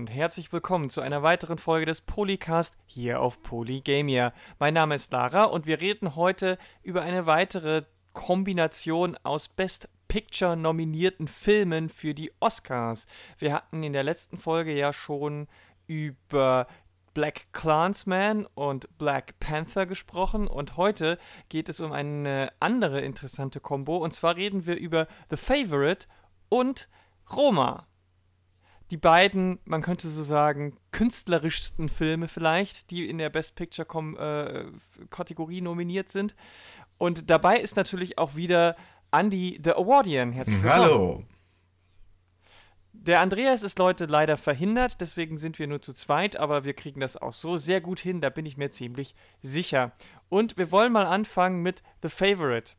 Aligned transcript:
und 0.00 0.08
herzlich 0.08 0.52
willkommen 0.52 0.90
zu 0.90 1.00
einer 1.00 1.22
weiteren 1.22 1.56
Folge 1.56 1.86
des 1.86 2.02
Polycast 2.02 2.76
hier 2.84 3.18
auf 3.22 3.42
Polygamia. 3.42 4.34
Mein 4.58 4.74
Name 4.74 4.94
ist 4.94 5.10
Lara 5.10 5.44
und 5.44 5.64
wir 5.64 5.80
reden 5.80 6.16
heute 6.16 6.58
über 6.82 7.00
eine 7.00 7.24
weitere 7.24 7.84
Kombination 8.12 9.16
aus 9.22 9.48
Best 9.48 9.88
Picture 10.06 10.54
nominierten 10.54 11.28
Filmen 11.28 11.88
für 11.88 12.12
die 12.12 12.30
Oscars. 12.40 13.06
Wir 13.38 13.54
hatten 13.54 13.82
in 13.82 13.94
der 13.94 14.02
letzten 14.02 14.36
Folge 14.36 14.76
ja 14.76 14.92
schon 14.92 15.48
über 15.86 16.66
Black 17.14 17.46
Clansman 17.54 18.44
und 18.54 18.98
Black 18.98 19.40
Panther 19.40 19.86
gesprochen 19.86 20.46
und 20.46 20.76
heute 20.76 21.18
geht 21.48 21.70
es 21.70 21.80
um 21.80 21.92
eine 21.92 22.52
andere 22.60 23.00
interessante 23.00 23.60
Kombo 23.60 23.96
und 23.96 24.12
zwar 24.12 24.36
reden 24.36 24.66
wir 24.66 24.76
über 24.76 25.08
The 25.30 25.38
Favorite 25.38 26.06
und 26.50 26.86
Roma 27.34 27.86
die 28.90 28.96
beiden, 28.96 29.58
man 29.64 29.82
könnte 29.82 30.08
so 30.08 30.22
sagen, 30.22 30.76
künstlerischsten 30.92 31.88
Filme 31.88 32.28
vielleicht, 32.28 32.90
die 32.90 33.08
in 33.08 33.18
der 33.18 33.30
Best 33.30 33.56
Picture 33.56 33.86
äh, 34.18 35.06
Kategorie 35.10 35.60
nominiert 35.60 36.10
sind. 36.10 36.36
Und 36.98 37.28
dabei 37.28 37.58
ist 37.58 37.76
natürlich 37.76 38.18
auch 38.18 38.36
wieder 38.36 38.76
Andy 39.10 39.60
the 39.62 39.72
Awardian. 39.72 40.32
Herzlich 40.32 40.62
willkommen. 40.62 40.84
Hallo. 40.84 41.24
Der 42.92 43.20
Andreas 43.20 43.62
ist 43.62 43.78
Leute 43.78 44.06
leider 44.06 44.36
verhindert, 44.36 45.00
deswegen 45.00 45.36
sind 45.36 45.58
wir 45.58 45.66
nur 45.66 45.82
zu 45.82 45.92
zweit, 45.92 46.36
aber 46.36 46.64
wir 46.64 46.74
kriegen 46.74 46.98
das 47.00 47.16
auch 47.16 47.34
so 47.34 47.56
sehr 47.56 47.80
gut 47.80 48.00
hin, 48.00 48.20
da 48.20 48.30
bin 48.30 48.46
ich 48.46 48.56
mir 48.56 48.70
ziemlich 48.70 49.14
sicher. 49.42 49.92
Und 50.28 50.56
wir 50.56 50.72
wollen 50.72 50.92
mal 50.92 51.06
anfangen 51.06 51.62
mit 51.62 51.82
The 52.02 52.08
Favorite. 52.08 52.72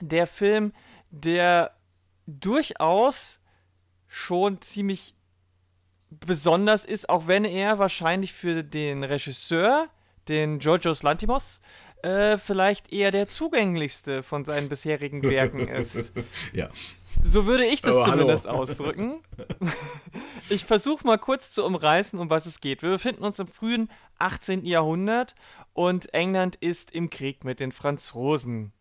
Der 0.00 0.26
Film, 0.26 0.72
der 1.10 1.76
durchaus 2.26 3.40
schon 4.06 4.60
ziemlich 4.60 5.14
besonders 6.10 6.84
ist, 6.84 7.08
auch 7.08 7.26
wenn 7.26 7.44
er 7.44 7.78
wahrscheinlich 7.78 8.32
für 8.32 8.64
den 8.64 9.04
Regisseur, 9.04 9.88
den 10.28 10.58
Georgios 10.58 11.02
Lantimos, 11.02 11.60
äh, 12.02 12.38
vielleicht 12.38 12.92
eher 12.92 13.10
der 13.10 13.26
zugänglichste 13.26 14.22
von 14.22 14.44
seinen 14.44 14.68
bisherigen 14.68 15.22
Werken 15.22 15.68
ist. 15.68 16.12
ja. 16.52 16.70
So 17.24 17.46
würde 17.46 17.64
ich 17.64 17.82
das 17.82 17.96
oh, 17.96 18.04
zumindest 18.04 18.46
hallo. 18.46 18.58
ausdrücken. 18.58 19.20
Ich 20.50 20.64
versuche 20.64 21.06
mal 21.06 21.18
kurz 21.18 21.52
zu 21.52 21.62
umreißen, 21.62 22.18
um 22.18 22.30
was 22.30 22.46
es 22.46 22.60
geht. 22.60 22.80
Wir 22.80 22.88
befinden 22.88 23.22
uns 23.22 23.38
im 23.38 23.48
frühen 23.48 23.90
18. 24.18 24.64
Jahrhundert 24.64 25.34
und 25.74 26.14
England 26.14 26.56
ist 26.56 26.90
im 26.90 27.10
Krieg 27.10 27.44
mit 27.44 27.60
den 27.60 27.70
Franzosen. 27.70 28.72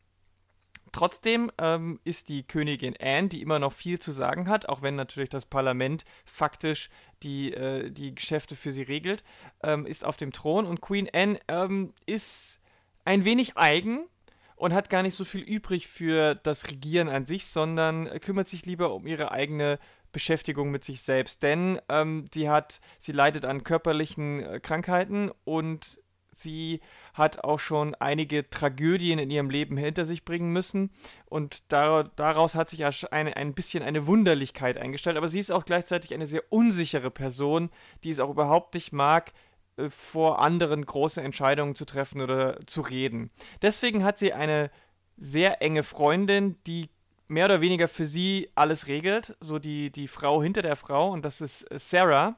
Trotzdem 0.98 1.52
ähm, 1.60 2.00
ist 2.06 2.28
die 2.28 2.42
Königin 2.42 2.96
Anne, 3.00 3.28
die 3.28 3.44
immer 3.44 3.60
noch 3.60 3.72
viel 3.72 4.00
zu 4.00 4.12
sagen 4.12 4.50
hat, 4.50 4.68
auch 4.68 4.82
wenn 4.82 4.96
natürlich 4.96 5.30
das 5.30 5.46
Parlament 5.46 6.06
faktisch 6.26 6.90
die, 7.22 7.54
äh, 7.54 7.92
die 7.92 8.16
Geschäfte 8.16 8.56
für 8.56 8.72
sie 8.72 8.82
regelt, 8.82 9.24
ähm, 9.62 9.86
ist 9.86 10.04
auf 10.04 10.18
dem 10.18 10.34
Thron 10.34 10.66
und 10.66 10.82
Queen 10.82 11.08
Anne 11.14 11.40
ähm, 11.50 11.94
ist 12.08 12.60
ein 13.06 13.26
wenig 13.26 13.58
eigen 13.58 14.08
und 14.56 14.74
hat 14.74 14.90
gar 14.90 15.04
nicht 15.04 15.14
so 15.14 15.24
viel 15.24 15.42
übrig 15.42 15.88
für 15.88 16.34
das 16.34 16.68
Regieren 16.68 17.10
an 17.10 17.28
sich, 17.28 17.46
sondern 17.46 18.10
kümmert 18.20 18.48
sich 18.48 18.66
lieber 18.66 18.92
um 18.92 19.06
ihre 19.06 19.30
eigene 19.32 19.78
Beschäftigung 20.12 20.72
mit 20.72 20.84
sich 20.84 21.04
selbst. 21.04 21.44
Denn 21.44 21.80
ähm, 21.90 22.26
sie 22.34 22.50
hat, 22.50 22.82
sie 22.98 23.12
leidet 23.12 23.46
an 23.46 23.64
körperlichen 23.64 24.42
äh, 24.42 24.60
Krankheiten 24.60 25.32
und 25.44 26.00
Sie 26.38 26.82
hat 27.14 27.44
auch 27.44 27.60
schon 27.60 27.96
einige 27.96 28.50
Tragödien 28.50 29.20
in 29.20 29.30
ihrem 29.30 29.50
Leben 29.50 29.78
hinter 29.78 30.06
sich 30.06 30.24
bringen 30.24 30.54
müssen 30.54 30.92
und 31.26 31.64
daraus 31.70 32.56
hat 32.56 32.70
sich 32.70 32.86
eine, 33.12 33.36
ein 33.36 33.54
bisschen 33.54 33.84
eine 33.84 34.08
Wunderlichkeit 34.08 34.78
eingestellt. 34.78 35.18
Aber 35.18 35.28
sie 35.28 35.40
ist 35.40 35.52
auch 35.52 35.66
gleichzeitig 35.66 36.14
eine 36.14 36.28
sehr 36.28 36.44
unsichere 36.50 37.12
Person, 37.12 37.70
die 38.04 38.12
es 38.12 38.20
auch 38.20 38.30
überhaupt 38.30 38.76
nicht 38.76 38.92
mag, 38.94 39.34
äh, 39.78 39.90
vor 39.90 40.40
anderen 40.40 40.86
große 40.86 41.22
Entscheidungen 41.22 41.76
zu 41.76 41.86
treffen 41.86 42.22
oder 42.22 42.60
zu 42.68 42.82
reden. 42.82 43.32
Deswegen 43.62 44.04
hat 44.04 44.20
sie 44.20 44.34
eine 44.34 44.70
sehr 45.18 45.62
enge 45.62 45.84
Freundin, 45.84 46.58
die 46.68 46.90
mehr 47.28 47.46
oder 47.46 47.62
weniger 47.62 47.88
für 47.88 48.06
sie 48.06 48.50
alles 48.56 48.88
regelt, 48.88 49.36
so 49.40 49.60
die, 49.60 49.92
die 49.92 50.08
Frau 50.08 50.42
hinter 50.42 50.62
der 50.62 50.76
Frau, 50.76 51.12
und 51.12 51.26
das 51.26 51.42
ist 51.42 51.66
Sarah. 51.72 52.38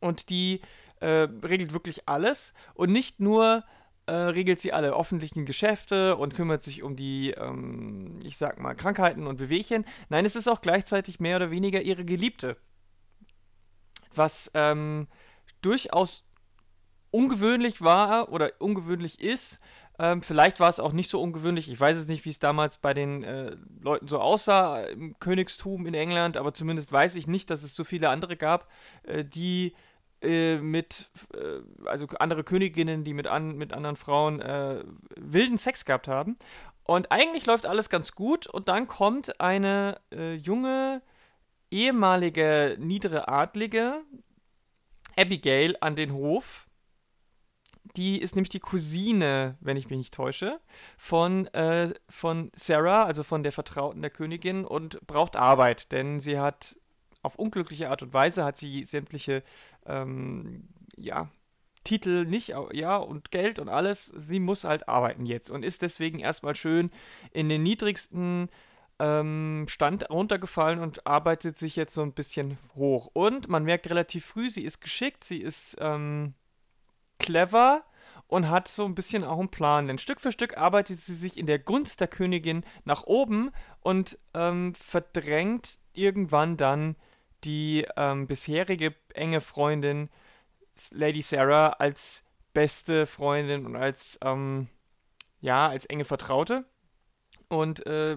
Und 0.00 0.28
die 0.28 0.60
äh, 1.00 1.28
regelt 1.44 1.72
wirklich 1.72 2.08
alles 2.08 2.54
und 2.74 2.92
nicht 2.92 3.20
nur 3.20 3.64
äh, 4.06 4.12
regelt 4.12 4.58
sie 4.58 4.72
alle 4.72 4.96
öffentlichen 4.96 5.44
Geschäfte 5.44 6.16
und 6.16 6.34
kümmert 6.34 6.62
sich 6.62 6.82
um 6.82 6.96
die, 6.96 7.32
ähm, 7.32 8.20
ich 8.24 8.38
sag 8.38 8.58
mal, 8.58 8.74
Krankheiten 8.74 9.26
und 9.26 9.36
Bewegchen. 9.36 9.84
Nein, 10.08 10.24
es 10.24 10.34
ist 10.34 10.48
auch 10.48 10.62
gleichzeitig 10.62 11.20
mehr 11.20 11.36
oder 11.36 11.50
weniger 11.50 11.82
ihre 11.82 12.04
Geliebte. 12.06 12.56
Was 14.14 14.50
ähm, 14.54 15.08
durchaus 15.60 16.24
ungewöhnlich 17.10 17.82
war 17.82 18.32
oder 18.32 18.52
ungewöhnlich 18.58 19.20
ist. 19.20 19.58
Ähm, 19.98 20.22
vielleicht 20.22 20.60
war 20.60 20.68
es 20.68 20.80
auch 20.80 20.92
nicht 20.92 21.10
so 21.10 21.20
ungewöhnlich. 21.20 21.70
Ich 21.70 21.78
weiß 21.78 21.96
es 21.96 22.06
nicht, 22.06 22.24
wie 22.24 22.30
es 22.30 22.38
damals 22.38 22.78
bei 22.78 22.94
den 22.94 23.24
äh, 23.24 23.56
Leuten 23.80 24.06
so 24.08 24.20
aussah 24.20 24.84
im 24.84 25.18
Königstum 25.18 25.86
in 25.86 25.94
England, 25.94 26.36
aber 26.36 26.54
zumindest 26.54 26.92
weiß 26.92 27.16
ich 27.16 27.26
nicht, 27.26 27.50
dass 27.50 27.62
es 27.62 27.74
so 27.74 27.84
viele 27.84 28.08
andere 28.08 28.36
gab, 28.36 28.68
äh, 29.02 29.24
die 29.24 29.74
äh, 30.22 30.58
mit, 30.58 31.10
äh, 31.34 31.60
also 31.86 32.06
andere 32.18 32.44
Königinnen, 32.44 33.04
die 33.04 33.14
mit, 33.14 33.26
an, 33.26 33.56
mit 33.56 33.72
anderen 33.72 33.96
Frauen 33.96 34.40
äh, 34.40 34.82
wilden 35.16 35.58
Sex 35.58 35.84
gehabt 35.84 36.08
haben. 36.08 36.36
Und 36.84 37.12
eigentlich 37.12 37.46
läuft 37.46 37.66
alles 37.66 37.90
ganz 37.90 38.12
gut 38.12 38.46
und 38.46 38.68
dann 38.68 38.88
kommt 38.88 39.40
eine 39.40 40.00
äh, 40.10 40.34
junge, 40.34 41.02
ehemalige 41.70 42.76
niedere 42.80 43.28
Adlige, 43.28 44.02
Abigail, 45.16 45.76
an 45.80 45.96
den 45.96 46.12
Hof. 46.14 46.66
Die 47.96 48.18
ist 48.18 48.34
nämlich 48.34 48.48
die 48.48 48.60
Cousine, 48.60 49.56
wenn 49.60 49.76
ich 49.76 49.88
mich 49.90 49.98
nicht 49.98 50.14
täusche, 50.14 50.60
von, 50.96 51.46
äh, 51.48 51.92
von 52.08 52.50
Sarah, 52.54 53.04
also 53.04 53.22
von 53.22 53.42
der 53.42 53.52
Vertrauten 53.52 54.02
der 54.02 54.10
Königin, 54.10 54.64
und 54.64 55.06
braucht 55.06 55.36
Arbeit, 55.36 55.92
denn 55.92 56.20
sie 56.20 56.38
hat 56.38 56.76
auf 57.22 57.36
unglückliche 57.36 57.90
Art 57.90 58.02
und 58.02 58.12
Weise 58.14 58.44
hat 58.44 58.56
sie 58.56 58.84
sämtliche 58.84 59.42
ähm, 59.88 60.68
ja, 60.96 61.30
Titel 61.84 62.26
nicht, 62.26 62.54
ja, 62.72 62.96
und 62.96 63.30
Geld 63.30 63.58
und 63.58 63.68
alles. 63.68 64.06
Sie 64.06 64.40
muss 64.40 64.64
halt 64.64 64.88
arbeiten 64.88 65.26
jetzt 65.26 65.50
und 65.50 65.64
ist 65.64 65.82
deswegen 65.82 66.18
erstmal 66.18 66.54
schön 66.54 66.90
in 67.32 67.48
den 67.48 67.62
niedrigsten 67.62 68.50
ähm, 68.98 69.66
Stand 69.68 70.10
runtergefallen 70.10 70.80
und 70.80 71.06
arbeitet 71.06 71.56
sich 71.56 71.76
jetzt 71.76 71.94
so 71.94 72.02
ein 72.02 72.12
bisschen 72.12 72.58
hoch. 72.74 73.08
Und 73.12 73.48
man 73.48 73.64
merkt 73.64 73.88
relativ 73.88 74.26
früh, 74.26 74.50
sie 74.50 74.64
ist 74.64 74.80
geschickt, 74.80 75.24
sie 75.24 75.40
ist 75.40 75.76
ähm, 75.80 76.34
clever 77.18 77.84
und 78.26 78.50
hat 78.50 78.68
so 78.68 78.84
ein 78.84 78.94
bisschen 78.94 79.24
auch 79.24 79.38
einen 79.38 79.50
Plan. 79.50 79.86
Denn 79.86 79.98
Stück 79.98 80.20
für 80.20 80.32
Stück 80.32 80.58
arbeitet 80.58 81.00
sie 81.00 81.14
sich 81.14 81.38
in 81.38 81.46
der 81.46 81.58
Gunst 81.58 82.00
der 82.00 82.08
Königin 82.08 82.64
nach 82.84 83.04
oben 83.04 83.50
und 83.80 84.18
ähm, 84.34 84.74
verdrängt 84.74 85.78
irgendwann 85.94 86.56
dann 86.56 86.96
die 87.44 87.86
ähm, 87.96 88.26
bisherige 88.26 88.94
enge 89.14 89.40
Freundin 89.40 90.10
Lady 90.90 91.22
Sarah 91.22 91.70
als 91.70 92.24
beste 92.52 93.06
Freundin 93.06 93.66
und 93.66 93.76
als 93.76 94.18
ähm, 94.22 94.68
ja 95.40 95.68
als 95.68 95.86
enge 95.86 96.04
Vertraute. 96.04 96.64
Und 97.48 97.86
äh, 97.86 98.16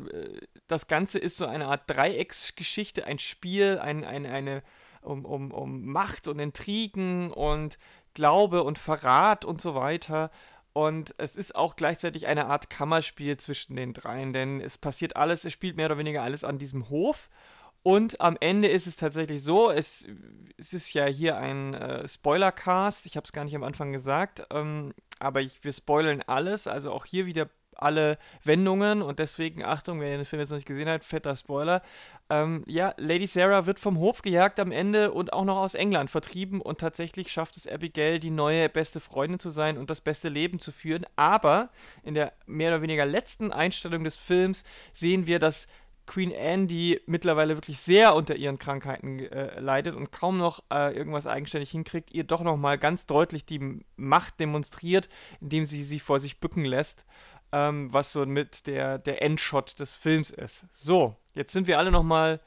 das 0.67 0.87
Ganze 0.87 1.19
ist 1.19 1.37
so 1.37 1.45
eine 1.45 1.67
Art 1.67 1.89
Dreiecksgeschichte, 1.89 3.05
ein 3.05 3.19
Spiel, 3.19 3.79
ein, 3.79 4.03
ein, 4.03 4.25
eine 4.25 4.63
um, 5.01 5.25
um, 5.25 5.51
um 5.51 5.85
Macht 5.85 6.27
und 6.27 6.39
Intrigen 6.39 7.31
und 7.31 7.77
Glaube 8.13 8.63
und 8.63 8.77
Verrat 8.77 9.45
und 9.45 9.61
so 9.61 9.73
weiter. 9.73 10.31
Und 10.73 11.13
es 11.17 11.35
ist 11.35 11.55
auch 11.55 11.75
gleichzeitig 11.75 12.27
eine 12.27 12.45
Art 12.45 12.69
Kammerspiel 12.69 13.37
zwischen 13.37 13.75
den 13.75 13.93
dreien, 13.93 14.31
denn 14.31 14.61
es 14.61 14.77
passiert 14.77 15.17
alles, 15.17 15.43
es 15.43 15.51
spielt 15.51 15.75
mehr 15.75 15.87
oder 15.87 15.97
weniger 15.97 16.23
alles 16.23 16.43
an 16.43 16.57
diesem 16.57 16.89
Hof. 16.89 17.29
Und 17.83 18.21
am 18.21 18.37
Ende 18.39 18.67
ist 18.67 18.85
es 18.85 18.95
tatsächlich 18.95 19.41
so, 19.41 19.71
es, 19.71 20.07
es 20.57 20.73
ist 20.73 20.93
ja 20.93 21.05
hier 21.05 21.37
ein 21.37 21.73
äh, 21.73 22.07
Spoiler-Cast, 22.07 23.05
ich 23.07 23.17
habe 23.17 23.25
es 23.25 23.33
gar 23.33 23.43
nicht 23.43 23.55
am 23.55 23.63
Anfang 23.63 23.91
gesagt, 23.91 24.45
ähm, 24.51 24.93
aber 25.19 25.41
ich, 25.41 25.63
wir 25.63 25.73
spoilern 25.73 26.21
alles, 26.27 26.67
also 26.67 26.91
auch 26.91 27.05
hier 27.05 27.25
wieder 27.25 27.49
alle 27.81 28.17
Wendungen 28.43 29.01
und 29.01 29.19
deswegen, 29.19 29.63
Achtung, 29.63 29.99
wer 29.99 30.15
den 30.15 30.25
Film 30.25 30.39
jetzt 30.39 30.51
noch 30.51 30.57
nicht 30.57 30.67
gesehen 30.67 30.87
hat, 30.87 31.03
fetter 31.03 31.35
Spoiler. 31.35 31.81
Ähm, 32.29 32.63
ja, 32.67 32.93
Lady 32.97 33.27
Sarah 33.27 33.65
wird 33.65 33.79
vom 33.79 33.97
Hof 33.97 34.21
gejagt 34.21 34.59
am 34.59 34.71
Ende 34.71 35.11
und 35.11 35.33
auch 35.33 35.43
noch 35.43 35.57
aus 35.57 35.73
England 35.73 36.09
vertrieben 36.09 36.61
und 36.61 36.79
tatsächlich 36.79 37.31
schafft 37.31 37.57
es 37.57 37.67
Abigail, 37.67 38.19
die 38.19 38.29
neue 38.29 38.69
beste 38.69 38.99
Freundin 38.99 39.39
zu 39.39 39.49
sein 39.49 39.77
und 39.77 39.89
das 39.89 40.01
beste 40.01 40.29
Leben 40.29 40.59
zu 40.59 40.71
führen. 40.71 41.05
Aber 41.15 41.69
in 42.03 42.13
der 42.13 42.33
mehr 42.45 42.71
oder 42.71 42.81
weniger 42.81 43.05
letzten 43.05 43.51
Einstellung 43.51 44.03
des 44.03 44.15
Films 44.15 44.63
sehen 44.93 45.25
wir, 45.25 45.39
dass 45.39 45.67
Queen 46.11 46.33
Anne, 46.35 46.67
die 46.67 46.99
mittlerweile 47.05 47.55
wirklich 47.55 47.79
sehr 47.79 48.15
unter 48.15 48.35
ihren 48.35 48.59
Krankheiten 48.59 49.19
äh, 49.19 49.57
leidet 49.61 49.95
und 49.95 50.11
kaum 50.11 50.37
noch 50.37 50.61
äh, 50.69 50.93
irgendwas 50.93 51.25
eigenständig 51.25 51.71
hinkriegt, 51.71 52.11
ihr 52.11 52.25
doch 52.25 52.41
nochmal 52.41 52.77
ganz 52.77 53.05
deutlich 53.05 53.45
die 53.45 53.79
Macht 53.95 54.37
demonstriert, 54.41 55.07
indem 55.39 55.63
sie 55.63 55.83
sie 55.83 56.01
vor 56.01 56.19
sich 56.19 56.41
bücken 56.41 56.65
lässt, 56.65 57.05
ähm, 57.53 57.93
was 57.93 58.11
so 58.11 58.25
mit 58.25 58.67
der, 58.67 58.97
der 58.97 59.21
Endshot 59.21 59.79
des 59.79 59.93
Films 59.93 60.31
ist. 60.31 60.65
So, 60.73 61.15
jetzt 61.33 61.53
sind 61.53 61.67
wir 61.67 61.77
alle 61.77 61.91
nochmal 61.91 62.41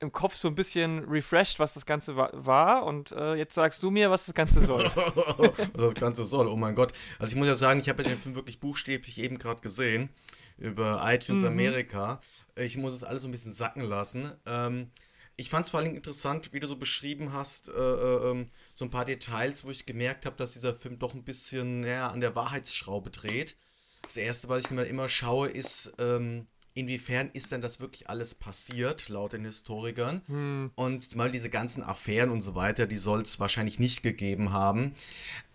im 0.00 0.10
Kopf 0.10 0.34
so 0.34 0.48
ein 0.48 0.56
bisschen 0.56 1.04
refreshed, 1.04 1.60
was 1.60 1.74
das 1.74 1.86
Ganze 1.86 2.16
wa 2.16 2.28
war. 2.32 2.84
Und 2.86 3.12
äh, 3.12 3.34
jetzt 3.34 3.54
sagst 3.54 3.84
du 3.84 3.92
mir, 3.92 4.10
was 4.10 4.26
das 4.26 4.34
Ganze 4.34 4.60
soll. 4.60 4.84
was 4.94 5.72
das 5.74 5.94
Ganze 5.94 6.24
soll, 6.24 6.48
oh 6.48 6.56
mein 6.56 6.74
Gott. 6.74 6.92
Also 7.20 7.32
ich 7.32 7.38
muss 7.38 7.46
ja 7.46 7.54
sagen, 7.54 7.78
ich 7.78 7.88
habe 7.88 8.02
den 8.02 8.18
Film 8.18 8.34
wirklich 8.34 8.58
buchstäblich 8.58 9.18
eben 9.18 9.38
gerade 9.38 9.60
gesehen 9.60 10.08
über 10.56 11.02
iTunes 11.04 11.42
mhm. 11.42 11.48
Amerika. 11.48 12.20
Ich 12.58 12.76
muss 12.76 12.92
es 12.92 13.04
alles 13.04 13.22
so 13.22 13.28
ein 13.28 13.32
bisschen 13.32 13.52
sacken 13.52 13.82
lassen. 13.82 14.32
Ähm, 14.46 14.90
ich 15.36 15.50
fand 15.50 15.66
es 15.66 15.70
vor 15.70 15.80
allem 15.80 15.94
interessant, 15.94 16.52
wie 16.52 16.60
du 16.60 16.66
so 16.66 16.76
beschrieben 16.76 17.32
hast, 17.32 17.68
äh, 17.68 17.72
äh, 17.72 18.30
ähm, 18.30 18.50
so 18.74 18.84
ein 18.84 18.90
paar 18.90 19.04
Details, 19.04 19.64
wo 19.64 19.70
ich 19.70 19.86
gemerkt 19.86 20.26
habe, 20.26 20.36
dass 20.36 20.54
dieser 20.54 20.74
Film 20.74 20.98
doch 20.98 21.14
ein 21.14 21.24
bisschen 21.24 21.84
ja, 21.84 22.08
an 22.08 22.20
der 22.20 22.34
Wahrheitsschraube 22.34 23.10
dreht. 23.10 23.56
Das 24.02 24.16
Erste, 24.16 24.48
was 24.48 24.64
ich 24.64 24.70
immer 24.72 25.08
schaue, 25.08 25.48
ist, 25.48 25.92
ähm, 25.98 26.48
inwiefern 26.78 27.30
ist 27.32 27.50
denn 27.50 27.60
das 27.60 27.80
wirklich 27.80 28.08
alles 28.08 28.34
passiert, 28.36 29.08
laut 29.08 29.32
den 29.32 29.44
Historikern? 29.44 30.22
Hm. 30.28 30.70
Und 30.76 31.16
mal 31.16 31.30
diese 31.30 31.50
ganzen 31.50 31.82
Affären 31.82 32.30
und 32.30 32.42
so 32.42 32.54
weiter, 32.54 32.86
die 32.86 32.96
soll 32.96 33.22
es 33.22 33.40
wahrscheinlich 33.40 33.78
nicht 33.78 34.02
gegeben 34.02 34.52
haben. 34.52 34.94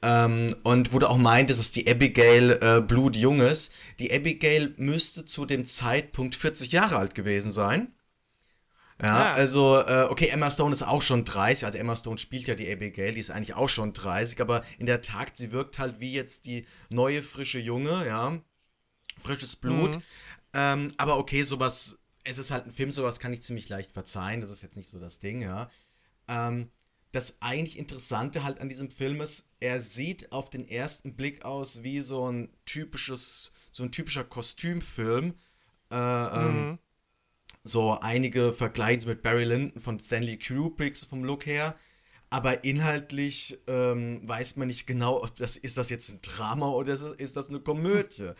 Ähm, 0.01 0.55
und 0.63 0.91
wurde 0.91 1.09
auch 1.09 1.17
meint, 1.17 1.49
dass 1.49 1.71
die 1.71 1.89
Abigail 1.89 2.59
äh, 2.61 2.81
blutjung 2.81 3.39
ist. 3.39 3.73
Die 3.99 4.13
Abigail 4.13 4.73
müsste 4.77 5.23
zu 5.23 5.45
dem 5.45 5.65
Zeitpunkt 5.65 6.35
40 6.35 6.73
Jahre 6.73 6.97
alt 6.97 7.15
gewesen 7.15 7.51
sein. 7.51 7.93
Ja, 9.01 9.31
ah. 9.31 9.33
also, 9.33 9.79
äh, 9.79 10.07
okay, 10.09 10.27
Emma 10.27 10.51
Stone 10.51 10.73
ist 10.73 10.83
auch 10.83 11.01
schon 11.01 11.25
30, 11.25 11.65
also 11.65 11.77
Emma 11.77 11.95
Stone 11.95 12.17
spielt 12.17 12.47
ja 12.47 12.55
die 12.55 12.71
Abigail, 12.71 13.13
die 13.13 13.19
ist 13.19 13.31
eigentlich 13.31 13.55
auch 13.55 13.67
schon 13.67 13.91
30, 13.93 14.39
aber 14.39 14.63
in 14.77 14.85
der 14.85 15.01
Tat, 15.01 15.35
sie 15.35 15.51
wirkt 15.51 15.79
halt 15.79 15.99
wie 15.99 16.13
jetzt 16.13 16.45
die 16.45 16.67
neue, 16.89 17.23
frische 17.23 17.59
Junge, 17.59 18.05
ja. 18.05 18.39
Frisches 19.21 19.55
Blut. 19.55 19.95
Mhm. 19.95 20.03
Ähm, 20.53 20.93
aber 20.97 21.17
okay, 21.17 21.43
sowas, 21.43 21.99
es 22.23 22.37
ist 22.37 22.51
halt 22.51 22.65
ein 22.65 22.71
Film, 22.71 22.91
sowas 22.91 23.19
kann 23.19 23.33
ich 23.33 23.41
ziemlich 23.41 23.69
leicht 23.69 23.91
verzeihen. 23.91 24.41
Das 24.41 24.51
ist 24.51 24.61
jetzt 24.61 24.77
nicht 24.77 24.89
so 24.89 24.99
das 24.99 25.19
Ding, 25.19 25.41
ja. 25.41 25.69
Ähm, 26.27 26.69
das 27.11 27.41
eigentlich 27.41 27.77
Interessante 27.77 28.43
halt 28.43 28.59
an 28.59 28.69
diesem 28.69 28.89
Film 28.89 29.21
ist, 29.21 29.51
er 29.59 29.81
sieht 29.81 30.31
auf 30.31 30.49
den 30.49 30.67
ersten 30.67 31.15
Blick 31.15 31.45
aus 31.45 31.83
wie 31.83 32.01
so 32.01 32.29
ein 32.29 32.49
typisches, 32.65 33.51
so 33.71 33.83
ein 33.83 33.91
typischer 33.91 34.23
Kostümfilm. 34.23 35.35
Äh, 35.91 35.95
ähm, 35.95 36.69
mhm. 36.69 36.79
so 37.63 37.99
einige 37.99 38.51
vergleichen 38.53 39.07
mit 39.07 39.21
Barry 39.21 39.43
Lyndon 39.43 39.79
von 39.79 39.99
Stanley 39.99 40.39
Kubrick 40.39 40.97
vom 40.97 41.23
Look 41.23 41.45
her. 41.45 41.75
Aber 42.31 42.63
inhaltlich 42.63 43.59
ähm, 43.67 44.27
weiß 44.27 44.55
man 44.55 44.67
nicht 44.67 44.87
genau, 44.87 45.23
ob 45.23 45.35
das 45.35 45.55
ist 45.55 45.77
das 45.77 45.91
jetzt 45.91 46.09
ein 46.09 46.19
Drama 46.23 46.69
oder 46.69 46.93
ist 47.19 47.37
das 47.37 47.49
eine 47.49 47.59
Komödie. 47.59 48.31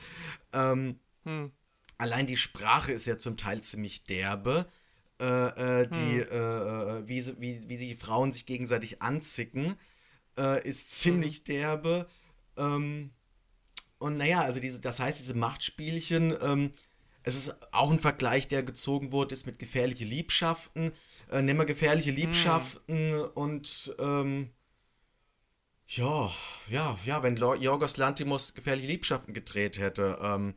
ähm, 0.52 1.00
hm 1.26 1.52
allein 2.04 2.28
die 2.28 2.38
Sprache 2.38 2.92
ist 2.92 3.06
ja 3.06 3.18
zum 3.18 3.38
Teil 3.38 3.62
ziemlich 3.62 4.04
derbe. 4.04 4.68
Äh, 5.20 5.26
äh, 5.84 5.88
die, 5.88 6.20
hm. 6.20 6.28
Äh, 6.30 6.98
äh, 7.00 7.08
wie, 7.08 7.26
wie, 7.40 7.70
wie 7.70 7.78
die 7.78 7.96
Frauen 7.96 8.34
sich 8.34 8.46
gegenseitig 8.46 9.02
anzicken, 9.02 9.78
äh, 10.38 10.68
ist 10.68 10.92
ziemlich 10.92 11.38
hm. 11.38 11.44
derbe. 11.46 12.10
Ähm, 12.58 13.12
und 14.00 14.18
naja, 14.18 14.42
also 14.42 14.60
diese, 14.60 14.82
das 14.82 15.00
heißt, 15.00 15.20
diese 15.20 15.34
Machtspielchen, 15.34 16.36
ähm, 16.42 16.74
es 17.24 17.36
ist 17.36 17.74
auch 17.74 17.90
ein 17.90 18.00
Vergleich, 18.00 18.50
der 18.50 18.64
gezogen 18.64 19.14
wurde, 19.14 19.34
ist 19.34 19.46
mit 19.46 19.60
gefährliche 19.60 20.04
Liebschaften. 20.04 20.92
Äh, 21.32 21.42
nehmen 21.42 21.60
wir 21.60 21.66
gefährliche 21.66 22.10
hm. 22.10 22.18
Liebschaften 22.18 23.14
hm. 23.14 23.30
und 23.34 23.96
ähm, 23.98 24.50
ja, 25.88 26.32
ja, 26.70 26.98
ja, 27.06 27.24
wenn 27.24 27.38
Jorgos 27.38 27.96
Lantimos 27.96 28.56
gefährliche 28.56 28.88
Liebschaften 28.88 29.34
gedreht 29.34 29.78
hätte, 29.78 30.18
ähm, 30.22 30.56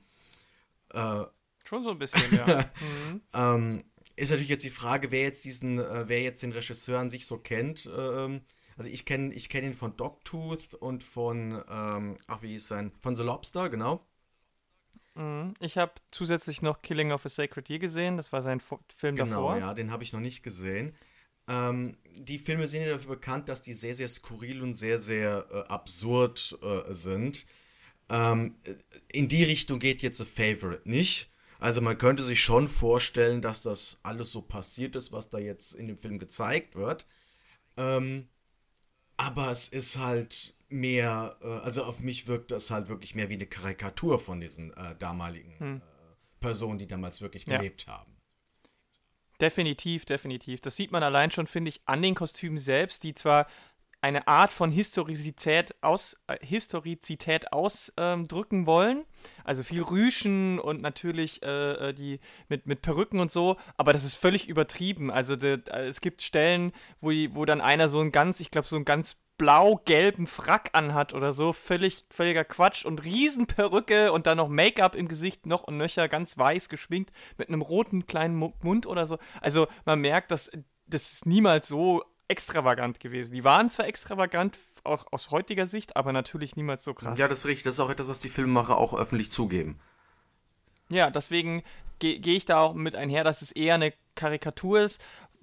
äh, 0.92 1.24
Schon 1.66 1.82
so 1.82 1.90
ein 1.90 1.98
bisschen, 1.98 2.22
ja. 2.34 2.70
mhm. 2.80 3.20
ähm, 3.32 3.84
ist 4.14 4.30
natürlich 4.30 4.48
jetzt 4.48 4.64
die 4.64 4.70
Frage, 4.70 5.10
wer 5.10 5.22
jetzt 5.22 5.44
diesen, 5.44 5.78
äh, 5.78 6.08
wer 6.08 6.22
jetzt 6.22 6.42
den 6.42 6.52
Regisseur 6.52 6.98
an 6.98 7.10
sich 7.10 7.26
so 7.26 7.38
kennt. 7.38 7.90
Ähm, 7.96 8.42
also 8.76 8.90
ich 8.90 9.04
kenne 9.04 9.32
ich 9.34 9.48
kenn 9.48 9.64
ihn 9.64 9.74
von 9.74 9.96
Dogtooth 9.96 10.74
und 10.74 11.02
von, 11.02 11.62
ähm, 11.68 12.16
ach 12.26 12.42
wie 12.42 12.48
hieß 12.48 12.68
sein, 12.68 12.92
von 13.00 13.16
The 13.16 13.22
Lobster, 13.22 13.68
genau. 13.68 14.06
Mhm. 15.14 15.54
Ich 15.60 15.78
habe 15.78 15.92
zusätzlich 16.10 16.62
noch 16.62 16.82
Killing 16.82 17.12
of 17.12 17.24
a 17.26 17.28
Sacred 17.28 17.68
Deer 17.68 17.78
gesehen, 17.78 18.16
das 18.16 18.32
war 18.32 18.42
sein 18.42 18.58
F 18.58 18.78
Film 18.96 19.16
genau, 19.16 19.28
davor. 19.28 19.54
Genau, 19.54 19.66
ja, 19.66 19.74
den 19.74 19.90
habe 19.90 20.02
ich 20.02 20.12
noch 20.12 20.20
nicht 20.20 20.42
gesehen. 20.42 20.94
Ähm, 21.48 21.96
die 22.16 22.38
Filme 22.38 22.66
sind 22.66 22.82
ja 22.82 22.90
dafür 22.90 23.16
bekannt, 23.16 23.48
dass 23.48 23.62
die 23.62 23.72
sehr, 23.72 23.94
sehr 23.94 24.08
skurril 24.08 24.62
und 24.62 24.74
sehr, 24.74 24.98
sehr 24.98 25.46
äh, 25.50 25.72
absurd 25.72 26.58
äh, 26.62 26.92
sind. 26.92 27.46
Ähm, 28.08 28.56
in 29.10 29.28
die 29.28 29.44
Richtung 29.44 29.78
geht 29.78 30.02
jetzt 30.02 30.18
The 30.18 30.24
Favorite 30.24 30.88
nicht. 30.88 31.30
Also 31.58 31.80
man 31.80 31.98
könnte 31.98 32.22
sich 32.22 32.40
schon 32.40 32.68
vorstellen, 32.68 33.42
dass 33.42 33.62
das 33.62 34.00
alles 34.02 34.30
so 34.32 34.42
passiert 34.42 34.96
ist, 34.96 35.12
was 35.12 35.30
da 35.30 35.38
jetzt 35.38 35.72
in 35.72 35.88
dem 35.88 35.98
Film 35.98 36.18
gezeigt 36.18 36.74
wird. 36.74 37.06
Ähm, 37.76 38.28
aber 39.16 39.50
es 39.50 39.68
ist 39.68 39.98
halt 39.98 40.56
mehr, 40.68 41.36
äh, 41.42 41.46
also 41.46 41.84
auf 41.84 42.00
mich 42.00 42.26
wirkt 42.26 42.50
das 42.50 42.70
halt 42.70 42.88
wirklich 42.88 43.14
mehr 43.14 43.28
wie 43.28 43.34
eine 43.34 43.46
Karikatur 43.46 44.18
von 44.18 44.40
diesen 44.40 44.72
äh, 44.76 44.94
damaligen 44.96 45.58
hm. 45.58 45.76
äh, 45.76 45.80
Personen, 46.40 46.78
die 46.78 46.86
damals 46.86 47.20
wirklich 47.22 47.46
gelebt 47.46 47.86
ja. 47.86 47.94
haben. 47.94 48.16
Definitiv, 49.40 50.06
definitiv. 50.06 50.60
Das 50.60 50.76
sieht 50.76 50.92
man 50.92 51.02
allein 51.02 51.30
schon, 51.30 51.46
finde 51.46 51.68
ich, 51.68 51.82
an 51.84 52.00
den 52.00 52.14
Kostümen 52.14 52.58
selbst, 52.58 53.02
die 53.02 53.14
zwar 53.14 53.46
eine 54.00 54.28
Art 54.28 54.52
von 54.52 54.70
Historizität, 54.70 55.74
aus, 55.80 56.16
äh, 56.26 56.36
Historizität 56.40 57.52
ausdrücken 57.52 58.60
ähm, 58.60 58.66
wollen. 58.66 59.04
Also 59.44 59.62
viel 59.62 59.82
Rüschen 59.82 60.58
und 60.58 60.80
natürlich 60.80 61.42
äh, 61.42 61.90
äh, 61.90 61.92
die 61.92 62.20
mit, 62.48 62.66
mit 62.66 62.82
Perücken 62.82 63.18
und 63.20 63.32
so, 63.32 63.56
aber 63.76 63.92
das 63.92 64.04
ist 64.04 64.14
völlig 64.14 64.48
übertrieben. 64.48 65.10
Also 65.10 65.36
de, 65.36 65.60
äh, 65.66 65.86
es 65.86 66.00
gibt 66.00 66.22
Stellen, 66.22 66.72
wo, 67.00 67.10
wo 67.10 67.44
dann 67.44 67.60
einer 67.60 67.88
so 67.88 68.00
ein 68.00 68.12
ganz, 68.12 68.40
ich 68.40 68.50
glaube, 68.50 68.66
so 68.66 68.76
ein 68.76 68.84
ganz 68.84 69.16
blau-gelben 69.38 70.26
Frack 70.26 70.70
anhat 70.72 71.12
oder 71.12 71.32
so, 71.32 71.52
völlig, 71.52 72.06
völliger 72.10 72.44
Quatsch 72.44 72.84
und 72.84 73.04
Riesenperücke 73.04 74.12
und 74.12 74.26
dann 74.26 74.38
noch 74.38 74.48
Make-up 74.48 74.94
im 74.94 75.08
Gesicht 75.08 75.46
noch 75.46 75.64
und 75.64 75.76
nöcher, 75.76 76.08
ganz 76.08 76.38
weiß 76.38 76.68
geschminkt 76.68 77.12
mit 77.36 77.48
einem 77.48 77.62
roten 77.62 78.06
kleinen 78.06 78.36
Mund 78.36 78.86
oder 78.86 79.06
so. 79.06 79.18
Also 79.40 79.66
man 79.84 80.00
merkt, 80.00 80.30
dass 80.30 80.50
das 80.86 81.26
niemals 81.26 81.68
so 81.68 82.04
extravagant 82.28 83.00
gewesen. 83.00 83.32
Die 83.32 83.44
waren 83.44 83.70
zwar 83.70 83.86
extravagant, 83.86 84.58
auch 84.84 85.06
aus 85.10 85.30
heutiger 85.30 85.66
Sicht, 85.66 85.96
aber 85.96 86.12
natürlich 86.12 86.56
niemals 86.56 86.84
so 86.84 86.94
krass. 86.94 87.18
Ja, 87.18 87.28
das 87.28 87.40
ist 87.40 87.46
richtig. 87.46 87.64
Das 87.64 87.74
ist 87.74 87.80
auch 87.80 87.90
etwas, 87.90 88.08
was 88.08 88.20
die 88.20 88.28
Filmemacher 88.28 88.76
auch 88.76 88.94
öffentlich 88.94 89.30
zugeben. 89.30 89.78
Ja, 90.88 91.10
deswegen 91.10 91.62
gehe 91.98 92.20
geh 92.20 92.36
ich 92.36 92.44
da 92.44 92.60
auch 92.60 92.74
mit 92.74 92.94
einher, 92.94 93.24
dass 93.24 93.42
es 93.42 93.52
eher 93.52 93.74
eine 93.74 93.92
Karikatur 94.14 94.80
ist. 94.80 95.00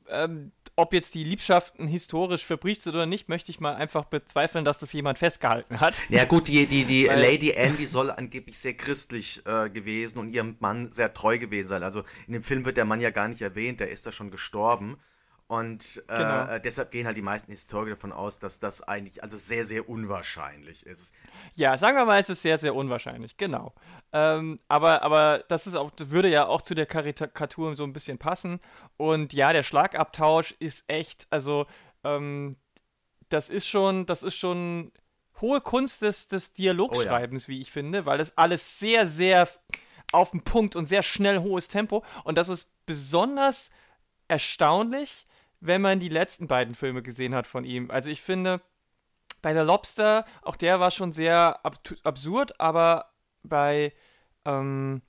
Ähm, 0.09 0.51
ob 0.75 0.93
jetzt 0.93 1.13
die 1.13 1.23
Liebschaften 1.23 1.87
historisch 1.87 2.43
verbrieft 2.45 2.81
sind 2.81 2.95
oder 2.95 3.05
nicht, 3.05 3.29
möchte 3.29 3.51
ich 3.51 3.59
mal 3.59 3.75
einfach 3.75 4.05
bezweifeln, 4.05 4.65
dass 4.65 4.79
das 4.79 4.91
jemand 4.91 5.19
festgehalten 5.19 5.79
hat. 5.79 5.93
Ja 6.09 6.25
gut, 6.25 6.47
die, 6.47 6.65
die, 6.65 6.85
die 6.85 7.05
Lady 7.07 7.55
Anne, 7.55 7.75
die 7.75 7.85
soll 7.85 8.09
angeblich 8.09 8.57
sehr 8.57 8.73
christlich 8.73 9.43
äh, 9.45 9.69
gewesen 9.69 10.17
und 10.17 10.29
ihrem 10.29 10.55
Mann 10.59 10.91
sehr 10.91 11.13
treu 11.13 11.37
gewesen 11.37 11.67
sein. 11.67 11.83
Also 11.83 12.03
in 12.27 12.33
dem 12.33 12.43
Film 12.43 12.65
wird 12.65 12.77
der 12.77 12.85
Mann 12.85 13.01
ja 13.01 13.11
gar 13.11 13.27
nicht 13.27 13.41
erwähnt, 13.41 13.79
der 13.81 13.91
ist 13.91 14.05
da 14.05 14.11
schon 14.11 14.31
gestorben. 14.31 14.97
Und 15.47 16.03
äh, 16.07 16.17
genau. 16.17 16.45
äh, 16.47 16.61
deshalb 16.61 16.91
gehen 16.91 17.05
halt 17.05 17.17
die 17.17 17.21
meisten 17.21 17.51
Historiker 17.51 17.91
davon 17.91 18.11
aus, 18.11 18.39
dass 18.39 18.59
das 18.59 18.81
eigentlich 18.81 19.23
also 19.23 19.37
sehr, 19.37 19.65
sehr 19.65 19.87
unwahrscheinlich 19.87 20.85
ist. 20.85 21.13
Ja, 21.53 21.77
sagen 21.77 21.97
wir 21.97 22.05
mal, 22.05 22.19
es 22.19 22.29
ist 22.29 22.41
sehr, 22.41 22.57
sehr 22.57 22.73
unwahrscheinlich, 22.73 23.37
genau. 23.37 23.73
Ähm, 24.13 24.57
aber, 24.67 25.03
aber 25.03 25.43
das 25.49 25.67
ist 25.67 25.75
auch, 25.75 25.91
das 25.91 26.09
würde 26.09 26.29
ja 26.29 26.47
auch 26.47 26.61
zu 26.61 26.75
der 26.75 26.85
Karikatur 26.85 27.75
so 27.75 27.83
ein 27.83 27.93
bisschen 27.93 28.17
passen. 28.17 28.59
Und 28.97 29.33
ja, 29.33 29.53
der 29.53 29.63
Schlagabtausch 29.63 30.55
ist 30.59 30.85
echt, 30.87 31.27
also 31.29 31.67
ähm, 32.03 32.55
das 33.29 33.49
ist 33.49 33.67
schon, 33.67 34.05
das 34.05 34.23
ist 34.23 34.35
schon 34.35 34.91
hohe 35.41 35.61
Kunst 35.61 36.01
des, 36.01 36.27
des 36.27 36.53
Dialogschreibens, 36.53 37.47
oh, 37.47 37.51
ja. 37.51 37.57
wie 37.57 37.61
ich 37.61 37.71
finde, 37.71 38.05
weil 38.05 38.17
das 38.17 38.37
alles 38.37 38.79
sehr, 38.79 39.05
sehr 39.05 39.49
auf 40.11 40.31
den 40.31 40.43
Punkt 40.43 40.75
und 40.75 40.87
sehr 40.87 41.03
schnell 41.03 41.39
hohes 41.39 41.67
Tempo. 41.67 42.03
Und 42.23 42.37
das 42.37 42.49
ist 42.49 42.71
besonders 42.85 43.69
erstaunlich, 44.27 45.25
wenn 45.65 45.81
man 45.81 45.99
die 45.99 46.09
letzten 46.09 46.47
beiden 46.47 46.75
Filme 46.75 47.01
gesehen 47.01 47.33
hat 47.33 47.47
von 47.47 47.63
ihm. 47.63 47.89
Also 47.89 48.09
ich 48.09 48.21
finde, 48.21 48.61
bei 49.41 49.53
der 49.53 49.63
Lobster, 49.63 50.25
auch 50.41 50.55
der 50.55 50.79
war 50.79 50.91
schon 50.91 51.11
sehr 51.11 51.65
ab 51.65 51.79
absurd, 52.03 52.59
aber 52.59 53.13
bei 53.43 53.93
ähm, 54.45 55.01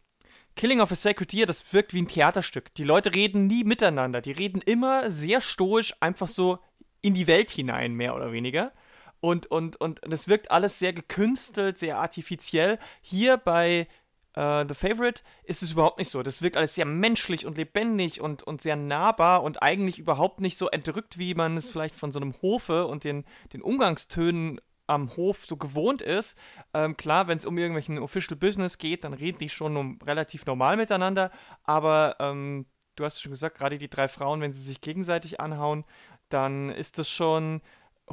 Killing 0.56 0.80
of 0.80 0.92
a 0.92 0.94
Sacred 0.94 1.32
Deer, 1.32 1.46
das 1.46 1.72
wirkt 1.72 1.94
wie 1.94 2.02
ein 2.02 2.08
Theaterstück. 2.08 2.74
Die 2.74 2.84
Leute 2.84 3.14
reden 3.14 3.46
nie 3.46 3.64
miteinander. 3.64 4.20
Die 4.20 4.32
reden 4.32 4.60
immer 4.60 5.10
sehr 5.10 5.40
stoisch, 5.40 5.94
einfach 6.00 6.28
so 6.28 6.58
in 7.00 7.14
die 7.14 7.26
Welt 7.26 7.50
hinein, 7.50 7.94
mehr 7.94 8.14
oder 8.14 8.32
weniger. 8.32 8.72
Und, 9.20 9.46
und, 9.46 9.80
und 9.80 10.00
das 10.06 10.28
wirkt 10.28 10.50
alles 10.50 10.78
sehr 10.78 10.92
gekünstelt, 10.92 11.78
sehr 11.78 11.98
artifiziell. 11.98 12.78
Hier 13.02 13.36
bei 13.36 13.88
Uh, 14.36 14.64
The 14.66 14.74
Favorite 14.74 15.22
ist 15.44 15.62
es 15.62 15.72
überhaupt 15.72 15.98
nicht 15.98 16.10
so. 16.10 16.22
Das 16.22 16.42
wirkt 16.42 16.56
alles 16.56 16.74
sehr 16.74 16.86
menschlich 16.86 17.46
und 17.46 17.56
lebendig 17.56 18.20
und, 18.20 18.42
und 18.42 18.60
sehr 18.60 18.74
nahbar 18.74 19.44
und 19.44 19.62
eigentlich 19.62 19.98
überhaupt 19.98 20.40
nicht 20.40 20.58
so 20.58 20.68
entrückt, 20.68 21.18
wie 21.18 21.34
man 21.34 21.56
es 21.56 21.68
vielleicht 21.68 21.94
von 21.94 22.10
so 22.10 22.18
einem 22.18 22.34
Hofe 22.42 22.86
und 22.86 23.04
den, 23.04 23.24
den 23.52 23.62
Umgangstönen 23.62 24.60
am 24.86 25.16
Hof 25.16 25.46
so 25.46 25.56
gewohnt 25.56 26.02
ist. 26.02 26.36
Ähm, 26.72 26.96
klar, 26.96 27.28
wenn 27.28 27.38
es 27.38 27.46
um 27.46 27.56
irgendwelchen 27.56 27.98
Official 27.98 28.36
Business 28.36 28.78
geht, 28.78 29.04
dann 29.04 29.14
reden 29.14 29.38
die 29.38 29.48
schon 29.48 29.76
um, 29.76 29.98
relativ 30.04 30.46
normal 30.46 30.76
miteinander, 30.76 31.30
aber 31.62 32.16
ähm, 32.18 32.66
du 32.96 33.04
hast 33.04 33.22
schon 33.22 33.32
gesagt, 33.32 33.56
gerade 33.56 33.78
die 33.78 33.88
drei 33.88 34.08
Frauen, 34.08 34.40
wenn 34.40 34.52
sie 34.52 34.60
sich 34.60 34.80
gegenseitig 34.80 35.40
anhauen, 35.40 35.84
dann 36.28 36.70
ist 36.70 36.98
das 36.98 37.08
schon 37.08 37.62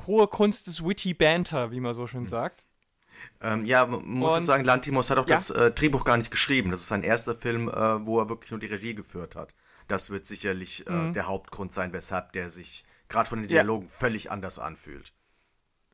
hohe 0.08 0.28
Kunst 0.28 0.68
des 0.68 0.86
Witty 0.86 1.14
Banter, 1.14 1.72
wie 1.72 1.80
man 1.80 1.94
so 1.94 2.08
schön 2.08 2.22
hm. 2.22 2.28
sagt. 2.28 2.64
Ähm, 3.42 3.66
ja, 3.66 3.86
man 3.86 4.06
muss 4.06 4.38
und, 4.38 4.46
sagen, 4.46 4.64
Lantimos 4.64 5.10
hat 5.10 5.18
auch 5.18 5.28
ja? 5.28 5.36
das 5.36 5.50
äh, 5.50 5.72
Drehbuch 5.72 6.04
gar 6.04 6.18
nicht 6.18 6.32
geschrieben. 6.32 6.72
Das 6.72 6.82
ist 6.82 6.88
sein 6.88 7.04
erster 7.04 7.36
Film, 7.36 7.70
äh, 7.70 8.06
wo 8.06 8.20
er 8.20 8.30
wirklich 8.30 8.52
nur 8.52 8.60
die 8.60 8.68
Regie 8.68 8.96
geführt 8.96 9.36
hat. 9.36 9.54
Das 9.88 10.10
wird 10.10 10.26
sicherlich 10.26 10.88
äh, 10.88 10.92
mhm. 10.92 11.14
der 11.14 11.28
Hauptgrund 11.28 11.72
sein, 11.72 11.92
weshalb 11.94 12.34
der 12.34 12.50
sich 12.50 12.84
gerade 13.10 13.30
von 13.30 13.40
den 13.40 13.48
Dialogen 13.48 13.86
ja. 13.86 13.92
völlig 13.92 14.32
anders 14.32 14.60
anfühlt. 14.60 15.14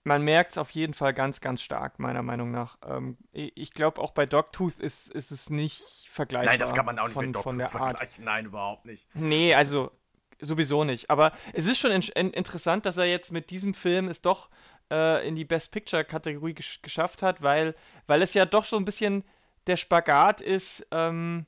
Man 0.03 0.21
merkt 0.23 0.51
es 0.51 0.57
auf 0.57 0.71
jeden 0.71 0.93
Fall 0.93 1.13
ganz, 1.13 1.41
ganz 1.41 1.61
stark, 1.61 1.99
meiner 1.99 2.23
Meinung 2.23 2.51
nach. 2.51 2.77
Ähm, 2.87 3.17
ich 3.33 3.73
glaube, 3.73 4.01
auch 4.01 4.11
bei 4.11 4.25
Dogtooth 4.25 4.79
ist, 4.79 5.09
ist 5.09 5.31
es 5.31 5.49
nicht 5.49 6.07
vergleichbar. 6.09 6.53
Nein, 6.53 6.59
das 6.59 6.73
kann 6.73 6.85
man 6.85 6.97
auch 6.97 7.07
nicht 7.07 7.13
von, 7.13 7.25
mit 7.25 7.35
Dogtooth 7.35 7.69
vergleichen. 7.69 8.23
Nein, 8.23 8.45
überhaupt 8.45 8.85
nicht. 8.85 9.07
Nee, 9.13 9.53
also 9.53 9.91
sowieso 10.39 10.83
nicht. 10.83 11.09
Aber 11.09 11.33
es 11.53 11.67
ist 11.67 11.79
schon 11.79 11.91
in 11.91 12.31
interessant, 12.31 12.85
dass 12.85 12.97
er 12.97 13.05
jetzt 13.05 13.31
mit 13.31 13.49
diesem 13.49 13.73
Film 13.73 14.07
es 14.07 14.21
doch 14.21 14.49
äh, 14.91 15.27
in 15.27 15.35
die 15.35 15.45
Best 15.45 15.71
Picture-Kategorie 15.71 16.53
gesch 16.53 16.81
geschafft 16.81 17.21
hat, 17.21 17.41
weil, 17.41 17.75
weil 18.07 18.21
es 18.21 18.33
ja 18.33 18.45
doch 18.45 18.65
so 18.65 18.77
ein 18.77 18.85
bisschen 18.85 19.23
der 19.67 19.77
Spagat 19.77 20.41
ist, 20.41 20.85
ähm, 20.91 21.45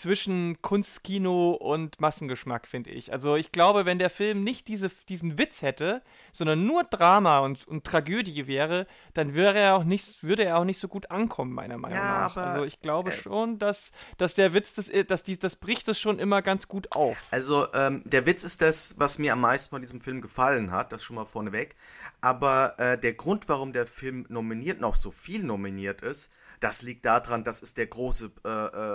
zwischen 0.00 0.60
Kunstkino 0.62 1.52
und 1.52 2.00
Massengeschmack, 2.00 2.66
finde 2.66 2.90
ich. 2.90 3.12
Also 3.12 3.36
ich 3.36 3.52
glaube, 3.52 3.84
wenn 3.84 3.98
der 3.98 4.10
Film 4.10 4.42
nicht 4.42 4.66
diese, 4.68 4.90
diesen 5.08 5.38
Witz 5.38 5.62
hätte, 5.62 6.02
sondern 6.32 6.66
nur 6.66 6.84
Drama 6.84 7.40
und, 7.40 7.68
und 7.68 7.84
Tragödie 7.84 8.46
wäre, 8.46 8.86
dann 9.12 9.34
wäre 9.34 9.58
er 9.58 9.76
auch 9.76 9.84
nicht, 9.84 10.22
würde 10.22 10.44
er 10.44 10.58
auch 10.58 10.64
nicht 10.64 10.78
so 10.78 10.88
gut 10.88 11.10
ankommen, 11.10 11.52
meiner 11.52 11.76
Meinung 11.76 11.98
ja, 11.98 12.18
nach. 12.20 12.36
Also 12.36 12.64
ich 12.64 12.80
glaube 12.80 13.10
äh, 13.10 13.16
schon, 13.16 13.58
dass, 13.58 13.92
dass 14.16 14.34
der 14.34 14.54
Witz, 14.54 14.72
das, 14.72 14.90
dass 15.06 15.22
die, 15.22 15.38
das 15.38 15.56
bricht 15.56 15.86
es 15.88 16.00
schon 16.00 16.18
immer 16.18 16.40
ganz 16.40 16.66
gut 16.66 16.94
auf. 16.96 17.28
Also 17.30 17.72
ähm, 17.74 18.02
der 18.06 18.24
Witz 18.24 18.42
ist 18.42 18.62
das, 18.62 18.94
was 18.98 19.18
mir 19.18 19.34
am 19.34 19.42
meisten 19.42 19.70
von 19.70 19.82
diesem 19.82 20.00
Film 20.00 20.22
gefallen 20.22 20.70
hat, 20.70 20.92
das 20.92 21.02
schon 21.02 21.16
mal 21.16 21.26
vorneweg. 21.26 21.76
Aber 22.22 22.78
äh, 22.78 22.98
der 22.98 23.12
Grund, 23.12 23.48
warum 23.48 23.72
der 23.72 23.86
Film 23.86 24.24
nominiert, 24.28 24.80
noch 24.80 24.96
so 24.96 25.10
viel 25.10 25.42
nominiert 25.42 26.02
ist, 26.02 26.32
das 26.60 26.82
liegt 26.82 27.06
daran, 27.06 27.42
das 27.42 27.60
ist 27.60 27.78
der 27.78 27.86
große 27.86 28.30
äh, 28.44 28.48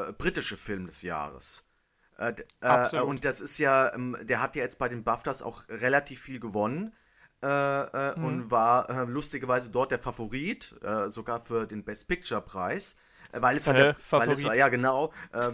äh, 0.09 0.13
britische 0.13 0.55
Film 0.55 0.85
des 0.85 0.94
Jahres. 1.01 1.65
Äh, 2.17 2.33
äh, 2.61 3.01
und 3.01 3.25
das 3.25 3.41
ist 3.41 3.57
ja, 3.57 3.93
ähm, 3.93 4.17
der 4.21 4.41
hat 4.41 4.55
ja 4.55 4.63
jetzt 4.63 4.79
bei 4.79 4.89
den 4.89 5.03
BAFTAs 5.03 5.41
auch 5.41 5.63
relativ 5.69 6.21
viel 6.21 6.39
gewonnen. 6.39 6.93
Äh, 7.43 7.47
äh, 7.47 8.17
mhm. 8.17 8.25
Und 8.25 8.51
war 8.51 9.05
lustigerweise 9.05 9.69
dort 9.69 9.91
der 9.91 9.99
Favorit, 9.99 10.75
sogar 11.07 11.41
für 11.41 11.67
den 11.67 11.83
Best 11.83 12.07
Picture 12.07 12.41
Preis. 12.41 12.97
Weil 13.31 13.57
es 13.57 13.67
halt, 13.67 13.97
weil 14.11 14.31
es, 14.31 14.43
ja 14.43 14.69
genau, 14.69 15.11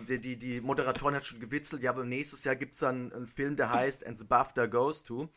die, 0.07 0.19
die, 0.19 0.37
die 0.37 0.61
Moderatorin 0.61 1.15
hat 1.15 1.25
schon 1.25 1.39
gewitzelt, 1.39 1.81
ja, 1.81 1.89
aber 1.89 2.03
nächstes 2.03 2.43
Jahr 2.43 2.55
gibt 2.55 2.73
es 2.73 2.81
dann 2.81 3.11
einen 3.11 3.27
Film, 3.27 3.55
der 3.55 3.71
heißt 3.71 4.05
And 4.05 4.19
the 4.19 4.25
BAFTA 4.25 4.67
Goes 4.67 5.03
To. 5.03 5.29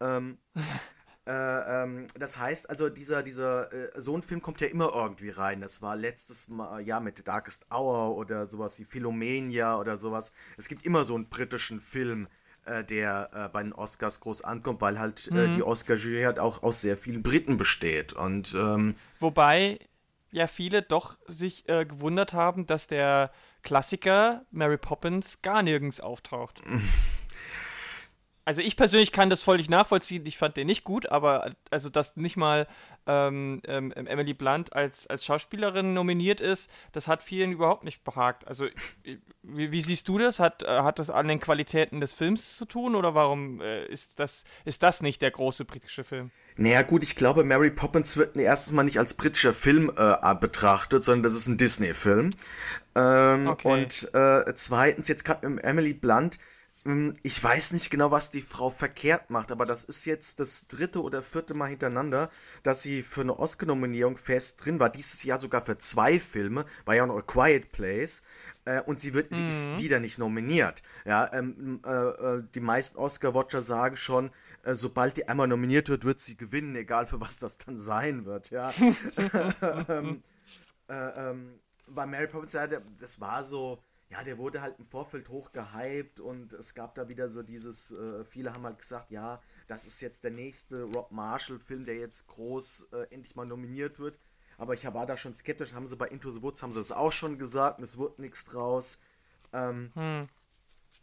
Ähm, 0.00 0.36
Äh, 1.28 1.82
ähm, 1.82 2.06
das 2.18 2.38
heißt 2.38 2.70
also, 2.70 2.88
dieser, 2.88 3.22
dieser, 3.22 3.70
äh, 3.70 4.00
so 4.00 4.16
ein 4.16 4.22
Film 4.22 4.40
kommt 4.40 4.62
ja 4.62 4.68
immer 4.68 4.92
irgendwie 4.94 5.28
rein. 5.28 5.60
Das 5.60 5.82
war 5.82 5.94
letztes 5.94 6.48
Mal, 6.48 6.80
ja, 6.80 7.00
mit 7.00 7.28
Darkest 7.28 7.66
Hour 7.70 8.16
oder 8.16 8.46
sowas 8.46 8.80
wie 8.80 8.84
Philomenia 8.84 9.78
oder 9.78 9.98
sowas. 9.98 10.32
Es 10.56 10.68
gibt 10.68 10.86
immer 10.86 11.04
so 11.04 11.14
einen 11.14 11.28
britischen 11.28 11.82
Film, 11.82 12.28
äh, 12.64 12.82
der 12.82 13.28
äh, 13.34 13.48
bei 13.50 13.62
den 13.62 13.74
Oscars 13.74 14.20
groß 14.20 14.40
ankommt, 14.40 14.80
weil 14.80 14.98
halt 14.98 15.28
äh, 15.30 15.48
mhm. 15.48 15.52
die 15.52 15.62
Oscar-Jury 15.62 16.22
halt 16.22 16.38
auch 16.38 16.62
aus 16.62 16.80
sehr 16.80 16.96
vielen 16.96 17.22
Briten 17.22 17.58
besteht. 17.58 18.14
Und, 18.14 18.54
ähm, 18.54 18.94
Wobei 19.18 19.80
ja 20.30 20.46
viele 20.46 20.80
doch 20.80 21.18
sich 21.26 21.64
gewundert 21.64 22.34
haben, 22.34 22.66
dass 22.66 22.86
der 22.86 23.32
Klassiker 23.62 24.44
Mary 24.50 24.76
Poppins 24.76 25.40
gar 25.40 25.62
nirgends 25.62 26.00
auftaucht. 26.00 26.60
also 28.48 28.62
ich 28.62 28.76
persönlich 28.76 29.12
kann 29.12 29.28
das 29.28 29.42
völlig 29.42 29.68
nachvollziehen. 29.68 30.24
Ich 30.24 30.38
fand 30.38 30.56
den 30.56 30.68
nicht 30.68 30.82
gut, 30.82 31.10
aber 31.10 31.54
also 31.70 31.90
dass 31.90 32.16
nicht 32.16 32.38
mal 32.38 32.66
ähm, 33.06 33.60
ähm, 33.66 33.92
Emily 33.92 34.32
Blunt 34.32 34.72
als, 34.72 35.06
als 35.06 35.26
Schauspielerin 35.26 35.92
nominiert 35.92 36.40
ist, 36.40 36.70
das 36.92 37.08
hat 37.08 37.22
vielen 37.22 37.52
überhaupt 37.52 37.84
nicht 37.84 38.04
behagt. 38.04 38.48
Also 38.48 38.66
wie, 39.42 39.70
wie 39.70 39.82
siehst 39.82 40.08
du 40.08 40.16
das? 40.16 40.40
Hat, 40.40 40.62
äh, 40.62 40.66
hat 40.66 40.98
das 40.98 41.10
an 41.10 41.28
den 41.28 41.40
Qualitäten 41.40 42.00
des 42.00 42.14
Films 42.14 42.56
zu 42.56 42.64
tun 42.64 42.94
oder 42.94 43.14
warum 43.14 43.60
äh, 43.60 43.84
ist, 43.84 44.18
das, 44.18 44.44
ist 44.64 44.82
das 44.82 45.02
nicht 45.02 45.20
der 45.20 45.30
große 45.30 45.66
britische 45.66 46.02
Film? 46.02 46.30
Naja 46.56 46.80
gut, 46.80 47.02
ich 47.02 47.16
glaube, 47.16 47.44
Mary 47.44 47.70
Poppins 47.70 48.16
wird 48.16 48.34
erstes 48.34 48.72
Mal 48.72 48.84
nicht 48.84 48.98
als 48.98 49.12
britischer 49.12 49.52
Film 49.52 49.92
äh, 49.94 50.34
betrachtet, 50.36 51.04
sondern 51.04 51.24
das 51.24 51.34
ist 51.34 51.48
ein 51.48 51.58
Disney-Film. 51.58 52.30
Ähm, 52.94 53.46
okay. 53.46 53.68
Und 53.68 54.08
äh, 54.14 54.54
zweitens, 54.54 55.06
jetzt 55.08 55.26
gerade 55.26 55.46
mit 55.46 55.62
Emily 55.62 55.92
Blunt, 55.92 56.38
ich 57.22 57.42
weiß 57.42 57.72
nicht 57.72 57.90
genau, 57.90 58.10
was 58.10 58.30
die 58.30 58.40
Frau 58.40 58.70
verkehrt 58.70 59.30
macht, 59.30 59.52
aber 59.52 59.66
das 59.66 59.84
ist 59.84 60.04
jetzt 60.04 60.40
das 60.40 60.68
dritte 60.68 61.02
oder 61.02 61.22
vierte 61.22 61.52
Mal 61.52 61.66
hintereinander, 61.66 62.30
dass 62.62 62.82
sie 62.82 63.02
für 63.02 63.20
eine 63.20 63.38
Oscar-Nominierung 63.38 64.16
fest 64.16 64.64
drin 64.64 64.80
war. 64.80 64.88
Dieses 64.88 65.22
Jahr 65.22 65.40
sogar 65.40 65.64
für 65.64 65.76
zwei 65.78 66.18
Filme, 66.18 66.64
war 66.84 66.94
ja 66.94 67.06
noch 67.06 67.18
A 67.18 67.22
Quiet 67.22 67.72
Place. 67.72 68.22
Äh, 68.64 68.82
und 68.82 69.00
sie, 69.00 69.12
wird, 69.12 69.30
mhm. 69.30 69.36
sie 69.36 69.48
ist 69.48 69.68
mhm. 69.68 69.78
wieder 69.78 70.00
nicht 70.00 70.18
nominiert. 70.18 70.82
Ja, 71.04 71.30
ähm, 71.32 71.80
äh, 71.84 71.90
äh, 71.90 72.42
die 72.54 72.60
meisten 72.60 72.98
Oscar-Watcher 72.98 73.62
sagen 73.62 73.96
schon, 73.96 74.30
äh, 74.62 74.74
sobald 74.74 75.16
die 75.16 75.28
einmal 75.28 75.48
nominiert 75.48 75.88
wird, 75.88 76.04
wird 76.04 76.20
sie 76.20 76.36
gewinnen, 76.36 76.74
egal 76.76 77.06
für 77.06 77.20
was 77.20 77.38
das 77.38 77.58
dann 77.58 77.78
sein 77.78 78.24
wird. 78.24 78.50
Ja. 78.50 78.72
ähm, 79.88 80.22
äh, 80.88 81.30
ähm, 81.30 81.60
bei 81.86 82.06
Mary 82.06 82.26
Poppins, 82.26 82.56
das 82.98 83.20
war 83.20 83.44
so 83.44 83.78
ja, 84.10 84.24
der 84.24 84.38
wurde 84.38 84.62
halt 84.62 84.78
im 84.78 84.86
Vorfeld 84.86 85.28
hoch 85.28 85.52
gehypt 85.52 86.18
und 86.18 86.54
es 86.54 86.74
gab 86.74 86.94
da 86.94 87.08
wieder 87.08 87.30
so 87.30 87.42
dieses, 87.42 87.90
äh, 87.90 88.24
viele 88.24 88.54
haben 88.54 88.64
halt 88.64 88.78
gesagt, 88.78 89.10
ja, 89.10 89.42
das 89.66 89.86
ist 89.86 90.00
jetzt 90.00 90.24
der 90.24 90.30
nächste 90.30 90.84
Rob 90.84 91.10
Marshall-Film, 91.10 91.84
der 91.84 91.96
jetzt 91.96 92.26
groß 92.26 92.88
äh, 92.92 93.14
endlich 93.14 93.36
mal 93.36 93.46
nominiert 93.46 93.98
wird. 93.98 94.18
Aber 94.56 94.74
ich 94.74 94.84
war 94.92 95.06
da 95.06 95.16
schon 95.16 95.34
skeptisch, 95.34 95.74
haben 95.74 95.86
sie 95.86 95.96
bei 95.96 96.08
Into 96.08 96.30
the 96.30 96.42
Woods, 96.42 96.62
haben 96.62 96.72
sie 96.72 96.80
das 96.80 96.90
auch 96.90 97.12
schon 97.12 97.38
gesagt 97.38 97.78
und 97.78 97.84
es 97.84 97.98
wurde 97.98 98.20
nichts 98.20 98.44
draus. 98.46 99.00
Ähm, 99.52 99.92
hm. 99.94 100.28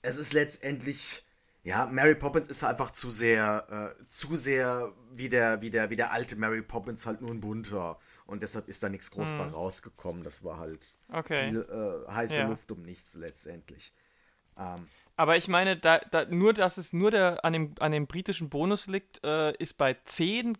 Es 0.01 0.17
ist 0.17 0.33
letztendlich, 0.33 1.23
ja, 1.63 1.85
Mary 1.85 2.15
Poppins 2.15 2.47
ist 2.47 2.63
einfach 2.63 2.91
zu 2.91 3.09
sehr, 3.09 3.95
äh, 3.97 4.07
zu 4.07 4.35
sehr 4.35 4.93
wie 5.13 5.29
der, 5.29 5.61
wie, 5.61 5.69
der, 5.69 5.89
wie 5.89 5.95
der 5.95 6.11
alte 6.11 6.35
Mary 6.35 6.63
Poppins, 6.63 7.05
halt 7.05 7.21
nur 7.21 7.31
ein 7.31 7.39
bunter. 7.39 7.99
Und 8.25 8.41
deshalb 8.41 8.67
ist 8.67 8.81
da 8.81 8.89
nichts 8.89 9.11
groß 9.11 9.31
hm. 9.31 9.41
rausgekommen. 9.41 10.23
Das 10.23 10.43
war 10.43 10.57
halt 10.57 10.99
okay. 11.11 11.49
viel 11.49 11.61
äh, 11.61 12.11
heiße 12.11 12.37
ja. 12.37 12.47
Luft 12.47 12.71
um 12.71 12.81
nichts 12.81 13.15
letztendlich. 13.15 13.93
Ähm, 14.57 14.87
aber 15.15 15.37
ich 15.37 15.47
meine, 15.47 15.77
da, 15.77 15.99
da, 15.99 16.25
nur, 16.25 16.53
dass 16.53 16.77
es 16.77 16.91
nur 16.91 17.11
der, 17.11 17.45
an, 17.45 17.53
dem, 17.53 17.75
an 17.79 17.91
dem 17.91 18.07
britischen 18.07 18.49
Bonus 18.49 18.87
liegt, 18.87 19.23
äh, 19.23 19.55
ist 19.57 19.77
bei 19.77 19.95
zehn 20.05 20.57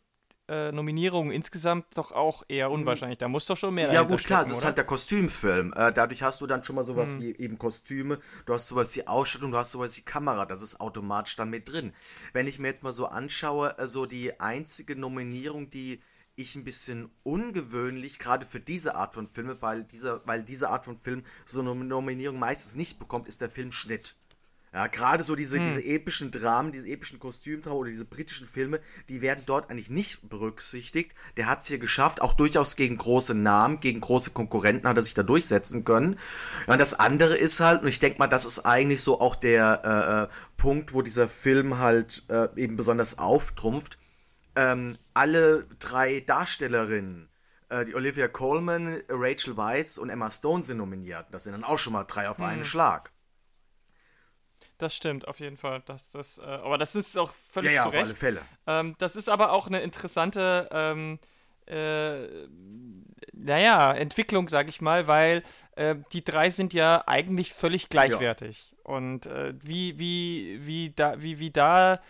äh, 0.47 0.71
Nominierungen 0.71 1.31
insgesamt 1.31 1.85
doch 1.97 2.11
auch 2.11 2.43
eher 2.47 2.69
mhm. 2.69 2.75
unwahrscheinlich. 2.75 3.17
Da 3.17 3.27
muss 3.27 3.45
doch 3.45 3.57
schon 3.57 3.73
mehr 3.73 3.91
Ja, 3.91 4.03
gut, 4.03 4.23
klar, 4.23 4.43
es 4.43 4.51
ist 4.51 4.63
halt 4.63 4.77
der 4.77 4.85
Kostümfilm. 4.85 5.73
Äh, 5.75 5.91
dadurch 5.91 6.23
hast 6.23 6.41
du 6.41 6.47
dann 6.47 6.63
schon 6.63 6.75
mal 6.75 6.85
sowas 6.85 7.15
mhm. 7.15 7.21
wie 7.21 7.35
eben 7.37 7.57
Kostüme, 7.57 8.19
du 8.45 8.53
hast 8.53 8.67
sowas 8.67 8.95
wie 8.95 9.07
Ausstattung, 9.07 9.51
du 9.51 9.57
hast 9.57 9.71
sowas 9.71 9.97
wie 9.97 10.01
Kamera. 10.01 10.45
Das 10.45 10.61
ist 10.61 10.79
automatisch 10.79 11.35
dann 11.35 11.49
mit 11.49 11.67
drin. 11.67 11.93
Wenn 12.31 12.47
ich 12.47 12.59
mir 12.59 12.67
jetzt 12.67 12.83
mal 12.83 12.93
so 12.93 13.07
anschaue, 13.07 13.69
so 13.69 13.75
also 13.77 14.05
die 14.05 14.39
einzige 14.39 14.95
Nominierung, 14.95 15.69
die 15.69 15.99
ich 16.35 16.55
ein 16.55 16.63
bisschen 16.63 17.09
ungewöhnlich, 17.23 18.19
gerade 18.19 18.45
für 18.45 18.59
diese 18.59 18.95
Art 18.95 19.13
von 19.13 19.27
Filme, 19.27 19.61
weil, 19.61 19.83
dieser, 19.83 20.21
weil 20.25 20.43
diese 20.43 20.69
Art 20.69 20.85
von 20.85 20.97
Film 20.97 21.23
so 21.45 21.61
eine 21.61 21.73
Nominierung 21.73 22.39
meistens 22.39 22.75
nicht 22.75 22.99
bekommt, 22.99 23.27
ist 23.27 23.41
der 23.41 23.49
Filmschnitt. 23.49 24.15
Ja, 24.73 24.87
gerade 24.87 25.23
so 25.23 25.37
diese, 25.37 25.57
hm. 25.57 25.63
diese 25.63 25.85
epischen 25.85 26.31
Dramen, 26.31 26.73
diese 26.73 26.89
epischen 26.89 27.17
Kostümdramen 27.17 27.79
oder 27.79 27.89
diese 27.89 28.03
britischen 28.03 28.45
Filme, 28.45 28.81
die 29.07 29.21
werden 29.21 29.41
dort 29.45 29.69
eigentlich 29.69 29.89
nicht 29.89 30.27
berücksichtigt. 30.27 31.15
Der 31.37 31.45
hat 31.45 31.61
es 31.61 31.67
hier 31.67 31.77
geschafft, 31.77 32.21
auch 32.21 32.33
durchaus 32.33 32.75
gegen 32.75 32.97
große 32.97 33.35
Namen, 33.35 33.79
gegen 33.79 34.01
große 34.01 34.31
Konkurrenten 34.31 34.85
hat 34.85 34.97
er 34.97 35.01
sich 35.01 35.13
da 35.13 35.23
durchsetzen 35.23 35.85
können. 35.85 36.19
Ja, 36.67 36.73
und 36.73 36.79
das 36.79 36.93
andere 36.93 37.37
ist 37.37 37.61
halt, 37.61 37.83
und 37.83 37.87
ich 37.87 37.99
denke 37.99 38.19
mal, 38.19 38.27
das 38.27 38.43
ist 38.43 38.65
eigentlich 38.65 39.01
so 39.01 39.21
auch 39.21 39.37
der 39.37 39.81
äh, 39.85 40.23
äh 40.23 40.35
Punkt, 40.57 40.93
wo 40.93 41.01
dieser 41.01 41.29
Film 41.29 41.77
halt 41.77 42.23
äh, 42.27 42.49
eben 42.57 42.75
besonders 42.75 43.17
auftrumpft 43.17 43.97
ähm, 44.55 44.97
alle 45.13 45.65
drei 45.79 46.21
Darstellerinnen, 46.21 47.29
äh, 47.69 47.85
die 47.85 47.95
Olivia 47.95 48.27
Colman, 48.27 49.01
Rachel 49.09 49.57
Weisz 49.57 49.97
und 49.97 50.09
Emma 50.09 50.31
Stone 50.31 50.63
sind 50.63 50.77
nominiert. 50.77 51.27
Das 51.31 51.43
sind 51.43 51.53
dann 51.53 51.63
auch 51.63 51.77
schon 51.77 51.93
mal 51.93 52.03
drei 52.03 52.29
auf 52.29 52.37
mhm. 52.37 52.45
einen 52.45 52.65
Schlag. 52.65 53.11
Das 54.77 54.95
stimmt, 54.95 55.27
auf 55.27 55.39
jeden 55.39 55.57
Fall. 55.57 55.81
Das, 55.85 56.09
das, 56.09 56.37
äh, 56.37 56.41
aber 56.41 56.77
das 56.77 56.95
ist 56.95 57.17
auch 57.17 57.33
völlig 57.49 57.71
ja, 57.71 57.83
ja, 57.83 57.85
auf 57.85 57.95
alle 57.95 58.15
Fälle. 58.15 58.41
Ähm, 58.67 58.95
das 58.97 59.15
ist 59.15 59.29
aber 59.29 59.51
auch 59.51 59.67
eine 59.67 59.81
interessante, 59.81 60.67
ähm, 60.71 61.19
äh, 61.65 62.47
naja, 63.31 63.93
Entwicklung, 63.93 64.49
sag 64.49 64.67
ich 64.67 64.81
mal, 64.81 65.07
weil 65.07 65.43
äh, 65.75 65.95
die 66.11 66.23
drei 66.23 66.49
sind 66.49 66.73
ja 66.73 67.03
eigentlich 67.07 67.53
völlig 67.53 67.89
gleichwertig. 67.89 68.71
Ja. 68.71 68.77
Und 68.83 69.25
äh, 69.27 69.53
wie, 69.61 69.97
wie, 69.97 70.59
wie 70.65 70.89
da, 70.91 71.21
wie, 71.21 71.39
wie 71.39 71.51
da 71.51 72.01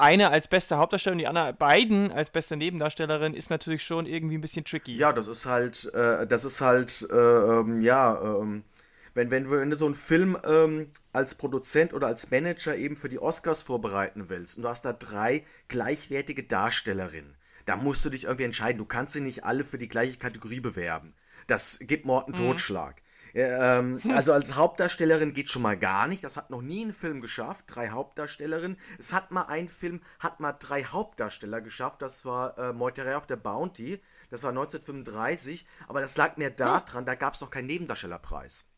eine 0.00 0.30
als 0.30 0.48
beste 0.48 0.78
Hauptdarstellerin, 0.78 1.18
die 1.18 1.26
andere 1.26 1.52
beiden 1.52 2.10
als 2.10 2.30
beste 2.30 2.56
Nebendarstellerin 2.56 3.34
ist 3.34 3.50
natürlich 3.50 3.82
schon 3.84 4.06
irgendwie 4.06 4.38
ein 4.38 4.40
bisschen 4.40 4.64
tricky. 4.64 4.96
Ja, 4.96 5.12
das 5.12 5.28
ist 5.28 5.46
halt, 5.46 5.92
äh, 5.94 6.26
das 6.26 6.44
ist 6.44 6.60
halt, 6.60 7.06
äh, 7.10 7.14
ähm, 7.14 7.82
ja, 7.82 8.20
ähm, 8.20 8.64
Wenn, 9.12 9.30
wenn, 9.30 9.50
wenn 9.50 9.70
du 9.70 9.76
so 9.76 9.86
einen 9.86 9.96
Film 9.96 10.38
ähm, 10.44 10.86
als 11.12 11.34
Produzent 11.34 11.92
oder 11.92 12.06
als 12.06 12.30
Manager 12.30 12.76
eben 12.76 12.96
für 12.96 13.08
die 13.08 13.18
Oscars 13.18 13.60
vorbereiten 13.62 14.28
willst 14.28 14.56
und 14.56 14.62
du 14.62 14.68
hast 14.68 14.84
da 14.84 14.92
drei 14.92 15.44
gleichwertige 15.66 16.44
Darstellerinnen, 16.44 17.34
da 17.66 17.74
musst 17.76 18.04
du 18.04 18.10
dich 18.10 18.24
irgendwie 18.24 18.44
entscheiden. 18.44 18.78
Du 18.78 18.84
kannst 18.84 19.14
sie 19.14 19.20
nicht 19.20 19.44
alle 19.44 19.64
für 19.64 19.78
die 19.78 19.88
gleiche 19.88 20.16
Kategorie 20.16 20.60
bewerben. 20.60 21.12
Das 21.48 21.80
gibt 21.82 22.06
Morten 22.06 22.32
mhm. 22.32 22.36
Totschlag. 22.36 23.02
Ähm, 23.34 24.00
also 24.08 24.32
als 24.32 24.54
Hauptdarstellerin 24.54 25.32
geht 25.32 25.48
schon 25.48 25.62
mal 25.62 25.78
gar 25.78 26.08
nicht. 26.08 26.24
Das 26.24 26.36
hat 26.36 26.50
noch 26.50 26.62
nie 26.62 26.84
ein 26.84 26.92
Film 26.92 27.20
geschafft. 27.20 27.64
Drei 27.68 27.90
Hauptdarstellerinnen. 27.90 28.78
Es 28.98 29.12
hat 29.12 29.30
mal 29.30 29.44
ein 29.44 29.68
Film, 29.68 30.00
hat 30.18 30.40
mal 30.40 30.52
drei 30.52 30.84
Hauptdarsteller 30.84 31.60
geschafft. 31.60 32.02
Das 32.02 32.24
war 32.24 32.58
äh, 32.58 32.72
Meuterei 32.72 33.16
auf 33.16 33.26
der 33.26 33.36
Bounty. 33.36 34.00
Das 34.30 34.42
war 34.42 34.50
1935. 34.50 35.66
Aber 35.88 36.00
das 36.00 36.16
lag 36.16 36.36
mir 36.36 36.50
daran, 36.50 37.04
da 37.04 37.14
gab 37.14 37.34
es 37.34 37.40
noch 37.40 37.50
keinen 37.50 37.66
Nebendarstellerpreis. 37.66 38.70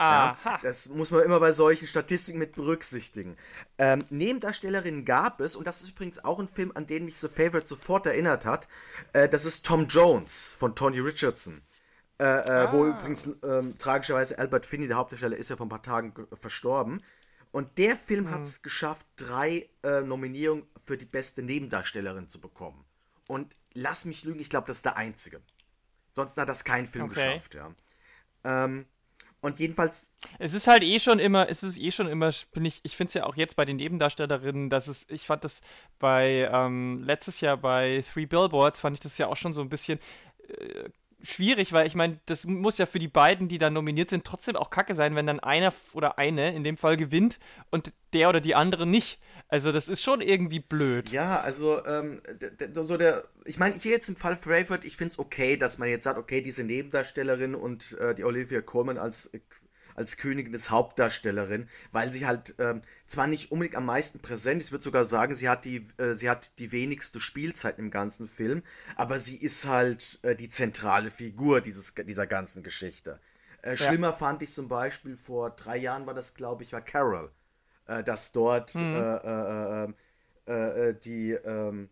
Ja, 0.00 0.36
das 0.62 0.88
muss 0.88 1.10
man 1.12 1.22
immer 1.22 1.38
bei 1.40 1.52
solchen 1.52 1.86
Statistiken 1.86 2.38
mit 2.38 2.54
berücksichtigen. 2.54 3.36
Ähm, 3.78 4.04
Nebendarstellerinnen 4.10 5.04
gab 5.04 5.40
es, 5.40 5.54
und 5.54 5.66
das 5.66 5.82
ist 5.82 5.90
übrigens 5.90 6.24
auch 6.24 6.40
ein 6.40 6.48
Film, 6.48 6.72
an 6.74 6.86
den 6.86 7.04
mich 7.04 7.16
The 7.16 7.28
Favorite 7.28 7.66
sofort 7.66 8.06
erinnert 8.06 8.44
hat. 8.44 8.68
Äh, 9.12 9.28
das 9.28 9.44
ist 9.44 9.64
Tom 9.64 9.86
Jones 9.86 10.54
von 10.58 10.74
Tony 10.74 10.98
Richardson. 10.98 11.62
Äh, 12.18 12.24
äh, 12.24 12.26
ah. 12.26 12.72
Wo 12.72 12.86
übrigens 12.86 13.30
ähm, 13.42 13.76
tragischerweise 13.78 14.38
Albert 14.38 14.66
Finney, 14.66 14.86
der 14.86 14.96
Hauptdarsteller, 14.96 15.36
ist 15.36 15.50
ja 15.50 15.56
vor 15.56 15.66
ein 15.66 15.70
paar 15.70 15.82
Tagen 15.82 16.14
verstorben. 16.32 17.02
Und 17.50 17.78
der 17.78 17.96
Film 17.96 18.26
hm. 18.26 18.34
hat 18.34 18.40
es 18.42 18.62
geschafft, 18.62 19.06
drei 19.16 19.68
äh, 19.82 20.00
Nominierungen 20.00 20.66
für 20.84 20.96
die 20.96 21.04
beste 21.04 21.42
Nebendarstellerin 21.42 22.28
zu 22.28 22.40
bekommen. 22.40 22.84
Und 23.26 23.56
lass 23.72 24.04
mich 24.04 24.24
lügen, 24.24 24.40
ich 24.40 24.50
glaube, 24.50 24.66
das 24.66 24.78
ist 24.78 24.84
der 24.84 24.96
einzige. 24.96 25.40
Sonst 26.14 26.36
hat 26.36 26.48
das 26.48 26.64
kein 26.64 26.86
Film 26.86 27.06
okay. 27.06 27.14
geschafft, 27.14 27.54
ja. 27.54 27.74
Ähm, 28.44 28.86
und 29.40 29.58
jedenfalls. 29.58 30.10
Es 30.38 30.54
ist 30.54 30.66
halt 30.66 30.82
eh 30.82 30.98
schon 30.98 31.18
immer, 31.18 31.48
es 31.48 31.62
ist 31.62 31.78
eh 31.78 31.90
schon 31.90 32.08
immer, 32.08 32.32
bin 32.52 32.64
ich, 32.64 32.80
ich 32.82 32.96
finde 32.96 33.08
es 33.08 33.14
ja 33.14 33.24
auch 33.24 33.36
jetzt 33.36 33.56
bei 33.56 33.64
den 33.64 33.76
Nebendarstellerinnen, 33.76 34.70
dass 34.70 34.88
es, 34.88 35.06
ich 35.08 35.26
fand 35.26 35.44
das 35.44 35.60
bei, 35.98 36.48
ähm, 36.50 37.02
letztes 37.04 37.40
Jahr 37.40 37.56
bei 37.56 38.02
Three 38.10 38.26
Billboards, 38.26 38.80
fand 38.80 38.96
ich 38.96 39.00
das 39.00 39.18
ja 39.18 39.26
auch 39.26 39.36
schon 39.36 39.52
so 39.52 39.60
ein 39.60 39.68
bisschen 39.68 39.98
äh, 40.48 40.88
schwierig, 41.24 41.72
weil 41.72 41.86
ich 41.86 41.94
meine, 41.94 42.20
das 42.26 42.46
muss 42.46 42.78
ja 42.78 42.86
für 42.86 42.98
die 42.98 43.08
beiden, 43.08 43.48
die 43.48 43.58
da 43.58 43.70
nominiert 43.70 44.10
sind, 44.10 44.24
trotzdem 44.24 44.56
auch 44.56 44.70
kacke 44.70 44.94
sein, 44.94 45.16
wenn 45.16 45.26
dann 45.26 45.40
einer 45.40 45.72
oder 45.92 46.18
eine 46.18 46.54
in 46.54 46.64
dem 46.64 46.76
Fall 46.76 46.96
gewinnt 46.96 47.38
und 47.70 47.92
der 48.12 48.28
oder 48.28 48.40
die 48.40 48.54
andere 48.54 48.86
nicht. 48.86 49.18
Also 49.48 49.72
das 49.72 49.88
ist 49.88 50.02
schon 50.02 50.20
irgendwie 50.20 50.60
blöd. 50.60 51.10
Ja, 51.10 51.40
also 51.40 51.84
ähm, 51.86 52.20
so 52.74 52.96
der, 52.96 53.24
ich 53.44 53.58
meine, 53.58 53.74
hier 53.76 53.92
jetzt 53.92 54.08
im 54.08 54.16
Fall 54.16 54.36
Frankfurt, 54.36 54.84
ich 54.84 54.96
finde 54.96 55.12
es 55.12 55.18
okay, 55.18 55.56
dass 55.56 55.78
man 55.78 55.88
jetzt 55.88 56.04
sagt, 56.04 56.18
okay, 56.18 56.40
diese 56.40 56.64
Nebendarstellerin 56.64 57.54
und 57.54 57.96
äh, 57.98 58.14
die 58.14 58.24
Olivia 58.24 58.60
Colman 58.60 58.98
als 58.98 59.32
als 59.94 60.16
Königin 60.16 60.52
des 60.52 60.70
Hauptdarstellerin, 60.70 61.68
weil 61.92 62.12
sie 62.12 62.26
halt 62.26 62.54
ähm, 62.58 62.82
zwar 63.06 63.26
nicht 63.26 63.52
unbedingt 63.52 63.76
am 63.76 63.86
meisten 63.86 64.20
präsent 64.20 64.60
ist, 64.60 64.68
ich 64.68 64.72
würde 64.72 64.84
sogar 64.84 65.04
sagen, 65.04 65.34
sie 65.34 65.48
hat 65.48 65.64
die, 65.64 65.86
äh, 65.98 66.14
sie 66.14 66.28
hat 66.30 66.58
die 66.58 66.72
wenigste 66.72 67.20
Spielzeit 67.20 67.78
im 67.78 67.90
ganzen 67.90 68.28
Film, 68.28 68.62
aber 68.96 69.18
sie 69.18 69.36
ist 69.36 69.66
halt 69.66 70.20
äh, 70.22 70.34
die 70.36 70.48
zentrale 70.48 71.10
Figur 71.10 71.60
dieses, 71.60 71.94
dieser 71.94 72.26
ganzen 72.26 72.62
Geschichte. 72.62 73.20
Äh, 73.62 73.76
schlimmer 73.76 74.08
ja. 74.08 74.12
fand 74.12 74.42
ich 74.42 74.52
zum 74.52 74.68
Beispiel 74.68 75.16
vor 75.16 75.50
drei 75.50 75.76
Jahren 75.76 76.06
war 76.06 76.14
das, 76.14 76.34
glaube 76.34 76.62
ich, 76.62 76.72
war 76.72 76.82
Carol, 76.82 77.30
äh, 77.86 78.02
dass 78.02 78.32
dort 78.32 78.74
mhm. 78.74 79.94
Äh, 80.46 80.90
äh, 80.90 80.94
die 80.94 81.32
ähm, 81.32 81.88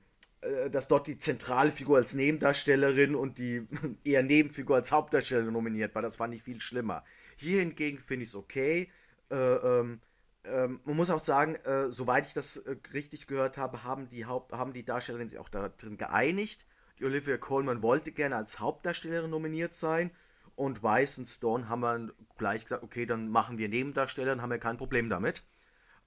dass 0.71 0.89
dort 0.89 1.07
die 1.07 1.19
zentrale 1.19 1.71
Figur 1.71 1.99
als 1.99 2.15
Nebendarstellerin 2.15 3.15
und 3.15 3.39
die 3.39 3.67
eher 4.05 4.23
Nebenfigur 4.23 4.77
als 4.77 4.91
Hauptdarstellerin 4.91 5.53
nominiert 5.53 5.95
war. 5.95 6.03
Das 6.03 6.17
fand 6.17 6.35
ich 6.35 6.43
viel 6.43 6.61
schlimmer. 6.61 7.05
Hier 7.37 7.61
hingegen 7.61 7.99
finde 7.99 8.25
ich 8.25 8.31
es 8.31 8.35
okay. 8.35 8.91
Äh, 9.31 9.37
ähm, 9.37 10.01
ähm, 10.45 10.81
man 10.85 10.97
muss 10.97 11.11
auch 11.11 11.21
sagen, 11.21 11.55
äh, 11.55 11.91
soweit 11.91 12.27
ich 12.27 12.33
das 12.33 12.57
äh, 12.57 12.77
richtig 12.93 13.27
gehört 13.27 13.57
habe, 13.57 13.85
haben 13.85 14.09
die, 14.09 14.27
Haupt 14.27 14.53
haben 14.53 14.73
die 14.73 14.85
Darstellerinnen 14.85 15.29
sich 15.29 15.39
auch 15.39 15.49
da 15.49 15.69
drin 15.69 15.97
geeinigt. 15.97 16.67
Die 16.99 17.05
Olivia 17.05 17.37
Colman 17.37 17.83
wollte 17.83 18.13
gerne 18.13 18.37
als 18.37 18.59
Hauptdarstellerin 18.59 19.31
nominiert 19.31 19.75
sein 19.75 20.11
und 20.57 20.83
Weiss 20.83 21.19
und 21.19 21.27
Stone 21.27 21.69
haben 21.69 21.83
dann 21.83 22.13
gleich 22.37 22.65
gesagt, 22.65 22.83
okay, 22.83 23.07
dann 23.07 23.29
machen 23.29 23.59
wir 23.59 23.69
Nebendarsteller, 23.69 24.33
dann 24.33 24.43
haben 24.43 24.51
wir 24.51 24.59
kein 24.59 24.77
Problem 24.77 25.09
damit. 25.09 25.45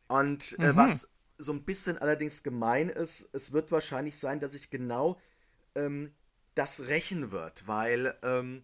Und 0.07 0.57
äh, 0.59 0.73
mhm. 0.73 0.75
was 0.75 1.09
so 1.37 1.51
ein 1.53 1.63
bisschen 1.63 1.97
allerdings 1.97 2.43
gemein 2.43 2.89
ist, 2.89 3.33
es 3.33 3.51
wird 3.51 3.71
wahrscheinlich 3.71 4.17
sein, 4.17 4.39
dass 4.39 4.53
sich 4.53 4.69
genau 4.69 5.19
ähm, 5.75 6.11
das 6.55 6.87
rächen 6.87 7.31
wird, 7.31 7.67
weil 7.67 8.15
ähm, 8.23 8.63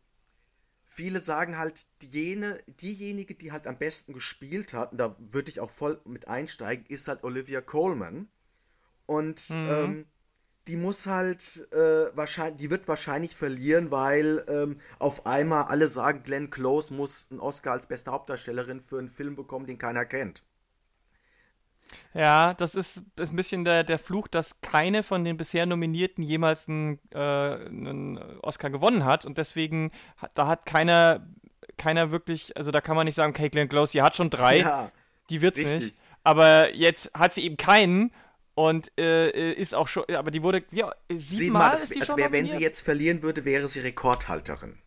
viele 0.86 1.20
sagen 1.20 1.58
halt, 1.58 1.86
jene, 2.02 2.62
diejenige, 2.82 3.36
die 3.36 3.52
halt 3.52 3.68
am 3.68 3.78
besten 3.78 4.14
gespielt 4.14 4.74
hat, 4.74 4.92
und 4.92 4.98
da 4.98 5.16
würde 5.20 5.52
ich 5.52 5.60
auch 5.60 5.70
voll 5.70 6.00
mit 6.06 6.28
einsteigen, 6.28 6.86
ist 6.88 7.08
halt 7.08 7.24
Olivia 7.24 7.62
Coleman. 7.62 8.28
Und 9.06 9.50
mhm. 9.50 9.68
ähm, 9.70 10.06
die 10.68 10.78
muss 10.78 11.08
halt 11.08 11.68
äh, 11.74 12.16
wahrscheinlich, 12.16 12.58
die 12.62 12.70
wird 12.70 12.88
wahrscheinlich 12.88 13.36
verlieren, 13.36 13.90
weil 13.92 14.46
ähm, 14.48 14.80
auf 15.00 15.26
einmal 15.26 15.64
alle 15.64 15.88
sagen, 15.88 16.24
Glenn 16.24 16.50
Close 16.50 16.94
muss 16.94 17.30
einen 17.32 17.40
Oscar 17.40 17.74
als 17.74 17.88
beste 17.88 18.12
Hauptdarstellerin 18.12 18.82
für 18.82 19.00
einen 19.00 19.10
Film 19.10 19.36
bekommen, 19.36 19.66
den 19.66 19.78
keiner 19.78 20.06
kennt. 20.06 20.44
Ja, 22.14 22.54
das 22.56 22.76
ist, 22.76 23.04
ist 23.18 23.32
ein 23.32 23.36
bisschen 23.36 23.64
der, 23.64 23.84
der 23.84 24.00
Fluch, 24.00 24.28
dass 24.28 24.62
keine 24.62 25.04
von 25.04 25.24
den 25.24 25.38
bisher 25.38 25.66
Nominierten 25.66 26.24
jemals 26.24 26.68
einen, 26.68 27.00
äh, 27.14 27.18
einen 27.18 28.18
Oscar 28.42 28.70
gewonnen 28.70 29.06
hat 29.06 29.26
und 29.26 29.38
deswegen 29.38 29.92
hat, 30.18 30.32
da 30.38 30.48
hat 30.48 30.66
keiner, 30.66 31.26
keiner 31.78 32.12
wirklich, 32.12 32.56
also 32.58 32.72
da 32.72 32.82
kann 32.82 32.96
man 32.96 33.06
nicht 33.06 33.16
sagen, 33.16 33.32
okay, 33.32 33.50
Glenn 33.50 33.70
Close, 33.70 33.92
die 33.92 34.02
hat 34.02 34.16
schon 34.16 34.30
drei, 34.30 34.60
ja, 34.60 34.92
die 35.30 35.42
wird's 35.42 35.60
richtig. 35.60 35.82
nicht. 35.82 36.02
Aber 36.24 36.74
jetzt 36.76 37.12
hat 37.14 37.34
sie 37.34 37.44
eben 37.44 37.58
keinen 37.58 38.12
und 38.54 38.92
äh, 39.00 39.54
ist 39.54 39.74
auch 39.74 39.88
schon, 39.88 40.04
aber 40.14 40.32
die 40.32 40.44
wurde 40.44 40.64
ja, 40.72 40.94
siebenmal. 41.10 41.78
Sie, 41.78 42.00
als 42.00 42.16
wär, 42.18 42.32
wenn 42.32 42.50
sie 42.50 42.60
jetzt 42.60 42.82
verlieren 42.82 43.24
würde, 43.24 43.46
wäre 43.46 43.68
sie 43.68 43.80
Rekordhalterin. 43.80 44.78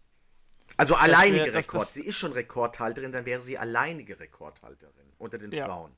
Also 0.77 0.97
alleinige 0.97 1.47
wär, 1.47 1.55
Rekord. 1.55 1.89
sie 1.89 2.03
ist 2.03 2.17
schon 2.17 2.33
Rekordhalterin, 2.33 3.13
dann 3.13 3.27
wäre 3.27 3.43
sie 3.43 3.59
alleinige 3.59 4.19
Rekordhalterin 4.19 5.13
unter 5.19 5.39
den 5.39 5.53
ja. 5.53 5.67
Frauen. 5.67 5.93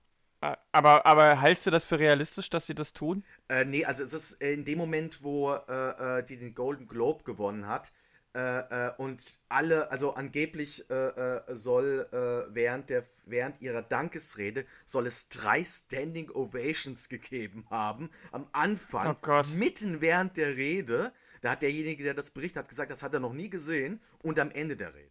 Aber, 0.72 1.06
aber 1.06 1.40
hältst 1.40 1.66
du 1.66 1.70
das 1.70 1.84
für 1.84 1.98
realistisch, 1.98 2.50
dass 2.50 2.66
sie 2.66 2.74
das 2.74 2.92
tun? 2.92 3.24
Äh, 3.48 3.64
nee, 3.64 3.84
also 3.84 4.02
es 4.02 4.12
ist 4.12 4.42
in 4.42 4.64
dem 4.64 4.78
Moment, 4.78 5.22
wo 5.22 5.52
äh, 5.52 6.18
äh 6.18 6.22
die 6.22 6.36
den 6.38 6.54
Golden 6.54 6.86
Globe 6.86 7.24
gewonnen 7.24 7.66
hat 7.66 7.92
äh, 8.34 8.58
äh 8.88 8.92
und 8.98 9.38
alle, 9.48 9.90
also 9.90 10.14
angeblich 10.14 10.88
äh, 10.90 11.40
soll 11.48 12.06
während, 12.50 12.90
der, 12.90 13.04
während 13.24 13.60
ihrer 13.62 13.82
Dankesrede, 13.82 14.66
soll 14.84 15.06
es 15.06 15.28
drei 15.28 15.64
Standing 15.64 16.30
Ovations 16.30 17.08
gegeben 17.08 17.66
haben. 17.70 18.10
Am 18.32 18.46
Anfang, 18.52 19.16
oh 19.26 19.42
mitten 19.54 20.00
während 20.00 20.36
der 20.36 20.56
Rede, 20.56 21.12
da 21.40 21.52
hat 21.52 21.62
derjenige, 21.62 22.02
der 22.04 22.14
das 22.14 22.30
berichtet 22.30 22.64
hat, 22.64 22.68
gesagt, 22.68 22.90
das 22.90 23.02
hat 23.02 23.14
er 23.14 23.20
noch 23.20 23.32
nie 23.32 23.50
gesehen 23.50 24.00
und 24.22 24.38
am 24.38 24.50
Ende 24.50 24.76
der 24.76 24.94
Rede. 24.94 25.10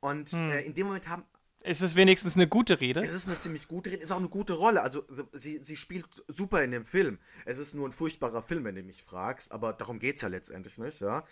Und 0.00 0.28
hm. 0.30 0.50
in 0.50 0.74
dem 0.74 0.86
Moment 0.86 1.08
haben 1.08 1.24
ist 1.66 1.82
es 1.82 1.96
wenigstens 1.96 2.36
eine 2.36 2.46
gute 2.46 2.80
Rede? 2.80 3.00
Es 3.00 3.12
ist 3.12 3.28
eine 3.28 3.38
ziemlich 3.38 3.68
gute 3.68 3.90
Rede, 3.90 4.02
ist 4.02 4.12
auch 4.12 4.18
eine 4.18 4.28
gute 4.28 4.54
Rolle. 4.54 4.82
Also 4.82 5.04
sie, 5.32 5.58
sie 5.62 5.76
spielt 5.76 6.06
super 6.28 6.62
in 6.62 6.70
dem 6.70 6.84
Film. 6.84 7.18
Es 7.44 7.58
ist 7.58 7.74
nur 7.74 7.88
ein 7.88 7.92
furchtbarer 7.92 8.42
Film, 8.42 8.64
wenn 8.64 8.76
du 8.76 8.82
mich 8.82 9.02
fragst, 9.02 9.52
aber 9.52 9.72
darum 9.72 9.98
geht 9.98 10.16
es 10.16 10.22
ja 10.22 10.28
letztendlich 10.28 10.78
nicht, 10.78 11.00
ja. 11.00 11.24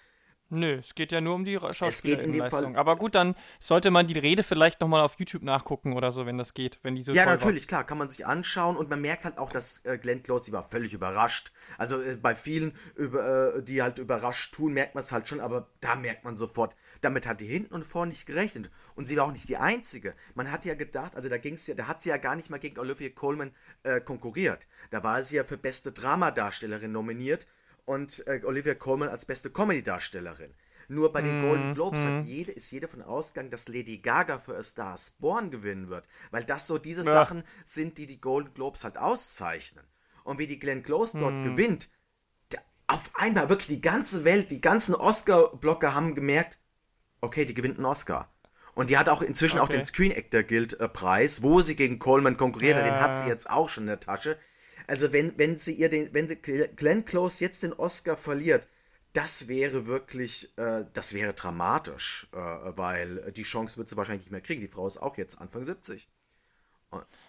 Nö, 0.50 0.74
es 0.74 0.94
geht 0.94 1.10
ja 1.10 1.20
nur 1.20 1.34
um 1.34 1.44
die 1.44 1.58
Schauspielerin. 1.58 2.76
Aber 2.76 2.96
gut, 2.96 3.14
dann 3.14 3.34
sollte 3.60 3.90
man 3.90 4.06
die 4.06 4.18
Rede 4.18 4.42
vielleicht 4.42 4.80
nochmal 4.80 5.02
auf 5.02 5.18
YouTube 5.18 5.42
nachgucken 5.42 5.94
oder 5.94 6.12
so, 6.12 6.26
wenn 6.26 6.36
das 6.36 6.52
geht, 6.52 6.78
wenn 6.82 6.94
die 6.94 7.02
so 7.02 7.12
Ja, 7.12 7.24
natürlich, 7.24 7.62
war. 7.62 7.68
klar, 7.68 7.84
kann 7.84 7.98
man 7.98 8.10
sich 8.10 8.26
anschauen 8.26 8.76
und 8.76 8.90
man 8.90 9.00
merkt 9.00 9.24
halt 9.24 9.38
auch, 9.38 9.50
dass 9.50 9.84
äh, 9.84 9.96
Glenn 9.98 10.22
Close, 10.22 10.44
sie 10.44 10.52
war 10.52 10.62
völlig 10.62 10.92
überrascht. 10.92 11.52
Also 11.78 12.00
äh, 12.00 12.16
bei 12.16 12.34
vielen, 12.34 12.74
über, 12.94 13.56
äh, 13.56 13.62
die 13.62 13.82
halt 13.82 13.98
überrascht 13.98 14.54
tun, 14.54 14.74
merkt 14.74 14.94
man 14.94 15.02
es 15.02 15.12
halt 15.12 15.28
schon, 15.28 15.40
aber 15.40 15.68
da 15.80 15.96
merkt 15.96 16.24
man 16.24 16.36
sofort, 16.36 16.76
damit 17.04 17.26
hat 17.26 17.40
die 17.40 17.46
hinten 17.46 17.74
und 17.74 17.84
vorne 17.84 18.10
nicht 18.10 18.26
gerechnet. 18.26 18.70
Und 18.94 19.06
sie 19.06 19.16
war 19.16 19.24
auch 19.24 19.32
nicht 19.32 19.48
die 19.48 19.56
Einzige. 19.56 20.14
Man 20.34 20.50
hat 20.50 20.64
ja 20.64 20.74
gedacht, 20.74 21.16
also 21.16 21.28
da 21.28 21.38
ging 21.38 21.54
es 21.54 21.66
ja, 21.66 21.74
da 21.74 21.86
hat 21.86 22.02
sie 22.02 22.08
ja 22.08 22.16
gar 22.16 22.36
nicht 22.36 22.50
mal 22.50 22.58
gegen 22.58 22.78
Olivia 22.78 23.10
Colman 23.10 23.52
äh, 23.82 24.00
konkurriert. 24.00 24.68
Da 24.90 25.02
war 25.02 25.22
sie 25.22 25.36
ja 25.36 25.44
für 25.44 25.58
beste 25.58 25.92
Dramadarstellerin 25.92 26.92
nominiert 26.92 27.46
und 27.84 28.26
äh, 28.26 28.40
Olivia 28.44 28.74
Colman 28.74 29.08
als 29.08 29.26
beste 29.26 29.50
Comedy-Darstellerin. 29.50 30.54
Nur 30.88 31.12
bei 31.12 31.22
den 31.22 31.40
mm, 31.40 31.42
Golden 31.42 31.74
Globes 31.74 32.04
hat 32.04 32.24
jede, 32.24 32.52
ist 32.52 32.70
jeder 32.70 32.88
von 32.88 33.02
Ausgang, 33.02 33.50
dass 33.50 33.68
Lady 33.68 33.98
Gaga 33.98 34.38
für 34.38 34.56
A 34.56 34.62
Star 34.62 34.96
Born 35.18 35.50
gewinnen 35.50 35.88
wird. 35.88 36.06
Weil 36.30 36.44
das 36.44 36.66
so 36.66 36.78
diese 36.78 37.04
ja. 37.04 37.12
Sachen 37.12 37.42
sind, 37.64 37.96
die 37.98 38.06
die 38.06 38.20
Golden 38.20 38.52
Globes 38.52 38.84
halt 38.84 38.98
auszeichnen. 38.98 39.84
Und 40.24 40.38
wie 40.38 40.46
die 40.46 40.58
Glenn 40.58 40.82
Close 40.82 41.18
dort 41.18 41.34
mm. 41.34 41.44
gewinnt, 41.44 41.88
auf 42.86 43.10
einmal 43.14 43.48
wirklich 43.48 43.68
die 43.68 43.80
ganze 43.80 44.24
Welt, 44.24 44.50
die 44.50 44.60
ganzen 44.60 44.94
Oscar-Blocker 44.94 45.94
haben 45.94 46.14
gemerkt, 46.14 46.58
okay, 47.24 47.44
die 47.44 47.54
gewinnt 47.54 47.76
einen 47.76 47.86
Oscar. 47.86 48.28
Und 48.74 48.90
die 48.90 48.98
hat 48.98 49.08
auch 49.08 49.22
inzwischen 49.22 49.58
okay. 49.58 49.64
auch 49.64 49.68
den 49.68 49.84
Screen 49.84 50.12
Actor 50.12 50.42
Guild 50.42 50.80
äh, 50.80 50.88
Preis, 50.88 51.42
wo 51.42 51.60
sie 51.60 51.76
gegen 51.76 51.98
Coleman 51.98 52.36
konkurriert 52.36 52.76
hat, 52.76 52.84
den 52.84 53.00
hat 53.00 53.16
sie 53.16 53.26
jetzt 53.26 53.48
auch 53.48 53.68
schon 53.68 53.84
in 53.84 53.88
der 53.88 54.00
Tasche. 54.00 54.36
Also 54.86 55.12
wenn, 55.12 55.38
wenn 55.38 55.56
sie 55.56 55.72
ihr 55.72 55.88
den, 55.88 56.12
wenn 56.12 56.28
sie 56.28 56.36
Glenn 56.36 57.04
Close 57.04 57.42
jetzt 57.42 57.62
den 57.62 57.72
Oscar 57.72 58.16
verliert, 58.16 58.68
das 59.12 59.46
wäre 59.46 59.86
wirklich, 59.86 60.52
äh, 60.58 60.84
das 60.92 61.14
wäre 61.14 61.34
dramatisch, 61.34 62.26
äh, 62.32 62.36
weil 62.36 63.32
die 63.32 63.44
Chance 63.44 63.78
wird 63.78 63.88
sie 63.88 63.96
wahrscheinlich 63.96 64.24
nicht 64.24 64.32
mehr 64.32 64.40
kriegen. 64.40 64.60
Die 64.60 64.68
Frau 64.68 64.86
ist 64.86 64.98
auch 64.98 65.16
jetzt 65.16 65.40
Anfang 65.40 65.62
70. 65.62 66.08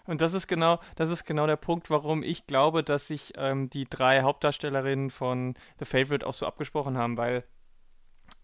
Und 0.06 0.20
das 0.20 0.34
ist 0.34 0.46
genau, 0.46 0.80
das 0.94 1.08
ist 1.08 1.24
genau 1.24 1.46
der 1.46 1.56
Punkt, 1.56 1.90
warum 1.90 2.22
ich 2.22 2.46
glaube, 2.46 2.84
dass 2.84 3.08
sich 3.08 3.32
ähm, 3.36 3.68
die 3.70 3.84
drei 3.88 4.22
Hauptdarstellerinnen 4.22 5.10
von 5.10 5.54
The 5.80 5.84
Favorite 5.84 6.24
auch 6.24 6.32
so 6.32 6.46
abgesprochen 6.46 6.96
haben, 6.96 7.16
weil 7.16 7.44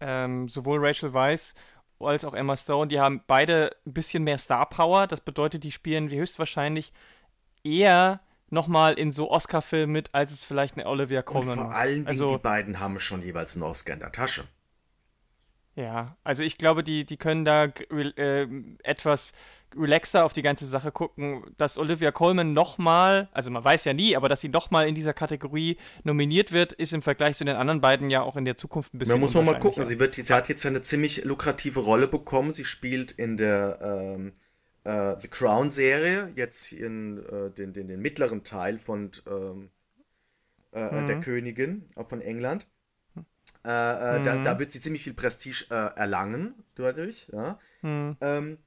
ähm, 0.03 0.49
sowohl 0.49 0.85
Rachel 0.85 1.13
Weisz 1.13 1.53
als 1.99 2.25
auch 2.25 2.33
Emma 2.33 2.57
Stone, 2.57 2.89
die 2.89 2.99
haben 2.99 3.21
beide 3.27 3.75
ein 3.87 3.93
bisschen 3.93 4.23
mehr 4.23 4.37
Star 4.37 4.67
Power. 4.67 5.07
Das 5.07 5.21
bedeutet, 5.21 5.63
die 5.63 5.71
spielen 5.71 6.11
wie 6.11 6.19
höchstwahrscheinlich 6.19 6.91
eher 7.63 8.19
nochmal 8.49 8.93
in 8.95 9.11
so 9.11 9.31
Oscar-Filmen 9.31 9.91
mit, 9.91 10.13
als 10.13 10.31
es 10.31 10.43
vielleicht 10.43 10.75
eine 10.75 10.85
Olivia 10.85 11.21
Colman 11.21 11.57
Und 11.57 11.65
vor 11.65 11.73
allen 11.73 12.05
Dingen, 12.05 12.07
also, 12.07 12.27
die 12.27 12.37
beiden 12.37 12.79
haben 12.79 12.99
schon 12.99 13.21
jeweils 13.21 13.55
einen 13.55 13.63
Oscar 13.63 13.93
in 13.93 13.99
der 13.99 14.11
Tasche. 14.11 14.43
Ja, 15.75 16.17
also 16.23 16.43
ich 16.43 16.57
glaube, 16.57 16.83
die, 16.83 17.03
die 17.03 17.17
können 17.17 17.45
da 17.45 17.65
äh, 17.65 18.47
etwas 18.83 19.33
relaxter 19.75 20.23
auf 20.23 20.33
die 20.33 20.43
ganze 20.43 20.67
Sache 20.67 20.91
gucken, 20.91 21.43
dass 21.57 21.79
Olivia 21.79 22.11
Colman 22.11 22.53
nochmal, 22.53 23.27
also 23.31 23.49
man 23.49 23.63
weiß 23.63 23.85
ja 23.85 23.93
nie, 23.93 24.15
aber 24.15 24.29
dass 24.29 24.41
sie 24.41 24.49
nochmal 24.49 24.87
in 24.87 24.93
dieser 24.93 25.13
Kategorie 25.13 25.77
nominiert 26.03 26.51
wird, 26.51 26.73
ist 26.73 26.93
im 26.93 27.01
Vergleich 27.01 27.37
zu 27.37 27.45
den 27.45 27.55
anderen 27.55 27.81
beiden 27.81 28.11
ja 28.11 28.21
auch 28.21 28.37
in 28.37 28.45
der 28.45 28.55
Zukunft 28.55 28.93
ein 28.93 28.99
bisschen. 28.99 29.15
Da 29.15 29.19
muss 29.19 29.33
man 29.33 29.45
mal 29.45 29.59
gucken. 29.59 29.83
Sie, 29.83 29.99
wird, 29.99 30.13
sie 30.13 30.31
hat 30.31 30.47
jetzt 30.47 30.63
eine 30.65 30.81
ziemlich 30.81 31.23
lukrative 31.23 31.79
Rolle 31.79 32.07
bekommen. 32.07 32.53
Sie 32.53 32.65
spielt 32.65 33.11
in 33.13 33.37
der 33.37 33.79
ähm, 33.81 34.33
äh, 34.83 35.17
The 35.17 35.27
Crown-Serie, 35.27 36.31
jetzt 36.35 36.71
in 36.71 37.17
äh, 37.25 37.49
den, 37.49 37.73
den, 37.73 37.87
den 37.87 37.99
mittleren 37.99 38.43
Teil 38.43 38.77
von 38.77 39.09
ähm, 39.27 39.69
äh, 40.71 41.01
mhm. 41.01 41.07
der 41.07 41.19
Königin 41.21 41.85
von 42.07 42.21
England. 42.21 42.67
Äh, 43.65 43.69
äh, 43.69 44.19
mhm. 44.19 44.25
da, 44.25 44.37
da, 44.43 44.59
wird 44.59 44.73
sie 44.73 44.81
ziemlich 44.81 45.03
viel 45.03 45.13
Prestige 45.13 45.65
äh, 45.69 45.95
erlangen 45.95 46.53
dadurch. 46.75 47.29
Ja? 47.31 47.59
Mhm. 47.81 48.17
Ähm, 48.19 48.57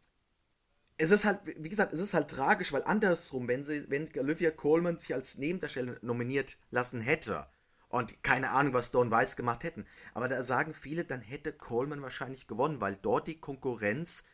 es 0.98 1.10
ist 1.10 1.26
halt, 1.26 1.40
wie 1.44 1.68
gesagt, 1.68 1.92
es 1.92 2.00
ist 2.00 2.14
halt 2.14 2.28
tragisch, 2.28 2.72
weil 2.72 2.82
andersrum, 2.84 3.48
wenn 3.48 3.64
sie, 3.64 3.90
wenn 3.90 4.08
Olivia 4.18 4.50
Coleman 4.50 4.98
sich 4.98 5.14
als 5.14 5.36
Nebendarsteller 5.36 5.96
nominiert 6.00 6.56
lassen 6.70 7.02
hätte 7.02 7.46
und 7.88 8.22
keine 8.22 8.50
Ahnung, 8.50 8.72
was 8.72 8.88
Stone 8.88 9.10
Weiss 9.10 9.36
gemacht 9.36 9.64
hätten, 9.64 9.86
aber 10.14 10.28
da 10.28 10.42
sagen 10.42 10.72
viele, 10.72 11.04
dann 11.04 11.20
hätte 11.20 11.52
Coleman 11.52 12.00
wahrscheinlich 12.00 12.46
gewonnen, 12.46 12.80
weil 12.80 12.96
dort 12.96 13.26
die 13.26 13.38
Konkurrenz, 13.38 14.24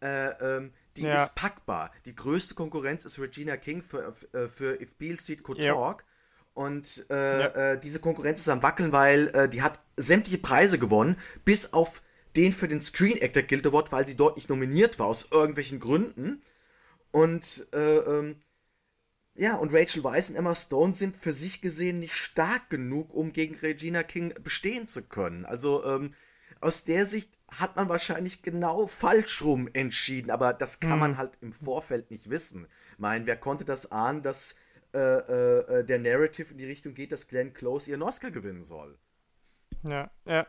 äh, 0.00 0.28
ähm, 0.28 0.72
die 0.96 1.02
ja. 1.02 1.20
ist 1.20 1.34
packbar. 1.34 1.90
Die 2.04 2.14
größte 2.14 2.54
Konkurrenz 2.54 3.04
ist 3.04 3.18
Regina 3.18 3.56
King 3.56 3.82
für, 3.82 4.14
äh, 4.32 4.46
für 4.46 4.80
If 4.80 4.94
Beale 4.94 5.16
Street 5.16 5.42
Could 5.42 5.64
ja. 5.64 5.74
Talk. 5.74 6.04
Und 6.54 7.06
äh, 7.08 7.40
ja. 7.40 7.72
äh, 7.72 7.80
diese 7.80 8.00
Konkurrenz 8.00 8.40
ist 8.40 8.48
am 8.48 8.62
Wackeln, 8.62 8.92
weil 8.92 9.28
äh, 9.28 9.48
die 9.48 9.62
hat 9.62 9.80
sämtliche 9.96 10.38
Preise 10.38 10.78
gewonnen, 10.78 11.16
bis 11.44 11.72
auf 11.72 12.02
den 12.36 12.52
für 12.52 12.68
den 12.68 12.80
Screen 12.80 13.22
Actor 13.22 13.42
Guild 13.42 13.66
Award, 13.66 13.92
weil 13.92 14.06
sie 14.06 14.16
dort 14.16 14.36
nicht 14.36 14.48
nominiert 14.48 14.98
war, 14.98 15.06
aus 15.06 15.30
irgendwelchen 15.30 15.80
Gründen. 15.80 16.42
Und 17.10 17.66
äh, 17.74 17.96
ähm, 17.96 18.36
ja, 19.34 19.54
und 19.56 19.72
Rachel 19.72 20.04
Weisz 20.04 20.28
und 20.28 20.36
Emma 20.36 20.54
Stone 20.54 20.94
sind 20.94 21.16
für 21.16 21.32
sich 21.32 21.62
gesehen 21.62 22.00
nicht 22.00 22.14
stark 22.14 22.68
genug, 22.68 23.14
um 23.14 23.32
gegen 23.32 23.54
Regina 23.54 24.02
King 24.02 24.34
bestehen 24.42 24.86
zu 24.86 25.08
können. 25.08 25.46
Also 25.46 25.84
ähm, 25.84 26.14
aus 26.60 26.84
der 26.84 27.06
Sicht 27.06 27.30
hat 27.48 27.76
man 27.76 27.88
wahrscheinlich 27.88 28.42
genau 28.42 28.86
falsch 28.86 29.42
rum 29.42 29.68
entschieden, 29.72 30.30
aber 30.30 30.52
das 30.52 30.80
kann 30.80 30.92
hm. 30.92 30.98
man 31.00 31.16
halt 31.16 31.38
im 31.40 31.52
Vorfeld 31.52 32.10
nicht 32.10 32.30
wissen. 32.30 32.66
Ich 32.92 32.98
meine, 32.98 33.26
wer 33.26 33.36
konnte 33.36 33.64
das 33.64 33.90
ahnen, 33.90 34.22
dass 34.22 34.54
äh, 34.94 34.98
äh, 34.98 35.80
äh, 35.80 35.84
der 35.84 35.98
Narrative 35.98 36.52
in 36.52 36.58
die 36.58 36.66
Richtung 36.66 36.94
geht, 36.94 37.12
dass 37.12 37.28
Glenn 37.28 37.52
Close 37.54 37.90
ihren 37.90 38.02
Oscar 38.02 38.30
gewinnen 38.30 38.62
soll? 38.62 38.98
Ja, 39.82 40.10
ja, 40.24 40.46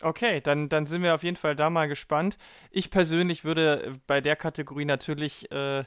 Okay, 0.00 0.40
dann, 0.40 0.68
dann 0.68 0.86
sind 0.86 1.02
wir 1.02 1.14
auf 1.14 1.22
jeden 1.24 1.36
Fall 1.36 1.56
da 1.56 1.70
mal 1.70 1.88
gespannt. 1.88 2.38
Ich 2.70 2.90
persönlich 2.90 3.44
würde 3.44 3.98
bei 4.06 4.20
der 4.20 4.36
Kategorie 4.36 4.84
natürlich 4.84 5.50
äh, 5.50 5.84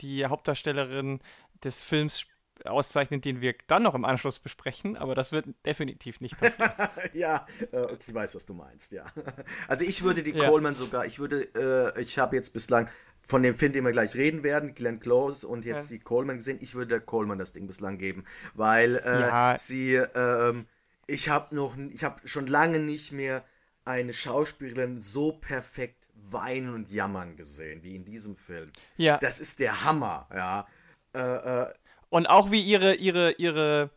die 0.00 0.24
Hauptdarstellerin 0.24 1.20
des 1.62 1.82
Films 1.82 2.26
auszeichnen, 2.64 3.20
den 3.20 3.40
wir 3.40 3.54
dann 3.66 3.82
noch 3.82 3.94
im 3.94 4.04
Anschluss 4.04 4.38
besprechen, 4.38 4.96
aber 4.96 5.14
das 5.14 5.32
wird 5.32 5.46
definitiv 5.66 6.20
nicht 6.20 6.38
passieren. 6.38 6.72
ja, 7.12 7.46
äh, 7.72 7.94
ich 7.98 8.14
weiß, 8.14 8.34
was 8.36 8.46
du 8.46 8.54
meinst, 8.54 8.92
ja. 8.92 9.04
Also 9.68 9.84
ich 9.84 10.02
würde 10.02 10.22
die 10.22 10.32
ja. 10.32 10.48
Coleman 10.48 10.74
sogar, 10.74 11.04
ich 11.04 11.18
würde, 11.18 11.42
äh, 11.54 12.00
ich 12.00 12.18
habe 12.18 12.36
jetzt 12.36 12.50
bislang 12.52 12.88
von 13.26 13.42
dem 13.42 13.56
Film, 13.56 13.72
den 13.72 13.84
wir 13.84 13.92
gleich 13.92 14.14
reden 14.14 14.42
werden, 14.42 14.74
Glenn 14.74 15.00
Close 15.00 15.46
und 15.46 15.64
jetzt 15.64 15.90
ja. 15.90 15.96
die 15.96 16.02
Coleman 16.02 16.36
gesehen, 16.36 16.58
ich 16.60 16.74
würde 16.74 16.88
der 16.88 17.00
Coleman 17.00 17.38
das 17.38 17.52
Ding 17.52 17.66
bislang 17.66 17.98
geben, 17.98 18.24
weil 18.54 18.96
äh, 18.96 19.20
ja. 19.20 19.56
sie 19.58 19.94
ähm, 19.94 20.66
ich 21.06 21.28
habe 21.28 21.54
noch, 21.54 21.76
ich 21.76 22.04
habe 22.04 22.26
schon 22.26 22.46
lange 22.46 22.78
nicht 22.78 23.12
mehr 23.12 23.44
eine 23.84 24.12
Schauspielerin 24.12 25.00
so 25.00 25.32
perfekt 25.32 26.08
weinen 26.14 26.74
und 26.74 26.90
jammern 26.90 27.36
gesehen 27.36 27.82
wie 27.82 27.96
in 27.96 28.04
diesem 28.04 28.36
Film. 28.36 28.70
Ja. 28.96 29.18
Das 29.18 29.40
ist 29.40 29.60
der 29.60 29.84
Hammer, 29.84 30.28
ja. 30.34 30.66
Äh, 31.14 31.62
äh, 31.62 31.72
und 32.08 32.26
auch 32.26 32.50
wie 32.50 32.62
ihre, 32.62 32.94
ihre, 32.94 33.32
ihre, 33.32 33.90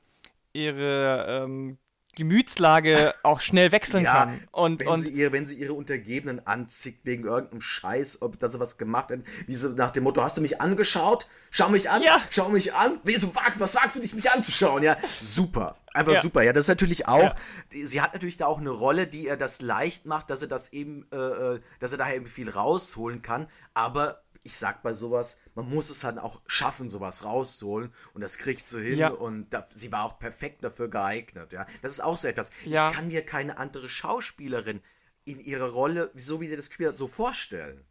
ihre 0.52 1.44
ähm, 1.44 1.78
Gemütslage 2.18 3.14
auch 3.22 3.42
schnell 3.42 3.72
wechseln 3.72 4.04
ja, 4.04 4.26
kann. 4.26 4.48
Und, 4.52 4.80
wenn, 4.80 4.88
und 4.88 5.00
sie 5.00 5.12
ihre, 5.12 5.32
wenn 5.32 5.46
sie 5.46 5.56
ihre 5.56 5.74
Untergebenen 5.74 6.46
anzieht 6.48 7.00
wegen 7.04 7.26
irgendeinem 7.26 7.62
Scheiß, 7.62 8.24
ob 8.24 8.40
dass 8.40 8.54
sie 8.54 8.60
was 8.60 8.80
gemacht 8.80 9.12
hat, 9.12 9.20
wie 9.46 9.54
sie 9.54 9.70
nach 9.76 9.92
dem 9.92 10.04
Motto, 10.04 10.24
hast 10.24 10.36
du 10.36 10.42
mich 10.42 10.60
angeschaut? 10.60 11.28
Schau 11.52 11.70
mich 11.70 11.92
an, 11.92 12.02
ja. 12.02 12.20
schau 12.32 12.50
mich 12.50 12.74
an. 12.74 13.00
Wieso 13.04 13.32
was 13.36 13.76
wagst 13.76 13.96
du 13.96 14.02
nicht, 14.02 14.16
mich 14.16 14.32
anzuschauen? 14.32 14.82
Ja, 14.82 14.98
super. 15.22 15.78
Einfach 15.94 16.14
ja. 16.14 16.22
super. 16.22 16.42
Ja, 16.42 16.54
das 16.54 16.66
ist 16.66 16.70
natürlich 16.70 17.08
auch, 17.08 17.22
ja. 17.22 17.36
sie 17.70 18.02
hat 18.02 18.14
natürlich 18.14 18.38
da 18.38 18.48
auch 18.48 18.60
eine 18.60 18.70
Rolle, 18.72 19.06
die 19.06 19.26
ihr 19.26 19.38
das 19.38 19.62
leicht 19.62 20.06
macht, 20.06 20.30
dass 20.32 20.42
er 20.42 20.48
das 20.48 20.74
eben, 20.74 21.06
äh, 21.12 21.16
äh 21.16 21.60
dass 21.80 21.92
er 21.92 22.00
daher 22.00 22.16
eben 22.16 22.26
viel 22.26 22.50
rausholen 22.50 23.22
kann. 23.22 23.48
Aber 23.74 24.24
ich 24.48 24.58
sag 24.58 24.82
bei 24.82 24.94
sowas, 24.94 25.42
man 25.56 25.70
muss 25.70 25.90
es 25.90 26.06
halt 26.06 26.18
auch 26.18 26.42
schaffen, 26.48 26.90
sowas 26.90 27.26
rauszuholen. 27.26 27.94
Und 28.14 28.22
das 28.22 28.38
kriegt 28.38 28.66
sie 28.66 28.82
hin. 28.82 28.98
Ja. 28.98 29.10
Und 29.10 29.50
da, 29.50 29.68
sie 29.70 29.92
war 29.92 30.06
auch 30.06 30.20
perfekt 30.20 30.64
dafür 30.64 30.88
geeignet. 30.90 31.52
Ja, 31.52 31.68
das 31.82 31.92
ist 31.92 32.00
auch 32.00 32.18
so 32.18 32.30
etwas. 32.30 32.52
Ja. 32.64 32.88
Ich 32.88 32.96
kann 32.96 33.10
mir 33.10 33.26
keine 33.26 33.58
andere 33.58 33.90
Schauspielerin 33.90 34.82
in 35.26 35.40
ihrer 35.40 35.70
Rolle, 35.70 36.12
so 36.16 36.40
wie 36.40 36.48
sie 36.48 36.56
das 36.56 36.70
gespielt 36.70 36.92
hat, 36.92 36.98
so 36.98 37.10
vorstellen. 37.10 37.86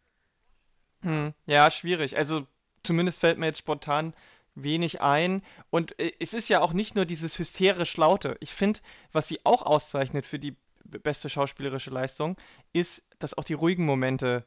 Hm. 1.03 1.35
Ja, 1.45 1.71
schwierig. 1.71 2.17
Also 2.17 2.47
zumindest 2.83 3.21
fällt 3.21 3.37
mir 3.37 3.47
jetzt 3.47 3.59
spontan 3.59 4.15
wenig 4.55 5.03
ein. 5.03 5.43
Und 5.69 5.99
äh, 6.01 6.13
es 6.21 6.33
ist 6.33 6.49
ja 6.49 6.63
auch 6.63 6.73
nicht 6.73 6.95
nur 6.95 7.05
dieses 7.05 7.39
hysterisch 7.39 7.99
Laute. 7.99 8.39
Ich 8.41 8.55
finde, 8.55 8.81
was 9.13 9.29
sie 9.29 9.41
auch 9.45 9.63
auszeichnet 9.63 10.25
für 10.25 10.39
die 10.39 10.57
beste 10.85 11.29
schauspielerische 11.29 11.91
Leistung, 11.91 12.39
ist, 12.73 13.07
dass 13.19 13.37
auch 13.37 13.45
die 13.45 13.53
ruhigen 13.53 13.85
Momente 13.85 14.47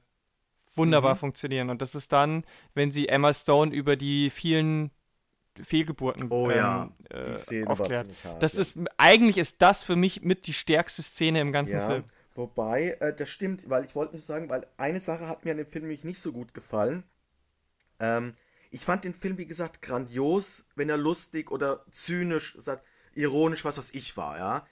wunderbar 0.75 1.15
mhm. 1.15 1.19
funktionieren. 1.19 1.69
Und 1.69 1.81
das 1.81 1.95
ist 1.95 2.11
dann, 2.11 2.43
wenn 2.73 2.91
sie 2.91 3.07
Emma 3.07 3.33
Stone 3.33 3.73
über 3.73 3.95
die 3.95 4.29
vielen 4.29 4.91
Fehlgeburten 5.63 6.27
oh, 6.29 6.49
ähm, 6.49 6.57
ja. 6.57 6.89
die 7.11 7.37
Szene 7.37 7.67
aufklärt. 7.67 8.07
War 8.23 8.33
hart, 8.33 8.43
das 8.43 8.53
ja. 8.53 8.61
ist 8.61 8.77
eigentlich 8.97 9.37
ist 9.37 9.61
das 9.61 9.83
für 9.83 9.95
mich 9.95 10.21
mit 10.21 10.47
die 10.47 10.53
stärkste 10.53 11.01
Szene 11.01 11.41
im 11.41 11.51
ganzen 11.51 11.75
ja, 11.75 11.89
Film. 11.89 12.03
Wobei, 12.35 12.97
äh, 13.01 13.13
das 13.13 13.29
stimmt, 13.29 13.69
weil 13.69 13.85
ich 13.85 13.95
wollte 13.95 14.13
nur 14.13 14.21
sagen, 14.21 14.49
weil 14.49 14.65
eine 14.77 15.01
Sache 15.01 15.27
hat 15.27 15.43
mir 15.43 15.51
an 15.51 15.57
dem 15.57 15.67
Film 15.67 15.83
nämlich 15.83 16.03
nicht 16.03 16.21
so 16.21 16.31
gut 16.31 16.53
gefallen. 16.53 17.03
Ähm, 17.99 18.35
ich 18.71 18.81
fand 18.81 19.03
den 19.03 19.13
Film, 19.13 19.37
wie 19.37 19.47
gesagt, 19.47 19.81
grandios, 19.81 20.69
wenn 20.75 20.89
er 20.89 20.97
lustig 20.97 21.51
oder 21.51 21.83
zynisch, 21.91 22.57
ironisch, 23.13 23.65
was 23.65 23.77
was 23.77 23.93
ich 23.93 24.15
war, 24.15 24.37
ja. 24.37 24.67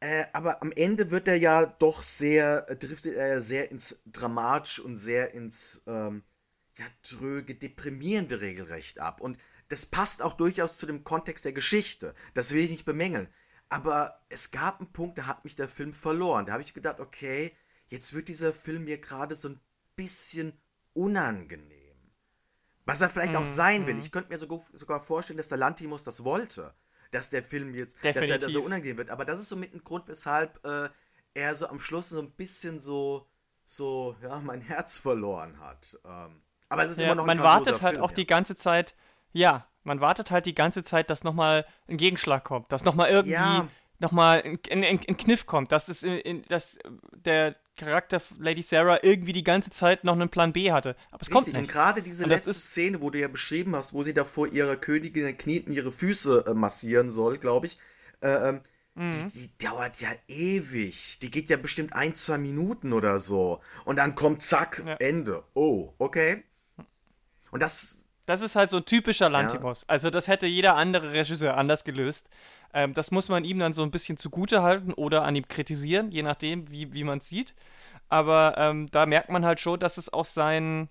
Äh, 0.00 0.26
aber 0.32 0.62
am 0.62 0.70
Ende 0.72 1.10
wird 1.10 1.26
er 1.26 1.36
ja 1.36 1.66
doch 1.66 2.02
sehr, 2.02 2.68
äh, 2.68 2.76
driftet 2.76 3.14
er 3.14 3.28
ja 3.28 3.40
sehr 3.40 3.70
ins 3.70 4.00
Dramatische 4.06 4.82
und 4.82 4.96
sehr 4.96 5.34
ins, 5.34 5.82
ähm, 5.86 6.22
ja, 6.76 6.84
dröge, 7.02 7.56
deprimierende 7.56 8.40
regelrecht 8.40 9.00
ab. 9.00 9.20
Und 9.20 9.38
das 9.68 9.86
passt 9.86 10.22
auch 10.22 10.34
durchaus 10.34 10.78
zu 10.78 10.86
dem 10.86 11.02
Kontext 11.02 11.44
der 11.44 11.52
Geschichte. 11.52 12.14
Das 12.34 12.52
will 12.52 12.64
ich 12.64 12.70
nicht 12.70 12.84
bemängeln. 12.84 13.28
Aber 13.68 14.22
es 14.28 14.52
gab 14.52 14.78
einen 14.80 14.92
Punkt, 14.92 15.18
da 15.18 15.26
hat 15.26 15.44
mich 15.44 15.56
der 15.56 15.68
Film 15.68 15.92
verloren. 15.92 16.46
Da 16.46 16.52
habe 16.52 16.62
ich 16.62 16.74
gedacht, 16.74 17.00
okay, 17.00 17.54
jetzt 17.86 18.14
wird 18.14 18.28
dieser 18.28 18.54
Film 18.54 18.84
mir 18.84 18.98
gerade 18.98 19.34
so 19.34 19.48
ein 19.48 19.60
bisschen 19.96 20.52
unangenehm. 20.94 21.96
Was 22.86 23.02
er 23.02 23.10
vielleicht 23.10 23.34
mm, 23.34 23.36
auch 23.36 23.46
sein 23.46 23.86
will. 23.86 23.94
Mhm. 23.94 24.00
Ich 24.00 24.12
könnte 24.12 24.30
mir 24.30 24.38
sogar 24.38 25.00
vorstellen, 25.00 25.36
dass 25.36 25.48
der 25.48 25.58
Lantimos 25.58 26.04
das 26.04 26.24
wollte 26.24 26.72
dass 27.10 27.30
der 27.30 27.42
Film 27.42 27.74
jetzt, 27.74 27.96
Definitiv. 27.96 28.20
dass 28.20 28.30
er 28.30 28.38
da 28.38 28.48
so 28.48 28.62
unangenehm 28.62 28.96
wird. 28.96 29.10
Aber 29.10 29.24
das 29.24 29.40
ist 29.40 29.48
so 29.48 29.56
mit 29.56 29.74
ein 29.74 29.82
Grund, 29.82 30.08
weshalb 30.08 30.64
äh, 30.64 30.88
er 31.34 31.54
so 31.54 31.68
am 31.68 31.80
Schluss 31.80 32.10
so 32.10 32.20
ein 32.20 32.30
bisschen 32.32 32.78
so, 32.78 33.26
so, 33.64 34.16
ja, 34.22 34.40
mein 34.40 34.60
Herz 34.60 34.98
verloren 34.98 35.58
hat. 35.60 35.98
Ähm, 36.04 36.42
aber 36.68 36.84
es 36.84 36.92
ist 36.92 36.98
ja, 36.98 37.06
immer 37.06 37.14
noch 37.16 37.24
ein 37.24 37.38
Man 37.38 37.40
wartet 37.40 37.82
halt 37.82 37.94
Film, 37.94 38.04
auch 38.04 38.10
ja. 38.10 38.16
die 38.16 38.26
ganze 38.26 38.56
Zeit, 38.56 38.94
ja, 39.32 39.66
man 39.84 40.00
wartet 40.00 40.30
halt 40.30 40.46
die 40.46 40.54
ganze 40.54 40.84
Zeit, 40.84 41.10
dass 41.10 41.24
nochmal 41.24 41.66
ein 41.86 41.96
Gegenschlag 41.96 42.44
kommt, 42.44 42.70
dass 42.72 42.84
nochmal 42.84 43.08
irgendwie 43.08 43.32
ja. 43.32 43.68
nochmal 43.98 44.42
ein, 44.42 44.58
ein, 44.70 44.84
ein, 44.84 45.16
Kniff 45.16 45.46
kommt, 45.46 45.72
dass, 45.72 45.88
es 45.88 46.02
in, 46.02 46.18
in, 46.18 46.42
dass 46.42 46.78
der 47.12 47.56
Charakter 47.78 48.20
Lady 48.38 48.62
Sarah 48.62 48.98
irgendwie 49.02 49.32
die 49.32 49.44
ganze 49.44 49.70
Zeit 49.70 50.04
noch 50.04 50.12
einen 50.12 50.28
Plan 50.28 50.52
B 50.52 50.70
hatte. 50.70 50.96
Aber 51.10 51.22
es 51.22 51.28
Richtig, 51.28 51.32
kommt 51.32 51.46
nicht. 51.46 51.56
Und 51.56 51.68
gerade 51.68 52.02
diese 52.02 52.24
und 52.24 52.30
letzte 52.30 52.52
Szene, 52.52 53.00
wo 53.00 53.10
du 53.10 53.18
ja 53.18 53.28
beschrieben 53.28 53.74
hast, 53.74 53.94
wo 53.94 54.02
sie 54.02 54.12
da 54.12 54.24
vor 54.24 54.52
ihrer 54.52 54.76
Königin 54.76 55.36
kniet 55.38 55.66
und 55.66 55.72
ihre 55.72 55.90
Füße 55.90 56.44
äh, 56.46 56.54
massieren 56.54 57.10
soll, 57.10 57.38
glaube 57.38 57.66
ich. 57.66 57.78
Äh, 58.20 58.48
ähm, 58.48 58.60
mhm. 58.94 59.10
die, 59.10 59.48
die, 59.48 59.64
dauert 59.64 60.00
ja 60.00 60.10
ewig. 60.26 61.18
Die 61.22 61.30
geht 61.30 61.48
ja 61.48 61.56
bestimmt 61.56 61.94
ein, 61.94 62.14
zwei 62.14 62.36
Minuten 62.36 62.92
oder 62.92 63.18
so. 63.18 63.60
Und 63.84 63.96
dann 63.96 64.14
kommt 64.14 64.42
zack, 64.42 64.82
ja. 64.84 64.94
Ende. 64.96 65.44
Oh, 65.54 65.94
okay. 65.98 66.44
Und 67.50 67.62
das. 67.62 68.04
Das 68.26 68.42
ist 68.42 68.56
halt 68.56 68.68
so 68.68 68.76
ein 68.76 68.84
typischer 68.84 69.30
Lantimos. 69.30 69.80
Ja. 69.80 69.84
Also, 69.88 70.10
das 70.10 70.28
hätte 70.28 70.44
jeder 70.44 70.76
andere 70.76 71.12
Regisseur 71.12 71.56
anders 71.56 71.84
gelöst. 71.84 72.28
Ähm, 72.74 72.92
das 72.92 73.10
muss 73.10 73.28
man 73.28 73.44
ihm 73.44 73.58
dann 73.58 73.72
so 73.72 73.82
ein 73.82 73.90
bisschen 73.90 74.18
zugute 74.18 74.62
halten 74.62 74.92
oder 74.92 75.24
an 75.24 75.36
ihm 75.36 75.48
kritisieren, 75.48 76.10
je 76.10 76.22
nachdem, 76.22 76.70
wie, 76.70 76.92
wie 76.92 77.04
man 77.04 77.18
es 77.18 77.28
sieht. 77.28 77.54
Aber 78.08 78.54
ähm, 78.56 78.90
da 78.90 79.06
merkt 79.06 79.30
man 79.30 79.44
halt 79.44 79.60
schon, 79.60 79.78
dass 79.80 79.98
es 79.98 80.12
auch 80.12 80.24
sein, 80.24 80.88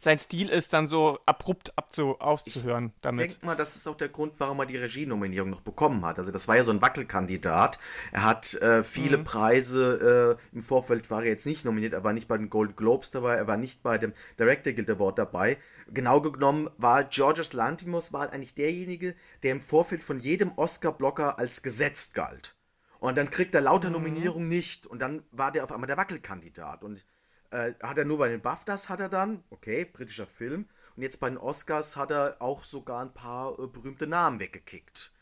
sein 0.00 0.18
Stil 0.18 0.48
ist, 0.48 0.72
dann 0.72 0.88
so 0.88 1.18
abrupt 1.26 1.76
abzu 1.76 2.18
aufzuhören 2.20 2.92
ich 2.94 3.00
damit. 3.02 3.20
Ich 3.20 3.32
denke 3.32 3.46
mal, 3.46 3.54
das 3.56 3.76
ist 3.76 3.86
auch 3.86 3.96
der 3.96 4.08
Grund, 4.08 4.34
warum 4.38 4.58
er 4.60 4.66
die 4.66 4.76
Regienominierung 4.76 5.50
noch 5.50 5.60
bekommen 5.60 6.04
hat. 6.04 6.18
Also 6.18 6.32
das 6.32 6.48
war 6.48 6.56
ja 6.56 6.64
so 6.64 6.72
ein 6.72 6.82
Wackelkandidat. 6.82 7.78
Er 8.12 8.24
hat 8.24 8.54
äh, 8.54 8.82
viele 8.82 9.18
mhm. 9.18 9.24
Preise, 9.24 10.38
äh, 10.52 10.56
im 10.56 10.62
Vorfeld 10.62 11.10
war 11.10 11.22
er 11.22 11.28
jetzt 11.28 11.46
nicht 11.46 11.64
nominiert, 11.64 11.92
er 11.92 12.04
war 12.04 12.12
nicht 12.12 12.28
bei 12.28 12.36
den 12.36 12.50
Golden 12.50 12.76
Globes 12.76 13.10
dabei, 13.10 13.36
er 13.36 13.46
war 13.46 13.56
nicht 13.56 13.82
bei 13.82 13.98
dem 13.98 14.12
Director 14.38 14.72
Guild 14.72 14.90
Award 14.90 15.18
dabei. 15.18 15.58
Genau 15.90 16.20
genommen 16.20 16.68
war 16.76 17.04
Georges 17.04 17.52
Lantimos 17.52 18.12
war 18.12 18.20
halt 18.20 18.32
eigentlich 18.32 18.54
derjenige, 18.54 19.14
der 19.42 19.52
im 19.52 19.60
Vorfeld 19.60 20.02
von 20.02 20.20
jedem 20.20 20.52
Oscar-Blocker 20.56 21.38
als 21.38 21.62
gesetzt 21.62 22.14
galt. 22.14 22.54
Und 22.98 23.16
dann 23.16 23.30
kriegt 23.30 23.54
er 23.54 23.60
lauter 23.60 23.88
mhm. 23.88 23.94
Nominierungen 23.94 24.48
nicht 24.48 24.86
und 24.86 25.00
dann 25.00 25.22
war 25.30 25.52
der 25.52 25.64
auf 25.64 25.72
einmal 25.72 25.86
der 25.86 25.96
Wackelkandidat 25.96 26.84
und 26.84 27.04
äh, 27.50 27.72
hat 27.82 27.98
er 27.98 28.04
nur 28.04 28.18
bei 28.18 28.28
den 28.28 28.42
BAFTAs 28.42 28.88
hat 28.88 29.00
er 29.00 29.08
dann, 29.08 29.42
okay, 29.50 29.84
britischer 29.84 30.26
Film. 30.26 30.68
Und 30.96 31.02
jetzt 31.02 31.18
bei 31.20 31.28
den 31.28 31.38
Oscars 31.38 31.96
hat 31.96 32.10
er 32.10 32.36
auch 32.40 32.64
sogar 32.64 33.02
ein 33.02 33.14
paar 33.14 33.58
äh, 33.58 33.66
berühmte 33.66 34.06
Namen 34.06 34.40
weggekickt. 34.40 35.12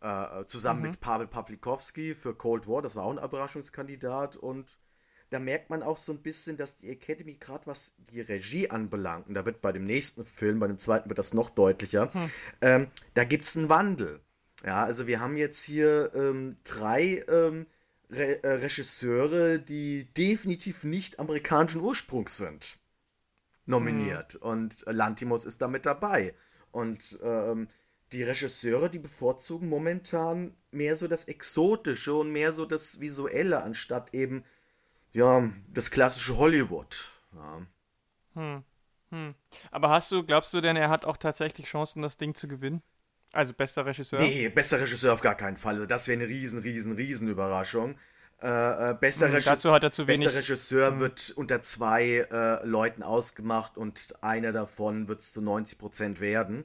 Äh, 0.00 0.44
zusammen 0.46 0.80
mhm. 0.80 0.88
mit 0.88 1.00
Pavel 1.00 1.26
Pawlikowski 1.26 2.14
für 2.14 2.34
Cold 2.34 2.66
War, 2.66 2.82
das 2.82 2.96
war 2.96 3.04
auch 3.04 3.16
ein 3.16 3.22
Überraschungskandidat. 3.22 4.36
Und 4.36 4.78
da 5.30 5.38
merkt 5.38 5.70
man 5.70 5.82
auch 5.82 5.96
so 5.96 6.12
ein 6.12 6.22
bisschen, 6.22 6.56
dass 6.56 6.76
die 6.76 6.90
Academy, 6.90 7.34
gerade 7.34 7.66
was 7.66 7.94
die 8.12 8.20
Regie 8.20 8.68
anbelangt, 8.68 9.28
und 9.28 9.34
da 9.34 9.46
wird 9.46 9.62
bei 9.62 9.72
dem 9.72 9.86
nächsten 9.86 10.24
Film, 10.24 10.58
bei 10.58 10.66
dem 10.66 10.78
zweiten 10.78 11.08
wird 11.08 11.18
das 11.18 11.34
noch 11.34 11.50
deutlicher, 11.50 12.10
mhm. 12.12 12.30
ähm, 12.60 12.86
da 13.14 13.24
gibt 13.24 13.44
es 13.46 13.56
einen 13.56 13.68
Wandel. 13.68 14.20
Ja, 14.64 14.84
also 14.84 15.06
wir 15.06 15.20
haben 15.20 15.36
jetzt 15.36 15.62
hier 15.64 16.12
ähm, 16.14 16.56
drei 16.64 17.24
ähm, 17.28 17.66
Re 18.10 18.42
äh, 18.42 18.52
Regisseure, 18.54 19.58
die 19.58 20.04
definitiv 20.16 20.84
nicht 20.84 21.18
amerikanischen 21.20 21.80
Ursprungs 21.80 22.36
sind, 22.36 22.78
nominiert. 23.66 24.34
Mhm. 24.34 24.48
Und 24.48 24.86
äh, 24.86 24.92
Lantimos 24.92 25.44
ist 25.44 25.62
damit 25.62 25.86
dabei. 25.86 26.34
Und 26.72 27.18
ähm, 27.22 27.68
die 28.12 28.24
Regisseure, 28.24 28.90
die 28.90 28.98
bevorzugen 28.98 29.68
momentan 29.68 30.54
mehr 30.72 30.96
so 30.96 31.06
das 31.06 31.26
Exotische 31.26 32.14
und 32.14 32.32
mehr 32.32 32.52
so 32.52 32.66
das 32.66 33.00
Visuelle, 33.00 33.62
anstatt 33.62 34.12
eben, 34.12 34.44
ja, 35.12 35.50
das 35.72 35.90
klassische 35.90 36.36
Hollywood. 36.36 37.10
Ja. 37.34 37.66
Hm. 38.34 38.64
Hm. 39.10 39.34
Aber 39.70 39.90
hast 39.90 40.12
du, 40.12 40.22
glaubst 40.24 40.54
du 40.54 40.60
denn, 40.60 40.76
er 40.76 40.88
hat 40.88 41.04
auch 41.04 41.16
tatsächlich 41.16 41.66
Chancen, 41.66 42.02
das 42.02 42.16
Ding 42.16 42.34
zu 42.34 42.46
gewinnen? 42.48 42.82
Also 43.32 43.52
bester 43.52 43.86
Regisseur? 43.86 44.20
Nee, 44.20 44.48
bester 44.48 44.80
Regisseur 44.80 45.14
auf 45.14 45.20
gar 45.20 45.36
keinen 45.36 45.56
Fall. 45.56 45.86
Das 45.86 46.08
wäre 46.08 46.20
eine 46.20 46.28
riesen, 46.28 46.60
riesen, 46.60 46.92
riesen 46.92 47.28
Überraschung. 47.28 47.96
Äh, 48.42 48.90
äh, 48.90 48.94
bester, 48.94 49.28
mhm, 49.28 49.34
Regisseur, 49.34 49.80
bester 49.80 50.34
Regisseur 50.34 50.92
mhm. 50.92 51.00
wird 51.00 51.32
unter 51.36 51.60
zwei 51.60 52.26
äh, 52.30 52.66
Leuten 52.66 53.02
ausgemacht 53.02 53.76
und 53.76 54.16
einer 54.22 54.52
davon 54.52 55.08
wird 55.08 55.20
es 55.20 55.32
zu 55.32 55.40
90% 55.40 56.20
werden. 56.20 56.64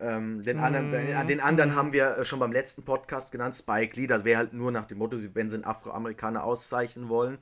Ähm, 0.00 0.42
den, 0.42 0.56
mhm. 0.56 0.64
anderen, 0.64 1.26
den, 1.26 1.40
anderen 1.40 1.76
haben 1.76 1.92
wir 1.92 2.18
äh, 2.18 2.24
schon 2.24 2.40
beim 2.40 2.52
letzten 2.52 2.84
Podcast 2.84 3.30
genannt, 3.30 3.56
Spike 3.56 3.98
Lee. 3.98 4.08
Das 4.08 4.24
wäre 4.24 4.38
halt 4.38 4.52
nur 4.52 4.72
nach 4.72 4.86
dem 4.86 4.98
Motto, 4.98 5.16
wenn 5.34 5.48
sie 5.48 5.56
einen 5.56 5.64
Afroamerikaner 5.64 6.42
auszeichnen 6.42 7.08
wollen. 7.08 7.38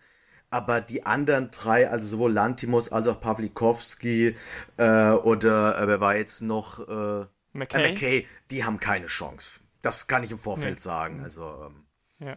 Aber 0.53 0.83
die 0.83 1.07
anderen 1.07 1.51
drei, 1.51 1.88
also 1.88 2.07
sowohl 2.07 2.31
Lantimos 2.31 2.93
als 2.93 3.09
auch 3.09 3.19
Pawlikowski 3.19 4.37
äh, 4.77 5.11
oder 5.11 5.81
äh, 5.81 5.88
wer 5.88 6.01
war 6.01 6.15
jetzt 6.15 6.43
noch? 6.43 6.79
Äh, 6.79 7.27
McKay? 7.55 7.88
McKay, 7.88 8.27
die 8.51 8.62
haben 8.62 8.79
keine 8.79 9.07
Chance. 9.07 9.61
Das 9.81 10.09
kann 10.09 10.23
ich 10.23 10.31
im 10.31 10.38
Vorfeld 10.38 10.75
nee. 10.75 10.81
sagen. 10.81 11.23
Also, 11.23 11.71
ähm, 11.71 11.87
ja. 12.19 12.37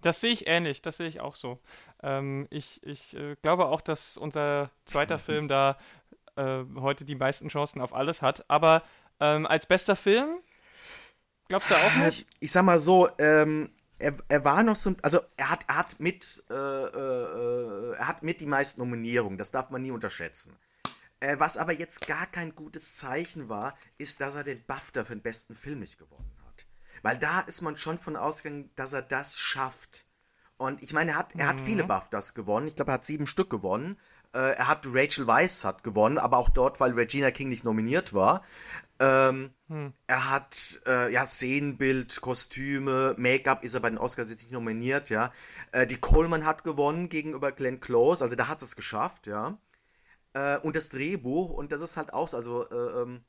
Das 0.00 0.20
sehe 0.20 0.30
ich 0.30 0.46
ähnlich, 0.46 0.82
das 0.82 0.98
sehe 0.98 1.08
ich 1.08 1.20
auch 1.20 1.34
so. 1.34 1.58
Ähm, 2.00 2.46
ich 2.50 2.80
ich 2.84 3.16
äh, 3.16 3.34
glaube 3.42 3.66
auch, 3.66 3.80
dass 3.80 4.16
unser 4.16 4.70
zweiter 4.84 5.18
Film 5.18 5.48
da 5.48 5.78
äh, 6.36 6.62
heute 6.76 7.04
die 7.04 7.16
meisten 7.16 7.48
Chancen 7.48 7.80
auf 7.80 7.92
alles 7.92 8.22
hat. 8.22 8.44
Aber 8.48 8.84
ähm, 9.18 9.46
als 9.46 9.66
bester 9.66 9.96
Film, 9.96 10.38
glaubst 11.48 11.72
du 11.72 11.74
auch 11.74 11.96
nicht? 11.96 12.24
Ich 12.38 12.52
sag 12.52 12.62
mal 12.62 12.78
so, 12.78 13.08
ähm, 13.18 13.70
er, 13.98 14.14
er 14.28 14.44
war 14.44 14.62
noch 14.62 14.76
so, 14.76 14.94
also 15.02 15.20
er 15.36 15.50
hat, 15.50 15.64
er 15.68 15.76
hat 15.76 16.00
mit, 16.00 16.44
äh, 16.50 16.54
äh, 16.54 17.94
er 17.96 18.08
hat 18.08 18.22
mit 18.22 18.40
die 18.40 18.46
meisten 18.46 18.80
Nominierungen, 18.80 19.38
das 19.38 19.50
darf 19.50 19.70
man 19.70 19.82
nie 19.82 19.90
unterschätzen. 19.90 20.56
Äh, 21.20 21.38
was 21.38 21.56
aber 21.56 21.72
jetzt 21.72 22.06
gar 22.06 22.26
kein 22.26 22.54
gutes 22.54 22.96
Zeichen 22.96 23.48
war, 23.48 23.76
ist, 23.98 24.20
dass 24.20 24.34
er 24.34 24.44
den 24.44 24.64
BAFTA 24.64 25.04
für 25.04 25.14
den 25.14 25.22
besten 25.22 25.56
Film 25.56 25.80
nicht 25.80 25.98
gewonnen 25.98 26.36
hat. 26.46 26.66
Weil 27.02 27.18
da 27.18 27.40
ist 27.40 27.60
man 27.60 27.76
schon 27.76 27.98
von 27.98 28.16
ausgegangen, 28.16 28.70
dass 28.76 28.92
er 28.92 29.02
das 29.02 29.38
schafft. 29.38 30.04
Und 30.56 30.82
ich 30.82 30.92
meine, 30.92 31.12
er 31.12 31.16
hat, 31.16 31.34
er 31.34 31.44
mhm. 31.44 31.48
hat 31.48 31.60
viele. 31.60 31.84
BAFTAs 31.84 32.34
gewonnen. 32.34 32.68
Ich 32.68 32.76
glaube, 32.76 32.92
er 32.92 32.94
hat 32.94 33.04
sieben 33.04 33.26
Stück 33.26 33.50
gewonnen. 33.50 33.98
Äh, 34.34 34.56
er 34.56 34.68
hat 34.68 34.86
Rachel 34.86 35.26
Weisz 35.26 35.64
hat 35.64 35.82
gewonnen, 35.82 36.18
aber 36.18 36.36
auch 36.36 36.50
dort, 36.50 36.80
weil 36.80 36.92
Regina 36.92 37.30
King 37.30 37.48
nicht 37.48 37.64
nominiert 37.64 38.12
war. 38.12 38.42
Ähm, 39.00 39.50
hm. 39.68 39.92
Er 40.06 40.30
hat 40.30 40.80
äh, 40.86 41.12
ja 41.12 41.24
Szenenbild, 41.24 42.20
Kostüme, 42.20 43.14
Make-up 43.16 43.62
ist 43.64 43.74
er 43.74 43.80
bei 43.80 43.90
den 43.90 43.98
Oscars 43.98 44.30
jetzt 44.30 44.42
nicht 44.42 44.52
nominiert, 44.52 45.08
ja. 45.08 45.32
Äh, 45.72 45.86
die 45.86 45.98
Coleman 45.98 46.44
hat 46.44 46.64
gewonnen 46.64 47.08
gegenüber 47.08 47.52
Glenn 47.52 47.80
Close, 47.80 48.24
also 48.24 48.34
da 48.36 48.48
hat 48.48 48.60
es 48.62 48.76
geschafft, 48.76 49.26
ja. 49.26 49.58
Äh, 50.34 50.58
und 50.58 50.76
das 50.76 50.88
Drehbuch, 50.88 51.50
und 51.50 51.72
das 51.72 51.80
ist 51.80 51.96
halt 51.96 52.12
auch 52.12 52.28
so, 52.28 52.36
also, 52.36 52.68
äh, 52.70 53.02
ähm, 53.02 53.24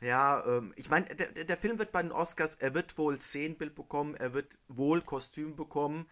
ja, 0.00 0.44
ähm, 0.46 0.72
ich 0.76 0.90
meine, 0.90 1.06
der, 1.06 1.44
der 1.44 1.56
Film 1.56 1.78
wird 1.78 1.92
bei 1.92 2.02
den 2.02 2.12
Oscars, 2.12 2.56
er 2.56 2.74
wird 2.74 2.98
wohl 2.98 3.20
Szenenbild 3.20 3.74
bekommen, 3.74 4.14
er 4.16 4.34
wird 4.34 4.58
wohl 4.68 5.00
Kostüm 5.00 5.56
bekommen, 5.56 6.06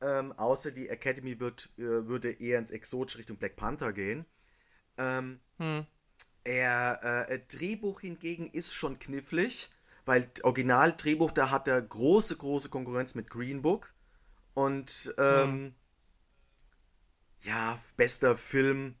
ähm, 0.00 0.32
außer 0.32 0.70
die 0.70 0.88
Academy 0.88 1.38
wird, 1.40 1.70
äh, 1.76 1.82
würde 1.82 2.32
eher 2.32 2.58
ins 2.58 2.70
Exotische 2.70 3.18
Richtung 3.18 3.36
Black 3.36 3.56
Panther 3.56 3.92
gehen. 3.92 4.24
Ähm, 4.96 5.40
hm. 5.58 5.86
Er, 6.44 7.28
äh, 7.28 7.38
Drehbuch 7.48 8.00
hingegen 8.00 8.48
ist 8.50 8.72
schon 8.72 8.98
knifflig, 8.98 9.68
weil 10.06 10.30
Original-Drehbuch, 10.42 11.32
da 11.32 11.50
hat 11.50 11.68
er 11.68 11.80
große, 11.82 12.36
große 12.36 12.70
Konkurrenz 12.70 13.14
mit 13.14 13.28
Green 13.28 13.62
Book. 13.62 13.92
Und 14.54 15.14
ähm, 15.18 15.50
hm. 15.50 15.74
ja, 17.40 17.78
bester 17.96 18.36
Film 18.36 18.96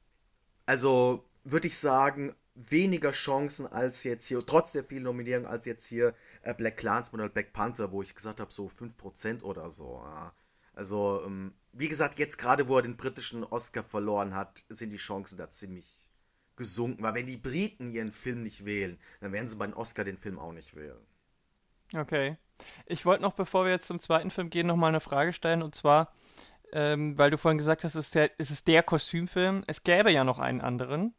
also 0.70 1.28
würde 1.42 1.66
ich 1.66 1.76
sagen, 1.76 2.32
weniger 2.54 3.10
Chancen 3.10 3.66
als 3.66 4.04
jetzt 4.04 4.26
hier, 4.26 4.46
trotz 4.46 4.70
der 4.70 4.84
vielen 4.84 5.02
Nominierungen, 5.02 5.48
als 5.48 5.64
jetzt 5.64 5.84
hier 5.84 6.14
äh, 6.42 6.54
Black 6.54 6.76
Clansman 6.76 7.22
oder 7.22 7.28
Black 7.28 7.52
Panther, 7.52 7.90
wo 7.90 8.02
ich 8.02 8.14
gesagt 8.14 8.38
habe, 8.38 8.52
so 8.52 8.68
5% 8.68 9.42
oder 9.42 9.68
so. 9.68 10.00
Ja. 10.04 10.32
Also, 10.74 11.22
ähm, 11.26 11.54
wie 11.72 11.88
gesagt, 11.88 12.18
jetzt 12.18 12.36
gerade, 12.38 12.68
wo 12.68 12.76
er 12.76 12.82
den 12.82 12.96
britischen 12.96 13.44
Oscar 13.44 13.84
verloren 13.84 14.34
hat, 14.34 14.64
sind 14.68 14.90
die 14.90 14.96
Chancen 14.96 15.36
da 15.36 15.50
ziemlich 15.50 16.10
gesunken. 16.56 17.02
Weil 17.02 17.14
wenn 17.14 17.26
die 17.26 17.36
Briten 17.36 17.90
ihren 17.90 18.12
Film 18.12 18.42
nicht 18.42 18.64
wählen, 18.64 18.98
dann 19.20 19.32
werden 19.32 19.48
sie 19.48 19.56
bei 19.56 19.66
den 19.66 19.74
Oscar 19.74 20.04
den 20.04 20.18
Film 20.18 20.38
auch 20.38 20.52
nicht 20.52 20.74
wählen. 20.76 21.00
Okay. 21.94 22.36
Ich 22.86 23.06
wollte 23.06 23.22
noch, 23.22 23.32
bevor 23.32 23.64
wir 23.64 23.72
jetzt 23.72 23.86
zum 23.86 24.00
zweiten 24.00 24.30
Film 24.30 24.50
gehen, 24.50 24.66
noch 24.66 24.76
mal 24.76 24.88
eine 24.88 25.00
Frage 25.00 25.32
stellen. 25.32 25.62
Und 25.62 25.74
zwar, 25.74 26.12
ähm, 26.72 27.16
weil 27.18 27.30
du 27.30 27.38
vorhin 27.38 27.58
gesagt 27.58 27.84
hast, 27.84 27.94
es 27.94 28.06
ist, 28.06 28.14
der, 28.14 28.30
es 28.38 28.50
ist 28.50 28.68
der 28.68 28.82
Kostümfilm. 28.82 29.64
Es 29.66 29.82
gäbe 29.82 30.12
ja 30.12 30.24
noch 30.24 30.38
einen 30.38 30.60
anderen, 30.60 31.14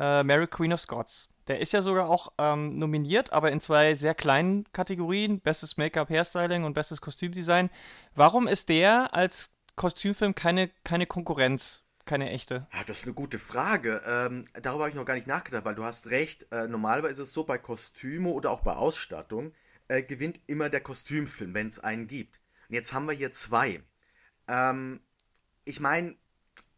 äh, 0.00 0.24
Mary 0.24 0.48
Queen 0.48 0.72
of 0.72 0.80
Scots. 0.80 1.28
Der 1.46 1.60
ist 1.60 1.72
ja 1.72 1.82
sogar 1.82 2.08
auch 2.08 2.32
ähm, 2.38 2.78
nominiert, 2.78 3.32
aber 3.32 3.52
in 3.52 3.60
zwei 3.60 3.94
sehr 3.94 4.14
kleinen 4.14 4.64
Kategorien, 4.72 5.40
bestes 5.40 5.76
Make-up, 5.76 6.08
Hairstyling 6.08 6.64
und 6.64 6.74
bestes 6.74 7.00
Kostümdesign. 7.00 7.70
Warum 8.14 8.48
ist 8.48 8.68
der 8.68 9.14
als 9.14 9.50
Kostümfilm 9.76 10.34
keine, 10.34 10.70
keine 10.84 11.06
Konkurrenz? 11.06 11.82
Keine 12.06 12.30
echte. 12.30 12.66
Ja, 12.72 12.82
das 12.86 13.00
ist 13.00 13.04
eine 13.04 13.14
gute 13.14 13.38
Frage. 13.38 14.00
Ähm, 14.04 14.44
darüber 14.60 14.84
habe 14.84 14.90
ich 14.90 14.96
noch 14.96 15.04
gar 15.04 15.14
nicht 15.14 15.28
nachgedacht, 15.28 15.64
weil 15.64 15.74
du 15.74 15.84
hast 15.84 16.10
recht. 16.10 16.46
Äh, 16.50 16.66
normalerweise 16.66 17.22
ist 17.22 17.28
es 17.28 17.34
so, 17.34 17.44
bei 17.44 17.58
Kostüme 17.58 18.30
oder 18.30 18.50
auch 18.50 18.62
bei 18.62 18.72
Ausstattung 18.72 19.52
äh, 19.86 20.02
gewinnt 20.02 20.40
immer 20.46 20.70
der 20.70 20.80
Kostümfilm, 20.80 21.54
wenn 21.54 21.68
es 21.68 21.78
einen 21.78 22.06
gibt. 22.06 22.40
Und 22.68 22.74
jetzt 22.74 22.92
haben 22.92 23.06
wir 23.06 23.12
hier 23.12 23.32
zwei. 23.32 23.82
Ähm, 24.48 25.00
ich 25.64 25.78
meine, 25.78 26.16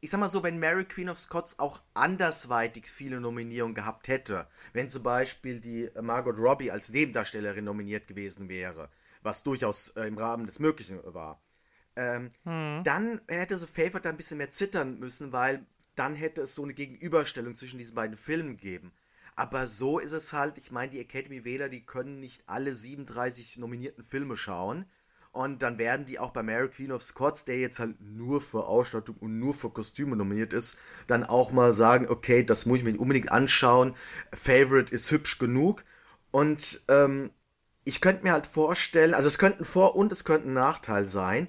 ich 0.03 0.11
sag 0.11 0.19
mal 0.19 0.29
so, 0.29 0.43
wenn 0.43 0.59
Mary 0.59 0.85
Queen 0.85 1.09
of 1.09 1.19
Scots 1.19 1.61
auch 1.61 1.81
andersweitig 1.95 2.91
viele 2.91 3.21
Nominierungen 3.21 3.77
gehabt 3.77 4.09
hätte, 4.09 4.49
wenn 4.73 4.91
zum 4.91 5.05
Beispiel 5.05 5.61
die 5.61 5.88
Margot 6.01 6.37
Robbie 6.38 6.73
als 6.73 6.91
Nebendarstellerin 6.91 7.65
nominiert 7.65 8.09
gewesen 8.09 8.49
wäre, 8.49 8.91
was 9.23 9.45
durchaus 9.45 9.91
äh, 9.91 10.07
im 10.07 10.19
Rahmen 10.19 10.47
des 10.47 10.59
Möglichen 10.59 10.99
war, 11.15 11.41
ähm, 11.95 12.33
hm. 12.43 12.83
dann 12.83 13.21
hätte 13.29 13.61
The 13.61 13.69
Favorite 13.69 14.09
ein 14.09 14.17
bisschen 14.17 14.38
mehr 14.38 14.51
zittern 14.51 14.99
müssen, 14.99 15.31
weil 15.33 15.65
dann 15.95 16.17
hätte 16.17 16.41
es 16.43 16.57
so 16.57 16.65
eine 16.65 16.75
Gegenüberstellung 16.75 17.55
zwischen 17.55 17.79
diesen 17.79 17.95
beiden 17.95 18.17
Filmen 18.17 18.57
gegeben. 18.57 18.93
Aber 19.37 19.69
so 19.69 20.01
ist 20.01 20.12
es 20.12 20.33
halt, 20.33 20.59
ich 20.59 20.73
meine, 20.73 20.91
die 20.91 21.01
Academy-Wähler, 21.01 21.69
die 21.69 21.87
können 21.87 22.19
nicht 22.19 22.43
alle 22.49 22.75
37 22.75 23.57
nominierten 23.59 24.03
Filme 24.03 24.37
schauen. 24.37 24.85
Und 25.33 25.62
dann 25.62 25.79
werden 25.79 26.05
die 26.05 26.18
auch 26.18 26.31
bei 26.31 26.42
Mary 26.42 26.68
Queen 26.68 26.92
of 26.92 27.03
Scots, 27.03 27.47
der 27.47 27.59
jetzt 27.59 27.79
halt 27.79 27.99
nur 28.01 28.42
für 28.42 28.66
Ausstattung 28.66 29.16
und 29.16 29.38
nur 29.38 29.55
für 29.55 29.71
Kostüme 29.71 30.14
nominiert 30.14 30.53
ist, 30.53 30.79
dann 31.07 31.25
auch 31.25 31.53
mal 31.53 31.73
sagen, 31.73 32.07
okay, 32.11 32.45
das 32.45 32.66
muss 32.66 32.79
ich 32.79 32.85
mir 32.85 32.99
unbedingt 32.99 33.33
anschauen. 33.33 33.95
Favorite 34.35 34.95
ist 34.95 35.11
hübsch 35.11 35.38
genug. 35.38 35.85
Und 36.31 36.83
ähm, 36.88 37.31
ich 37.85 38.03
könnte 38.03 38.25
mir 38.25 38.33
halt 38.33 38.47
vorstellen, 38.47 39.14
also 39.14 39.27
es 39.29 39.38
könnte 39.38 39.61
ein 39.61 39.64
Vor- 39.64 39.97
und 39.97 40.12
es 40.12 40.25
könnte 40.25 40.49
ein 40.49 40.53
Nachteil 40.53 41.09
sein, 41.09 41.49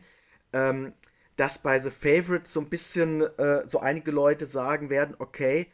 ähm, 0.53 0.93
dass 1.35 1.59
bei 1.59 1.81
The 1.81 1.91
Favorite 1.91 2.49
so 2.49 2.61
ein 2.61 2.69
bisschen 2.69 3.21
äh, 3.37 3.67
so 3.67 3.79
einige 3.79 4.11
Leute 4.11 4.45
sagen 4.45 4.89
werden, 4.89 5.15
okay, 5.19 5.67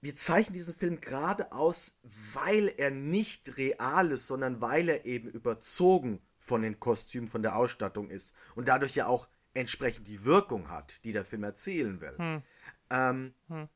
wir 0.00 0.16
zeichnen 0.16 0.54
diesen 0.54 0.74
Film 0.74 1.00
gerade 1.00 1.52
aus, 1.52 2.00
weil 2.34 2.72
er 2.76 2.90
nicht 2.90 3.56
real 3.56 4.10
ist, 4.10 4.26
sondern 4.26 4.60
weil 4.60 4.88
er 4.88 5.06
eben 5.06 5.28
überzogen 5.28 6.20
von 6.42 6.60
den 6.62 6.80
Kostümen, 6.80 7.28
von 7.28 7.42
der 7.42 7.56
Ausstattung 7.56 8.10
ist 8.10 8.34
und 8.56 8.66
dadurch 8.66 8.96
ja 8.96 9.06
auch 9.06 9.28
entsprechend 9.54 10.08
die 10.08 10.24
Wirkung 10.24 10.70
hat, 10.70 11.04
die 11.04 11.12
der 11.12 11.24
Film 11.24 11.44
erzielen 11.44 12.00
will. 12.00 12.18
Hm. 12.18 12.42
Ähm, 12.90 13.34
hm. 13.46 13.68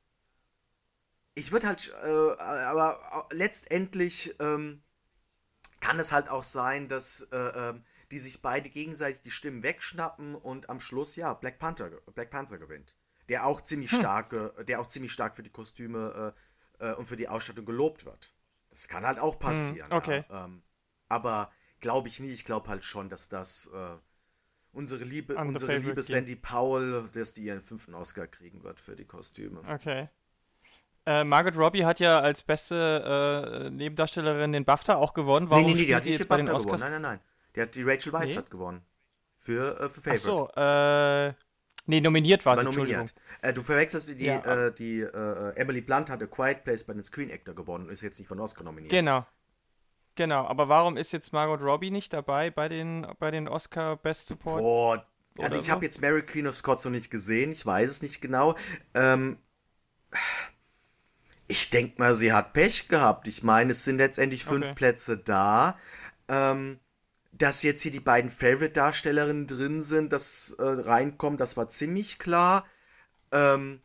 Ich 1.34 1.52
würde 1.52 1.68
halt, 1.68 1.94
äh, 2.02 2.42
aber 2.42 3.28
letztendlich 3.30 4.34
ähm, 4.40 4.82
kann 5.80 6.00
es 6.00 6.10
halt 6.10 6.28
auch 6.28 6.42
sein, 6.42 6.88
dass 6.88 7.28
äh, 7.30 7.36
ähm, 7.36 7.84
die 8.10 8.18
sich 8.18 8.42
beide 8.42 8.68
gegenseitig 8.68 9.22
die 9.22 9.30
Stimmen 9.30 9.62
wegschnappen 9.62 10.34
und 10.34 10.68
am 10.68 10.80
Schluss 10.80 11.14
ja 11.14 11.34
Black 11.34 11.60
Panther, 11.60 11.90
Black 12.14 12.30
Panther 12.30 12.58
gewinnt, 12.58 12.96
der 13.28 13.46
auch 13.46 13.60
ziemlich 13.60 13.92
hm. 13.92 14.00
stark, 14.00 14.32
äh, 14.32 14.64
der 14.64 14.80
auch 14.80 14.88
ziemlich 14.88 15.12
stark 15.12 15.36
für 15.36 15.44
die 15.44 15.50
Kostüme 15.50 16.34
äh, 16.80 16.90
äh, 16.90 16.94
und 16.94 17.06
für 17.06 17.16
die 17.16 17.28
Ausstattung 17.28 17.64
gelobt 17.64 18.06
wird. 18.06 18.32
Das 18.70 18.88
kann 18.88 19.06
halt 19.06 19.20
auch 19.20 19.34
hm, 19.34 19.40
passieren. 19.40 19.92
okay. 19.92 20.24
Ja. 20.28 20.46
Ähm, 20.46 20.62
aber 21.08 21.52
glaube 21.86 22.08
ich 22.08 22.18
nicht. 22.18 22.32
Ich 22.32 22.44
glaube 22.44 22.68
halt 22.68 22.84
schon, 22.84 23.08
dass 23.08 23.28
das 23.28 23.70
äh, 23.72 23.96
unsere 24.72 25.04
liebe, 25.04 25.36
unsere 25.36 25.78
liebe 25.78 26.02
Sandy 26.02 26.34
Powell, 26.34 27.08
dass 27.12 27.32
die 27.32 27.42
ihren 27.42 27.62
fünften 27.62 27.94
Oscar 27.94 28.26
kriegen 28.26 28.64
wird 28.64 28.80
für 28.80 28.96
die 28.96 29.04
Kostüme. 29.04 29.60
Okay. 29.68 30.08
Äh, 31.06 31.22
Margaret 31.22 31.56
Robbie 31.56 31.84
hat 31.84 32.00
ja 32.00 32.18
als 32.18 32.42
beste 32.42 33.66
äh, 33.66 33.70
Nebendarstellerin 33.70 34.50
den 34.50 34.64
BAFTA 34.64 34.96
auch 34.96 35.14
gewonnen. 35.14 35.48
Warum 35.48 35.66
nee, 35.66 35.74
nee, 35.74 35.80
nee, 35.80 35.86
die 35.86 35.94
hat 35.94 36.04
nicht 36.04 36.28
bei 36.28 36.38
den 36.38 36.48
Oscars? 36.48 36.80
Gewonnen. 36.80 36.80
Nein, 36.80 37.02
nein, 37.02 37.02
nein. 37.02 37.20
Die 37.54 37.60
hat 37.60 37.74
die 37.76 37.84
Rachel 37.84 38.12
Weisz 38.12 38.32
nee? 38.32 38.38
hat 38.38 38.50
gewonnen. 38.50 38.82
Für, 39.38 39.80
äh, 39.80 39.88
für 39.88 40.00
Favorite. 40.00 40.50
Ach 40.56 40.56
so, 40.56 40.60
äh, 40.60 41.34
nee, 41.86 42.00
nominiert 42.00 42.44
war, 42.44 42.58
sie, 42.58 42.64
nominiert. 42.64 43.14
Äh, 43.42 43.52
du 43.52 43.62
verwechselst 43.62 44.08
die, 44.08 44.24
ja. 44.24 44.66
äh, 44.66 44.74
die 44.74 45.02
äh, 45.02 45.54
Emily 45.54 45.82
Blunt 45.82 46.10
hatte 46.10 46.26
Quiet 46.26 46.64
Place 46.64 46.82
bei 46.82 46.94
den 46.94 47.04
Screen 47.04 47.30
Actor 47.30 47.54
gewonnen 47.54 47.84
und 47.86 47.92
ist 47.92 48.02
jetzt 48.02 48.18
nicht 48.18 48.26
von 48.26 48.40
Oscar 48.40 48.64
nominiert. 48.64 48.90
Genau. 48.90 49.24
Genau, 50.16 50.46
aber 50.46 50.68
warum 50.68 50.96
ist 50.96 51.12
jetzt 51.12 51.32
Margot 51.32 51.60
Robbie 51.60 51.90
nicht 51.90 52.12
dabei 52.12 52.50
bei 52.50 52.68
den, 52.68 53.06
bei 53.18 53.30
den 53.30 53.48
Oscar 53.48 53.96
Best 53.96 54.28
Support? 54.28 54.62
Boah, 54.62 55.06
also 55.38 55.58
ich 55.58 55.66
so? 55.66 55.72
habe 55.72 55.84
jetzt 55.84 56.00
Mary 56.00 56.22
Queen 56.22 56.46
of 56.46 56.56
Scots 56.56 56.84
noch 56.86 56.92
nicht 56.92 57.10
gesehen, 57.10 57.52
ich 57.52 57.64
weiß 57.64 57.90
es 57.90 58.02
nicht 58.02 58.22
genau. 58.22 58.56
Ähm, 58.94 59.36
ich 61.48 61.68
denke 61.70 62.00
mal, 62.00 62.16
sie 62.16 62.32
hat 62.32 62.54
Pech 62.54 62.88
gehabt. 62.88 63.28
Ich 63.28 63.42
meine, 63.42 63.72
es 63.72 63.84
sind 63.84 63.98
letztendlich 63.98 64.44
fünf 64.44 64.66
okay. 64.66 64.74
Plätze 64.74 65.18
da. 65.18 65.78
Ähm, 66.28 66.80
dass 67.32 67.62
jetzt 67.62 67.82
hier 67.82 67.92
die 67.92 68.00
beiden 68.00 68.30
Favorite-Darstellerinnen 68.30 69.46
drin 69.46 69.82
sind, 69.82 70.12
das 70.12 70.56
äh, 70.58 70.62
reinkommt, 70.62 71.38
das 71.40 71.58
war 71.58 71.68
ziemlich 71.68 72.18
klar. 72.18 72.64
Ähm, 73.30 73.82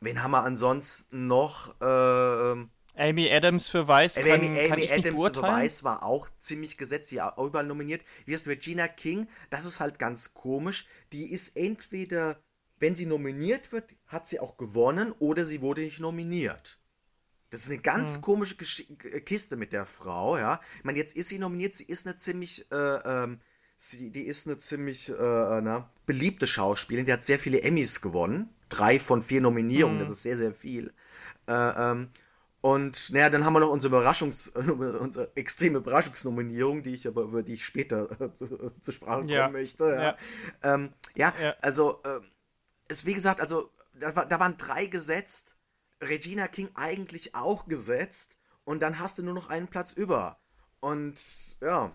wen 0.00 0.22
haben 0.22 0.32
wir 0.32 0.44
ansonsten 0.44 1.26
noch? 1.26 1.74
Ähm, 1.80 2.70
Amy 3.00 3.30
Adams 3.32 3.68
für 3.68 3.88
Weiß 3.88 4.16
kann, 4.16 4.30
Amy, 4.30 4.48
kann 4.48 4.72
Amy 4.72 4.90
Adams 4.90 5.28
für 5.28 5.42
Weiß 5.42 5.84
war 5.84 6.02
auch 6.02 6.28
ziemlich 6.38 6.76
gesetzt, 6.76 7.10
ja 7.12 7.34
überall 7.38 7.66
nominiert. 7.66 8.04
Wie 8.26 8.34
ist 8.34 8.46
Regina 8.46 8.88
King? 8.88 9.26
Das 9.48 9.64
ist 9.64 9.80
halt 9.80 9.98
ganz 9.98 10.34
komisch. 10.34 10.86
Die 11.12 11.32
ist 11.32 11.56
entweder, 11.56 12.40
wenn 12.78 12.94
sie 12.94 13.06
nominiert 13.06 13.72
wird, 13.72 13.94
hat 14.06 14.28
sie 14.28 14.38
auch 14.38 14.58
gewonnen 14.58 15.12
oder 15.18 15.46
sie 15.46 15.62
wurde 15.62 15.80
nicht 15.80 16.00
nominiert. 16.00 16.78
Das 17.48 17.62
ist 17.62 17.70
eine 17.70 17.80
ganz 17.80 18.16
hm. 18.16 18.22
komische 18.22 18.56
Gesch 18.56 18.86
Kiste 19.24 19.56
mit 19.56 19.72
der 19.72 19.86
Frau, 19.86 20.38
ja. 20.38 20.60
Ich 20.78 20.84
meine, 20.84 20.98
jetzt 20.98 21.16
ist 21.16 21.28
sie 21.28 21.38
nominiert, 21.38 21.74
sie 21.74 21.84
ist 21.84 22.06
eine 22.06 22.16
ziemlich, 22.16 22.70
äh, 22.70 22.76
ähm, 22.76 23.40
sie, 23.76 24.10
die 24.10 24.22
ist 24.22 24.46
eine 24.46 24.58
ziemlich, 24.58 25.08
äh, 25.08 25.12
na, 25.12 25.90
beliebte 26.06 26.46
Schauspielerin, 26.46 27.06
die 27.06 27.12
hat 27.12 27.24
sehr 27.24 27.40
viele 27.40 27.62
Emmys 27.62 28.02
gewonnen. 28.02 28.50
Drei 28.68 29.00
von 29.00 29.20
vier 29.20 29.40
Nominierungen, 29.40 29.98
hm. 29.98 30.04
das 30.04 30.10
ist 30.10 30.22
sehr, 30.22 30.36
sehr 30.36 30.52
viel. 30.52 30.92
Äh, 31.48 31.52
ähm, 31.52 32.10
und 32.62 33.10
naja, 33.10 33.30
dann 33.30 33.44
haben 33.44 33.54
wir 33.54 33.60
noch 33.60 33.70
unsere 33.70 33.96
Überraschungs-, 33.96 34.54
unsere 34.98 35.34
extreme 35.34 35.78
Überraschungsnominierung, 35.78 36.82
die 36.82 36.92
ich 36.92 37.06
aber 37.06 37.22
über 37.22 37.42
die 37.42 37.54
ich 37.54 37.64
später 37.64 38.10
äh, 38.20 38.32
zu, 38.34 38.72
zur 38.80 38.94
Sprache 38.94 39.18
kommen 39.20 39.28
ja. 39.28 39.48
möchte. 39.48 39.84
Ja, 39.84 40.02
ja. 40.02 40.16
Ähm, 40.62 40.92
ja, 41.14 41.32
ja. 41.40 41.54
also 41.62 42.02
äh, 42.04 42.20
ist 42.88 43.06
wie 43.06 43.14
gesagt, 43.14 43.40
also 43.40 43.70
da, 43.94 44.12
da, 44.12 44.40
waren 44.40 44.56
drei 44.58 44.86
gesetzt, 44.86 45.56
Regina 46.02 46.48
King 46.48 46.70
eigentlich 46.74 47.34
auch 47.34 47.66
gesetzt 47.66 48.36
und 48.64 48.82
dann 48.82 48.98
hast 48.98 49.18
du 49.18 49.22
nur 49.22 49.34
noch 49.34 49.48
einen 49.48 49.68
Platz 49.68 49.92
über. 49.92 50.38
Und 50.80 51.58
ja. 51.60 51.92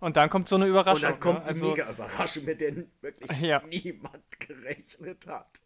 Und 0.00 0.16
dann 0.16 0.28
kommt 0.28 0.48
so 0.48 0.56
eine 0.56 0.66
Überraschung. 0.66 0.96
Und 0.96 1.02
dann 1.02 1.20
kommt 1.20 1.38
ne? 1.38 1.44
die 1.44 1.50
also, 1.50 1.70
mega 1.70 1.90
Überraschung, 1.90 2.44
mit 2.44 2.60
der 2.60 2.84
wirklich 3.00 3.30
niemand 3.68 4.40
gerechnet 4.40 5.26
hat. 5.26 5.60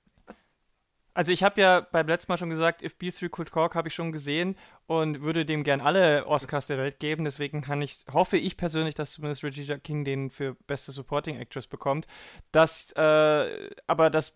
Also 1.17 1.33
ich 1.33 1.43
habe 1.43 1.59
ja 1.63 1.81
beim 1.81 2.07
letzten 2.07 2.31
Mal 2.31 2.37
schon 2.37 2.51
gesagt, 2.51 2.83
If 2.83 2.97
B3 3.01 3.31
Could 3.31 3.49
Talk 3.49 3.75
habe 3.75 3.89
ich 3.89 3.95
schon 3.95 4.13
gesehen 4.13 4.55
und 4.87 5.23
würde 5.23 5.47
dem 5.47 5.65
gern 5.65 5.81
alle 5.81 6.27
Oscars 6.27 6.67
der 6.67 6.77
Welt 6.77 7.01
geben. 7.01 7.25
Deswegen 7.25 7.63
kann 7.63 7.81
ich, 7.81 8.05
hoffe 8.13 8.37
ich 8.37 8.59
persönlich, 8.59 8.95
dass 8.95 9.13
zumindest 9.13 9.43
Regina 9.43 9.79
King 9.79 10.05
den 10.05 10.29
für 10.29 10.57
beste 10.67 10.93
Supporting 10.93 11.39
Actress 11.39 11.69
bekommt. 11.69 12.07
Das, 12.53 12.93
äh, 12.93 13.71
aber 13.87 14.11
dass 14.11 14.35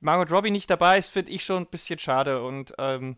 Margot 0.00 0.30
Robbie 0.30 0.50
nicht 0.50 0.68
dabei 0.68 0.98
ist, 0.98 1.08
finde 1.08 1.30
ich 1.30 1.46
schon 1.46 1.62
ein 1.62 1.70
bisschen 1.70 1.98
schade 1.98 2.42
und 2.42 2.74
ähm, 2.76 3.16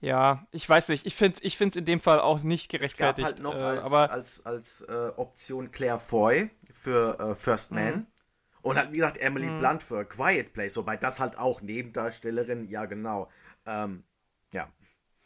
ja, 0.00 0.46
ich 0.52 0.66
weiß 0.66 0.88
nicht. 0.88 1.04
Ich 1.04 1.16
finde 1.16 1.38
es 1.42 1.76
in 1.76 1.84
dem 1.84 2.00
Fall 2.00 2.20
auch 2.20 2.40
nicht 2.42 2.70
gerechtfertigt. 2.70 3.28
Es 3.28 3.34
gab 3.36 3.44
halt 3.44 3.56
noch 3.56 3.60
äh, 3.60 3.64
als, 3.64 3.92
aber, 3.92 4.10
als, 4.10 4.46
als 4.46 4.80
äh, 4.88 5.12
Option 5.16 5.70
Claire 5.70 5.98
Foy 5.98 6.48
für 6.72 7.18
äh, 7.18 7.34
First 7.34 7.72
Man. 7.72 7.94
Mhm. 7.94 8.06
Und 8.62 8.76
hat, 8.76 8.92
wie 8.92 8.96
gesagt, 8.96 9.18
Emily 9.18 9.46
hm. 9.46 9.58
Blunt 9.58 9.82
für 9.82 9.98
A 9.98 10.04
Quiet 10.04 10.52
Place, 10.52 10.76
wobei 10.76 10.96
das 10.96 11.20
halt 11.20 11.38
auch 11.38 11.60
Nebendarstellerin, 11.60 12.68
ja 12.68 12.86
genau. 12.86 13.30
Ähm, 13.66 14.04
ja. 14.52 14.68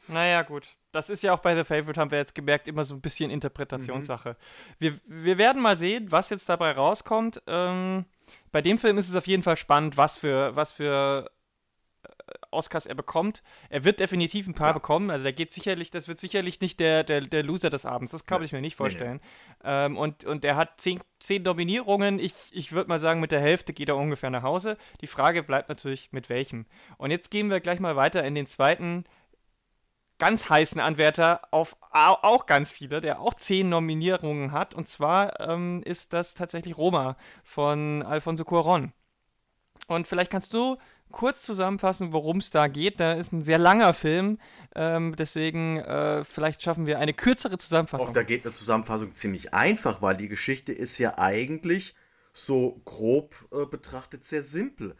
Naja, 0.09 0.43
gut. 0.43 0.77
Das 0.91 1.09
ist 1.09 1.23
ja 1.23 1.33
auch 1.33 1.39
bei 1.39 1.57
The 1.57 1.65
Favorite, 1.65 1.99
haben 1.99 2.11
wir 2.11 2.19
jetzt 2.19 2.35
gemerkt, 2.35 2.69
immer 2.69 2.85
so 2.85 2.95
ein 2.95 3.01
bisschen 3.01 3.31
Interpretationssache. 3.31 4.31
Mhm. 4.31 4.35
Wir, 4.79 4.95
wir 5.07 5.39
werden 5.39 5.63
mal 5.63 5.79
sehen, 5.79 6.11
was 6.11 6.29
jetzt 6.29 6.49
dabei 6.49 6.73
rauskommt. 6.73 7.43
Ähm, 7.47 8.05
bei 8.51 8.61
dem 8.61 8.79
Film 8.79 8.99
ist 8.99 9.09
es 9.09 9.17
auf 9.17 9.27
jeden 9.27 9.43
Fall 9.43 9.57
spannend, 9.57 9.97
was 9.97 10.19
für, 10.19 10.55
was 10.55 10.73
für 10.73 11.31
Oscars 12.51 12.87
er 12.87 12.95
bekommt. 12.95 13.43
Er 13.69 13.85
wird 13.85 14.01
definitiv 14.01 14.47
ein 14.47 14.55
paar 14.55 14.69
ja. 14.69 14.73
bekommen. 14.73 15.11
Also 15.11 15.23
der 15.23 15.33
geht 15.33 15.53
sicherlich, 15.53 15.91
das 15.91 16.09
wird 16.09 16.21
sicherlich 16.21 16.61
nicht 16.61 16.81
der, 16.81 17.05
der, 17.05 17.21
der 17.21 17.43
Loser 17.43 17.71
des 17.71 17.87
Abends. 17.87 18.13
Das 18.13 18.27
kann 18.27 18.41
ja. 18.41 18.45
ich 18.45 18.53
mir 18.53 18.61
nicht 18.61 18.77
vorstellen. 18.77 19.21
Nee, 19.63 19.71
nee. 19.71 19.87
Ähm, 19.87 19.97
und, 19.97 20.25
und 20.25 20.45
er 20.45 20.57
hat 20.57 20.81
zehn, 20.81 21.01
zehn 21.21 21.43
Nominierungen. 21.43 22.19
Ich, 22.19 22.35
ich 22.53 22.73
würde 22.73 22.89
mal 22.89 23.01
sagen, 23.01 23.21
mit 23.21 23.33
der 23.33 23.41
Hälfte 23.41 23.73
geht 23.73 23.89
er 23.89 23.97
ungefähr 23.97 24.31
nach 24.31 24.43
Hause. 24.43 24.77
Die 25.01 25.07
Frage 25.07 25.43
bleibt 25.43 25.69
natürlich, 25.69 26.13
mit 26.13 26.29
welchem. 26.29 26.67
Und 26.99 27.11
jetzt 27.11 27.31
gehen 27.31 27.51
wir 27.51 27.61
gleich 27.61 27.81
mal 27.81 27.97
weiter 27.97 28.25
in 28.25 28.35
den 28.35 28.47
zweiten 28.47 29.05
ganz 30.23 30.49
heißen 30.49 30.81
Anwärter 30.81 31.41
auf 31.51 31.77
auch 31.91 32.47
ganz 32.47 32.71
viele, 32.71 33.01
der 33.01 33.21
auch 33.21 33.35
zehn 33.35 33.69
Nominierungen 33.69 34.53
hat. 34.53 34.73
Und 34.73 34.87
zwar 34.87 35.41
ähm, 35.41 35.83
ist 35.85 36.13
das 36.13 36.35
tatsächlich 36.35 36.79
Roma 36.79 37.17
von 37.43 38.05
Alfonso 38.05 38.45
Cuaron. 38.45 38.93
Und 39.89 40.07
vielleicht 40.07 40.31
kannst 40.31 40.55
du 40.55 40.77
kurz 41.13 41.43
zusammenfassen, 41.43 42.13
worum 42.13 42.39
es 42.39 42.51
da 42.51 42.67
geht. 42.67 42.99
Da 42.99 43.13
ist 43.13 43.33
ein 43.33 43.43
sehr 43.43 43.59
langer 43.59 43.95
Film, 43.95 44.39
ähm, 44.75 45.15
deswegen 45.17 45.79
äh, 45.79 46.25
vielleicht 46.25 46.63
schaffen 46.63 46.87
wir 46.87 46.99
eine 46.99 47.15
kürzere 47.15 47.59
Zusammenfassung. 47.59 48.09
Auch 48.09 48.13
da 48.13 48.23
geht 48.23 48.45
eine 48.45 48.53
Zusammenfassung 48.53 49.15
ziemlich 49.15 49.55
einfach, 49.55 50.03
weil 50.03 50.17
die 50.17 50.29
Geschichte 50.29 50.73
ist 50.73 50.99
ja 50.99 51.19
eigentlich 51.19 51.95
so 52.33 52.81
grob 52.85 53.35
äh, 53.53 53.67
betrachtet 53.67 54.25
sehr 54.25 54.43
simpel. 54.43 54.97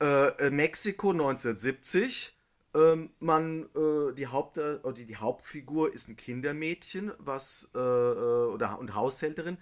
Äh, 0.00 0.26
äh 0.46 0.50
Mexiko 0.50 1.10
1970. 1.10 2.32
Ähm, 2.76 3.10
man, 3.20 3.68
äh, 3.76 4.12
die, 4.14 4.26
Haupt, 4.26 4.58
äh, 4.58 4.80
oder 4.82 4.94
die 4.94 5.16
Hauptfigur 5.16 5.94
ist 5.94 6.08
ein 6.08 6.16
Kindermädchen, 6.16 7.12
was, 7.18 7.70
oder, 7.72 8.78
und 8.78 8.94
Haushälterin, 8.94 9.58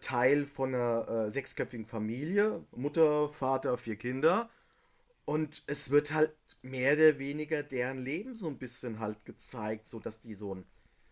Teil 0.00 0.46
von 0.46 0.74
einer 0.74 1.30
sechsköpfigen 1.30 1.84
Familie, 1.84 2.64
Mutter, 2.74 3.28
Vater, 3.28 3.76
vier 3.76 3.96
Kinder 3.96 4.48
und 5.28 5.62
es 5.66 5.90
wird 5.90 6.14
halt 6.14 6.34
mehr 6.62 6.94
oder 6.94 7.18
weniger 7.18 7.62
deren 7.62 8.02
Leben 8.02 8.34
so 8.34 8.48
ein 8.48 8.56
bisschen 8.56 8.98
halt 8.98 9.26
gezeigt, 9.26 9.86
so 9.86 10.00
dass 10.00 10.20
die 10.20 10.34
so, 10.34 10.54
ein, 10.54 10.64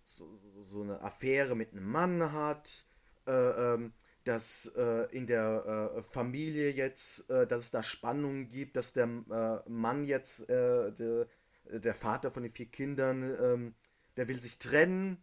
so, 0.04 0.26
so 0.62 0.80
eine 0.80 1.02
Affäre 1.02 1.54
mit 1.54 1.72
einem 1.72 1.84
Mann 1.84 2.32
hat, 2.32 2.86
äh, 3.26 3.30
ähm, 3.30 3.92
dass 4.24 4.72
äh, 4.74 5.06
in 5.14 5.26
der 5.26 5.92
äh, 5.98 6.02
Familie 6.02 6.70
jetzt, 6.70 7.28
äh, 7.28 7.46
dass 7.46 7.64
es 7.64 7.70
da 7.72 7.82
Spannungen 7.82 8.48
gibt, 8.48 8.76
dass 8.76 8.94
der 8.94 9.04
äh, 9.04 9.68
Mann 9.68 10.06
jetzt, 10.06 10.48
äh, 10.48 10.92
de, 10.92 11.26
der 11.66 11.94
Vater 11.94 12.30
von 12.30 12.42
den 12.42 12.52
vier 12.52 12.70
Kindern, 12.70 13.36
ähm, 13.38 13.74
der 14.16 14.28
will 14.28 14.40
sich 14.40 14.58
trennen, 14.58 15.18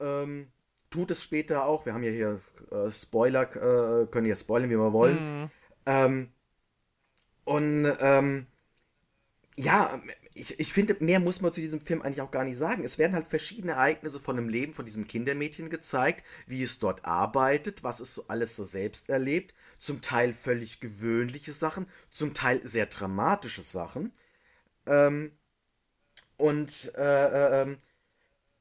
ähm, 0.00 0.48
tut 0.90 1.12
es 1.12 1.22
später 1.22 1.64
auch. 1.64 1.86
Wir 1.86 1.94
haben 1.94 2.02
ja 2.02 2.10
hier 2.10 2.40
Spoiler, 2.90 3.46
können 3.46 4.26
ja 4.26 4.34
spoilern, 4.34 4.68
wie 4.68 4.76
wir 4.76 4.92
wollen. 4.92 5.42
Mhm. 5.42 6.30
Und 7.52 7.84
ähm, 8.00 8.46
ja, 9.58 10.00
ich, 10.34 10.58
ich 10.60 10.72
finde, 10.72 10.96
mehr 11.00 11.20
muss 11.20 11.42
man 11.42 11.52
zu 11.52 11.60
diesem 11.60 11.80
Film 11.80 12.00
eigentlich 12.02 12.22
auch 12.22 12.30
gar 12.30 12.44
nicht 12.44 12.56
sagen. 12.56 12.84
Es 12.84 12.98
werden 12.98 13.12
halt 13.14 13.28
verschiedene 13.28 13.72
Ereignisse 13.72 14.18
von 14.18 14.36
dem 14.36 14.48
Leben 14.48 14.72
von 14.72 14.86
diesem 14.86 15.06
Kindermädchen 15.06 15.68
gezeigt, 15.68 16.24
wie 16.46 16.62
es 16.62 16.78
dort 16.78 17.04
arbeitet, 17.04 17.82
was 17.82 18.00
es 18.00 18.14
so 18.14 18.24
alles 18.28 18.56
so 18.56 18.64
selbst 18.64 19.10
erlebt. 19.10 19.54
Zum 19.78 20.00
Teil 20.00 20.32
völlig 20.32 20.80
gewöhnliche 20.80 21.52
Sachen, 21.52 21.86
zum 22.10 22.32
Teil 22.34 22.66
sehr 22.66 22.86
dramatische 22.86 23.62
Sachen. 23.62 24.12
Ähm, 24.86 25.32
und 26.36 26.92
äh, 26.96 27.00
äh, 27.02 27.62
ähm, 27.62 27.78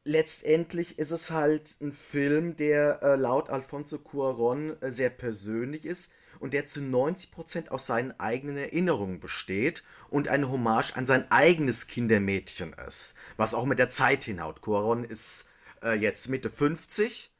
letztendlich 0.06 1.00
ist 1.00 1.12
es 1.12 1.32
halt 1.32 1.78
ein 1.82 1.94
Film, 1.94 2.56
der 2.58 3.02
äh, 3.04 3.16
laut 3.16 3.50
Alfonso 3.50 4.00
Cuaron 4.00 4.82
äh, 4.82 4.92
sehr 4.92 5.10
persönlich 5.12 5.86
ist 5.86 6.14
und 6.42 6.54
der 6.54 6.66
zu 6.66 6.82
90% 6.82 7.70
aus 7.70 7.86
seinen 7.86 8.20
eigenen 8.20 8.58
Erinnerungen 8.58 9.20
besteht 9.20 9.84
und 10.10 10.28
eine 10.28 10.50
Hommage 10.50 10.96
an 10.96 11.06
sein 11.06 11.30
eigenes 11.32 11.88
Kindermädchen 11.88 12.74
ist, 12.88 13.16
was 13.38 13.54
auch 13.54 13.66
mit 13.66 13.80
der 13.80 13.90
Zeit 13.90 14.24
hinhaut. 14.24 14.62
Cuaron 14.62 15.04
ist 15.04 15.48
äh, 15.84 15.94
jetzt 15.94 16.28
Mitte 16.30 16.50
50 16.50 17.32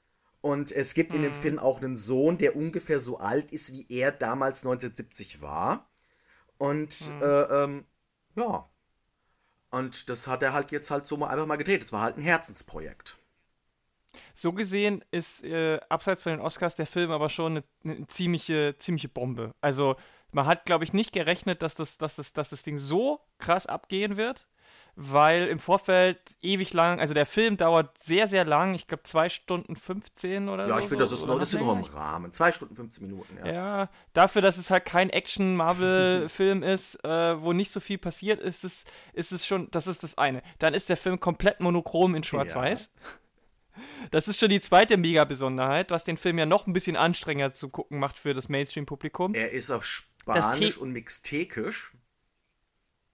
und 0.42 0.72
es 0.72 0.94
gibt 0.94 1.12
mhm. 1.12 1.18
in 1.18 1.22
dem 1.24 1.32
mhm. 1.32 1.42
Film 1.42 1.60
auch 1.60 1.82
einen 1.82 1.98
Sohn, 1.98 2.38
der 2.38 2.56
ungefähr 2.56 3.00
so 3.00 3.20
alt 3.20 3.52
ist, 3.52 3.74
wie 3.74 3.86
er 3.90 4.12
damals 4.12 4.64
1970 4.64 5.42
war. 5.42 5.90
Und 6.58 7.10
mhm. 7.10 7.22
äh, 7.24 7.64
ähm, 7.64 7.86
ja, 8.36 8.70
und 9.72 10.10
das 10.10 10.28
hat 10.28 10.44
er 10.44 10.54
halt 10.54 10.72
jetzt 10.72 10.92
halt 10.92 11.08
so 11.08 11.18
mal 11.18 11.30
einfach 11.30 11.48
mal 11.48 11.56
gedreht. 11.56 11.82
Das 11.82 11.92
war 11.92 12.02
halt 12.02 12.18
ein 12.18 12.24
Herzensprojekt. 12.24 13.18
So 14.36 14.54
gesehen 14.54 15.04
ist 15.12 15.44
äh, 15.44 15.80
abseits 15.90 16.24
von 16.24 16.34
den 16.34 16.42
Oscars 16.42 16.76
der 16.76 16.88
Film 16.88 17.12
aber 17.12 17.30
schon 17.30 17.58
eine, 17.58 17.64
eine 17.84 18.08
ziemliche, 18.08 18.76
ziemliche 18.78 19.10
Bombe. 19.10 19.54
Also 19.62 19.96
man 20.32 20.46
hat, 20.46 20.66
glaube 20.66 20.84
ich, 20.84 20.94
nicht 20.94 21.12
gerechnet, 21.12 21.62
dass 21.62 21.76
das, 21.76 21.98
dass, 21.98 22.16
das, 22.16 22.34
dass 22.34 22.50
das 22.50 22.64
Ding 22.64 22.78
so 22.78 23.20
krass 23.38 23.66
abgehen 23.66 24.18
wird 24.18 24.48
weil 24.96 25.48
im 25.48 25.60
Vorfeld 25.60 26.20
ewig 26.42 26.74
lang, 26.74 27.00
also 27.00 27.14
der 27.14 27.26
Film 27.26 27.58
dauert 27.58 28.02
sehr, 28.02 28.28
sehr 28.28 28.46
lang, 28.46 28.74
ich 28.74 28.88
glaube 28.88 29.04
zwei 29.04 29.30
Stunden 29.30 29.76
15 29.76 30.50
oder 30.50 30.64
ja, 30.64 30.68
so. 30.68 30.74
Ja, 30.74 30.80
ich 30.80 30.88
finde, 30.88 31.04
das 31.04 31.12
ist 31.12 31.26
noch, 31.26 31.40
das 31.40 31.54
ist 31.54 31.60
noch 31.62 31.76
im 31.76 31.84
Rahmen. 31.84 32.32
Zwei 32.34 32.52
Stunden 32.52 32.76
15 32.76 33.08
Minuten, 33.08 33.38
ja. 33.38 33.52
Ja, 33.52 33.90
dafür, 34.14 34.42
dass 34.42 34.58
es 34.58 34.70
halt 34.70 34.86
kein 34.86 35.10
Action-Marvel-Film 35.10 36.64
ist, 36.64 37.04
äh, 37.06 37.42
wo 37.42 37.54
nicht 37.54 37.72
so 37.72 37.80
viel 37.80 37.98
passiert, 37.98 38.40
ist 38.40 38.64
es, 38.64 38.84
ist 39.14 39.32
es 39.32 39.46
schon, 39.46 39.70
das 39.72 39.88
ist 39.88 40.04
das 40.04 40.18
eine. 40.18 40.42
Dann 40.60 40.74
ist 40.74 40.90
der 40.90 40.98
Film 40.98 41.20
komplett 41.20 41.62
monochrom 41.62 42.16
in 42.16 42.24
Schwarz-Weiß. 42.24 42.92
Ja. 42.94 43.12
Das 44.12 44.28
ist 44.28 44.40
schon 44.40 44.50
die 44.50 44.60
zweite 44.60 44.98
Mega-Besonderheit, 44.98 45.92
was 45.92 46.04
den 46.04 46.18
Film 46.18 46.38
ja 46.38 46.46
noch 46.46 46.68
ein 46.68 46.74
bisschen 46.74 46.96
anstrengender 46.96 47.54
zu 47.54 47.70
gucken 47.70 48.00
macht 48.00 48.18
für 48.18 48.34
das 48.34 48.50
Mainstream-Publikum. 48.50 49.34
Er 49.34 49.52
ist 49.52 49.72
auf 49.72 49.86
Spanisch 49.86 50.78
und 50.78 50.92
Mixtekisch. 50.92 51.94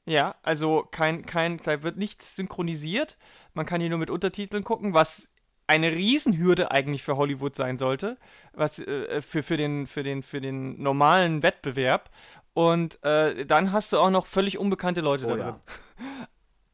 Ja, 0.05 0.35
also 0.41 0.87
kein, 0.89 1.25
kein, 1.25 1.57
da 1.57 1.83
wird 1.83 1.97
nichts 1.97 2.35
synchronisiert. 2.35 3.17
Man 3.53 3.65
kann 3.65 3.81
hier 3.81 3.89
nur 3.89 3.99
mit 3.99 4.09
Untertiteln 4.09 4.63
gucken, 4.63 4.93
was 4.93 5.27
eine 5.67 5.91
Riesenhürde 5.91 6.71
eigentlich 6.71 7.03
für 7.03 7.17
Hollywood 7.17 7.55
sein 7.55 7.77
sollte, 7.77 8.17
was 8.53 8.79
äh, 8.79 9.21
für, 9.21 9.43
für, 9.43 9.57
den, 9.57 9.85
für, 9.85 10.03
den, 10.03 10.23
für 10.23 10.39
den 10.39 10.81
normalen 10.81 11.43
Wettbewerb. 11.43 12.09
Und 12.53 13.03
äh, 13.03 13.45
dann 13.45 13.73
hast 13.73 13.91
du 13.91 13.99
auch 13.99 14.09
noch 14.09 14.25
völlig 14.25 14.57
unbekannte 14.57 15.01
Leute 15.01 15.25
oh, 15.25 15.35
da 15.35 15.35
drin. 15.35 15.55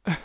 Ja. 0.06 0.16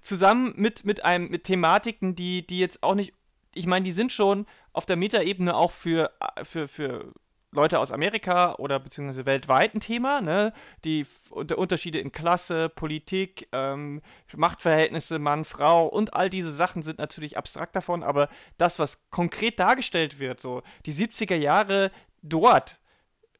Zusammen 0.00 0.54
mit, 0.56 0.84
mit, 0.84 1.04
einem, 1.04 1.28
mit 1.28 1.44
Thematiken, 1.44 2.14
die, 2.14 2.46
die 2.46 2.58
jetzt 2.58 2.82
auch 2.82 2.94
nicht, 2.94 3.12
ich 3.54 3.66
meine, 3.66 3.84
die 3.84 3.92
sind 3.92 4.12
schon 4.12 4.46
auf 4.72 4.86
der 4.86 4.96
Metaebene 4.96 5.54
auch 5.54 5.70
für, 5.70 6.12
für, 6.42 6.68
für 6.68 7.12
Leute 7.56 7.80
aus 7.80 7.90
Amerika 7.90 8.54
oder 8.56 8.78
beziehungsweise 8.78 9.26
weltweit 9.26 9.74
ein 9.74 9.80
Thema, 9.80 10.20
ne? 10.20 10.52
Die 10.84 11.06
Unterschiede 11.30 11.98
in 11.98 12.12
Klasse, 12.12 12.68
Politik, 12.68 13.48
ähm, 13.52 14.02
Machtverhältnisse, 14.36 15.18
Mann, 15.18 15.44
Frau 15.44 15.86
und 15.86 16.14
all 16.14 16.28
diese 16.28 16.52
Sachen 16.52 16.82
sind 16.82 16.98
natürlich 16.98 17.38
abstrakt 17.38 17.74
davon, 17.74 18.02
aber 18.02 18.28
das, 18.58 18.78
was 18.78 19.00
konkret 19.10 19.58
dargestellt 19.58 20.18
wird, 20.18 20.40
so 20.40 20.62
die 20.84 20.92
70er 20.92 21.34
Jahre 21.34 21.90
dort, 22.22 22.78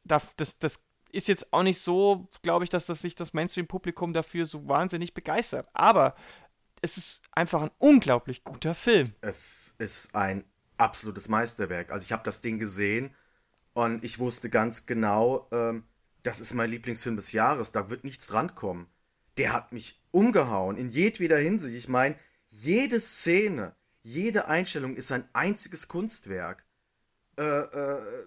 das, 0.04 0.26
das, 0.58 0.80
ist 1.16 1.28
jetzt 1.28 1.52
auch 1.52 1.62
nicht 1.62 1.80
so, 1.80 2.28
glaube 2.42 2.64
ich, 2.64 2.70
dass 2.70 2.86
das 2.86 3.00
sich 3.00 3.14
das 3.14 3.32
Mainstream-Publikum 3.32 4.12
dafür 4.12 4.46
so 4.46 4.68
wahnsinnig 4.68 5.14
begeistert. 5.14 5.68
Aber 5.72 6.14
es 6.82 6.96
ist 6.96 7.22
einfach 7.32 7.62
ein 7.62 7.70
unglaublich 7.78 8.44
guter 8.44 8.74
Film. 8.74 9.14
Es 9.22 9.74
ist 9.78 10.14
ein 10.14 10.44
absolutes 10.76 11.28
Meisterwerk. 11.28 11.90
Also 11.90 12.04
ich 12.04 12.12
habe 12.12 12.22
das 12.24 12.42
Ding 12.42 12.58
gesehen 12.58 13.14
und 13.72 14.04
ich 14.04 14.18
wusste 14.18 14.50
ganz 14.50 14.86
genau, 14.86 15.48
ähm, 15.52 15.84
das 16.22 16.40
ist 16.40 16.54
mein 16.54 16.70
Lieblingsfilm 16.70 17.16
des 17.16 17.32
Jahres, 17.32 17.72
da 17.72 17.88
wird 17.88 18.04
nichts 18.04 18.34
rankommen. 18.34 18.86
Der 19.38 19.52
hat 19.52 19.72
mich 19.72 20.02
umgehauen, 20.10 20.76
in 20.76 20.90
jedweder 20.90 21.38
Hinsicht. 21.38 21.76
Ich 21.76 21.88
meine, 21.88 22.16
jede 22.48 23.00
Szene, 23.00 23.74
jede 24.02 24.48
Einstellung 24.48 24.96
ist 24.96 25.12
ein 25.12 25.28
einziges 25.32 25.88
Kunstwerk. 25.88 26.64
Äh, 27.38 27.42
äh, 27.42 28.26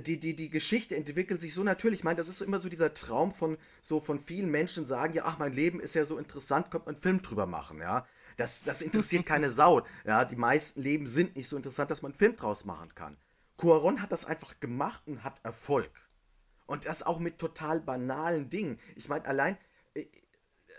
die, 0.00 0.18
die, 0.18 0.34
die 0.34 0.50
Geschichte 0.50 0.96
entwickelt 0.96 1.40
sich 1.40 1.54
so 1.54 1.62
natürlich. 1.62 2.00
Ich 2.00 2.04
meine, 2.04 2.16
das 2.16 2.28
ist 2.28 2.40
immer 2.40 2.58
so 2.60 2.68
dieser 2.68 2.94
Traum 2.94 3.32
von, 3.32 3.58
so 3.82 4.00
von 4.00 4.18
vielen 4.18 4.50
Menschen 4.50 4.86
sagen, 4.86 5.12
ja, 5.12 5.24
ach, 5.24 5.38
mein 5.38 5.52
Leben 5.52 5.80
ist 5.80 5.94
ja 5.94 6.04
so 6.04 6.18
interessant, 6.18 6.70
könnte 6.70 6.86
man 6.86 6.94
einen 6.94 7.02
Film 7.02 7.22
drüber 7.22 7.46
machen, 7.46 7.80
ja. 7.80 8.06
Das, 8.36 8.64
das 8.64 8.82
interessiert 8.82 9.26
keine 9.26 9.50
Sau. 9.50 9.86
Ja, 10.04 10.24
die 10.24 10.36
meisten 10.36 10.82
Leben 10.82 11.06
sind 11.06 11.36
nicht 11.36 11.48
so 11.48 11.56
interessant, 11.56 11.90
dass 11.90 12.02
man 12.02 12.12
einen 12.12 12.18
Film 12.18 12.36
draus 12.36 12.64
machen 12.64 12.94
kann. 12.94 13.16
Cuaron 13.56 14.02
hat 14.02 14.12
das 14.12 14.26
einfach 14.26 14.60
gemacht 14.60 15.02
und 15.06 15.24
hat 15.24 15.40
Erfolg. 15.42 15.90
Und 16.66 16.84
das 16.84 17.04
auch 17.04 17.18
mit 17.18 17.38
total 17.38 17.80
banalen 17.80 18.50
Dingen. 18.50 18.78
Ich 18.96 19.08
meine, 19.08 19.24
allein, 19.24 19.56
äh, 19.94 20.04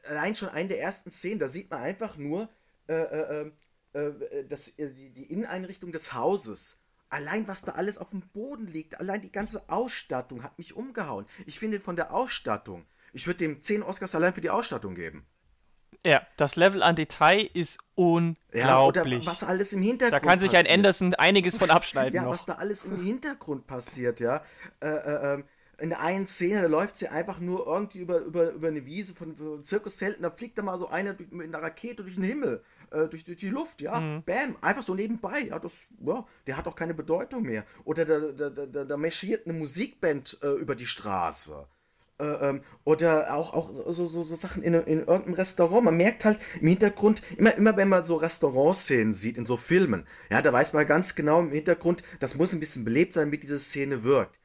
allein 0.03 0.35
schon 0.35 0.49
eine 0.49 0.69
der 0.69 0.81
ersten 0.81 1.11
Szenen, 1.11 1.39
da 1.39 1.47
sieht 1.47 1.71
man 1.71 1.81
einfach 1.81 2.17
nur 2.17 2.49
äh, 2.87 2.93
äh, 2.93 3.51
äh, 3.93 3.99
äh 3.99 4.47
das, 4.47 4.77
äh, 4.77 4.93
die, 4.93 5.11
die 5.11 5.31
Inneneinrichtung 5.31 5.91
des 5.91 6.13
Hauses. 6.13 6.81
Allein 7.09 7.47
was 7.47 7.61
da 7.61 7.73
alles 7.73 7.97
auf 7.97 8.09
dem 8.09 8.21
Boden 8.21 8.67
liegt, 8.67 8.99
allein 8.99 9.21
die 9.21 9.31
ganze 9.31 9.69
Ausstattung 9.69 10.43
hat 10.43 10.57
mich 10.57 10.75
umgehauen. 10.75 11.25
Ich 11.45 11.59
finde 11.59 11.79
von 11.79 11.95
der 11.95 12.13
Ausstattung, 12.13 12.85
ich 13.13 13.27
würde 13.27 13.37
dem 13.37 13.61
10 13.61 13.83
Oscars 13.83 14.13
allein 14.13 14.33
für 14.33 14.41
die 14.41 14.49
Ausstattung 14.49 14.95
geben. 14.95 15.25
Ja, 16.05 16.25
das 16.37 16.55
Level 16.55 16.83
an 16.83 16.95
Detail 16.95 17.49
ist 17.53 17.79
unglaublich. 17.95 18.63
Ja, 18.63 18.85
oder 18.85 19.25
was 19.25 19.43
alles 19.43 19.73
im 19.73 19.81
Hintergrund 19.81 20.23
Da 20.23 20.25
kann 20.25 20.39
sich 20.39 20.51
passiert. 20.51 20.69
ein 20.69 20.79
Anderson 20.79 21.15
einiges 21.15 21.57
von 21.57 21.69
abschneiden. 21.69 22.13
ja, 22.13 22.23
noch. 22.23 22.31
was 22.31 22.45
da 22.45 22.53
alles 22.53 22.85
im 22.85 23.01
Hintergrund 23.03 23.67
passiert, 23.67 24.19
ja. 24.19 24.43
Äh, 24.79 24.87
äh, 24.87 25.33
ähm, 25.33 25.43
in 25.79 25.89
der 25.89 25.99
einen 26.01 26.25
Szene, 26.25 26.61
da 26.61 26.67
läuft 26.67 26.97
sie 26.97 27.07
einfach 27.07 27.39
nur 27.39 27.67
irgendwie 27.67 27.99
über, 27.99 28.19
über, 28.19 28.51
über 28.51 28.67
eine 28.67 28.85
Wiese 28.85 29.13
von, 29.13 29.35
von 29.35 29.63
Zirkuszelten, 29.63 30.23
da 30.23 30.31
fliegt 30.31 30.57
da 30.57 30.63
mal 30.63 30.79
so 30.79 30.87
einer 30.87 31.15
mit 31.29 31.53
einer 31.53 31.61
Rakete 31.63 32.03
durch 32.03 32.15
den 32.15 32.23
Himmel, 32.23 32.63
äh, 32.91 33.07
durch, 33.07 33.23
durch 33.23 33.37
die 33.37 33.49
Luft, 33.49 33.81
ja. 33.81 33.99
Mhm. 33.99 34.23
Bam, 34.23 34.57
einfach 34.61 34.83
so 34.83 34.95
nebenbei. 34.95 35.41
Ja, 35.49 35.59
das, 35.59 35.87
ja, 36.05 36.25
der 36.45 36.57
hat 36.57 36.67
auch 36.67 36.75
keine 36.75 36.93
Bedeutung 36.93 37.43
mehr. 37.43 37.65
Oder 37.83 38.05
da, 38.05 38.49
da, 38.49 38.65
da, 38.65 38.83
da 38.85 38.97
marschiert 38.97 39.47
eine 39.47 39.57
Musikband 39.57 40.39
äh, 40.41 40.49
über 40.53 40.75
die 40.75 40.85
Straße. 40.85 41.67
Äh, 42.19 42.25
ähm, 42.25 42.61
oder 42.83 43.33
auch, 43.35 43.53
auch 43.53 43.71
so, 43.91 44.07
so, 44.07 44.23
so 44.23 44.35
Sachen 44.35 44.63
in, 44.63 44.73
in 44.73 44.99
irgendeinem 44.99 45.33
Restaurant. 45.35 45.85
Man 45.85 45.97
merkt 45.97 46.25
halt 46.25 46.39
im 46.59 46.67
Hintergrund, 46.67 47.21
immer, 47.37 47.55
immer 47.55 47.77
wenn 47.77 47.89
man 47.89 48.05
so 48.05 48.15
Restaurantszenen 48.15 49.13
sieht 49.13 49.37
in 49.37 49.45
so 49.45 49.55
Filmen, 49.57 50.05
ja, 50.31 50.41
da 50.41 50.51
weiß 50.51 50.73
man 50.73 50.87
ganz 50.87 51.13
genau 51.15 51.39
im 51.39 51.51
Hintergrund, 51.51 52.03
das 52.19 52.35
muss 52.35 52.53
ein 52.53 52.59
bisschen 52.59 52.85
belebt 52.85 53.13
sein, 53.13 53.25
damit 53.25 53.43
diese 53.43 53.59
Szene 53.59 54.03
wirkt. 54.03 54.39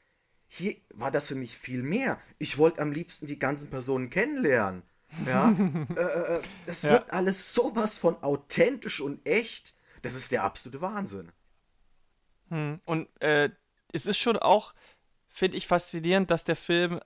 Hier 0.46 0.76
war 0.92 1.10
das 1.10 1.28
für 1.28 1.34
mich 1.34 1.56
viel 1.56 1.82
mehr. 1.82 2.20
Ich 2.38 2.58
wollte 2.58 2.82
am 2.82 2.92
liebsten 2.92 3.26
die 3.26 3.38
ganzen 3.38 3.70
Personen 3.70 4.10
kennenlernen. 4.10 4.82
Ja, 5.26 5.50
äh, 5.96 6.00
äh, 6.00 6.36
äh, 6.36 6.42
das 6.66 6.82
ja. 6.82 6.92
wirkt 6.92 7.12
alles 7.12 7.54
sowas 7.54 7.98
von 7.98 8.22
authentisch 8.22 9.00
und 9.00 9.26
echt. 9.26 9.74
Das 10.02 10.14
ist 10.14 10.32
der 10.32 10.42
absolute 10.44 10.80
Wahnsinn. 10.80 11.30
Hm. 12.48 12.80
Und 12.84 13.08
äh, 13.20 13.50
es 13.92 14.06
ist 14.06 14.18
schon 14.18 14.36
auch, 14.36 14.74
finde 15.28 15.56
ich, 15.56 15.66
faszinierend, 15.66 16.30
dass 16.30 16.44
der 16.44 16.56
Film 16.56 17.00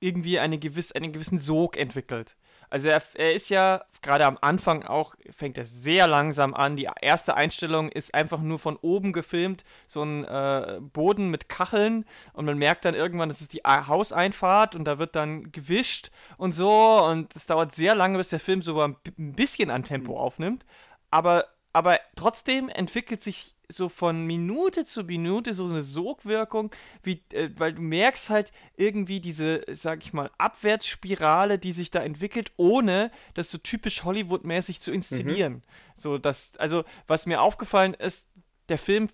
irgendwie 0.00 0.38
eine 0.38 0.58
gewiss, 0.58 0.92
einen 0.92 1.12
gewissen 1.12 1.38
Sog 1.38 1.76
entwickelt. 1.76 2.36
Also 2.72 2.88
er, 2.88 3.02
er 3.16 3.34
ist 3.34 3.50
ja 3.50 3.84
gerade 4.00 4.24
am 4.24 4.38
Anfang 4.40 4.82
auch, 4.82 5.14
fängt 5.30 5.58
er 5.58 5.66
sehr 5.66 6.06
langsam 6.06 6.54
an. 6.54 6.74
Die 6.74 6.88
erste 7.02 7.34
Einstellung 7.34 7.90
ist 7.90 8.14
einfach 8.14 8.40
nur 8.40 8.58
von 8.58 8.76
oben 8.76 9.12
gefilmt, 9.12 9.62
so 9.86 10.02
ein 10.02 10.24
äh, 10.24 10.80
Boden 10.80 11.28
mit 11.28 11.50
Kacheln 11.50 12.06
und 12.32 12.46
man 12.46 12.56
merkt 12.56 12.86
dann 12.86 12.94
irgendwann, 12.94 13.28
das 13.28 13.42
ist 13.42 13.52
die 13.52 13.60
Hauseinfahrt 13.62 14.74
und 14.74 14.86
da 14.86 14.98
wird 14.98 15.16
dann 15.16 15.52
gewischt 15.52 16.10
und 16.38 16.52
so 16.52 17.02
und 17.04 17.36
es 17.36 17.44
dauert 17.44 17.74
sehr 17.74 17.94
lange, 17.94 18.16
bis 18.16 18.30
der 18.30 18.40
Film 18.40 18.62
so 18.62 18.80
ein 18.80 18.96
bisschen 19.16 19.70
an 19.70 19.82
Tempo 19.82 20.16
aufnimmt. 20.16 20.64
Aber 21.10 21.44
aber 21.72 21.98
trotzdem 22.16 22.68
entwickelt 22.68 23.22
sich 23.22 23.54
so 23.68 23.88
von 23.88 24.26
Minute 24.26 24.84
zu 24.84 25.04
Minute 25.04 25.54
so 25.54 25.64
eine 25.64 25.80
Sogwirkung, 25.82 26.70
wie, 27.02 27.22
äh, 27.32 27.50
weil 27.56 27.72
du 27.72 27.82
merkst 27.82 28.28
halt 28.28 28.52
irgendwie 28.76 29.20
diese, 29.20 29.64
sag 29.68 30.04
ich 30.04 30.12
mal, 30.12 30.30
Abwärtsspirale, 30.38 31.58
die 31.58 31.72
sich 31.72 31.90
da 31.90 32.00
entwickelt, 32.00 32.52
ohne 32.56 33.10
das 33.34 33.50
so 33.50 33.58
typisch 33.58 34.04
Hollywood-mäßig 34.04 34.80
zu 34.80 34.92
inszenieren. 34.92 35.54
Mhm. 35.54 35.62
So, 35.96 36.18
das, 36.18 36.52
also, 36.58 36.84
was 37.06 37.26
mir 37.26 37.40
aufgefallen 37.40 37.94
ist, 37.94 38.26
der 38.68 38.78
Film, 38.78 39.08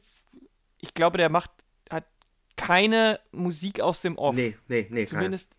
ich 0.80 0.94
glaube, 0.94 1.18
der 1.18 1.28
macht, 1.28 1.50
hat 1.90 2.06
keine 2.56 3.20
Musik 3.30 3.80
aus 3.80 4.02
dem 4.02 4.18
Off. 4.18 4.34
Nee, 4.34 4.56
nee, 4.66 4.86
nee. 4.90 5.06
Zumindest. 5.06 5.50
Keine. 5.50 5.59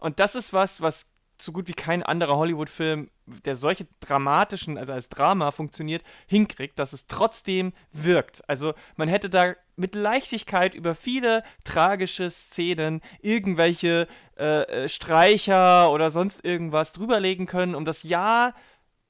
Und 0.00 0.20
das 0.20 0.34
ist 0.34 0.52
was, 0.52 0.80
was 0.80 1.06
so 1.42 1.52
gut 1.52 1.68
wie 1.68 1.72
kein 1.72 2.02
anderer 2.02 2.36
Hollywood-Film, 2.36 3.10
der 3.26 3.56
solche 3.56 3.86
dramatischen, 4.00 4.78
also 4.78 4.92
als 4.92 5.08
Drama 5.08 5.50
funktioniert, 5.50 6.02
hinkriegt, 6.26 6.78
dass 6.78 6.92
es 6.92 7.06
trotzdem 7.06 7.72
wirkt. 7.92 8.48
Also 8.48 8.74
man 8.96 9.08
hätte 9.08 9.30
da 9.30 9.54
mit 9.76 9.94
Leichtigkeit 9.94 10.74
über 10.74 10.94
viele 10.94 11.42
tragische 11.64 12.30
Szenen 12.30 13.00
irgendwelche 13.20 14.08
äh, 14.38 14.62
äh 14.62 14.88
Streicher 14.88 15.92
oder 15.92 16.10
sonst 16.10 16.44
irgendwas 16.44 16.92
drüberlegen 16.92 17.46
können, 17.46 17.74
um 17.74 17.84
das 17.84 18.02
Jahr 18.02 18.54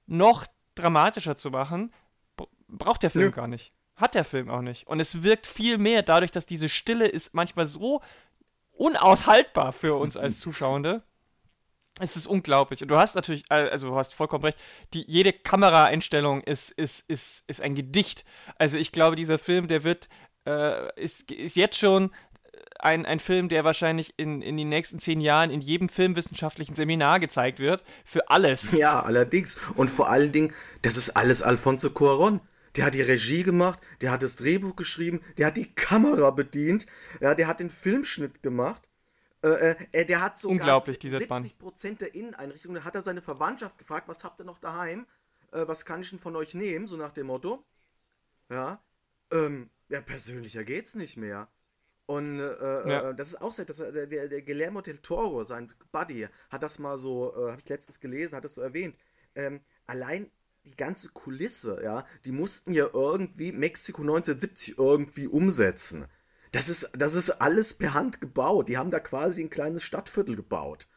noch 0.06 0.46
dramatischer 0.74 1.36
zu 1.36 1.50
machen. 1.50 1.92
Braucht 2.68 3.02
der 3.02 3.10
Film 3.10 3.24
ja. 3.26 3.30
gar 3.30 3.48
nicht. 3.48 3.72
Hat 3.96 4.14
der 4.14 4.24
Film 4.24 4.48
auch 4.48 4.62
nicht. 4.62 4.86
Und 4.86 5.00
es 5.00 5.22
wirkt 5.22 5.46
viel 5.46 5.76
mehr 5.76 6.02
dadurch, 6.02 6.30
dass 6.30 6.46
diese 6.46 6.68
Stille 6.68 7.06
ist 7.06 7.34
manchmal 7.34 7.66
so 7.66 8.00
unaushaltbar 8.72 9.72
für 9.72 9.96
uns 9.96 10.16
als 10.16 10.38
Zuschauende 10.40 11.02
es 12.00 12.16
ist 12.16 12.26
unglaublich. 12.26 12.82
Und 12.82 12.88
du 12.88 12.96
hast 12.96 13.14
natürlich, 13.14 13.44
äh, 13.50 13.68
also 13.70 13.88
du 13.88 13.96
hast 13.96 14.14
vollkommen 14.14 14.44
recht, 14.44 14.58
die, 14.94 15.04
jede 15.06 15.32
Kameraeinstellung 15.32 16.42
ist, 16.42 16.70
ist, 16.70 17.04
ist, 17.08 17.44
ist 17.46 17.60
ein 17.60 17.74
Gedicht. 17.74 18.24
Also 18.56 18.76
ich 18.76 18.92
glaube, 18.92 19.16
dieser 19.16 19.38
Film, 19.38 19.68
der 19.68 19.84
wird, 19.84 20.08
äh, 20.46 21.00
ist, 21.00 21.30
ist 21.30 21.56
jetzt 21.56 21.78
schon 21.78 22.10
ein, 22.78 23.06
ein 23.06 23.20
Film, 23.20 23.48
der 23.48 23.64
wahrscheinlich 23.64 24.14
in, 24.16 24.42
in 24.42 24.56
den 24.56 24.68
nächsten 24.68 24.98
zehn 24.98 25.20
Jahren 25.20 25.50
in 25.50 25.60
jedem 25.60 25.88
filmwissenschaftlichen 25.88 26.74
Seminar 26.74 27.20
gezeigt 27.20 27.58
wird. 27.58 27.82
Für 28.04 28.28
alles. 28.30 28.72
Ja, 28.72 29.00
allerdings. 29.02 29.58
Und 29.74 29.90
vor 29.90 30.08
allen 30.08 30.32
Dingen, 30.32 30.54
das 30.82 30.96
ist 30.96 31.10
alles 31.10 31.42
Alfonso 31.42 31.90
Cuaron. 31.90 32.40
Der 32.76 32.84
hat 32.84 32.94
die 32.94 33.02
Regie 33.02 33.42
gemacht, 33.42 33.80
der 34.00 34.12
hat 34.12 34.22
das 34.22 34.36
Drehbuch 34.36 34.76
geschrieben, 34.76 35.20
der 35.36 35.48
hat 35.48 35.56
die 35.56 35.74
Kamera 35.74 36.30
bedient, 36.30 36.86
ja, 37.20 37.34
der 37.34 37.48
hat 37.48 37.58
den 37.58 37.68
Filmschnitt 37.68 38.44
gemacht. 38.44 38.88
Äh, 39.42 39.76
äh, 39.92 40.04
der 40.04 40.20
hat 40.20 40.36
sogar 40.36 40.56
Unglaublich, 40.56 40.98
70 41.00 41.58
Prozent 41.58 42.00
der 42.00 42.14
Inneneinrichtungen. 42.14 42.76
Da 42.76 42.84
hat 42.84 42.94
er 42.94 43.02
seine 43.02 43.22
Verwandtschaft 43.22 43.78
gefragt, 43.78 44.08
was 44.08 44.22
habt 44.22 44.40
ihr 44.40 44.44
noch 44.44 44.58
daheim? 44.58 45.06
Äh, 45.52 45.66
was 45.66 45.84
kann 45.84 46.02
ich 46.02 46.10
denn 46.10 46.18
von 46.18 46.36
euch 46.36 46.54
nehmen? 46.54 46.86
So 46.86 46.96
nach 46.96 47.12
dem 47.12 47.28
Motto. 47.28 47.64
Ja. 48.50 48.82
Ähm, 49.32 49.70
ja, 49.88 50.00
persönlicher 50.00 50.64
geht's 50.64 50.94
nicht 50.94 51.16
mehr. 51.16 51.48
Und 52.06 52.40
äh, 52.40 52.88
ja. 52.88 53.10
Äh, 53.10 53.14
das 53.14 53.28
ist 53.28 53.40
auch 53.40 53.52
so, 53.52 53.64
dass 53.64 53.78
der, 53.78 54.06
der, 54.06 54.28
der 54.28 54.42
Guillermo 54.42 54.80
del 54.80 54.98
Toro, 54.98 55.44
sein 55.44 55.72
Buddy, 55.92 56.26
hat 56.50 56.62
das 56.62 56.78
mal 56.78 56.98
so, 56.98 57.32
äh, 57.34 57.52
habe 57.52 57.60
ich 57.62 57.68
letztens 57.68 58.00
gelesen, 58.00 58.34
hat 58.34 58.44
das 58.44 58.54
so 58.54 58.60
erwähnt. 58.60 58.96
Ähm, 59.36 59.60
allein 59.86 60.30
die 60.64 60.76
ganze 60.76 61.08
Kulisse, 61.10 61.80
ja, 61.82 62.04
die 62.24 62.32
mussten 62.32 62.74
ja 62.74 62.88
irgendwie 62.92 63.52
Mexiko 63.52 64.02
1970 64.02 64.76
irgendwie 64.76 65.26
umsetzen. 65.28 66.06
Das 66.52 66.68
ist, 66.68 66.90
das 66.96 67.14
ist 67.14 67.30
alles 67.30 67.78
per 67.78 67.94
Hand 67.94 68.20
gebaut. 68.20 68.68
Die 68.68 68.76
haben 68.76 68.90
da 68.90 68.98
quasi 68.98 69.42
ein 69.42 69.50
kleines 69.50 69.82
Stadtviertel 69.82 70.36
gebaut. 70.36 70.88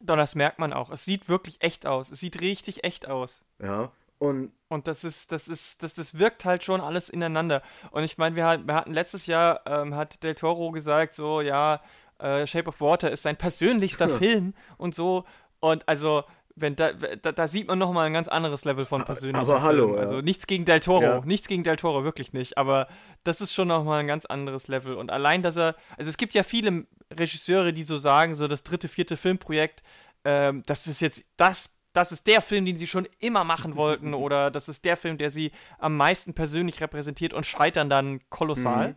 Doch, 0.00 0.16
das 0.16 0.34
merkt 0.34 0.58
man 0.58 0.72
auch. 0.72 0.90
Es 0.90 1.04
sieht 1.04 1.28
wirklich 1.28 1.60
echt 1.62 1.86
aus. 1.86 2.10
Es 2.10 2.20
sieht 2.20 2.40
richtig 2.40 2.84
echt 2.84 3.08
aus. 3.08 3.42
Ja. 3.60 3.90
Und, 4.18 4.52
und 4.68 4.86
das 4.86 5.04
ist, 5.04 5.32
das 5.32 5.48
ist, 5.48 5.82
das, 5.82 5.94
das 5.94 6.18
wirkt 6.18 6.44
halt 6.44 6.62
schon 6.64 6.80
alles 6.80 7.08
ineinander. 7.08 7.62
Und 7.90 8.04
ich 8.04 8.16
meine, 8.16 8.36
wir, 8.36 8.62
wir, 8.64 8.74
hatten 8.74 8.92
letztes 8.92 9.26
Jahr, 9.26 9.60
ähm, 9.66 9.94
hat 9.94 10.22
Del 10.22 10.34
Toro 10.34 10.70
gesagt, 10.70 11.14
so, 11.14 11.40
ja, 11.40 11.80
äh, 12.18 12.46
Shape 12.46 12.68
of 12.68 12.80
Water 12.80 13.10
ist 13.10 13.22
sein 13.22 13.36
persönlichster 13.36 14.08
Film 14.18 14.54
und 14.76 14.94
so. 14.94 15.24
Und 15.60 15.88
also, 15.88 16.24
wenn 16.56 16.76
da, 16.76 16.92
da, 16.92 17.32
da, 17.32 17.48
sieht 17.48 17.66
man 17.66 17.78
nochmal 17.78 18.06
ein 18.06 18.12
ganz 18.12 18.28
anderes 18.28 18.64
Level 18.64 18.84
von 18.84 19.04
Persönlichkeit. 19.04 19.48
Aber 19.48 19.62
hallo. 19.62 19.96
Ja. 19.96 20.02
Also 20.02 20.20
nichts 20.20 20.46
gegen 20.46 20.64
Del 20.64 20.80
Toro, 20.80 21.02
ja. 21.02 21.22
nichts 21.24 21.48
gegen 21.48 21.64
Del 21.64 21.76
Toro, 21.76 22.04
wirklich 22.04 22.32
nicht. 22.32 22.58
Aber 22.58 22.86
das 23.24 23.40
ist 23.40 23.52
schon 23.52 23.68
nochmal 23.68 24.00
ein 24.00 24.06
ganz 24.06 24.24
anderes 24.24 24.68
Level. 24.68 24.94
Und 24.94 25.10
allein, 25.10 25.42
dass 25.42 25.56
er, 25.56 25.74
also 25.96 26.08
es 26.08 26.16
gibt 26.16 26.34
ja 26.34 26.42
viele 26.42 26.86
Regisseure, 27.12 27.72
die 27.72 27.82
so 27.82 27.98
sagen, 27.98 28.34
so 28.34 28.46
das 28.46 28.62
dritte, 28.62 28.88
vierte 28.88 29.16
Filmprojekt, 29.16 29.82
ähm, 30.24 30.62
das 30.66 30.86
ist 30.86 31.00
jetzt 31.00 31.24
das, 31.36 31.74
das 31.92 32.12
ist 32.12 32.26
der 32.26 32.40
Film, 32.40 32.64
den 32.64 32.76
sie 32.76 32.86
schon 32.86 33.08
immer 33.18 33.44
machen 33.44 33.76
wollten 33.76 34.14
oder 34.14 34.50
das 34.50 34.68
ist 34.68 34.84
der 34.84 34.96
Film, 34.96 35.18
der 35.18 35.30
sie 35.30 35.50
am 35.78 35.96
meisten 35.96 36.34
persönlich 36.34 36.80
repräsentiert 36.80 37.34
und 37.34 37.46
scheitern 37.46 37.88
dann 37.88 38.20
kolossal. 38.30 38.90
Mhm. 38.90 38.96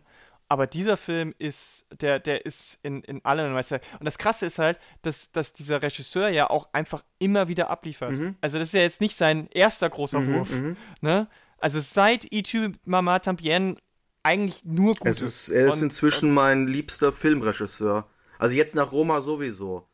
Aber 0.50 0.66
dieser 0.66 0.96
Film 0.96 1.34
ist, 1.38 1.84
der, 2.00 2.18
der 2.18 2.46
ist 2.46 2.78
in, 2.82 3.02
in 3.02 3.22
allen, 3.24 3.54
weißt 3.54 3.72
du. 3.72 3.80
Und 4.00 4.04
das 4.04 4.16
Krasse 4.16 4.46
ist 4.46 4.58
halt, 4.58 4.78
dass, 5.02 5.30
dass 5.30 5.52
dieser 5.52 5.82
Regisseur 5.82 6.28
ja 6.30 6.48
auch 6.48 6.72
einfach 6.72 7.04
immer 7.18 7.48
wieder 7.48 7.68
abliefert. 7.68 8.12
Mhm. 8.12 8.36
Also 8.40 8.58
das 8.58 8.68
ist 8.68 8.74
ja 8.74 8.80
jetzt 8.80 9.02
nicht 9.02 9.14
sein 9.14 9.48
erster 9.50 9.90
großer 9.90 10.20
mhm, 10.20 10.34
Wurf. 10.34 10.52
Mhm. 10.52 10.76
Ne? 11.02 11.28
Also 11.58 11.80
seit 11.80 12.32
E.T. 12.32 12.72
Mama 12.84 13.18
Tambien 13.18 13.78
eigentlich 14.22 14.64
nur 14.64 14.94
gut. 14.94 15.06
Es 15.06 15.20
ist, 15.20 15.50
er 15.50 15.68
ist 15.68 15.82
und, 15.82 15.88
inzwischen 15.88 16.30
und, 16.30 16.34
mein 16.34 16.66
liebster 16.66 17.12
Filmregisseur. 17.12 18.08
Also 18.38 18.56
jetzt 18.56 18.74
nach 18.74 18.90
Roma 18.92 19.20
sowieso. 19.20 19.86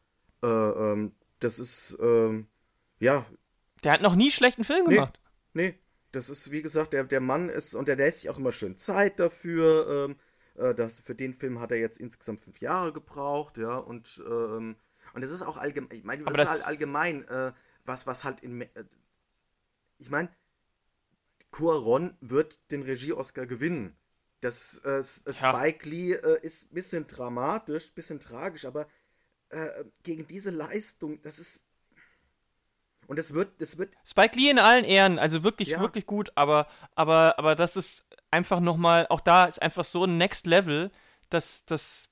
Äh, 0.42 0.46
ähm, 0.46 1.12
das 1.40 1.58
ist, 1.58 1.98
ähm, 2.00 2.46
ja. 3.00 3.26
Der 3.82 3.92
hat 3.92 4.02
noch 4.02 4.14
nie 4.14 4.30
schlechten 4.30 4.62
Film 4.62 4.86
gemacht. 4.86 5.18
Nee, 5.52 5.78
das 6.12 6.28
ist, 6.30 6.50
wie 6.50 6.62
gesagt, 6.62 6.92
der, 6.92 7.04
der 7.04 7.20
Mann 7.20 7.48
ist, 7.48 7.74
und 7.74 7.88
der 7.88 7.96
lässt 7.96 8.20
sich 8.20 8.30
auch 8.30 8.38
immer 8.38 8.52
schön 8.52 8.76
Zeit 8.76 9.18
dafür. 9.18 10.06
Ähm, 10.08 10.16
äh, 10.64 10.74
das, 10.74 11.00
für 11.00 11.14
den 11.14 11.34
Film 11.34 11.60
hat 11.60 11.70
er 11.70 11.78
jetzt 11.78 11.98
insgesamt 11.98 12.40
fünf 12.40 12.60
Jahre 12.60 12.92
gebraucht, 12.92 13.58
ja, 13.58 13.76
und, 13.76 14.22
ähm, 14.26 14.76
und 15.12 15.22
das 15.22 15.30
ist 15.30 15.42
auch 15.42 15.56
allgemein, 15.56 15.96
ich 15.96 16.04
meine, 16.04 16.24
das, 16.24 16.34
das, 16.34 16.42
ist 16.44 16.50
halt 16.50 16.66
allgemein, 16.66 17.28
äh, 17.28 17.52
was, 17.84 18.06
was 18.06 18.24
halt 18.24 18.40
in, 18.40 18.62
äh, 18.62 18.68
ich 19.98 20.10
meine, 20.10 20.30
Cuaron 21.50 22.16
wird 22.20 22.58
den 22.72 22.82
Regie-Oscar 22.82 23.46
gewinnen. 23.46 23.96
Das 24.40 24.78
äh, 24.84 25.02
Spike 25.04 25.88
ja. 25.88 25.90
Lee 25.90 26.12
äh, 26.14 26.40
ist 26.42 26.70
ein 26.70 26.74
bisschen 26.74 27.06
dramatisch, 27.06 27.88
ein 27.88 27.94
bisschen 27.94 28.20
tragisch, 28.20 28.64
aber 28.64 28.88
äh, 29.50 29.84
gegen 30.02 30.26
diese 30.26 30.50
Leistung, 30.50 31.22
das 31.22 31.38
ist. 31.38 31.64
Und 33.06 33.18
es 33.18 33.34
wird, 33.34 33.60
es 33.60 33.78
wird. 33.78 33.94
Spike 34.04 34.36
Lee 34.36 34.50
in 34.50 34.58
allen 34.58 34.84
Ehren, 34.84 35.18
also 35.18 35.44
wirklich, 35.44 35.68
ja. 35.68 35.80
wirklich 35.80 36.06
gut, 36.06 36.32
aber, 36.34 36.66
aber, 36.94 37.38
aber 37.38 37.54
das 37.54 37.76
ist 37.76 38.04
einfach 38.34 38.60
nochmal, 38.60 39.06
auch 39.08 39.20
da 39.20 39.46
ist 39.46 39.62
einfach 39.62 39.84
so 39.84 40.04
ein 40.04 40.18
Next 40.18 40.46
Level, 40.46 40.90
dass 41.30 41.64
das. 41.64 42.08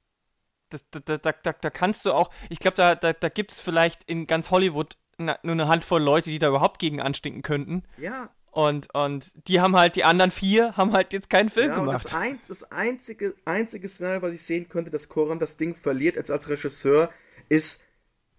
Da, 0.71 0.79
da, 1.05 1.19
da, 1.19 1.33
da, 1.33 1.53
da 1.53 1.71
kannst 1.71 2.07
du 2.07 2.15
auch, 2.15 2.31
ich 2.49 2.59
glaube, 2.59 2.79
da, 2.79 2.95
da, 2.95 3.13
da 3.13 3.29
gibt 3.29 3.53
es 3.53 3.61
vielleicht 3.61 4.05
in 4.05 4.27
ganz 4.27 4.51
Hollywood 4.51 4.97
nur 5.19 5.37
eine 5.43 5.69
Handvoll 5.69 6.03
Leute, 6.03 6.31
die 6.31 6.39
da 6.39 6.49
überhaupt 6.49 6.79
gegen 6.79 7.01
anstinken 7.01 7.43
könnten. 7.43 7.83
Ja. 7.99 8.31
Und, 8.51 8.93
und 8.95 9.33
die 9.49 9.61
haben 9.61 9.77
halt, 9.77 9.97
die 9.97 10.05
anderen 10.05 10.31
vier 10.31 10.77
haben 10.77 10.93
halt 10.93 11.13
jetzt 11.13 11.31
keinen 11.31 11.49
Film 11.49 11.71
ja, 11.71 11.77
gemacht. 11.77 12.05
Das, 12.05 12.15
ein, 12.15 12.39
das 12.49 12.71
einzige, 12.71 13.35
einzige 13.47 13.89
Szenario, 13.89 14.21
was 14.23 14.33
ich 14.33 14.43
sehen 14.43 14.69
könnte, 14.69 14.91
dass 14.91 15.09
Koran 15.09 15.39
das 15.39 15.57
Ding 15.57 15.75
verliert 15.75 16.19
als, 16.19 16.31
als 16.31 16.51
Regisseur, 16.51 17.11
ist, 17.49 17.83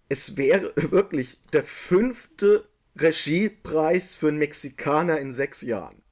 es 0.08 0.36
wäre 0.36 0.72
wirklich 0.90 1.40
der 1.52 1.64
fünfte 1.64 2.68
Regiepreis 2.96 4.14
für 4.14 4.28
einen 4.28 4.38
Mexikaner 4.38 5.18
in 5.18 5.32
sechs 5.32 5.62
Jahren. 5.62 6.03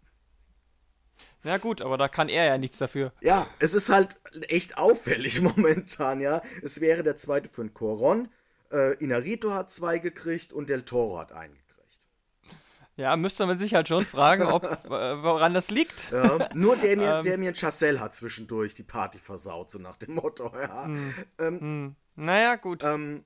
Ja 1.44 1.58
gut, 1.58 1.80
aber 1.80 1.98
da 1.98 2.08
kann 2.08 2.28
er 2.28 2.44
ja 2.44 2.58
nichts 2.58 2.78
dafür. 2.78 3.12
Ja, 3.20 3.46
es 3.58 3.74
ist 3.74 3.88
halt 3.88 4.16
echt 4.48 4.78
auffällig 4.78 5.40
momentan, 5.42 6.20
ja. 6.20 6.42
Es 6.62 6.80
wäre 6.80 7.02
der 7.02 7.16
zweite 7.16 7.48
für 7.48 7.62
einen 7.62 7.74
Coron. 7.74 8.28
Äh, 8.70 8.94
Inarito 8.98 9.52
hat 9.52 9.70
zwei 9.70 9.98
gekriegt 9.98 10.52
und 10.52 10.70
Del 10.70 10.82
Toro 10.82 11.18
hat 11.18 11.32
einen 11.32 11.54
gekriegt. 11.54 11.62
Ja, 12.96 13.16
müsste 13.16 13.46
man 13.46 13.58
sich 13.58 13.74
halt 13.74 13.88
schon 13.88 14.04
fragen, 14.04 14.44
ob, 14.44 14.64
äh, 14.84 14.88
woran 14.88 15.54
das 15.54 15.70
liegt. 15.70 16.10
Ja, 16.12 16.48
nur 16.54 16.76
Damien, 16.76 17.00
ähm, 17.00 17.24
Damien 17.24 17.54
Chazelle 17.54 18.00
hat 18.00 18.12
zwischendurch 18.12 18.74
die 18.74 18.82
Party 18.82 19.18
versaut, 19.18 19.70
so 19.70 19.78
nach 19.78 19.96
dem 19.96 20.14
Motto, 20.14 20.52
ja. 20.54 20.84
Hm, 20.84 21.14
ähm, 21.38 21.60
hm. 21.60 21.96
Naja, 22.14 22.56
gut. 22.56 22.84
Ähm, 22.84 23.24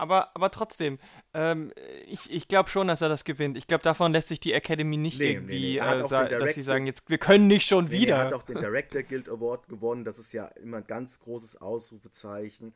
aber, 0.00 0.34
aber 0.34 0.50
trotzdem, 0.50 0.98
ähm, 1.34 1.72
ich, 2.06 2.30
ich 2.30 2.48
glaube 2.48 2.70
schon, 2.70 2.88
dass 2.88 3.02
er 3.02 3.10
das 3.10 3.24
gewinnt. 3.24 3.58
Ich 3.58 3.66
glaube, 3.66 3.84
davon 3.84 4.12
lässt 4.12 4.28
sich 4.28 4.40
die 4.40 4.54
Academy 4.54 4.96
nicht 4.96 5.18
nee, 5.18 5.32
irgendwie, 5.32 5.78
nee, 5.78 5.80
nee. 5.80 6.14
Äh, 6.16 6.38
dass 6.38 6.54
sie 6.54 6.62
sagen, 6.62 6.86
jetzt, 6.86 7.08
wir 7.10 7.18
können 7.18 7.46
nicht 7.46 7.68
schon 7.68 7.90
wieder. 7.90 8.16
Er 8.16 8.24
hat 8.24 8.32
auch 8.32 8.42
den 8.42 8.58
Director 8.58 9.02
Guild 9.02 9.28
Award 9.28 9.68
gewonnen. 9.68 10.04
Das 10.04 10.18
ist 10.18 10.32
ja 10.32 10.46
immer 10.46 10.78
ein 10.78 10.86
ganz 10.86 11.20
großes 11.20 11.60
Ausrufezeichen. 11.60 12.74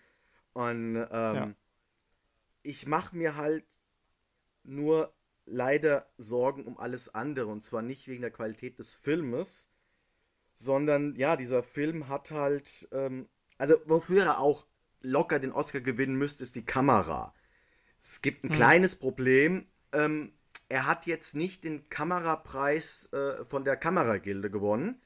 Und 0.53 0.97
ähm, 0.97 1.05
ja. 1.11 1.51
ich 2.62 2.87
mache 2.87 3.16
mir 3.16 3.37
halt 3.37 3.64
nur 4.62 5.14
leider 5.47 6.07
Sorgen 6.18 6.66
um 6.66 6.79
alles 6.79 7.14
andere. 7.14 7.47
Und 7.47 7.64
zwar 7.64 7.81
nicht 7.81 8.07
wegen 8.07 8.20
der 8.20 8.33
Qualität 8.33 8.79
des 8.79 8.95
Filmes, 8.95 9.70
sondern 10.57 11.16
ja, 11.16 11.37
dieser 11.37 11.62
Film 11.62 12.09
hat 12.09 12.31
halt, 12.31 12.87
ähm, 12.93 13.29
also 13.57 13.77
wofür 13.87 14.25
er 14.25 14.41
auch 14.41 14.66
locker 15.05 15.38
den 15.38 15.52
Oscar 15.52 15.80
gewinnen 15.80 16.16
müsste, 16.16 16.42
ist 16.42 16.57
die 16.57 16.64
Kamera. 16.64 17.34
Es 18.00 18.22
gibt 18.22 18.44
ein 18.44 18.50
hm. 18.50 18.57
kleines 18.57 18.96
Problem. 18.96 19.66
Ähm, 19.92 20.32
er 20.68 20.86
hat 20.86 21.07
jetzt 21.07 21.34
nicht 21.34 21.64
den 21.64 21.88
Kamerapreis 21.88 23.12
äh, 23.12 23.44
von 23.44 23.64
der 23.64 23.76
Kameragilde 23.76 24.50
gewonnen. 24.50 25.00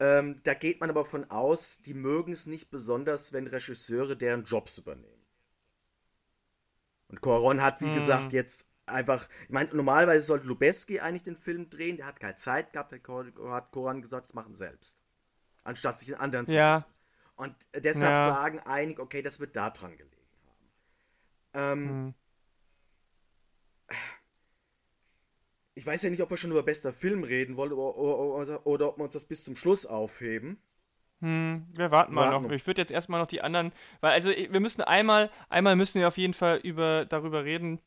Ähm, 0.00 0.40
da 0.44 0.54
geht 0.54 0.80
man 0.80 0.90
aber 0.90 1.04
von 1.04 1.30
aus, 1.30 1.82
die 1.82 1.94
mögen 1.94 2.32
es 2.32 2.46
nicht 2.46 2.70
besonders, 2.70 3.32
wenn 3.32 3.46
Regisseure 3.46 4.16
deren 4.16 4.44
Jobs 4.44 4.78
übernehmen. 4.78 5.24
Und 7.08 7.20
Coron 7.20 7.62
hat, 7.62 7.80
wie 7.80 7.86
hm. 7.86 7.94
gesagt, 7.94 8.32
jetzt 8.32 8.66
einfach, 8.86 9.28
ich 9.44 9.50
meine, 9.50 9.74
normalerweise 9.74 10.26
sollte 10.26 10.46
Lubeski 10.46 11.00
eigentlich 11.00 11.24
den 11.24 11.36
Film 11.36 11.68
drehen, 11.70 11.96
der 11.96 12.06
hat 12.06 12.20
keine 12.20 12.36
Zeit 12.36 12.72
gehabt, 12.72 12.92
der 12.92 13.00
hat 13.50 13.72
Coron 13.72 14.02
gesagt, 14.02 14.28
das 14.28 14.34
machen 14.34 14.56
selbst. 14.56 14.98
Anstatt 15.64 15.98
sich 15.98 16.08
in 16.10 16.14
anderen 16.14 16.46
zu 16.46 16.54
ja. 16.54 16.86
Und 17.38 17.54
deshalb 17.72 18.16
ja. 18.16 18.34
sagen 18.34 18.58
einige, 18.58 19.00
okay, 19.00 19.22
das 19.22 19.38
wird 19.38 19.54
da 19.54 19.70
dran 19.70 19.96
gelegen 19.96 20.26
haben. 21.54 21.80
Ähm, 21.80 21.88
hm. 21.88 22.14
Ich 25.74 25.86
weiß 25.86 26.02
ja 26.02 26.10
nicht, 26.10 26.20
ob 26.20 26.30
wir 26.30 26.36
schon 26.36 26.50
über 26.50 26.64
bester 26.64 26.92
Film 26.92 27.22
reden 27.22 27.56
wollen 27.56 27.72
oder, 27.72 27.96
oder, 27.96 28.66
oder 28.66 28.88
ob 28.88 28.98
wir 28.98 29.04
uns 29.04 29.14
das 29.14 29.24
bis 29.24 29.44
zum 29.44 29.54
Schluss 29.54 29.86
aufheben. 29.86 30.60
Hm, 31.20 31.64
wir 31.74 31.92
warten 31.92 32.12
mal 32.12 32.32
warten. 32.32 32.46
noch. 32.46 32.50
Ich 32.50 32.66
würde 32.66 32.80
jetzt 32.80 32.90
erstmal 32.90 33.20
noch 33.20 33.28
die 33.28 33.40
anderen, 33.40 33.70
weil 34.00 34.12
also 34.12 34.30
wir 34.30 34.60
müssen 34.60 34.82
einmal, 34.82 35.30
einmal 35.48 35.76
müssen 35.76 36.00
wir 36.00 36.08
auf 36.08 36.18
jeden 36.18 36.34
Fall 36.34 36.58
über, 36.58 37.04
darüber 37.04 37.44
reden, 37.44 37.80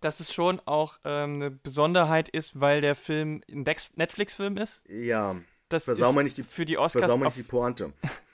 dass 0.00 0.20
es 0.20 0.32
schon 0.32 0.60
auch 0.64 1.00
ähm, 1.04 1.34
eine 1.34 1.50
Besonderheit 1.50 2.28
ist, 2.28 2.60
weil 2.60 2.82
der 2.82 2.94
Film 2.94 3.42
ein 3.50 3.64
Netflix-Film 3.96 4.56
ist. 4.58 4.84
Ja. 4.88 5.34
Das 5.68 5.84
versau 5.84 6.10
ist 6.10 6.16
nicht 6.22 6.36
die, 6.36 6.44
für 6.44 6.64
die 6.64 6.78
Oscars. 6.78 7.06
Versau 7.06 7.16
mal 7.16 7.24
nicht 7.24 7.38
die 7.38 7.42
Pointe. 7.42 7.92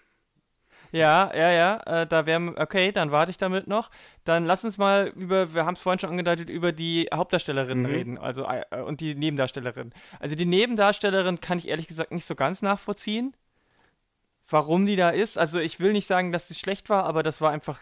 Ja, 0.93 1.33
ja, 1.35 1.51
ja, 1.51 2.03
äh, 2.03 2.07
da 2.07 2.27
wären, 2.27 2.57
okay, 2.59 2.93
dann 2.93 3.11
warte 3.11 3.31
ich 3.31 3.39
damit 3.39 3.67
noch. 3.67 3.91
Dann 4.25 4.45
lass 4.45 4.65
uns 4.65 4.79
mal 4.79 5.09
über, 5.17 5.55
wir 5.55 5.65
haben 5.65 5.75
es 5.75 5.81
vorhin 5.81 5.99
schon 5.99 6.11
angedeutet, 6.11 6.51
über 6.51 6.71
die 6.71 7.09
Hauptdarstellerinnen 7.13 7.85
mhm. 7.85 7.91
reden, 7.91 8.19
also 8.19 8.45
äh, 8.45 8.83
und 8.83 9.01
die 9.01 9.15
Nebendarstellerin. 9.15 9.93
Also 10.21 10.37
die 10.37 10.45
Nebendarstellerin 10.45 11.41
kann 11.41 11.59
ich 11.59 11.69
ehrlich 11.69 11.87
gesagt 11.87 12.13
nicht 12.13 12.27
so 12.27 12.35
ganz 12.35 12.63
nachvollziehen 12.63 13.35
warum 14.53 14.87
die 14.87 14.97
da 14.97 15.11
ist. 15.11 15.39
Also 15.39 15.59
ich 15.59 15.81
will 15.81 15.93
nicht 15.93 16.07
sagen, 16.07 16.31
dass 16.31 16.47
die 16.47 16.55
schlecht 16.55 16.89
war, 16.91 17.05
aber 17.05 17.23
das 17.23 17.41
war 17.41 17.51
einfach 17.51 17.81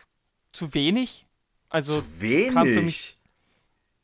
zu 0.52 0.72
wenig. 0.72 1.26
Also 1.68 2.00
zu 2.00 2.20
wenig? 2.20 2.82
Mich, 2.82 3.18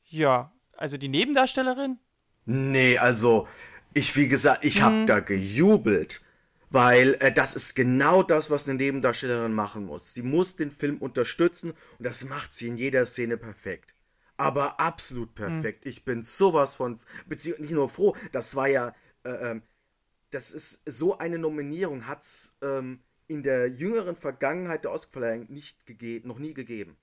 ja, 0.08 0.52
also 0.76 0.96
die 0.98 1.08
Nebendarstellerin? 1.08 1.98
Nee, 2.44 2.98
also 2.98 3.48
ich, 3.94 4.16
wie 4.16 4.28
gesagt, 4.28 4.64
ich 4.64 4.76
hm. 4.76 4.82
habe 4.82 5.04
da 5.06 5.20
gejubelt, 5.20 6.22
weil 6.76 7.14
äh, 7.20 7.32
das 7.32 7.54
ist 7.54 7.74
genau 7.74 8.22
das, 8.22 8.50
was 8.50 8.68
eine 8.68 8.76
Nebendarstellerin 8.76 9.54
machen 9.54 9.86
muss. 9.86 10.12
Sie 10.12 10.20
muss 10.20 10.56
den 10.56 10.70
Film 10.70 10.98
unterstützen 10.98 11.70
und 11.70 12.04
das 12.04 12.26
macht 12.26 12.52
sie 12.52 12.68
in 12.68 12.76
jeder 12.76 13.06
Szene 13.06 13.38
perfekt. 13.38 13.94
Aber 14.36 14.78
absolut 14.78 15.34
perfekt. 15.34 15.86
Hm. 15.86 15.90
Ich 15.90 16.04
bin 16.04 16.22
sowas 16.22 16.74
von, 16.74 17.00
beziehungsweise 17.24 17.62
nicht 17.62 17.74
nur 17.74 17.88
froh, 17.88 18.14
das 18.30 18.56
war 18.56 18.68
ja, 18.68 18.94
äh, 19.24 19.30
ähm, 19.30 19.62
das 20.28 20.52
ist 20.52 20.82
so 20.84 21.16
eine 21.16 21.38
Nominierung 21.38 22.06
hat 22.06 22.24
es 22.24 22.58
ähm, 22.60 23.00
in 23.26 23.42
der 23.42 23.68
jüngeren 23.68 24.14
Vergangenheit 24.14 24.84
der 24.84 24.92
Oscarverleihung 24.92 25.46
nicht 25.50 25.86
gegeben, 25.86 26.28
noch 26.28 26.38
nie 26.38 26.52
gegeben. 26.52 26.98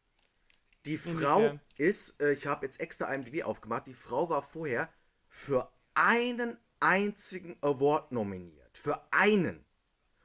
Die 0.86 1.00
Frau 1.00 1.40
Inwiefern? 1.40 1.62
ist, 1.78 2.22
äh, 2.22 2.32
ich 2.34 2.46
habe 2.46 2.64
jetzt 2.68 2.80
extra 2.80 3.12
IMDb 3.12 3.44
aufgemacht, 3.44 3.88
die 3.88 3.96
Frau 3.96 4.30
war 4.30 4.44
vorher 4.44 4.88
für 5.30 5.72
einen 5.96 6.58
einzigen 6.80 7.58
Award 7.62 8.12
nominiert. 8.12 8.63
Für 8.84 9.02
einen. 9.12 9.66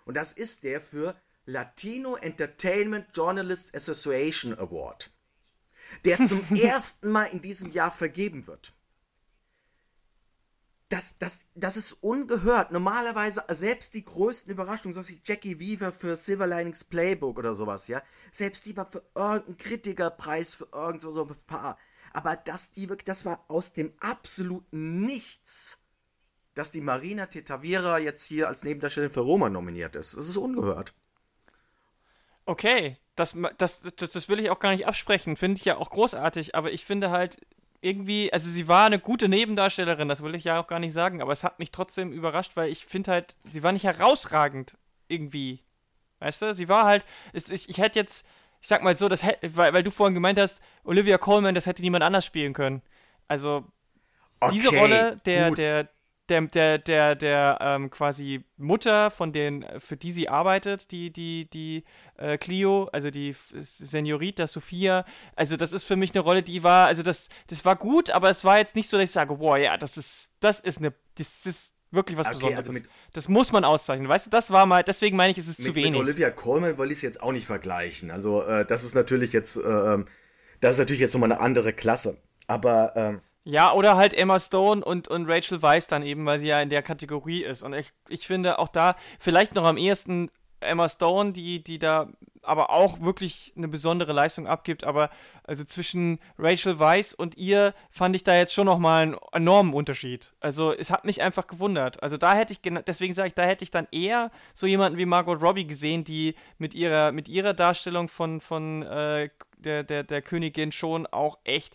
Und 0.04 0.14
das 0.16 0.32
ist 0.32 0.64
der 0.64 0.80
für 0.80 1.14
Latino 1.46 2.16
Entertainment 2.16 3.06
Journalists 3.14 3.72
Association 3.72 4.58
Award. 4.58 5.10
Der 6.04 6.18
zum 6.26 6.44
ersten 6.54 7.10
Mal 7.10 7.26
in 7.26 7.40
diesem 7.40 7.70
Jahr 7.70 7.90
vergeben 7.90 8.46
wird 8.46 8.72
das, 10.88 11.18
das, 11.18 11.42
das 11.54 11.76
ist 11.76 11.92
ungehört. 11.92 12.70
Normalerweise, 12.70 13.44
selbst 13.48 13.94
die 13.94 14.04
größten 14.04 14.52
Überraschungen, 14.52 14.94
so 14.94 15.06
wie 15.06 15.20
Jackie 15.24 15.60
Weaver 15.60 15.92
für 15.92 16.16
Silver 16.16 16.46
Linings 16.46 16.84
Playbook 16.84 17.38
oder 17.38 17.54
sowas, 17.54 17.88
ja, 17.88 18.02
selbst 18.32 18.64
die 18.66 18.76
war 18.76 18.86
für 18.86 19.02
irgendeinen 19.14 19.58
Kritikerpreis, 19.58 20.54
für 20.54 20.68
irgend 20.72 21.02
so, 21.02 21.26
ein 21.26 21.36
paar. 21.46 21.78
Aber 22.12 22.36
das, 22.36 22.72
die 22.72 22.88
wirklich, 22.88 23.04
das 23.04 23.26
war 23.26 23.44
aus 23.48 23.72
dem 23.74 23.92
absoluten 24.00 25.02
Nichts, 25.02 25.78
dass 26.58 26.72
die 26.72 26.80
Marina 26.80 27.26
Tetavira 27.26 27.98
jetzt 27.98 28.24
hier 28.24 28.48
als 28.48 28.64
Nebendarstellerin 28.64 29.14
für 29.14 29.20
Roma 29.20 29.48
nominiert 29.48 29.94
ist. 29.94 30.16
Das 30.16 30.28
ist 30.28 30.36
ungehört. 30.36 30.92
Okay, 32.46 32.96
das, 33.14 33.36
das, 33.58 33.80
das, 33.80 34.10
das 34.10 34.28
will 34.28 34.40
ich 34.40 34.50
auch 34.50 34.58
gar 34.58 34.72
nicht 34.72 34.84
absprechen. 34.84 35.36
Finde 35.36 35.58
ich 35.58 35.64
ja 35.64 35.76
auch 35.76 35.90
großartig, 35.90 36.56
aber 36.56 36.72
ich 36.72 36.84
finde 36.84 37.10
halt, 37.10 37.36
irgendwie, 37.80 38.32
also 38.32 38.50
sie 38.50 38.66
war 38.66 38.86
eine 38.86 38.98
gute 38.98 39.28
Nebendarstellerin, 39.28 40.08
das 40.08 40.20
will 40.24 40.34
ich 40.34 40.42
ja 40.42 40.60
auch 40.60 40.66
gar 40.66 40.80
nicht 40.80 40.92
sagen, 40.92 41.22
aber 41.22 41.30
es 41.30 41.44
hat 41.44 41.60
mich 41.60 41.70
trotzdem 41.70 42.12
überrascht, 42.12 42.56
weil 42.56 42.70
ich 42.70 42.86
finde 42.86 43.12
halt, 43.12 43.36
sie 43.52 43.62
war 43.62 43.70
nicht 43.70 43.84
herausragend 43.84 44.76
irgendwie. 45.06 45.62
Weißt 46.18 46.42
du, 46.42 46.54
sie 46.54 46.68
war 46.68 46.86
halt, 46.86 47.04
ich, 47.32 47.68
ich 47.68 47.78
hätte 47.78 48.00
jetzt, 48.00 48.26
ich 48.60 48.66
sag 48.66 48.82
mal 48.82 48.96
so, 48.96 49.08
das 49.08 49.22
hätte, 49.22 49.54
weil, 49.56 49.72
weil 49.74 49.84
du 49.84 49.92
vorhin 49.92 50.14
gemeint 50.14 50.40
hast, 50.40 50.58
Olivia 50.82 51.18
Coleman, 51.18 51.54
das 51.54 51.66
hätte 51.66 51.82
niemand 51.82 52.02
anders 52.02 52.24
spielen 52.24 52.52
können. 52.52 52.82
Also, 53.28 53.64
okay, 54.40 54.54
diese 54.54 54.76
Rolle 54.76 55.18
der, 55.24 55.50
gut. 55.50 55.58
der, 55.58 55.88
der, 56.28 56.42
der, 56.42 56.78
der, 56.78 57.14
der 57.14 57.58
ähm, 57.60 57.90
quasi 57.90 58.44
Mutter 58.56 59.10
von 59.10 59.32
den, 59.32 59.64
für 59.78 59.96
die 59.96 60.12
sie 60.12 60.28
arbeitet, 60.28 60.90
die, 60.90 61.12
die, 61.12 61.48
die 61.50 61.84
äh, 62.16 62.38
Clio, 62.38 62.88
also 62.92 63.10
die 63.10 63.34
Senorita 63.60 64.46
Sophia. 64.46 65.04
Also 65.36 65.56
das 65.56 65.72
ist 65.72 65.84
für 65.84 65.96
mich 65.96 66.12
eine 66.14 66.20
Rolle, 66.20 66.42
die 66.42 66.62
war, 66.62 66.86
also 66.86 67.02
das, 67.02 67.28
das 67.48 67.64
war 67.64 67.76
gut, 67.76 68.10
aber 68.10 68.30
es 68.30 68.44
war 68.44 68.58
jetzt 68.58 68.76
nicht 68.76 68.88
so, 68.88 68.96
dass 68.96 69.04
ich 69.04 69.10
sage, 69.10 69.36
boah, 69.36 69.56
ja, 69.56 69.76
das 69.76 69.96
ist, 69.96 70.30
das 70.40 70.60
ist 70.60 70.78
eine, 70.78 70.92
das 71.16 71.46
ist 71.46 71.72
wirklich 71.90 72.18
was 72.18 72.26
okay, 72.26 72.34
Besonderes. 72.36 72.58
Also 72.58 72.72
mit, 72.72 72.88
das 73.12 73.28
muss 73.28 73.52
man 73.52 73.64
auszeichnen. 73.64 74.08
Weißt 74.08 74.26
du, 74.26 74.30
das 74.30 74.50
war 74.50 74.66
mal, 74.66 74.82
deswegen 74.82 75.16
meine 75.16 75.30
ich, 75.30 75.38
es 75.38 75.48
ist 75.48 75.58
mit, 75.58 75.68
zu 75.68 75.74
wenig. 75.74 75.92
Mit 75.92 76.00
Olivia 76.00 76.30
Colman 76.30 76.78
will 76.78 76.88
ich 76.88 76.98
es 76.98 77.02
jetzt 77.02 77.22
auch 77.22 77.32
nicht 77.32 77.46
vergleichen. 77.46 78.10
Also 78.10 78.42
äh, 78.42 78.64
das 78.66 78.84
ist 78.84 78.94
natürlich 78.94 79.32
jetzt, 79.32 79.56
äh, 79.56 79.60
ähm, 79.60 80.06
das 80.60 80.76
ist 80.76 80.78
natürlich 80.78 81.00
jetzt 81.00 81.14
nochmal 81.14 81.32
eine 81.32 81.40
andere 81.40 81.72
Klasse. 81.72 82.20
Aber 82.46 82.92
ähm, 82.96 83.20
ja, 83.48 83.72
oder 83.72 83.96
halt 83.96 84.12
Emma 84.12 84.38
Stone 84.38 84.84
und, 84.84 85.08
und 85.08 85.26
Rachel 85.26 85.62
Weisz 85.62 85.86
dann 85.86 86.02
eben, 86.02 86.26
weil 86.26 86.38
sie 86.38 86.48
ja 86.48 86.60
in 86.60 86.68
der 86.68 86.82
Kategorie 86.82 87.42
ist. 87.42 87.62
Und 87.62 87.72
ich, 87.72 87.92
ich 88.10 88.26
finde 88.26 88.58
auch 88.58 88.68
da 88.68 88.94
vielleicht 89.18 89.54
noch 89.54 89.64
am 89.64 89.78
ehesten 89.78 90.30
Emma 90.60 90.86
Stone, 90.86 91.32
die, 91.32 91.64
die 91.64 91.78
da 91.78 92.08
aber 92.42 92.68
auch 92.68 93.00
wirklich 93.00 93.54
eine 93.56 93.68
besondere 93.68 94.12
Leistung 94.12 94.46
abgibt. 94.46 94.84
Aber 94.84 95.08
also 95.44 95.64
zwischen 95.64 96.18
Rachel 96.38 96.78
Weisz 96.78 97.14
und 97.14 97.38
ihr 97.38 97.72
fand 97.90 98.14
ich 98.16 98.22
da 98.22 98.36
jetzt 98.36 98.52
schon 98.52 98.66
nochmal 98.66 99.02
einen 99.02 99.16
enormen 99.32 99.72
Unterschied. 99.72 100.34
Also 100.40 100.74
es 100.74 100.90
hat 100.90 101.06
mich 101.06 101.22
einfach 101.22 101.46
gewundert. 101.46 102.02
Also 102.02 102.18
da 102.18 102.34
hätte 102.34 102.52
ich, 102.52 102.60
deswegen 102.86 103.14
sage 103.14 103.28
ich, 103.28 103.34
da 103.34 103.44
hätte 103.44 103.64
ich 103.64 103.70
dann 103.70 103.88
eher 103.90 104.30
so 104.52 104.66
jemanden 104.66 104.98
wie 104.98 105.06
Margot 105.06 105.40
Robbie 105.40 105.66
gesehen, 105.66 106.04
die 106.04 106.34
mit 106.58 106.74
ihrer, 106.74 107.12
mit 107.12 107.30
ihrer 107.30 107.54
Darstellung 107.54 108.08
von, 108.08 108.42
von 108.42 108.82
äh, 108.82 109.30
der, 109.58 109.84
der, 109.84 110.04
der 110.04 110.22
Königin 110.22 110.72
schon 110.72 111.06
auch 111.06 111.38
echt 111.44 111.74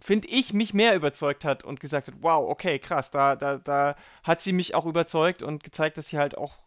finde 0.00 0.28
ich, 0.28 0.52
mich 0.52 0.74
mehr 0.74 0.94
überzeugt 0.94 1.44
hat 1.44 1.64
und 1.64 1.80
gesagt 1.80 2.08
hat, 2.08 2.14
wow, 2.20 2.48
okay, 2.48 2.78
krass, 2.78 3.10
da, 3.10 3.36
da, 3.36 3.58
da 3.58 3.96
hat 4.22 4.40
sie 4.40 4.52
mich 4.52 4.74
auch 4.74 4.86
überzeugt 4.86 5.42
und 5.42 5.64
gezeigt, 5.64 5.98
dass 5.98 6.08
sie 6.08 6.18
halt 6.18 6.36
auch 6.36 6.58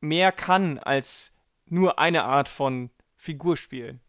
mehr 0.00 0.32
kann 0.32 0.78
als 0.78 1.32
nur 1.66 1.98
eine 1.98 2.24
Art 2.24 2.48
von 2.48 2.90
Figur 3.16 3.56
spielen. 3.56 4.00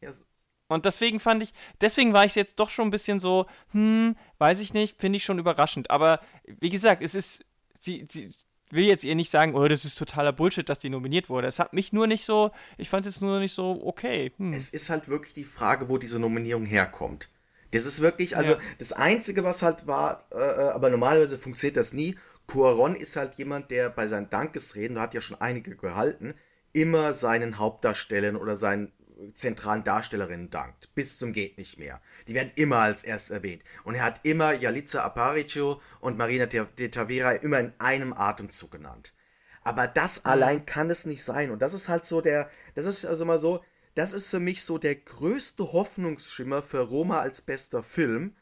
Yes. 0.00 0.24
Und 0.68 0.86
deswegen 0.86 1.20
fand 1.20 1.42
ich, 1.42 1.52
deswegen 1.80 2.14
war 2.14 2.24
ich 2.24 2.34
jetzt 2.34 2.58
doch 2.58 2.70
schon 2.70 2.88
ein 2.88 2.92
bisschen 2.92 3.20
so, 3.20 3.46
hm, 3.72 4.16
weiß 4.38 4.60
ich 4.60 4.72
nicht, 4.72 4.98
finde 4.98 5.18
ich 5.18 5.24
schon 5.24 5.38
überraschend. 5.38 5.90
Aber 5.90 6.20
wie 6.44 6.70
gesagt, 6.70 7.02
es 7.02 7.14
ist, 7.14 7.44
sie, 7.78 8.06
sie 8.10 8.32
will 8.70 8.86
jetzt 8.86 9.04
ihr 9.04 9.14
nicht 9.14 9.30
sagen, 9.30 9.54
oh, 9.54 9.68
das 9.68 9.84
ist 9.84 9.98
totaler 9.98 10.32
Bullshit, 10.32 10.66
dass 10.66 10.78
die 10.78 10.88
nominiert 10.88 11.28
wurde. 11.28 11.46
Es 11.46 11.58
hat 11.58 11.74
mich 11.74 11.92
nur 11.92 12.06
nicht 12.06 12.24
so, 12.24 12.52
ich 12.78 12.88
fand 12.88 13.04
es 13.04 13.20
nur 13.20 13.38
nicht 13.38 13.52
so 13.52 13.82
okay. 13.84 14.32
Hm. 14.38 14.54
Es 14.54 14.70
ist 14.70 14.88
halt 14.88 15.08
wirklich 15.08 15.34
die 15.34 15.44
Frage, 15.44 15.90
wo 15.90 15.98
diese 15.98 16.18
Nominierung 16.18 16.64
herkommt. 16.64 17.28
Das 17.72 17.86
ist 17.86 18.00
wirklich, 18.00 18.36
also 18.36 18.52
ja. 18.52 18.58
das 18.78 18.92
Einzige, 18.92 19.44
was 19.44 19.62
halt 19.62 19.86
war, 19.86 20.26
äh, 20.30 20.36
äh, 20.36 20.70
aber 20.70 20.90
normalerweise 20.90 21.38
funktioniert 21.38 21.76
das 21.76 21.92
nie. 21.92 22.16
Cuaron 22.46 22.94
ist 22.94 23.16
halt 23.16 23.34
jemand, 23.34 23.70
der 23.70 23.90
bei 23.90 24.06
seinen 24.06 24.30
Dankesreden, 24.30 24.96
da 24.96 25.02
hat 25.02 25.14
ja 25.14 25.20
schon 25.20 25.40
einige 25.40 25.74
gehalten, 25.76 26.34
immer 26.72 27.12
seinen 27.12 27.58
Hauptdarstellern 27.58 28.36
oder 28.36 28.56
seinen 28.56 28.92
zentralen 29.34 29.84
Darstellerinnen 29.84 30.50
dankt. 30.50 30.94
Bis 30.94 31.18
zum 31.18 31.32
geht 31.32 31.58
nicht 31.58 31.78
mehr. 31.78 32.00
Die 32.28 32.34
werden 32.34 32.52
immer 32.56 32.78
als 32.78 33.04
erst 33.04 33.30
erwähnt. 33.30 33.62
Und 33.84 33.94
er 33.94 34.04
hat 34.04 34.20
immer 34.24 34.52
Yalitza 34.52 35.02
Aparicio 35.02 35.80
und 36.00 36.18
Marina 36.18 36.46
de 36.46 36.88
Tavera 36.88 37.32
immer 37.32 37.60
in 37.60 37.72
einem 37.78 38.12
Atemzug 38.12 38.72
genannt. 38.72 39.14
Aber 39.62 39.86
das 39.86 40.24
mhm. 40.24 40.30
allein 40.30 40.66
kann 40.66 40.90
es 40.90 41.06
nicht 41.06 41.22
sein. 41.22 41.50
Und 41.50 41.62
das 41.62 41.74
ist 41.74 41.88
halt 41.88 42.04
so 42.04 42.20
der, 42.20 42.50
das 42.74 42.86
ist 42.86 43.04
also 43.04 43.24
mal 43.24 43.38
so, 43.38 43.62
das 43.94 44.12
ist 44.12 44.30
für 44.30 44.40
mich 44.40 44.64
so 44.64 44.78
der 44.78 44.96
größte 44.96 45.72
Hoffnungsschimmer 45.72 46.62
für 46.62 46.80
Roma 46.80 47.20
als 47.20 47.42
bester 47.42 47.82
Film, 47.82 48.36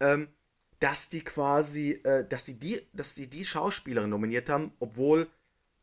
ähm, 0.00 0.28
dass 0.80 1.08
die 1.08 1.22
quasi, 1.22 1.92
äh, 2.04 2.26
dass 2.26 2.44
die, 2.44 2.58
die, 2.58 2.86
dass 2.92 3.14
die 3.14 3.28
die 3.28 3.44
Schauspielerin 3.44 4.10
nominiert 4.10 4.48
haben, 4.48 4.72
obwohl 4.80 5.28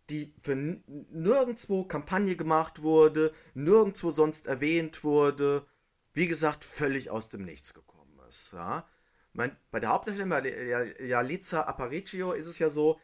die 0.09 0.33
für 0.43 0.55
nirgendwo 0.55 1.85
Kampagne 1.85 2.35
gemacht 2.35 2.81
wurde, 2.81 3.33
nirgendwo 3.53 4.11
sonst 4.11 4.47
erwähnt 4.47 5.03
wurde, 5.03 5.65
wie 6.13 6.27
gesagt, 6.27 6.65
völlig 6.65 7.09
aus 7.09 7.29
dem 7.29 7.45
Nichts 7.45 7.73
gekommen 7.73 8.19
ist. 8.27 8.51
Ja? 8.53 8.87
mein, 9.33 9.55
bei 9.71 9.79
der 9.79 9.89
Hauptdarstellerin, 9.89 10.29
bei 10.29 11.05
Jalitza 11.05 11.61
Aparicio, 11.61 12.33
ist 12.33 12.47
es 12.47 12.59
ja 12.59 12.69
so, 12.69 12.99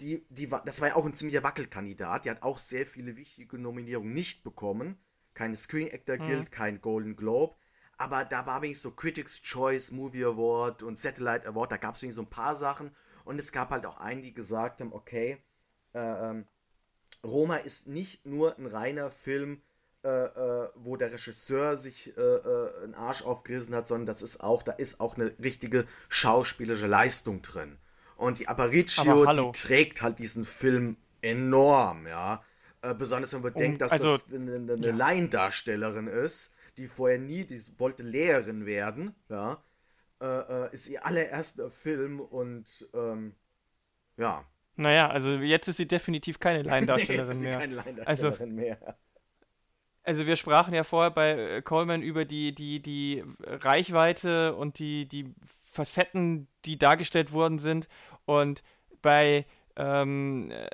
die, 0.00 0.24
die 0.30 0.48
das 0.48 0.80
war 0.80 0.88
ja 0.88 0.96
auch 0.96 1.04
ein 1.04 1.14
ziemlicher 1.14 1.42
Wackelkandidat. 1.42 2.24
Die 2.24 2.30
hat 2.30 2.42
auch 2.42 2.58
sehr 2.58 2.86
viele 2.86 3.16
wichtige 3.16 3.58
Nominierungen 3.58 4.12
nicht 4.12 4.42
bekommen. 4.42 4.98
Keine 5.34 5.56
Screen 5.56 5.92
Actor 5.92 6.16
mhm. 6.18 6.26
Guild, 6.26 6.52
kein 6.52 6.80
Golden 6.80 7.16
Globe. 7.16 7.54
Aber 7.98 8.24
da 8.24 8.46
war 8.46 8.62
wenigstens 8.62 8.90
so 8.90 8.96
Critics 8.96 9.40
Choice 9.42 9.92
Movie 9.92 10.24
Award 10.24 10.82
und 10.82 10.98
Satellite 10.98 11.46
Award. 11.46 11.72
Da 11.72 11.76
gab 11.76 11.94
es 11.94 12.02
wenigstens 12.02 12.16
so 12.16 12.28
ein 12.28 12.30
paar 12.30 12.54
Sachen. 12.54 12.94
Und 13.24 13.38
es 13.38 13.52
gab 13.52 13.70
halt 13.70 13.86
auch 13.86 13.98
einen, 13.98 14.22
die 14.22 14.34
gesagt 14.34 14.80
haben: 14.80 14.92
Okay, 14.92 15.38
äh, 15.94 16.00
ähm, 16.00 16.46
Roma 17.24 17.56
ist 17.56 17.86
nicht 17.86 18.26
nur 18.26 18.58
ein 18.58 18.66
reiner 18.66 19.10
Film, 19.10 19.62
äh, 20.04 20.08
äh, 20.08 20.68
wo 20.74 20.96
der 20.96 21.12
Regisseur 21.12 21.76
sich 21.76 22.16
äh, 22.16 22.20
äh, 22.20 22.82
einen 22.82 22.94
Arsch 22.94 23.22
aufgerissen 23.22 23.72
hat, 23.74 23.86
sondern 23.86 24.06
das 24.06 24.20
ist 24.20 24.42
auch, 24.42 24.64
da 24.64 24.72
ist 24.72 25.00
auch 25.00 25.14
eine 25.16 25.32
richtige 25.38 25.86
schauspielerische 26.08 26.88
Leistung 26.88 27.40
drin. 27.42 27.78
Und 28.16 28.40
die 28.40 28.48
Aparicio, 28.48 29.26
die 29.32 29.52
trägt 29.52 30.02
halt 30.02 30.18
diesen 30.18 30.44
Film 30.44 30.96
enorm, 31.20 32.08
ja. 32.08 32.42
Äh, 32.82 32.94
besonders 32.94 33.32
wenn 33.32 33.42
man 33.42 33.52
bedenkt, 33.52 33.80
dass 33.80 33.92
also, 33.92 34.06
das 34.06 34.32
eine, 34.32 34.56
eine 34.56 34.76
ja. 34.76 34.94
Laiendarstellerin 34.94 36.08
ist, 36.08 36.54
die 36.76 36.88
vorher 36.88 37.18
nie, 37.18 37.44
die 37.44 37.60
wollte 37.78 38.02
Lehrerin 38.02 38.66
werden, 38.66 39.14
ja. 39.28 39.62
Äh, 40.20 40.72
ist 40.72 40.88
ihr 40.88 41.04
allererster 41.04 41.70
Film 41.70 42.20
und 42.20 42.88
ähm, 42.94 43.34
ja. 44.16 44.44
Naja, 44.76 45.08
also 45.10 45.30
jetzt 45.30 45.68
ist 45.68 45.76
sie 45.76 45.88
definitiv 45.88 46.38
keine 46.38 46.62
Laiendarstellerin 46.62 47.24
nee, 47.24 47.28
jetzt 47.28 47.36
ist 47.36 47.40
sie 47.40 47.48
mehr. 47.48 47.58
Keine 47.58 47.74
Laiendarstellerin 47.74 48.40
also, 48.40 48.54
mehr. 48.54 48.96
Also 50.04 50.26
wir 50.26 50.36
sprachen 50.36 50.74
ja 50.74 50.82
vorher 50.82 51.10
bei 51.10 51.30
äh, 51.30 51.62
Coleman 51.62 52.02
über 52.02 52.24
die, 52.24 52.54
die, 52.54 52.80
die 52.82 53.22
Reichweite 53.40 54.56
und 54.56 54.78
die, 54.78 55.06
die 55.06 55.32
Facetten, 55.70 56.48
die 56.64 56.78
dargestellt 56.78 57.32
worden 57.32 57.58
sind. 57.58 57.88
Und 58.24 58.62
bei, 59.00 59.46
ähm, 59.76 60.50
äh, 60.50 60.68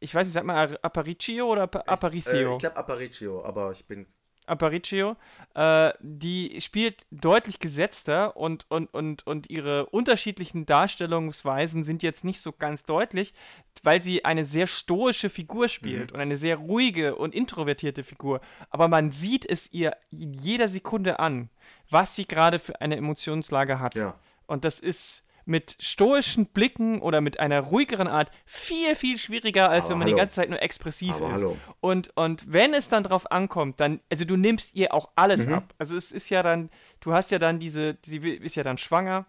ich 0.00 0.14
weiß 0.14 0.26
nicht, 0.26 0.34
sag 0.34 0.44
mal 0.44 0.78
Aparicio 0.82 1.46
oder 1.46 1.62
Aparicio? 1.62 2.32
Ich, 2.32 2.46
äh, 2.46 2.52
ich 2.52 2.58
glaube 2.58 2.76
Aparicio, 2.76 3.44
aber 3.44 3.72
ich 3.72 3.84
bin 3.86 4.06
Aparicio, 4.48 5.16
äh, 5.54 5.92
die 6.00 6.60
spielt 6.60 7.06
deutlich 7.10 7.60
gesetzter 7.60 8.36
und, 8.36 8.66
und, 8.70 8.92
und, 8.94 9.26
und 9.26 9.50
ihre 9.50 9.86
unterschiedlichen 9.86 10.66
Darstellungsweisen 10.66 11.84
sind 11.84 12.02
jetzt 12.02 12.24
nicht 12.24 12.40
so 12.40 12.52
ganz 12.52 12.82
deutlich, 12.82 13.34
weil 13.82 14.02
sie 14.02 14.24
eine 14.24 14.44
sehr 14.44 14.66
stoische 14.66 15.30
Figur 15.30 15.68
spielt 15.68 16.10
mhm. 16.10 16.14
und 16.14 16.20
eine 16.20 16.36
sehr 16.36 16.56
ruhige 16.56 17.16
und 17.16 17.34
introvertierte 17.34 18.02
Figur. 18.02 18.40
Aber 18.70 18.88
man 18.88 19.12
sieht 19.12 19.48
es 19.48 19.72
ihr 19.72 19.96
in 20.10 20.32
jeder 20.32 20.68
Sekunde 20.68 21.20
an, 21.20 21.50
was 21.90 22.16
sie 22.16 22.26
gerade 22.26 22.58
für 22.58 22.80
eine 22.80 22.96
Emotionslage 22.96 23.78
hat. 23.80 23.96
Ja. 23.96 24.18
Und 24.46 24.64
das 24.64 24.80
ist 24.80 25.22
mit 25.48 25.76
stoischen 25.80 26.46
Blicken 26.46 27.00
oder 27.00 27.20
mit 27.20 27.40
einer 27.40 27.60
ruhigeren 27.60 28.06
Art 28.06 28.30
viel, 28.44 28.94
viel 28.94 29.18
schwieriger, 29.18 29.70
als 29.70 29.86
Aber 29.86 29.90
wenn 29.90 29.98
man 29.98 30.06
hallo. 30.06 30.16
die 30.16 30.20
ganze 30.20 30.36
Zeit 30.36 30.50
nur 30.50 30.62
expressiv 30.62 31.14
Aber 31.16 31.28
ist. 31.28 31.32
Hallo. 31.32 31.56
Und, 31.80 32.16
und 32.16 32.52
wenn 32.52 32.74
es 32.74 32.88
dann 32.88 33.02
drauf 33.02 33.32
ankommt, 33.32 33.80
dann, 33.80 34.00
also 34.10 34.24
du 34.24 34.36
nimmst 34.36 34.76
ihr 34.76 34.92
auch 34.92 35.08
alles 35.16 35.46
mhm. 35.46 35.54
ab. 35.54 35.74
Also 35.78 35.96
es 35.96 36.12
ist 36.12 36.28
ja 36.28 36.42
dann, 36.42 36.70
du 37.00 37.14
hast 37.14 37.30
ja 37.30 37.38
dann 37.38 37.58
diese, 37.58 37.96
sie 38.04 38.18
ist 38.18 38.56
ja 38.56 38.62
dann 38.62 38.78
schwanger 38.78 39.26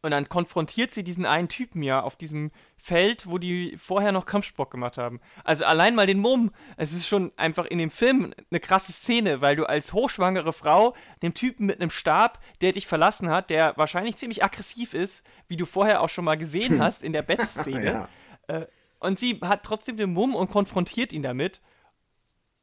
und 0.00 0.12
dann 0.12 0.28
konfrontiert 0.28 0.94
sie 0.94 1.02
diesen 1.02 1.26
einen 1.26 1.48
Typen 1.48 1.82
ja 1.82 2.00
auf 2.00 2.14
diesem 2.14 2.52
Feld, 2.76 3.28
wo 3.28 3.38
die 3.38 3.76
vorher 3.76 4.12
noch 4.12 4.26
Kampfsport 4.26 4.70
gemacht 4.70 4.96
haben. 4.96 5.20
Also 5.42 5.64
allein 5.64 5.96
mal 5.96 6.06
den 6.06 6.20
Mumm. 6.20 6.52
Es 6.76 6.92
ist 6.92 7.08
schon 7.08 7.32
einfach 7.36 7.64
in 7.64 7.78
dem 7.78 7.90
Film 7.90 8.32
eine 8.50 8.60
krasse 8.60 8.92
Szene, 8.92 9.40
weil 9.40 9.56
du 9.56 9.64
als 9.64 9.92
hochschwangere 9.92 10.52
Frau 10.52 10.94
dem 11.22 11.34
Typen 11.34 11.66
mit 11.66 11.80
einem 11.80 11.90
Stab, 11.90 12.38
der 12.60 12.72
dich 12.72 12.86
verlassen 12.86 13.28
hat, 13.28 13.50
der 13.50 13.76
wahrscheinlich 13.76 14.16
ziemlich 14.16 14.44
aggressiv 14.44 14.94
ist, 14.94 15.24
wie 15.48 15.56
du 15.56 15.66
vorher 15.66 16.00
auch 16.00 16.08
schon 16.08 16.24
mal 16.24 16.38
gesehen 16.38 16.74
hm. 16.74 16.82
hast 16.82 17.02
in 17.02 17.12
der 17.12 17.22
Bettszene. 17.22 17.84
ja. 18.48 18.56
äh, 18.56 18.66
und 19.00 19.18
sie 19.18 19.40
hat 19.42 19.64
trotzdem 19.64 19.96
den 19.96 20.12
Mumm 20.12 20.36
und 20.36 20.50
konfrontiert 20.50 21.12
ihn 21.12 21.22
damit. 21.22 21.60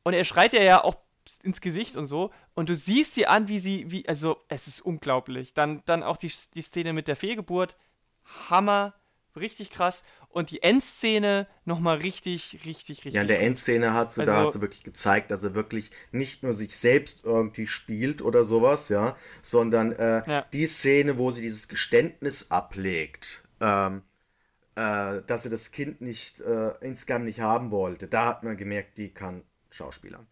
Und 0.04 0.14
er 0.14 0.24
schreit 0.24 0.54
ja 0.54 0.62
ja 0.62 0.84
auch 0.84 0.96
ins 1.44 1.62
Gesicht 1.62 1.98
und 1.98 2.06
so. 2.06 2.32
Und 2.54 2.70
du 2.70 2.76
siehst 2.76 3.14
sie 3.14 3.28
an, 3.28 3.48
wie 3.48 3.60
sie, 3.60 3.92
wie, 3.92 4.08
also 4.08 4.38
es 4.48 4.68
ist 4.68 4.82
unglaublich. 4.82 5.54
Dann, 5.54 5.82
dann 5.86 6.04
auch 6.04 6.18
die, 6.18 6.32
die 6.56 6.62
Szene 6.62 6.94
mit 6.94 7.08
der 7.08 7.16
Fehlgeburt. 7.16 7.76
Hammer, 8.50 8.94
richtig 9.36 9.70
krass. 9.70 10.04
Und 10.30 10.52
die 10.52 10.64
Endszene 10.64 11.48
nochmal 11.64 11.98
richtig, 11.98 12.60
richtig, 12.66 13.00
richtig. 13.06 13.14
Ja, 13.14 13.22
in 13.22 13.28
der 13.28 13.42
Endszene 13.42 13.94
hat 13.94 14.12
sie, 14.12 14.22
also, 14.22 14.34
da 14.34 14.42
hat 14.42 14.54
sie 14.54 14.62
wirklich 14.62 14.84
gezeigt, 14.84 15.32
dass 15.32 15.44
er 15.44 15.56
wirklich 15.56 15.92
nicht 16.12 16.44
nur 16.44 16.54
sich 16.54 16.78
selbst 16.78 17.24
irgendwie 17.24 17.68
spielt 17.68 18.22
oder 18.22 18.44
sowas, 18.44 18.90
ja, 18.90 19.16
sondern 19.42 19.94
äh, 19.94 20.30
ja. 20.30 20.42
die 20.54 20.68
Szene, 20.68 21.18
wo 21.18 21.32
sie 21.32 21.42
dieses 21.42 21.68
Geständnis 21.68 22.52
ablegt. 22.52 23.44
Ähm, 23.62 24.02
äh, 24.76 25.22
dass 25.26 25.44
sie 25.44 25.50
das 25.50 25.72
Kind 25.72 26.02
nicht 26.02 26.42
äh, 26.42 26.74
insgesamt 26.82 27.26
nicht 27.26 27.40
haben 27.40 27.72
wollte. 27.72 28.08
Da 28.08 28.26
hat 28.26 28.44
man 28.44 28.58
gemerkt, 28.58 28.98
die 28.98 29.10
kann 29.10 29.44
Schauspielern. 29.70 30.28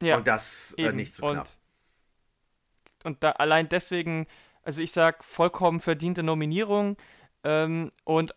Ja, 0.00 0.16
und 0.16 0.26
das 0.26 0.74
äh, 0.78 0.92
nicht 0.92 1.12
zu 1.12 1.22
so 1.22 1.32
knapp. 1.32 1.48
Und, 3.04 3.06
und 3.06 3.22
da 3.22 3.32
allein 3.32 3.68
deswegen, 3.68 4.26
also 4.62 4.82
ich 4.82 4.92
sag, 4.92 5.24
vollkommen 5.24 5.80
verdiente 5.80 6.22
Nominierung. 6.22 6.96
Ähm, 7.44 7.92
und 8.04 8.34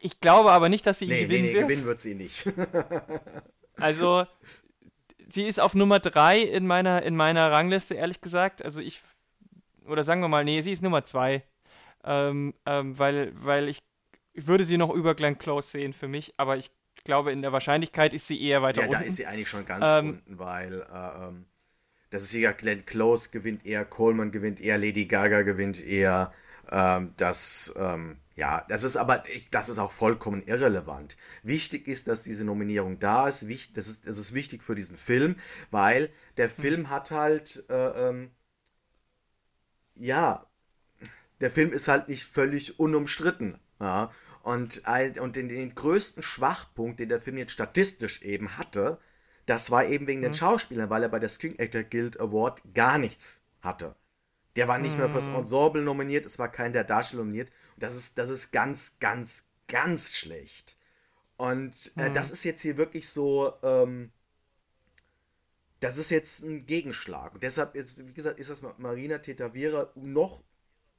ich 0.00 0.20
glaube 0.20 0.52
aber 0.52 0.68
nicht, 0.68 0.86
dass 0.86 0.98
sie 1.00 1.06
ihn 1.06 1.10
nee, 1.10 1.22
gewinnen 1.24 1.42
nee, 1.42 1.48
nee, 1.48 1.54
wird. 1.54 1.68
gewinnen 1.68 1.86
wird 1.86 2.00
sie 2.00 2.14
nicht. 2.14 2.50
also, 3.76 4.26
sie 5.28 5.44
ist 5.44 5.60
auf 5.60 5.74
Nummer 5.74 5.98
3 6.00 6.40
in 6.40 6.66
meiner, 6.66 7.02
in 7.02 7.16
meiner 7.16 7.50
Rangliste, 7.50 7.94
ehrlich 7.94 8.20
gesagt. 8.20 8.64
Also 8.64 8.80
ich, 8.80 9.02
oder 9.86 10.04
sagen 10.04 10.20
wir 10.20 10.28
mal, 10.28 10.44
nee, 10.44 10.60
sie 10.62 10.72
ist 10.72 10.82
Nummer 10.82 11.04
2. 11.04 11.42
Ähm, 12.04 12.54
ähm, 12.64 12.98
weil, 12.98 13.32
weil 13.34 13.68
ich, 13.68 13.82
ich 14.32 14.46
würde 14.46 14.64
sie 14.64 14.78
noch 14.78 14.90
über 14.90 15.14
Glenn 15.14 15.38
Close 15.38 15.68
sehen 15.68 15.92
für 15.92 16.08
mich, 16.08 16.32
aber 16.36 16.56
ich 16.56 16.70
glaube, 17.04 17.32
in 17.32 17.42
der 17.42 17.52
Wahrscheinlichkeit 17.52 18.14
ist 18.14 18.26
sie 18.26 18.40
eher 18.42 18.62
weiter 18.62 18.82
ja, 18.82 18.86
unten. 18.86 18.94
Ja, 18.94 19.00
da 19.00 19.06
ist 19.06 19.16
sie 19.16 19.26
eigentlich 19.26 19.48
schon 19.48 19.64
ganz 19.66 19.84
ähm, 19.94 20.08
unten, 20.10 20.38
weil 20.38 20.82
äh, 20.82 21.28
ähm, 21.28 21.46
das 22.10 22.24
ist 22.24 22.32
ja 22.32 22.52
Glenn 22.52 22.86
Close 22.86 23.30
gewinnt 23.30 23.66
eher, 23.66 23.84
Coleman 23.84 24.32
gewinnt 24.32 24.60
eher, 24.60 24.78
Lady 24.78 25.06
Gaga 25.06 25.42
gewinnt 25.42 25.84
eher. 25.84 26.32
Ähm, 26.70 27.14
das, 27.16 27.74
ähm, 27.76 28.18
ja, 28.34 28.64
das 28.68 28.84
ist 28.84 28.96
aber, 28.96 29.28
ich, 29.28 29.50
das 29.50 29.68
ist 29.68 29.78
auch 29.78 29.92
vollkommen 29.92 30.42
irrelevant. 30.46 31.16
Wichtig 31.42 31.88
ist, 31.88 32.08
dass 32.08 32.24
diese 32.24 32.44
Nominierung 32.44 32.98
da 32.98 33.28
ist. 33.28 33.48
Wichtig, 33.48 33.74
das, 33.74 33.88
ist 33.88 34.06
das 34.06 34.18
ist 34.18 34.34
wichtig 34.34 34.62
für 34.62 34.74
diesen 34.74 34.96
Film, 34.96 35.36
weil 35.70 36.10
der 36.36 36.48
hm. 36.48 36.54
Film 36.54 36.90
hat 36.90 37.10
halt, 37.10 37.64
äh, 37.68 38.08
ähm, 38.08 38.30
ja, 39.96 40.46
der 41.40 41.50
Film 41.50 41.72
ist 41.72 41.88
halt 41.88 42.08
nicht 42.08 42.24
völlig 42.24 42.78
unumstritten. 42.78 43.60
Ja? 43.80 44.10
Und, 44.48 44.80
und 45.20 45.36
den, 45.36 45.50
den 45.50 45.74
größten 45.74 46.22
Schwachpunkt, 46.22 47.00
den 47.00 47.10
der 47.10 47.20
Film 47.20 47.36
jetzt 47.36 47.52
statistisch 47.52 48.22
eben 48.22 48.56
hatte, 48.56 48.98
das 49.44 49.70
war 49.70 49.84
eben 49.84 50.06
wegen 50.06 50.20
mhm. 50.20 50.24
den 50.24 50.34
Schauspielern, 50.34 50.88
weil 50.88 51.02
er 51.02 51.10
bei 51.10 51.18
der 51.18 51.28
Screen 51.28 51.58
Actor 51.58 51.82
Guild 51.82 52.18
Award 52.18 52.62
gar 52.72 52.96
nichts 52.96 53.42
hatte. 53.60 53.94
Der 54.56 54.66
war 54.66 54.78
nicht 54.78 54.92
mhm. 54.92 55.00
mehr 55.00 55.10
fürs 55.10 55.28
mhm. 55.28 55.36
Ensemble 55.36 55.82
nominiert, 55.82 56.24
es 56.24 56.38
war 56.38 56.50
kein 56.50 56.72
der 56.72 56.84
Darsteller 56.84 57.24
nominiert. 57.24 57.50
Und 57.74 57.82
das 57.82 57.94
ist, 57.94 58.16
das 58.16 58.30
ist 58.30 58.50
ganz, 58.50 58.98
ganz, 59.00 59.50
ganz 59.66 60.16
schlecht. 60.16 60.78
Und 61.36 61.92
äh, 61.98 62.08
mhm. 62.08 62.14
das 62.14 62.30
ist 62.30 62.42
jetzt 62.44 62.62
hier 62.62 62.78
wirklich 62.78 63.06
so, 63.10 63.52
ähm, 63.62 64.12
das 65.80 65.98
ist 65.98 66.08
jetzt 66.08 66.42
ein 66.42 66.64
Gegenschlag. 66.64 67.34
Und 67.34 67.42
deshalb 67.42 67.74
ist, 67.74 68.08
wie 68.08 68.14
gesagt, 68.14 68.40
ist 68.40 68.48
das 68.48 68.62
mit 68.62 68.78
Marina 68.78 69.18
Tetavera 69.18 69.92
noch, 69.94 70.42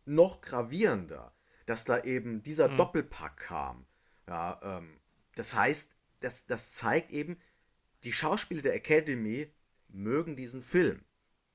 noch 0.06 0.39
gravierender 0.41 1.34
dass 1.70 1.86
da 1.86 1.99
eben 2.01 2.41
dieser 2.41 2.67
mhm. 2.67 2.78
Doppelpack 2.78 3.38
kam. 3.38 3.86
Ja, 4.28 4.59
ähm, 4.63 4.99
das 5.36 5.53
heißt, 5.55 5.93
das, 6.20 6.47
das 6.47 6.72
zeigt 6.72 7.11
eben, 7.11 7.38
die 8.03 8.11
Schauspieler 8.11 8.63
der 8.63 8.74
Academy 8.74 9.53
mögen 9.88 10.36
diesen 10.36 10.63
Film. 10.63 11.05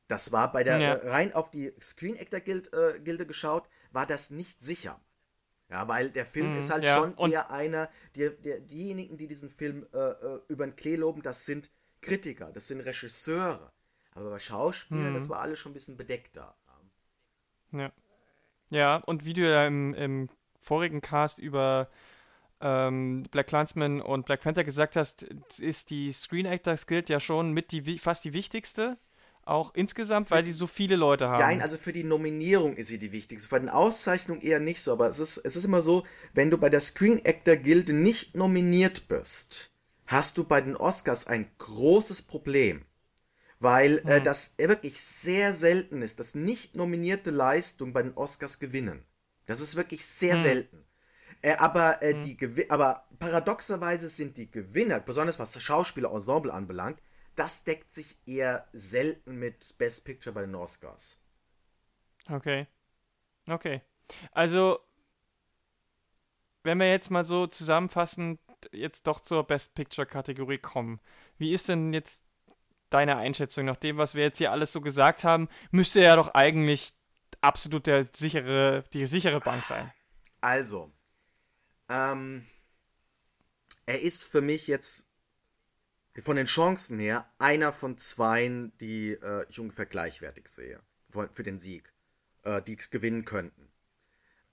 Das 0.07 0.31
war 0.31 0.53
bei 0.53 0.63
der, 0.63 0.79
ja. 0.79 0.93
rein 1.11 1.35
auf 1.35 1.51
die 1.51 1.73
Screen 1.81 2.17
Actor 2.17 2.39
Gilde, 2.39 2.95
äh, 2.95 3.01
Gilde 3.01 3.27
geschaut, 3.27 3.69
war 3.91 4.07
das 4.07 4.31
nicht 4.31 4.63
sicher. 4.63 5.01
Ja, 5.69 5.89
weil 5.89 6.11
der 6.11 6.27
Film 6.27 6.53
mhm, 6.53 6.59
ist 6.59 6.71
halt 6.71 6.85
ja. 6.85 6.95
schon 6.95 7.17
eher 7.33 7.51
einer, 7.51 7.91
die, 8.15 8.31
die, 8.39 8.61
diejenigen, 8.61 9.17
die 9.17 9.27
diesen 9.27 9.51
Film 9.51 9.85
äh, 9.93 9.99
äh, 9.99 10.41
über 10.47 10.65
den 10.65 10.77
Klee 10.77 10.95
loben, 10.95 11.23
das 11.23 11.45
sind 11.45 11.73
Kritiker, 12.03 12.53
das 12.53 12.69
sind 12.69 12.83
Regisseure. 12.83 13.73
Aber 14.13 14.31
bei 14.31 14.39
Schauspielern, 14.39 15.11
mhm. 15.11 15.15
das 15.15 15.29
war 15.29 15.41
alles 15.41 15.59
schon 15.59 15.73
ein 15.73 15.75
bisschen 15.75 15.97
bedeckter. 15.97 16.57
Ja. 17.73 17.91
Ja, 18.71 18.97
und 18.97 19.25
wie 19.25 19.35
du 19.35 19.49
ja 19.49 19.67
im, 19.67 19.95
im 19.95 20.29
vorigen 20.61 21.01
Cast 21.01 21.39
über 21.39 21.89
ähm, 22.61 23.25
Black 23.31 23.49
Clansman 23.49 24.01
und 24.01 24.27
Black 24.27 24.41
Panther 24.41 24.65
gesagt 24.65 24.97
hast, 24.97 25.27
ist 25.59 25.91
die 25.91 26.13
Screen 26.13 26.47
Actors 26.47 26.87
Guild 26.87 27.09
ja 27.09 27.21
schon 27.21 27.53
mit 27.53 27.73
die 27.73 27.99
fast 27.99 28.25
die 28.25 28.33
wichtigste. 28.33 28.97
Auch 29.47 29.75
insgesamt, 29.75 30.31
weil 30.31 30.43
sie 30.43 30.53
so 30.53 30.67
viele 30.67 30.97
Leute 30.97 31.29
haben. 31.29 31.41
Nein, 31.41 31.61
also 31.61 31.77
für 31.77 31.93
die 31.93 32.03
Nominierung 32.03 32.77
ist 32.77 32.89
sie 32.89 32.99
die 32.99 33.13
wichtigste. 33.13 33.51
Bei 33.51 33.59
den 33.59 33.69
Auszeichnungen 33.69 34.41
eher 34.41 34.59
nicht 34.59 34.81
so. 34.81 34.91
Aber 34.93 35.07
es 35.07 35.19
ist, 35.19 35.37
es 35.37 35.57
ist 35.57 35.67
immer 35.67 35.83
so, 35.83 36.05
wenn 36.33 36.51
du 36.51 36.57
bei 36.57 36.71
der 36.71 36.81
Screen 36.81 37.21
Actor 37.27 37.57
Guild 37.57 37.91
nicht 37.91 38.35
nominiert 38.35 39.07
bist, 39.07 39.71
hast 40.07 40.39
du 40.39 40.45
bei 40.45 40.63
den 40.63 40.77
Oscars 40.77 41.27
ein 41.27 41.51
großes 41.59 42.23
Problem. 42.23 42.87
Weil 43.65 44.03
äh, 44.07 44.21
mhm. 44.21 44.25
das 44.25 44.59
wirklich 44.59 45.03
sehr 45.03 45.55
selten 45.55 46.03
ist, 46.03 46.21
dass 46.21 46.35
nicht 46.35 46.77
nominierte 46.77 47.31
Leistungen 47.31 47.95
bei 47.95 48.03
den 48.03 48.13
Oscars 48.13 48.59
gewinnen. 48.59 49.03
Das 49.47 49.63
ist 49.63 49.75
wirklich 49.75 50.05
sehr 50.05 50.37
mhm. 50.37 50.41
selten. 50.41 50.85
Äh, 51.41 51.57
aber, 51.57 52.03
äh, 52.03 52.13
mhm. 52.13 52.23
die 52.23 52.71
aber 52.71 53.09
paradoxerweise 53.19 54.11
sind 54.11 54.37
die 54.37 54.51
Gewinner, 54.51 55.01
besonders 55.01 55.39
was 55.39 55.53
das 55.53 55.63
Schauspielerensemble 55.63 56.53
anbelangt, 56.53 57.01
das 57.37 57.65
deckt 57.65 57.91
sich 57.91 58.19
eher 58.27 58.69
selten 58.75 59.37
mit 59.39 59.77
Best 59.79 60.05
Picture 60.05 60.35
bei 60.35 60.43
den 60.43 60.55
Oscars. 60.55 61.25
Okay. 62.29 62.67
Okay. 63.49 63.81
Also, 64.33 64.79
wenn 66.65 66.79
wir 66.79 66.91
jetzt 66.91 67.11
mal 67.11 67.25
so 67.25 67.47
zusammenfassend 67.47 68.41
jetzt 68.73 69.07
doch 69.07 69.21
zur 69.21 69.45
Best 69.45 69.75
Picture-Kategorie 69.75 70.59
kommen, 70.59 71.01
wie 71.39 71.55
ist 71.55 71.71
denn 71.71 71.95
jetzt 71.95 72.24
deine 72.91 73.17
Einschätzung 73.17 73.65
nach 73.65 73.77
dem, 73.77 73.97
was 73.97 74.15
wir 74.15 74.25
jetzt 74.25 74.39
hier 74.39 74.53
alles 74.53 74.73
so 74.73 74.81
gesagt 74.81 75.25
haben? 75.25 75.49
Müsste 75.71 76.01
ja 76.01 76.17
doch 76.17 76.35
eigentlich 76.35 76.93
absolut 77.41 77.87
der 77.87 78.09
sichere, 78.15 78.85
die 78.93 79.07
sichere 79.07 79.41
Bank 79.41 79.65
sein. 79.65 79.93
Also, 80.41 80.93
ähm, 81.89 82.47
er 83.87 84.01
ist 84.01 84.25
für 84.25 84.41
mich 84.41 84.67
jetzt 84.67 85.09
von 86.19 86.37
den 86.37 86.47
Chancen 86.47 86.99
her 86.99 87.31
einer 87.39 87.73
von 87.73 87.99
zweien, 87.99 88.77
die 88.79 89.13
äh, 89.13 89.47
ich 89.49 89.59
ungefähr 89.59 89.87
gleichwertig 89.87 90.49
sehe 90.49 90.81
für 91.33 91.43
den 91.45 91.61
Sieg, 91.61 91.93
äh, 92.43 92.61
die 92.63 92.77
es 92.77 92.91
gewinnen 92.91 93.25
könnten. 93.25 93.64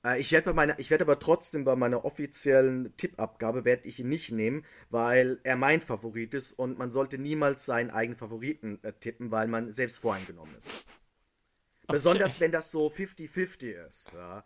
Äh, 0.06 0.20
ich 0.20 0.32
werde 0.32 0.56
werd 0.56 1.02
aber 1.02 1.20
trotzdem 1.20 1.64
bei 1.64 1.76
meiner 1.76 2.06
offiziellen 2.06 2.96
Tippabgabe 2.98 3.66
werde 3.66 3.88
ich 3.88 4.00
ihn 4.00 4.10
nicht 4.10 4.32
nehmen, 4.32 4.66
weil 4.90 5.40
er 5.44 5.56
mein 5.56 5.82
Favorit 5.82 6.34
ist 6.34 6.54
und 6.54 6.78
man 6.78 6.92
sollte 6.92 7.18
niemals 7.18 7.66
seinen 7.66 7.92
eigenen 7.92 8.18
Favoriten 8.18 8.80
äh, 8.84 8.94
tippen, 8.94 9.32
weil 9.32 9.48
man 9.48 9.74
selbst 9.74 10.00
voreingenommen 10.00 10.56
ist. 10.56 10.86
Okay. 11.84 11.94
Besonders 11.94 12.40
wenn 12.40 12.52
das 12.52 12.72
so 12.72 12.88
50-50 12.88 13.88
ist. 13.88 14.14
Ja. 14.14 14.46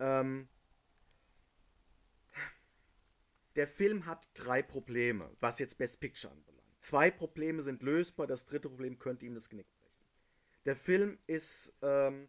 Ähm, 0.00 0.48
der 3.56 3.66
Film 3.66 4.06
hat 4.06 4.28
drei 4.34 4.62
Probleme, 4.62 5.30
was 5.40 5.58
jetzt 5.58 5.78
Best 5.78 6.00
Picture 6.00 6.32
anbelangt. 6.32 6.58
Zwei 6.80 7.10
Probleme 7.10 7.62
sind 7.62 7.82
lösbar, 7.82 8.28
das 8.28 8.44
dritte 8.44 8.68
Problem 8.68 8.98
könnte 8.98 9.26
ihm 9.26 9.34
das 9.34 9.48
Genick 9.48 9.66
brechen. 9.72 9.88
Der 10.64 10.76
Film 10.76 11.18
ist 11.26 11.76
ähm, 11.82 12.28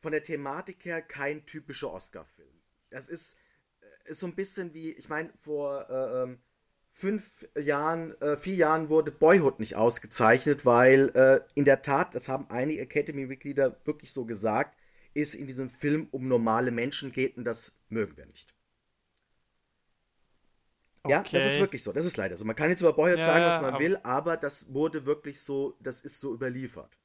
von 0.00 0.12
der 0.12 0.22
Thematik 0.22 0.84
her 0.84 1.02
kein 1.02 1.46
typischer 1.46 1.92
Oscar-Film. 1.92 2.48
Das 2.90 3.08
ist, 3.08 3.38
äh, 3.80 4.10
ist 4.10 4.20
so 4.20 4.26
ein 4.26 4.34
bisschen 4.34 4.74
wie, 4.74 4.92
ich 4.92 5.08
meine, 5.08 5.30
vor 5.38 5.88
äh, 5.88 6.22
ähm, 6.22 6.38
fünf 6.90 7.46
Jahren, 7.56 8.20
äh, 8.20 8.36
vier 8.36 8.56
Jahren 8.56 8.88
wurde 8.88 9.12
Boyhood 9.12 9.60
nicht 9.60 9.76
ausgezeichnet, 9.76 10.64
weil 10.66 11.10
äh, 11.14 11.40
in 11.54 11.64
der 11.64 11.82
Tat, 11.82 12.14
das 12.14 12.28
haben 12.28 12.50
einige 12.50 12.82
Academy-Mitglieder 12.82 13.80
wirklich 13.84 14.12
so 14.12 14.24
gesagt, 14.24 14.76
es 15.14 15.34
in 15.34 15.46
diesem 15.46 15.70
Film 15.70 16.08
um 16.10 16.28
normale 16.28 16.70
Menschen 16.70 17.12
geht 17.12 17.36
und 17.36 17.44
das 17.44 17.78
mögen 17.88 18.16
wir 18.16 18.26
nicht. 18.26 18.54
Ja, 21.08 21.22
das 21.22 21.46
ist 21.46 21.58
wirklich 21.58 21.82
so. 21.82 21.92
Das 21.92 22.04
ist 22.04 22.18
leider 22.18 22.36
so. 22.36 22.44
Man 22.44 22.56
kann 22.56 22.68
jetzt 22.68 22.82
über 22.82 22.92
Boyhood 22.92 23.20
ja, 23.20 23.24
sagen, 23.24 23.44
was 23.46 23.60
man 23.60 23.74
aber 23.74 23.82
will, 23.82 23.96
aber 24.02 24.36
das 24.36 24.72
wurde 24.74 25.06
wirklich 25.06 25.40
so, 25.40 25.76
das 25.80 26.00
ist 26.00 26.20
so 26.20 26.34
überliefert. 26.34 26.99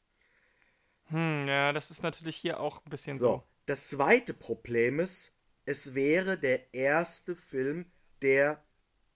Hm, 1.09 1.47
ja, 1.47 1.71
das 1.73 1.91
ist 1.91 2.03
natürlich 2.03 2.35
hier 2.35 2.59
auch 2.59 2.83
ein 2.85 2.89
bisschen 2.89 3.15
so. 3.15 3.27
so. 3.27 3.43
Das 3.65 3.89
zweite 3.89 4.33
Problem 4.33 4.99
ist, 4.99 5.37
es 5.65 5.95
wäre 5.95 6.37
der 6.37 6.73
erste 6.73 7.35
Film, 7.35 7.85
der 8.21 8.63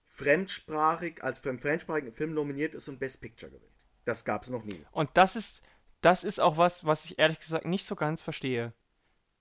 fremdsprachig, 0.06 1.22
als 1.22 1.38
für 1.38 1.50
einen 1.50 1.58
fremdsprachigen 1.58 2.12
Film 2.12 2.34
nominiert 2.34 2.74
ist 2.74 2.88
und 2.88 2.98
Best 2.98 3.20
Picture 3.20 3.50
gewinnt. 3.50 3.70
Das 4.04 4.24
gab 4.24 4.42
es 4.42 4.50
noch 4.50 4.64
nie. 4.64 4.84
Und 4.92 5.10
das 5.14 5.36
ist, 5.36 5.62
das 6.00 6.24
ist 6.24 6.40
auch 6.40 6.56
was, 6.56 6.84
was 6.84 7.04
ich 7.04 7.18
ehrlich 7.18 7.38
gesagt 7.38 7.64
nicht 7.64 7.86
so 7.86 7.94
ganz 7.94 8.22
verstehe. 8.22 8.72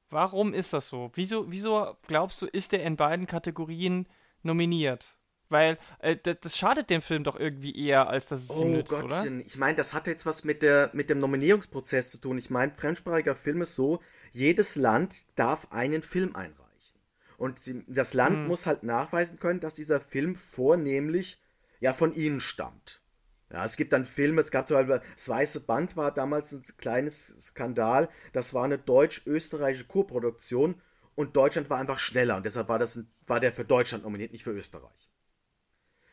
Warum 0.09 0.53
ist 0.53 0.73
das 0.73 0.87
so? 0.87 1.11
Wieso, 1.13 1.51
wieso 1.51 1.95
glaubst 2.07 2.41
du, 2.41 2.47
ist 2.47 2.71
der 2.71 2.83
in 2.83 2.95
beiden 2.95 3.27
Kategorien 3.27 4.07
nominiert? 4.41 5.18
Weil 5.49 5.77
äh, 5.99 6.15
das, 6.15 6.57
schadet 6.57 6.89
dem 6.89 7.01
Film 7.01 7.23
doch 7.23 7.35
irgendwie 7.39 7.75
eher, 7.75 8.07
als 8.07 8.27
dass 8.27 8.43
es 8.43 8.49
oh 8.49 8.63
ihm 8.63 8.71
nützt, 8.73 8.91
Gottchen. 8.91 9.37
oder? 9.37 9.45
Ich 9.45 9.57
meine, 9.57 9.75
das 9.75 9.93
hat 9.93 10.07
jetzt 10.07 10.25
was 10.25 10.43
mit, 10.43 10.61
der, 10.61 10.91
mit 10.93 11.09
dem 11.09 11.19
Nominierungsprozess 11.19 12.11
zu 12.11 12.19
tun. 12.19 12.37
Ich 12.37 12.49
meine, 12.49 12.73
fremdsprachiger 12.73 13.35
Film 13.35 13.61
ist 13.61 13.75
so, 13.75 13.99
jedes 14.31 14.75
Land 14.75 15.25
darf 15.35 15.71
einen 15.71 16.03
Film 16.03 16.35
einreichen. 16.35 16.59
Und 17.37 17.59
sie, 17.59 17.83
das 17.87 18.13
Land 18.13 18.37
hm. 18.37 18.47
muss 18.47 18.67
halt 18.67 18.83
nachweisen 18.83 19.39
können, 19.39 19.59
dass 19.59 19.73
dieser 19.73 19.99
Film 19.99 20.35
vornehmlich 20.35 21.41
ja 21.79 21.93
von 21.93 22.13
ihnen 22.13 22.41
stammt. 22.41 23.01
Ja, 23.51 23.65
es 23.65 23.77
gibt 23.77 23.93
dann 23.93 24.05
Filme, 24.05 24.41
es 24.41 24.51
gab 24.51 24.67
zum 24.67 24.77
Beispiel, 24.77 25.01
das 25.15 25.29
Weiße 25.29 25.61
Band 25.61 25.97
war 25.97 26.13
damals 26.13 26.51
ein 26.51 26.61
kleines 26.77 27.27
Skandal. 27.39 28.09
Das 28.33 28.53
war 28.53 28.65
eine 28.65 28.77
deutsch-österreichische 28.77 29.87
Koproduktion 29.87 30.79
und 31.15 31.35
Deutschland 31.35 31.69
war 31.69 31.79
einfach 31.79 31.97
schneller 31.97 32.37
und 32.37 32.45
deshalb 32.45 32.69
war, 32.69 32.77
das, 32.77 33.03
war 33.25 33.39
der 33.39 33.51
für 33.51 33.65
Deutschland 33.65 34.03
nominiert, 34.03 34.31
nicht 34.31 34.43
für 34.43 34.51
Österreich. 34.51 35.09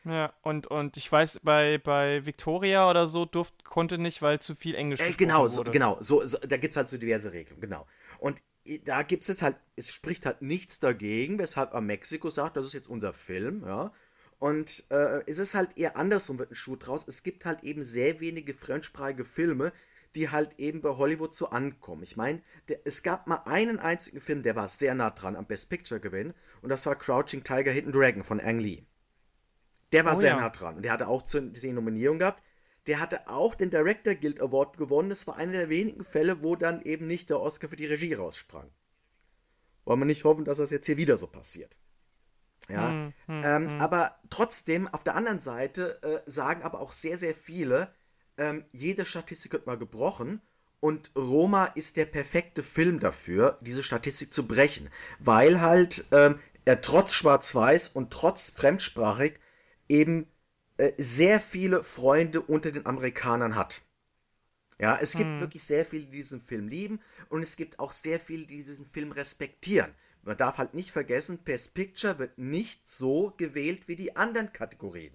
Ja, 0.07 0.33
und, 0.41 0.67
und 0.67 0.97
ich 0.97 1.11
weiß, 1.11 1.41
bei, 1.43 1.77
bei 1.77 2.25
Victoria 2.25 2.89
oder 2.89 3.07
so 3.07 3.25
durft, 3.25 3.63
konnte 3.63 3.97
nicht, 3.97 4.21
weil 4.21 4.39
zu 4.39 4.55
viel 4.55 4.75
Englisch 4.75 5.01
äh, 5.01 5.11
genau, 5.11 5.47
so, 5.47 5.63
genau, 5.63 5.97
so, 5.99 6.25
so, 6.25 6.37
da 6.39 6.57
gibt 6.57 6.71
es 6.71 6.77
halt 6.77 6.89
so 6.89 6.97
diverse 6.97 7.33
Regeln, 7.33 7.59
genau. 7.59 7.85
Und 8.19 8.41
da 8.85 9.03
gibt 9.03 9.27
es 9.27 9.41
halt, 9.41 9.57
es 9.75 9.93
spricht 9.93 10.25
halt 10.25 10.41
nichts 10.41 10.79
dagegen, 10.79 11.39
weshalb 11.39 11.73
Mexiko 11.79 12.29
sagt, 12.29 12.57
das 12.57 12.65
ist 12.65 12.73
jetzt 12.73 12.87
unser 12.87 13.13
Film, 13.13 13.63
ja. 13.65 13.91
Und 14.39 14.85
äh, 14.89 15.23
es 15.25 15.39
ist 15.39 15.55
halt 15.55 15.77
eher 15.77 15.97
andersrum 15.97 16.37
wird 16.37 16.51
ein 16.51 16.55
Schuh 16.55 16.75
draus. 16.75 17.07
Es 17.07 17.23
gibt 17.23 17.45
halt 17.45 17.63
eben 17.63 17.81
sehr 17.81 18.19
wenige 18.19 18.53
fremdsprachige 18.53 19.25
Filme, 19.25 19.73
die 20.15 20.29
halt 20.29 20.59
eben 20.59 20.81
bei 20.81 20.89
Hollywood 20.89 21.33
so 21.33 21.49
ankommen. 21.49 22.03
Ich 22.03 22.17
meine, 22.17 22.41
es 22.85 23.03
gab 23.03 23.27
mal 23.27 23.41
einen 23.45 23.79
einzigen 23.79 24.21
Film, 24.21 24.43
der 24.43 24.55
war 24.55 24.69
sehr 24.69 24.93
nah 24.93 25.09
dran 25.09 25.35
am 25.35 25.45
Best 25.45 25.69
Picture 25.69 25.99
Gewinn 25.99 26.33
und 26.61 26.69
das 26.69 26.85
war 26.85 26.95
Crouching 26.95 27.43
Tiger, 27.43 27.71
Hidden 27.71 27.91
Dragon 27.91 28.23
von 28.23 28.39
Ang 28.39 28.59
Lee. 28.59 28.83
Der 29.93 30.05
war 30.05 30.17
oh, 30.17 30.19
sehr 30.19 30.31
ja. 30.31 30.41
nah 30.41 30.49
dran. 30.49 30.77
Und 30.77 30.83
der 30.83 30.91
hatte 30.91 31.07
auch 31.07 31.23
die 31.23 31.71
Nominierung 31.71 32.19
gehabt. 32.19 32.43
Der 32.87 32.99
hatte 32.99 33.27
auch 33.27 33.55
den 33.55 33.69
Director 33.69 34.15
Guild 34.15 34.41
Award 34.41 34.77
gewonnen. 34.77 35.09
Das 35.09 35.27
war 35.27 35.35
einer 35.35 35.53
der 35.53 35.69
wenigen 35.69 36.03
Fälle, 36.03 36.41
wo 36.41 36.55
dann 36.55 36.81
eben 36.81 37.07
nicht 37.07 37.29
der 37.29 37.39
Oscar 37.39 37.69
für 37.69 37.75
die 37.75 37.85
Regie 37.85 38.13
raussprang. 38.13 38.69
Wollen 39.85 39.99
wir 39.99 40.05
nicht 40.05 40.23
hoffen, 40.23 40.45
dass 40.45 40.57
das 40.57 40.69
jetzt 40.69 40.85
hier 40.85 40.97
wieder 40.97 41.17
so 41.17 41.27
passiert. 41.27 41.77
Ja. 42.69 42.89
Hm, 42.89 43.13
hm, 43.27 43.41
ähm, 43.45 43.69
hm. 43.71 43.81
Aber 43.81 44.19
trotzdem, 44.29 44.87
auf 44.87 45.03
der 45.03 45.15
anderen 45.15 45.39
Seite 45.39 46.01
äh, 46.01 46.29
sagen 46.29 46.63
aber 46.63 46.79
auch 46.79 46.93
sehr, 46.93 47.17
sehr 47.17 47.35
viele, 47.35 47.93
ähm, 48.37 48.65
jede 48.71 49.05
Statistik 49.05 49.53
wird 49.53 49.67
mal 49.67 49.77
gebrochen. 49.77 50.41
Und 50.79 51.11
Roma 51.15 51.65
ist 51.65 51.97
der 51.97 52.05
perfekte 52.05 52.61
Film 52.61 52.99
dafür, 52.99 53.57
diese 53.61 53.83
Statistik 53.83 54.33
zu 54.33 54.47
brechen. 54.47 54.89
Weil 55.19 55.59
halt 55.59 56.05
ähm, 56.11 56.39
er 56.65 56.81
trotz 56.81 57.13
Schwarz-Weiß 57.13 57.89
und 57.89 58.11
trotz 58.11 58.51
fremdsprachig 58.51 59.39
eben 59.89 60.27
äh, 60.77 60.91
sehr 60.97 61.39
viele 61.39 61.83
Freunde 61.83 62.41
unter 62.41 62.71
den 62.71 62.85
Amerikanern 62.85 63.55
hat. 63.55 63.81
Ja, 64.79 64.97
es 65.01 65.13
gibt 65.13 65.29
hm. 65.29 65.39
wirklich 65.39 65.63
sehr 65.63 65.85
viele, 65.85 66.05
die 66.05 66.17
diesen 66.17 66.41
Film 66.41 66.67
lieben 66.67 66.99
und 67.29 67.41
es 67.41 67.55
gibt 67.55 67.79
auch 67.79 67.93
sehr 67.93 68.19
viele, 68.19 68.45
die 68.45 68.57
diesen 68.57 68.85
Film 68.85 69.11
respektieren. 69.11 69.93
Man 70.21 70.37
darf 70.37 70.57
halt 70.57 70.73
nicht 70.73 70.91
vergessen, 70.91 71.39
Best 71.39 71.73
Picture 71.73 72.19
wird 72.19 72.37
nicht 72.37 72.87
so 72.87 73.33
gewählt 73.37 73.87
wie 73.87 73.95
die 73.95 74.15
anderen 74.15 74.53
Kategorien. 74.53 75.13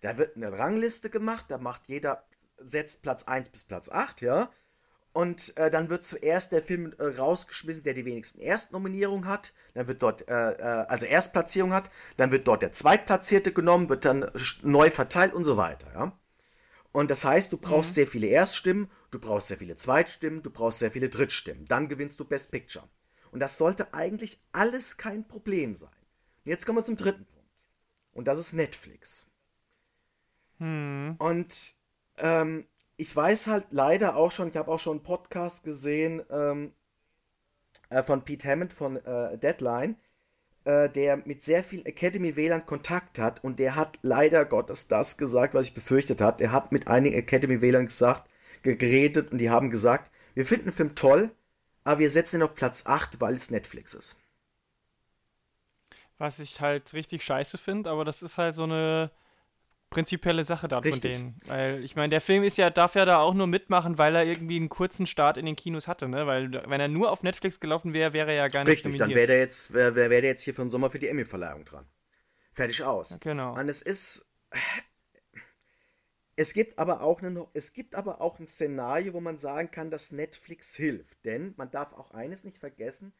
Da 0.00 0.18
wird 0.18 0.36
eine 0.36 0.52
Rangliste 0.52 1.10
gemacht, 1.10 1.46
da 1.48 1.58
macht 1.58 1.88
jeder, 1.88 2.24
setzt 2.58 3.02
Platz 3.02 3.22
1 3.22 3.48
bis 3.48 3.64
Platz 3.64 3.88
8, 3.88 4.20
ja. 4.20 4.50
Und 5.18 5.56
äh, 5.56 5.68
dann 5.68 5.90
wird 5.90 6.04
zuerst 6.04 6.52
der 6.52 6.62
Film 6.62 6.94
äh, 6.96 7.04
rausgeschmissen, 7.04 7.82
der 7.82 7.92
die 7.92 8.04
wenigsten 8.04 8.40
Erstnominierungen 8.40 9.26
hat. 9.26 9.52
Dann 9.74 9.88
wird 9.88 10.00
dort, 10.00 10.28
äh, 10.28 10.52
äh, 10.52 10.86
also 10.86 11.06
Erstplatzierung 11.06 11.72
hat. 11.72 11.90
Dann 12.16 12.30
wird 12.30 12.46
dort 12.46 12.62
der 12.62 12.70
Zweitplatzierte 12.70 13.52
genommen, 13.52 13.88
wird 13.88 14.04
dann 14.04 14.30
neu 14.62 14.92
verteilt 14.92 15.34
und 15.34 15.42
so 15.42 15.56
weiter. 15.56 15.92
Ja? 15.92 16.16
Und 16.92 17.10
das 17.10 17.24
heißt, 17.24 17.52
du 17.52 17.56
brauchst 17.56 17.90
mhm. 17.90 17.94
sehr 17.96 18.06
viele 18.06 18.28
Erststimmen, 18.28 18.88
du 19.10 19.18
brauchst 19.18 19.48
sehr 19.48 19.56
viele 19.56 19.74
Zweitstimmen, 19.74 20.44
du 20.44 20.50
brauchst 20.50 20.78
sehr 20.78 20.92
viele 20.92 21.08
Drittstimmen. 21.08 21.64
Dann 21.64 21.88
gewinnst 21.88 22.20
du 22.20 22.24
Best 22.24 22.52
Picture. 22.52 22.88
Und 23.32 23.40
das 23.40 23.58
sollte 23.58 23.92
eigentlich 23.94 24.40
alles 24.52 24.98
kein 24.98 25.26
Problem 25.26 25.74
sein. 25.74 25.90
Und 26.44 26.50
jetzt 26.50 26.64
kommen 26.64 26.78
wir 26.78 26.84
zum 26.84 26.96
dritten 26.96 27.24
Punkt. 27.24 27.64
Und 28.12 28.28
das 28.28 28.38
ist 28.38 28.52
Netflix. 28.52 29.26
Mhm. 30.60 31.16
Und 31.18 31.74
ähm, 32.18 32.68
ich 32.98 33.14
weiß 33.14 33.46
halt 33.46 33.66
leider 33.70 34.16
auch 34.16 34.32
schon, 34.32 34.48
ich 34.48 34.56
habe 34.56 34.70
auch 34.70 34.78
schon 34.78 34.98
einen 34.98 35.02
Podcast 35.04 35.64
gesehen 35.64 36.22
ähm, 36.30 36.72
äh, 37.90 38.02
von 38.02 38.24
Pete 38.24 38.46
Hammond 38.48 38.72
von 38.72 38.96
äh, 38.96 39.38
Deadline, 39.38 39.96
äh, 40.64 40.90
der 40.90 41.18
mit 41.18 41.44
sehr 41.44 41.62
vielen 41.64 41.86
Academy-Wählern 41.86 42.66
Kontakt 42.66 43.20
hat 43.20 43.42
und 43.44 43.60
der 43.60 43.76
hat 43.76 43.98
leider 44.02 44.44
Gottes 44.44 44.88
das 44.88 45.16
gesagt, 45.16 45.54
was 45.54 45.66
ich 45.66 45.74
befürchtet 45.74 46.20
habe. 46.20 46.42
Er 46.42 46.52
hat 46.52 46.72
mit 46.72 46.88
einigen 46.88 47.16
Academy-Wählern 47.16 47.86
gesagt, 47.86 48.28
geredet 48.62 49.30
und 49.32 49.38
die 49.38 49.50
haben 49.50 49.70
gesagt, 49.70 50.10
wir 50.34 50.44
finden 50.44 50.66
den 50.66 50.72
Film 50.72 50.94
toll, 50.96 51.30
aber 51.84 52.00
wir 52.00 52.10
setzen 52.10 52.40
ihn 52.40 52.42
auf 52.42 52.56
Platz 52.56 52.86
8, 52.86 53.20
weil 53.20 53.34
es 53.34 53.52
Netflix 53.52 53.94
ist. 53.94 54.20
Was 56.18 56.40
ich 56.40 56.60
halt 56.60 56.92
richtig 56.94 57.22
scheiße 57.22 57.58
finde, 57.58 57.90
aber 57.90 58.04
das 58.04 58.22
ist 58.22 58.38
halt 58.38 58.56
so 58.56 58.64
eine 58.64 59.12
prinzipielle 59.90 60.44
Sache 60.44 60.68
da 60.68 60.82
von 60.82 61.00
denen. 61.00 61.36
Weil 61.46 61.82
ich 61.82 61.96
meine, 61.96 62.10
der 62.10 62.20
Film 62.20 62.42
ist 62.42 62.58
ja, 62.58 62.70
darf 62.70 62.94
ja 62.94 63.04
da 63.04 63.18
auch 63.18 63.34
nur 63.34 63.46
mitmachen, 63.46 63.98
weil 63.98 64.14
er 64.14 64.24
irgendwie 64.24 64.56
einen 64.56 64.68
kurzen 64.68 65.06
Start 65.06 65.36
in 65.36 65.46
den 65.46 65.56
Kinos 65.56 65.88
hatte, 65.88 66.08
ne? 66.08 66.26
Weil 66.26 66.52
wenn 66.52 66.80
er 66.80 66.88
nur 66.88 67.10
auf 67.10 67.22
Netflix 67.22 67.60
gelaufen 67.60 67.92
wäre, 67.92 68.12
wäre 68.12 68.30
er 68.30 68.36
ja 68.36 68.48
gar 68.48 68.64
nicht 68.64 68.84
Richtig, 68.84 68.98
dann 68.98 69.10
wäre 69.10 69.26
der 69.26 69.38
jetzt, 69.38 69.72
wäre 69.72 69.94
wär 69.94 70.08
der 70.08 70.30
jetzt 70.30 70.42
hier 70.42 70.54
für 70.54 70.62
den 70.62 70.70
Sommer 70.70 70.90
für 70.90 70.98
die 70.98 71.08
Emmy-Verleihung 71.08 71.64
dran. 71.64 71.86
Fertig 72.52 72.82
aus. 72.82 73.18
Genau. 73.20 73.54
Und 73.54 73.68
es 73.68 73.82
ist. 73.82 74.30
Es 76.36 76.52
gibt 76.52 76.78
aber 76.78 77.02
auch 77.02 77.20
eine, 77.20 77.48
es 77.52 77.72
gibt 77.72 77.96
aber 77.96 78.20
auch 78.20 78.38
ein 78.38 78.46
Szenario, 78.46 79.12
wo 79.12 79.20
man 79.20 79.38
sagen 79.38 79.72
kann, 79.72 79.90
dass 79.90 80.12
Netflix 80.12 80.74
hilft. 80.76 81.24
Denn 81.24 81.54
man 81.56 81.70
darf 81.70 81.92
auch 81.92 82.12
eines 82.12 82.44
nicht 82.44 82.58
vergessen: 82.58 83.12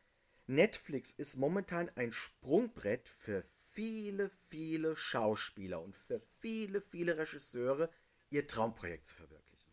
Netflix 0.47 1.11
ist 1.11 1.37
momentan 1.37 1.91
ein 1.97 2.12
Sprungbrett 2.12 3.09
für 3.09 3.43
viele, 3.79 4.29
viele 4.49 4.97
Schauspieler 4.97 5.81
und 5.81 5.97
für 5.97 6.20
viele, 6.41 6.81
viele 6.81 7.16
Regisseure, 7.16 7.89
ihr 8.29 8.45
Traumprojekt 8.49 9.07
zu 9.07 9.14
verwirklichen. 9.14 9.72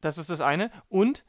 Das 0.00 0.18
ist 0.18 0.30
das 0.30 0.40
eine. 0.40 0.70
Und 0.88 1.24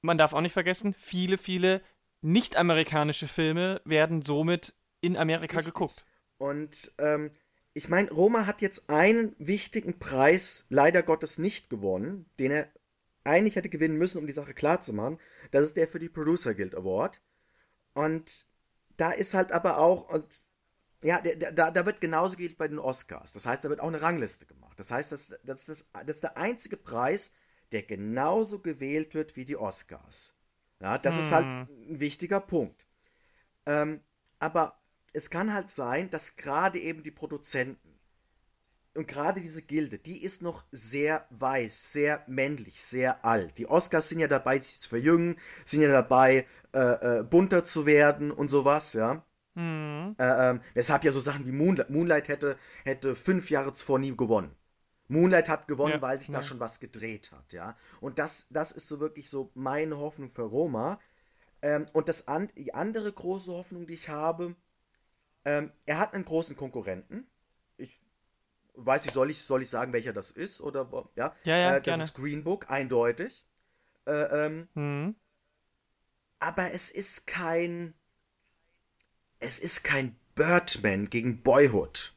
man 0.00 0.18
darf 0.18 0.32
auch 0.32 0.40
nicht 0.40 0.52
vergessen, 0.52 0.92
viele, 0.92 1.38
viele 1.38 1.82
nicht-amerikanische 2.20 3.28
Filme 3.28 3.80
werden 3.84 4.22
somit 4.22 4.74
in 5.00 5.16
Amerika 5.16 5.58
Richtig. 5.58 5.72
geguckt. 5.72 6.04
Und 6.38 6.94
ähm, 6.98 7.30
ich 7.72 7.88
meine, 7.88 8.10
Roma 8.10 8.46
hat 8.46 8.60
jetzt 8.60 8.90
einen 8.90 9.36
wichtigen 9.38 10.00
Preis 10.00 10.66
leider 10.68 11.04
Gottes 11.04 11.38
nicht 11.38 11.70
gewonnen, 11.70 12.28
den 12.40 12.50
er 12.50 12.68
eigentlich 13.22 13.54
hätte 13.54 13.68
gewinnen 13.68 13.98
müssen, 13.98 14.18
um 14.18 14.26
die 14.26 14.32
Sache 14.32 14.54
klar 14.54 14.80
zu 14.80 14.94
machen. 14.94 15.20
Das 15.52 15.62
ist 15.62 15.76
der 15.76 15.86
für 15.86 16.00
die 16.00 16.08
Producer 16.08 16.54
Guild 16.54 16.74
Award. 16.74 17.20
Und 17.94 18.49
da 19.00 19.12
ist 19.12 19.34
halt 19.34 19.50
aber 19.52 19.78
auch, 19.78 20.12
und 20.12 20.40
ja, 21.02 21.20
da, 21.22 21.70
da 21.70 21.86
wird 21.86 22.02
genauso 22.02 22.36
geht 22.36 22.58
bei 22.58 22.68
den 22.68 22.78
Oscars. 22.78 23.32
Das 23.32 23.46
heißt, 23.46 23.64
da 23.64 23.70
wird 23.70 23.80
auch 23.80 23.88
eine 23.88 24.02
Rangliste 24.02 24.44
gemacht. 24.44 24.78
Das 24.78 24.90
heißt, 24.90 25.12
das, 25.12 25.28
das, 25.42 25.64
das, 25.64 25.86
das 25.92 26.16
ist 26.16 26.22
der 26.22 26.36
einzige 26.36 26.76
Preis, 26.76 27.32
der 27.72 27.82
genauso 27.82 28.60
gewählt 28.60 29.14
wird 29.14 29.36
wie 29.36 29.46
die 29.46 29.56
Oscars. 29.56 30.36
Ja, 30.80 30.98
das 30.98 31.14
hm. 31.14 31.20
ist 31.20 31.32
halt 31.32 31.52
hm. 31.52 31.92
ein 31.92 32.00
wichtiger 32.00 32.40
Punkt. 32.40 32.86
Ähm, 33.64 34.02
aber 34.38 34.78
es 35.12 35.30
kann 35.30 35.54
halt 35.54 35.70
sein, 35.70 36.10
dass 36.10 36.36
gerade 36.36 36.78
eben 36.78 37.02
die 37.02 37.10
Produzenten 37.10 37.89
und 38.94 39.06
gerade 39.06 39.40
diese 39.40 39.62
Gilde, 39.62 39.98
die 39.98 40.22
ist 40.22 40.42
noch 40.42 40.64
sehr 40.72 41.26
weiß, 41.30 41.92
sehr 41.92 42.24
männlich, 42.26 42.82
sehr 42.82 43.24
alt. 43.24 43.58
Die 43.58 43.68
Oscars 43.68 44.08
sind 44.08 44.18
ja 44.18 44.28
dabei, 44.28 44.58
sich 44.58 44.78
zu 44.78 44.88
verjüngen, 44.88 45.36
sind 45.64 45.82
ja 45.82 45.92
dabei, 45.92 46.46
äh, 46.74 47.18
äh, 47.18 47.22
bunter 47.22 47.62
zu 47.64 47.86
werden 47.86 48.30
und 48.30 48.48
sowas, 48.48 48.92
ja. 48.94 49.24
Mhm. 49.54 50.16
Äh, 50.18 50.50
ähm, 50.50 50.60
weshalb 50.74 51.04
ja 51.04 51.12
so 51.12 51.20
Sachen 51.20 51.46
wie 51.46 51.52
Moonlight, 51.52 51.90
Moonlight 51.90 52.28
hätte, 52.28 52.56
hätte 52.84 53.14
fünf 53.14 53.50
Jahre 53.50 53.72
zuvor 53.72 53.98
nie 53.98 54.16
gewonnen. 54.16 54.54
Moonlight 55.08 55.48
hat 55.48 55.66
gewonnen, 55.68 55.94
ja, 55.94 56.02
weil 56.02 56.20
sich 56.20 56.28
ja. 56.28 56.36
da 56.36 56.42
schon 56.42 56.60
was 56.60 56.80
gedreht 56.80 57.32
hat, 57.32 57.52
ja. 57.52 57.76
Und 58.00 58.18
das, 58.18 58.48
das 58.50 58.72
ist 58.72 58.88
so 58.88 59.00
wirklich 59.00 59.28
so 59.28 59.50
meine 59.54 59.98
Hoffnung 59.98 60.30
für 60.30 60.42
Roma. 60.42 61.00
Ähm, 61.62 61.86
und 61.92 62.08
das 62.08 62.28
an, 62.28 62.50
die 62.56 62.74
andere 62.74 63.12
große 63.12 63.52
Hoffnung, 63.52 63.86
die 63.86 63.94
ich 63.94 64.08
habe, 64.08 64.54
ähm, 65.44 65.72
er 65.86 65.98
hat 65.98 66.14
einen 66.14 66.24
großen 66.24 66.56
Konkurrenten. 66.56 67.26
Ich 68.80 68.86
weiß 68.86 69.04
nicht, 69.04 69.14
soll 69.14 69.30
ich, 69.30 69.42
soll 69.42 69.62
ich 69.62 69.70
sagen, 69.70 69.92
welcher 69.92 70.12
das 70.12 70.30
ist? 70.30 70.60
Oder 70.60 70.88
ja, 71.16 71.34
ja, 71.44 71.56
ja 71.56 71.70
äh, 71.70 71.72
das 71.74 71.84
gerne. 71.84 72.02
ist 72.02 72.14
Green 72.14 72.44
Book, 72.44 72.70
eindeutig. 72.70 73.46
Äh, 74.06 74.46
ähm, 74.46 74.68
mhm 74.74 75.14
aber 76.40 76.72
es 76.72 76.90
ist 76.90 77.26
kein. 77.26 77.94
Es 79.38 79.58
ist 79.58 79.84
kein 79.84 80.16
Birdman 80.34 81.08
gegen 81.08 81.42
Boyhood. 81.42 82.12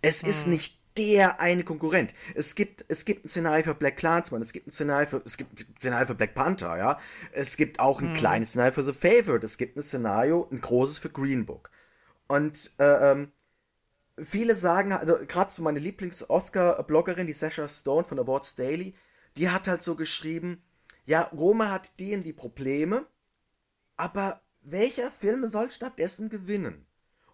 Es 0.00 0.22
hm. 0.22 0.30
ist 0.30 0.46
nicht 0.46 0.78
der 0.96 1.40
eine 1.40 1.64
Konkurrent. 1.64 2.14
Es 2.34 2.54
gibt, 2.54 2.84
es 2.88 3.04
gibt 3.04 3.24
ein 3.24 3.28
Szenario 3.28 3.64
für 3.64 3.74
Black 3.74 3.96
Clansman, 3.96 4.42
es 4.42 4.52
gibt 4.52 4.68
ein 4.68 4.70
Szenario 4.70 5.08
für, 5.08 5.22
es 5.24 5.36
gibt 5.36 5.60
ein 5.60 5.76
Szenario 5.78 6.06
für 6.06 6.14
Black 6.14 6.34
Panther, 6.34 6.76
ja. 6.76 7.00
Es 7.32 7.56
gibt 7.56 7.80
auch 7.80 8.00
ein 8.00 8.08
hm. 8.08 8.14
kleines 8.14 8.50
Szenario 8.50 8.72
für 8.72 8.84
The 8.84 8.92
Favorite, 8.92 9.44
es 9.44 9.58
gibt 9.58 9.76
ein 9.76 9.82
Szenario, 9.82 10.48
ein 10.50 10.60
großes 10.60 10.98
für 10.98 11.10
Green 11.10 11.46
Book. 11.46 11.70
Und 12.26 12.72
äh, 12.78 13.12
ähm, 13.12 13.32
viele 14.18 14.56
sagen, 14.56 14.92
also 14.92 15.16
gerade 15.26 15.50
so 15.50 15.62
meine 15.62 15.80
Lieblings-Oscar-Bloggerin, 15.80 17.26
die 17.26 17.32
Sasha 17.32 17.68
Stone 17.68 18.04
von 18.04 18.18
Awards 18.18 18.54
Daily, 18.54 18.94
die 19.36 19.50
hat 19.50 19.68
halt 19.68 19.82
so 19.82 19.96
geschrieben, 19.96 20.62
ja, 21.04 21.22
Roma 21.36 21.70
hat 21.70 21.98
die 21.98 22.14
und 22.14 22.22
die 22.22 22.32
Probleme, 22.32 23.06
aber 23.96 24.42
welcher 24.62 25.10
Film 25.10 25.46
soll 25.46 25.70
stattdessen 25.70 26.30
gewinnen? 26.30 26.86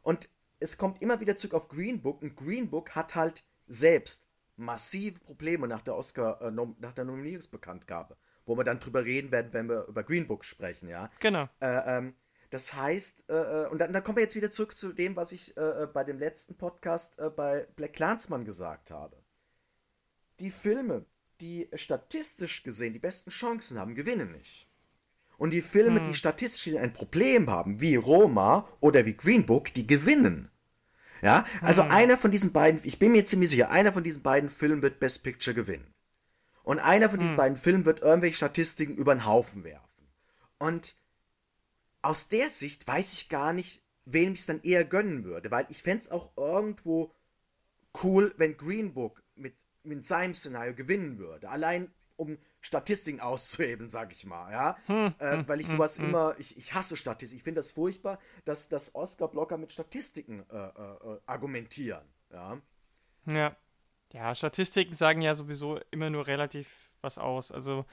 Und 0.03 0.29
es 0.59 0.77
kommt 0.77 1.03
immer 1.03 1.21
wieder 1.21 1.37
zurück 1.37 1.55
auf 1.55 1.69
Green 1.69 2.03
Book 2.03 2.23
und 2.23 2.37
Green 2.37 2.71
Book 2.71 2.95
hat 2.95 3.15
halt 3.15 3.45
selbst 3.67 4.27
massive 4.57 5.19
Probleme 5.21 5.69
nach 5.69 5.83
der 5.83 5.97
Oscar, 5.97 6.41
äh, 6.43 6.51
nach 6.51 6.93
der 6.93 7.05
Nominierungsbekanntgabe, 7.05 8.17
wo 8.45 8.57
wir 8.57 8.65
dann 8.65 8.81
drüber 8.81 9.05
reden 9.05 9.31
werden, 9.31 9.53
wenn 9.53 9.69
wir 9.69 9.87
über 9.87 10.03
Green 10.03 10.27
Book 10.27 10.45
sprechen, 10.45 10.89
ja. 10.89 11.11
Genau. 11.21 11.49
Äh, 11.61 11.99
ähm, 11.99 12.15
das 12.51 12.75
heißt, 12.75 13.31
äh, 13.31 13.35
äh 13.35 13.69
und 13.69 13.79
dann, 13.79 13.93
dann, 13.93 14.03
kommen 14.03 14.17
wir 14.17 14.25
jetzt 14.25 14.35
wieder 14.35 14.51
zurück 14.51 14.75
zu 14.75 14.93
dem, 14.93 15.17
was 15.17 15.33
ich 15.33 15.57
äh, 15.57 15.85
äh, 15.85 15.87
bei 15.87 16.05
dem 16.05 16.19
letzten 16.19 16.57
Podcast 16.57 17.17
bei 17.37 17.67
Black 17.77 17.95
Clansman 17.95 18.45
gesagt 18.45 18.91
habe. 18.91 19.17
Die 20.41 20.51
Filme, 20.51 21.07
die 21.41 21.69
statistisch 21.75 22.63
gesehen 22.63 22.93
die 22.93 22.99
besten 22.99 23.31
Chancen 23.31 23.79
haben, 23.79 23.95
gewinnen 23.95 24.33
nicht. 24.33 24.69
Und 25.39 25.53
die 25.53 25.63
Filme, 25.63 26.01
hm. 26.01 26.09
die 26.09 26.15
statistisch 26.15 26.75
ein 26.77 26.93
Problem 26.93 27.49
haben, 27.49 27.81
wie 27.81 27.97
Roma 27.97 28.67
oder 28.81 29.07
wie 29.07 29.17
Green 29.17 29.47
Book, 29.47 29.73
die 29.73 29.87
gewinnen. 29.87 30.51
Ja, 31.23 31.47
also 31.63 31.83
hm. 31.85 31.91
einer 31.91 32.19
von 32.19 32.31
diesen 32.31 32.53
beiden, 32.53 32.81
ich 32.85 32.99
bin 32.99 33.13
mir 33.13 33.25
ziemlich 33.25 33.51
sicher, 33.51 33.71
einer 33.71 33.93
von 33.93 34.03
diesen 34.03 34.23
beiden 34.23 34.51
Filmen 34.51 34.83
wird 34.83 35.01
Best 35.01 35.23
Picture 35.23 35.55
gewinnen. 35.55 35.95
Und 36.63 36.79
einer 36.79 37.09
von 37.09 37.19
diesen 37.19 37.33
hm. 37.33 37.39
beiden 37.39 37.57
Filmen 37.57 37.85
wird 37.85 38.03
irgendwelche 38.03 38.37
Statistiken 38.37 38.97
über 38.97 39.15
den 39.15 39.25
Haufen 39.25 39.65
werfen. 39.65 39.89
Und 40.59 40.97
aus 42.03 42.29
der 42.29 42.51
Sicht 42.51 42.87
weiß 42.87 43.15
ich 43.15 43.29
gar 43.29 43.53
nicht, 43.53 43.83
wem 44.05 44.33
ich 44.33 44.41
es 44.41 44.47
dann 44.47 44.63
eher 44.63 44.85
gönnen 44.85 45.25
würde, 45.25 45.51
weil 45.51 45.67
ich 45.69 45.83
fände 45.83 46.01
es 46.01 46.11
auch 46.11 46.31
irgendwo 46.37 47.15
cool, 48.03 48.35
wenn 48.37 48.57
Green 48.57 48.95
Book 48.95 49.23
mit, 49.35 49.55
mit 49.83 50.07
seinem 50.07 50.35
Szenario 50.35 50.75
gewinnen 50.75 51.19
würde. 51.19 51.49
Allein 51.49 51.93
um 52.17 52.39
Statistiken 52.61 53.21
auszuheben, 53.21 53.89
sag 53.89 54.13
ich 54.13 54.27
mal, 54.27 54.53
ja. 54.53 54.77
Hm, 54.87 55.15
äh, 55.19 55.39
hm, 55.39 55.49
weil 55.49 55.61
ich 55.61 55.69
hm, 55.69 55.73
sowas 55.73 55.99
hm, 55.99 56.07
immer, 56.07 56.35
ich, 56.39 56.57
ich 56.57 56.75
hasse 56.75 56.97
Statistiken. 56.97 57.39
Ich 57.39 57.45
finde 57.45 57.61
das 57.61 57.73
furchtbar, 57.73 58.19
dass, 58.45 58.69
dass 58.69 58.95
Oscar-Blocker 58.95 59.57
mit 59.57 59.73
Statistiken 59.73 60.45
äh, 60.51 60.57
äh, 60.57 61.19
argumentieren, 61.27 62.05
ja. 62.31 62.61
Ja. 63.27 63.57
Ja, 64.13 64.35
Statistiken 64.35 64.95
sagen 64.95 65.23
ja 65.23 65.37
sowieso 65.37 65.79
immer 65.93 66.11
nur 66.11 66.27
relativ 66.27 66.91
was 67.01 67.17
aus. 67.19 67.53
Also 67.53 67.81
äh, 67.81 67.85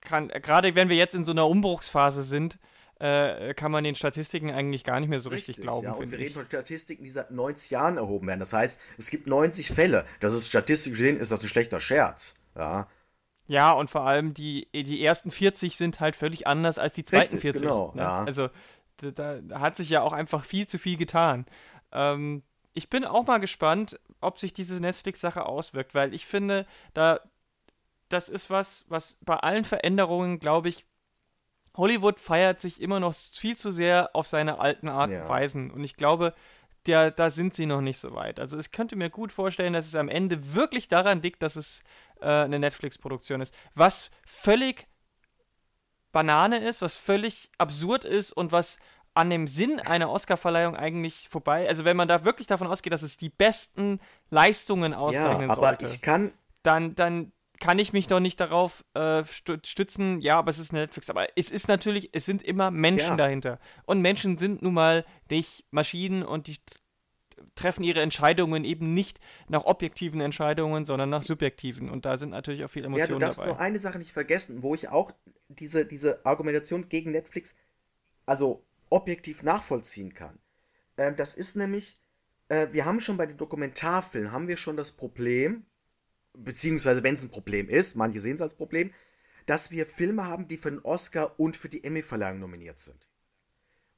gerade 0.00 0.74
wenn 0.74 0.88
wir 0.88 0.96
jetzt 0.96 1.14
in 1.14 1.24
so 1.24 1.32
einer 1.32 1.46
Umbruchsphase 1.46 2.22
sind, 2.22 2.58
äh, 3.00 3.54
kann 3.54 3.70
man 3.70 3.84
den 3.84 3.94
Statistiken 3.94 4.50
eigentlich 4.50 4.82
gar 4.84 4.98
nicht 4.98 5.08
mehr 5.08 5.20
so 5.20 5.30
richtig, 5.30 5.50
richtig 5.50 5.62
glauben. 5.62 5.86
Ja, 5.86 5.92
und 5.92 6.10
wir 6.10 6.18
reden 6.18 6.34
von 6.34 6.46
Statistiken, 6.46 7.04
die 7.04 7.10
seit 7.10 7.30
90 7.30 7.70
Jahren 7.70 7.96
erhoben 7.96 8.26
werden. 8.26 8.40
Das 8.40 8.52
heißt, 8.52 8.80
es 8.96 9.10
gibt 9.10 9.26
90 9.26 9.70
Fälle. 9.70 10.04
Das 10.20 10.34
ist 10.34 10.48
statistisch 10.48 10.92
gesehen, 10.92 11.16
ist 11.16 11.30
das 11.30 11.42
ein 11.42 11.48
schlechter 11.48 11.80
Scherz. 11.80 12.34
Ja. 12.56 12.88
Ja, 13.46 13.72
und 13.72 13.88
vor 13.88 14.02
allem 14.02 14.34
die, 14.34 14.68
die 14.74 15.02
ersten 15.02 15.30
40 15.30 15.76
sind 15.76 16.00
halt 16.00 16.16
völlig 16.16 16.46
anders 16.46 16.78
als 16.78 16.94
die 16.94 17.04
zweiten 17.04 17.36
Richtig, 17.36 17.40
40. 17.40 17.62
Genau, 17.62 17.92
ne? 17.94 18.02
ja. 18.02 18.24
Also 18.24 18.50
da, 18.98 19.40
da, 19.40 19.60
hat 19.60 19.76
sich 19.76 19.88
ja 19.88 20.02
auch 20.02 20.12
einfach 20.12 20.44
viel 20.44 20.66
zu 20.66 20.78
viel 20.78 20.98
getan. 20.98 21.46
Ähm, 21.92 22.42
ich 22.74 22.90
bin 22.90 23.04
auch 23.04 23.26
mal 23.26 23.38
gespannt, 23.38 23.98
ob 24.20 24.38
sich 24.38 24.52
diese 24.52 24.80
Netflix-Sache 24.80 25.46
auswirkt, 25.46 25.94
weil 25.94 26.12
ich 26.12 26.26
finde, 26.26 26.66
da 26.92 27.20
das 28.08 28.28
ist 28.28 28.50
was, 28.50 28.84
was 28.88 29.18
bei 29.22 29.36
allen 29.36 29.64
Veränderungen, 29.64 30.38
glaube 30.38 30.68
ich, 30.68 30.86
Hollywood 31.76 32.18
feiert 32.18 32.60
sich 32.60 32.80
immer 32.80 32.98
noch 32.98 33.14
viel 33.14 33.56
zu 33.56 33.70
sehr 33.70 34.10
auf 34.14 34.26
seine 34.26 34.58
alten 34.58 34.88
Art 34.88 35.10
ja. 35.10 35.22
und 35.22 35.28
Weisen. 35.28 35.70
Und 35.70 35.84
ich 35.84 35.96
glaube, 35.96 36.34
der, 36.86 37.10
da 37.10 37.30
sind 37.30 37.54
sie 37.54 37.66
noch 37.66 37.80
nicht 37.80 37.98
so 37.98 38.14
weit. 38.14 38.40
Also 38.40 38.58
ich 38.58 38.72
könnte 38.72 38.96
mir 38.96 39.10
gut 39.10 39.30
vorstellen, 39.30 39.74
dass 39.74 39.86
es 39.86 39.94
am 39.94 40.08
Ende 40.08 40.54
wirklich 40.54 40.88
daran 40.88 41.22
liegt, 41.22 41.42
dass 41.42 41.54
es 41.54 41.82
äh, 42.20 42.26
eine 42.26 42.58
Netflix-Produktion 42.58 43.40
ist. 43.40 43.54
Was 43.74 44.10
völlig 44.26 44.88
Banane 46.10 46.58
ist, 46.58 46.82
was 46.82 46.94
völlig 46.94 47.50
absurd 47.58 48.04
ist 48.04 48.32
und 48.32 48.50
was 48.50 48.78
an 49.14 49.30
dem 49.30 49.46
Sinn 49.46 49.80
einer 49.80 50.10
Oscarverleihung 50.10 50.76
eigentlich 50.76 51.28
vorbei. 51.28 51.68
Also 51.68 51.84
wenn 51.84 51.96
man 51.96 52.08
da 52.08 52.24
wirklich 52.24 52.46
davon 52.46 52.66
ausgeht, 52.66 52.92
dass 52.92 53.02
es 53.02 53.16
die 53.16 53.30
besten 53.30 54.00
Leistungen 54.30 54.94
auszeichnen 54.94 55.48
ja, 55.48 55.56
aber 55.56 55.68
sollte, 55.68 55.86
ich 55.86 56.00
kann 56.00 56.32
dann 56.62 56.94
dann 56.94 57.32
kann 57.60 57.78
ich 57.78 57.92
mich 57.92 58.06
doch 58.06 58.20
nicht 58.20 58.38
darauf 58.40 58.84
äh, 58.94 59.24
stützen, 59.64 60.20
ja, 60.20 60.38
aber 60.38 60.50
es 60.50 60.58
ist 60.58 60.72
Netflix. 60.72 61.10
Aber 61.10 61.26
es 61.36 61.50
ist 61.50 61.68
natürlich, 61.68 62.10
es 62.12 62.24
sind 62.24 62.42
immer 62.42 62.70
Menschen 62.70 63.10
ja. 63.10 63.16
dahinter. 63.16 63.58
Und 63.84 64.00
Menschen 64.00 64.38
sind 64.38 64.62
nun 64.62 64.74
mal 64.74 65.04
nicht 65.30 65.64
Maschinen 65.70 66.22
und 66.22 66.46
die 66.46 66.56
treffen 67.54 67.82
ihre 67.82 68.00
Entscheidungen 68.00 68.64
eben 68.64 68.94
nicht 68.94 69.20
nach 69.48 69.64
objektiven 69.64 70.20
Entscheidungen, 70.20 70.84
sondern 70.84 71.10
nach 71.10 71.22
subjektiven. 71.22 71.90
Und 71.90 72.04
da 72.04 72.18
sind 72.18 72.30
natürlich 72.30 72.64
auch 72.64 72.70
viele 72.70 72.86
Emotionen 72.86 73.08
dabei. 73.08 73.14
Ja, 73.14 73.18
du 73.18 73.26
darfst 73.26 73.38
dabei. 73.38 73.50
nur 73.50 73.60
eine 73.60 73.80
Sache 73.80 73.98
nicht 73.98 74.12
vergessen, 74.12 74.62
wo 74.62 74.74
ich 74.74 74.88
auch 74.88 75.12
diese, 75.48 75.86
diese 75.86 76.24
Argumentation 76.24 76.88
gegen 76.88 77.12
Netflix 77.12 77.56
also 78.26 78.64
objektiv 78.90 79.42
nachvollziehen 79.42 80.14
kann. 80.14 80.38
Ähm, 80.96 81.16
das 81.16 81.34
ist 81.34 81.56
nämlich, 81.56 81.96
äh, 82.48 82.68
wir 82.72 82.84
haben 82.84 83.00
schon 83.00 83.16
bei 83.16 83.26
den 83.26 83.36
Dokumentarfilmen, 83.36 84.32
haben 84.32 84.48
wir 84.48 84.56
schon 84.56 84.76
das 84.76 84.92
Problem, 84.92 85.64
beziehungsweise 86.44 87.02
wenn 87.02 87.14
es 87.14 87.24
ein 87.24 87.30
Problem 87.30 87.68
ist, 87.68 87.96
manche 87.96 88.20
sehen 88.20 88.36
es 88.36 88.40
als 88.40 88.56
Problem, 88.56 88.92
dass 89.46 89.70
wir 89.70 89.86
Filme 89.86 90.26
haben, 90.26 90.48
die 90.48 90.58
für 90.58 90.70
den 90.70 90.80
Oscar 90.80 91.38
und 91.40 91.56
für 91.56 91.68
die 91.68 91.84
Emmy-Verleihung 91.84 92.38
nominiert 92.38 92.78
sind. 92.78 93.08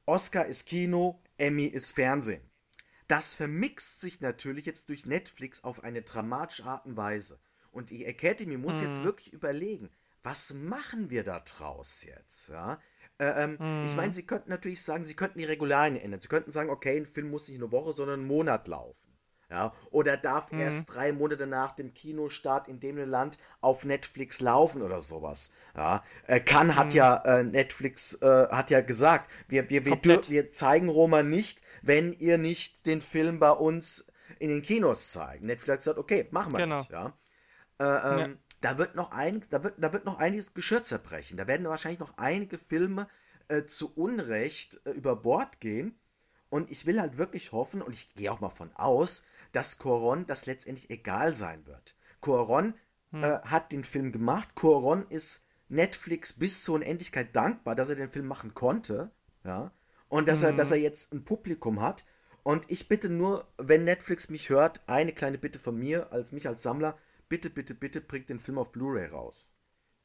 Oscar 0.07 0.47
ist 0.47 0.67
Kino, 0.67 1.21
Emmy 1.37 1.67
ist 1.67 1.93
Fernsehen. 1.93 2.43
Das 3.09 3.35
vermixt 3.35 4.01
sich 4.01 4.21
natürlich 4.21 4.67
jetzt 4.67 4.89
durch 4.89 5.07
Netflix 5.07 5.65
auf 5.65 5.83
eine 5.83 6.03
dramatische 6.03 6.65
Art 6.65 6.87
und 6.87 6.97
Weise. 6.97 7.41
Und 7.73 7.91
die 7.91 8.05
Academy 8.05 8.57
muss 8.57 8.81
mhm. 8.81 8.87
jetzt 8.87 9.03
wirklich 9.03 9.33
überlegen, 9.33 9.91
was 10.23 10.55
machen 10.55 11.11
wir 11.11 11.25
da 11.25 11.41
draus 11.41 12.05
jetzt? 12.05 12.49
Ja? 12.49 12.81
Äh, 13.19 13.45
ähm, 13.45 13.57
mhm. 13.59 13.85
Ich 13.85 13.97
meine, 13.97 14.13
sie 14.13 14.27
könnten 14.27 14.51
natürlich 14.51 14.83
sagen, 14.83 15.05
sie 15.05 15.15
könnten 15.15 15.39
die 15.39 15.45
Regularien 15.45 15.97
ändern. 15.97 16.21
Sie 16.21 16.29
könnten 16.29 16.53
sagen, 16.53 16.71
okay, 16.71 16.97
ein 16.97 17.07
Film 17.07 17.31
muss 17.31 17.49
nicht 17.49 17.59
eine 17.59 17.73
Woche, 17.73 17.93
sondern 17.93 18.21
einen 18.21 18.29
Monat 18.29 18.69
laufen. 18.69 19.10
Ja, 19.51 19.75
oder 19.91 20.17
darf 20.17 20.53
mhm. 20.53 20.61
erst 20.61 20.95
drei 20.95 21.13
Monate 21.13 21.47
nach 21.49 21.75
dem 21.75 21.93
Kinostart 21.93 22.69
in 22.69 22.79
dem 22.79 22.99
Land 22.99 23.39
auf 23.61 23.85
Netflix 23.85 24.41
laufen 24.41 24.81
oder 24.81 25.01
sowas. 25.01 25.53
Ja, 25.77 26.05
äh, 26.29 26.39
Kann 26.39 26.77
hat 26.77 26.91
mhm. 26.91 26.97
ja 26.97 27.17
äh, 27.25 27.43
Netflix 27.43 28.15
äh, 28.23 28.47
hat 28.49 28.71
ja 28.71 28.81
gesagt, 28.81 29.29
wir, 29.49 29.69
wir, 29.69 29.85
wir, 29.85 29.99
wir 30.03 30.51
zeigen 30.53 30.89
Roma 30.89 31.25
nicht, 31.25 31.63
wenn 31.83 32.13
ihr 32.13 32.39
nicht 32.39 32.87
den 32.87 33.03
Film 33.03 33.41
bei 33.41 33.51
uns 33.51 34.07
in 34.39 34.51
den 34.51 34.63
Kinos 34.63 35.11
zeigt. 35.11 35.43
Netflix 35.43 35.79
gesagt, 35.79 35.99
okay, 35.99 36.29
machen 36.31 36.53
wir 36.53 36.59
genau. 36.59 36.79
nicht. 36.79 36.91
Ja. 36.91 37.13
Äh, 37.81 37.85
ähm, 37.85 38.19
ja. 38.19 38.29
Da 38.61 38.79
wird 38.79 38.95
noch 38.95 39.11
ein, 39.11 39.43
da 39.51 39.65
wird, 39.65 39.75
da 39.79 39.93
wird 39.93 40.05
noch 40.05 40.19
einiges 40.19 40.55
Geschirr 40.55 40.83
zerbrechen. 40.83 41.37
Da 41.37 41.47
werden 41.47 41.67
wahrscheinlich 41.67 42.01
noch 42.01 42.19
einige 42.19 42.59
Filme 42.59 43.09
äh, 43.49 43.65
zu 43.65 43.95
Unrecht 43.97 44.81
äh, 44.85 44.91
über 44.91 45.17
Bord 45.17 45.61
gehen. 45.61 45.99
Und 46.51 46.71
ich 46.71 46.85
will 46.85 47.01
halt 47.01 47.17
wirklich 47.17 47.53
hoffen, 47.53 47.81
und 47.81 47.95
ich 47.95 48.13
gehe 48.15 48.31
auch 48.31 48.41
mal 48.41 48.51
von 48.51 48.75
aus, 48.75 49.25
dass 49.53 49.79
Coron 49.79 50.27
das 50.27 50.47
letztendlich 50.47 50.91
egal 50.91 51.37
sein 51.37 51.67
wird. 51.67 51.97
Coron 52.21 52.75
hm. 53.11 53.25
äh, 53.25 53.39
hat 53.41 53.73
den 53.73 53.85
Film 53.85 54.13
gemacht. 54.13 54.55
Coron 54.55 55.07
ist 55.09 55.47
Netflix 55.69 56.33
bis 56.33 56.63
zur 56.63 56.77
Unendlichkeit 56.77 57.35
dankbar, 57.35 57.75
dass 57.75 57.91
er 57.91 57.97
den 57.97 58.11
Film 58.11 58.27
machen 58.27 58.55
konnte. 58.55 59.11
Ja. 59.45 59.73
Und 60.09 60.29
dass, 60.29 60.43
hm. 60.43 60.51
er, 60.51 60.57
dass 60.57 60.71
er 60.71 60.79
jetzt 60.79 61.13
ein 61.13 61.25
Publikum 61.25 61.81
hat. 61.81 62.05
Und 62.43 62.71
ich 62.71 62.89
bitte 62.89 63.09
nur, 63.09 63.47
wenn 63.59 63.85
Netflix 63.85 64.31
mich 64.31 64.49
hört, 64.49 64.81
eine 64.87 65.13
kleine 65.13 65.39
Bitte 65.39 65.59
von 65.59 65.77
mir, 65.77 66.13
als 66.13 66.33
mich 66.33 66.49
als 66.49 66.63
Sammler, 66.63 66.99
bitte, 67.29 67.51
bitte, 67.51 67.75
bitte 67.75 68.01
bringt 68.01 68.29
den 68.29 68.41
Film 68.41 68.59
auf 68.59 68.73
Blu-ray 68.73 69.07
raus. 69.07 69.53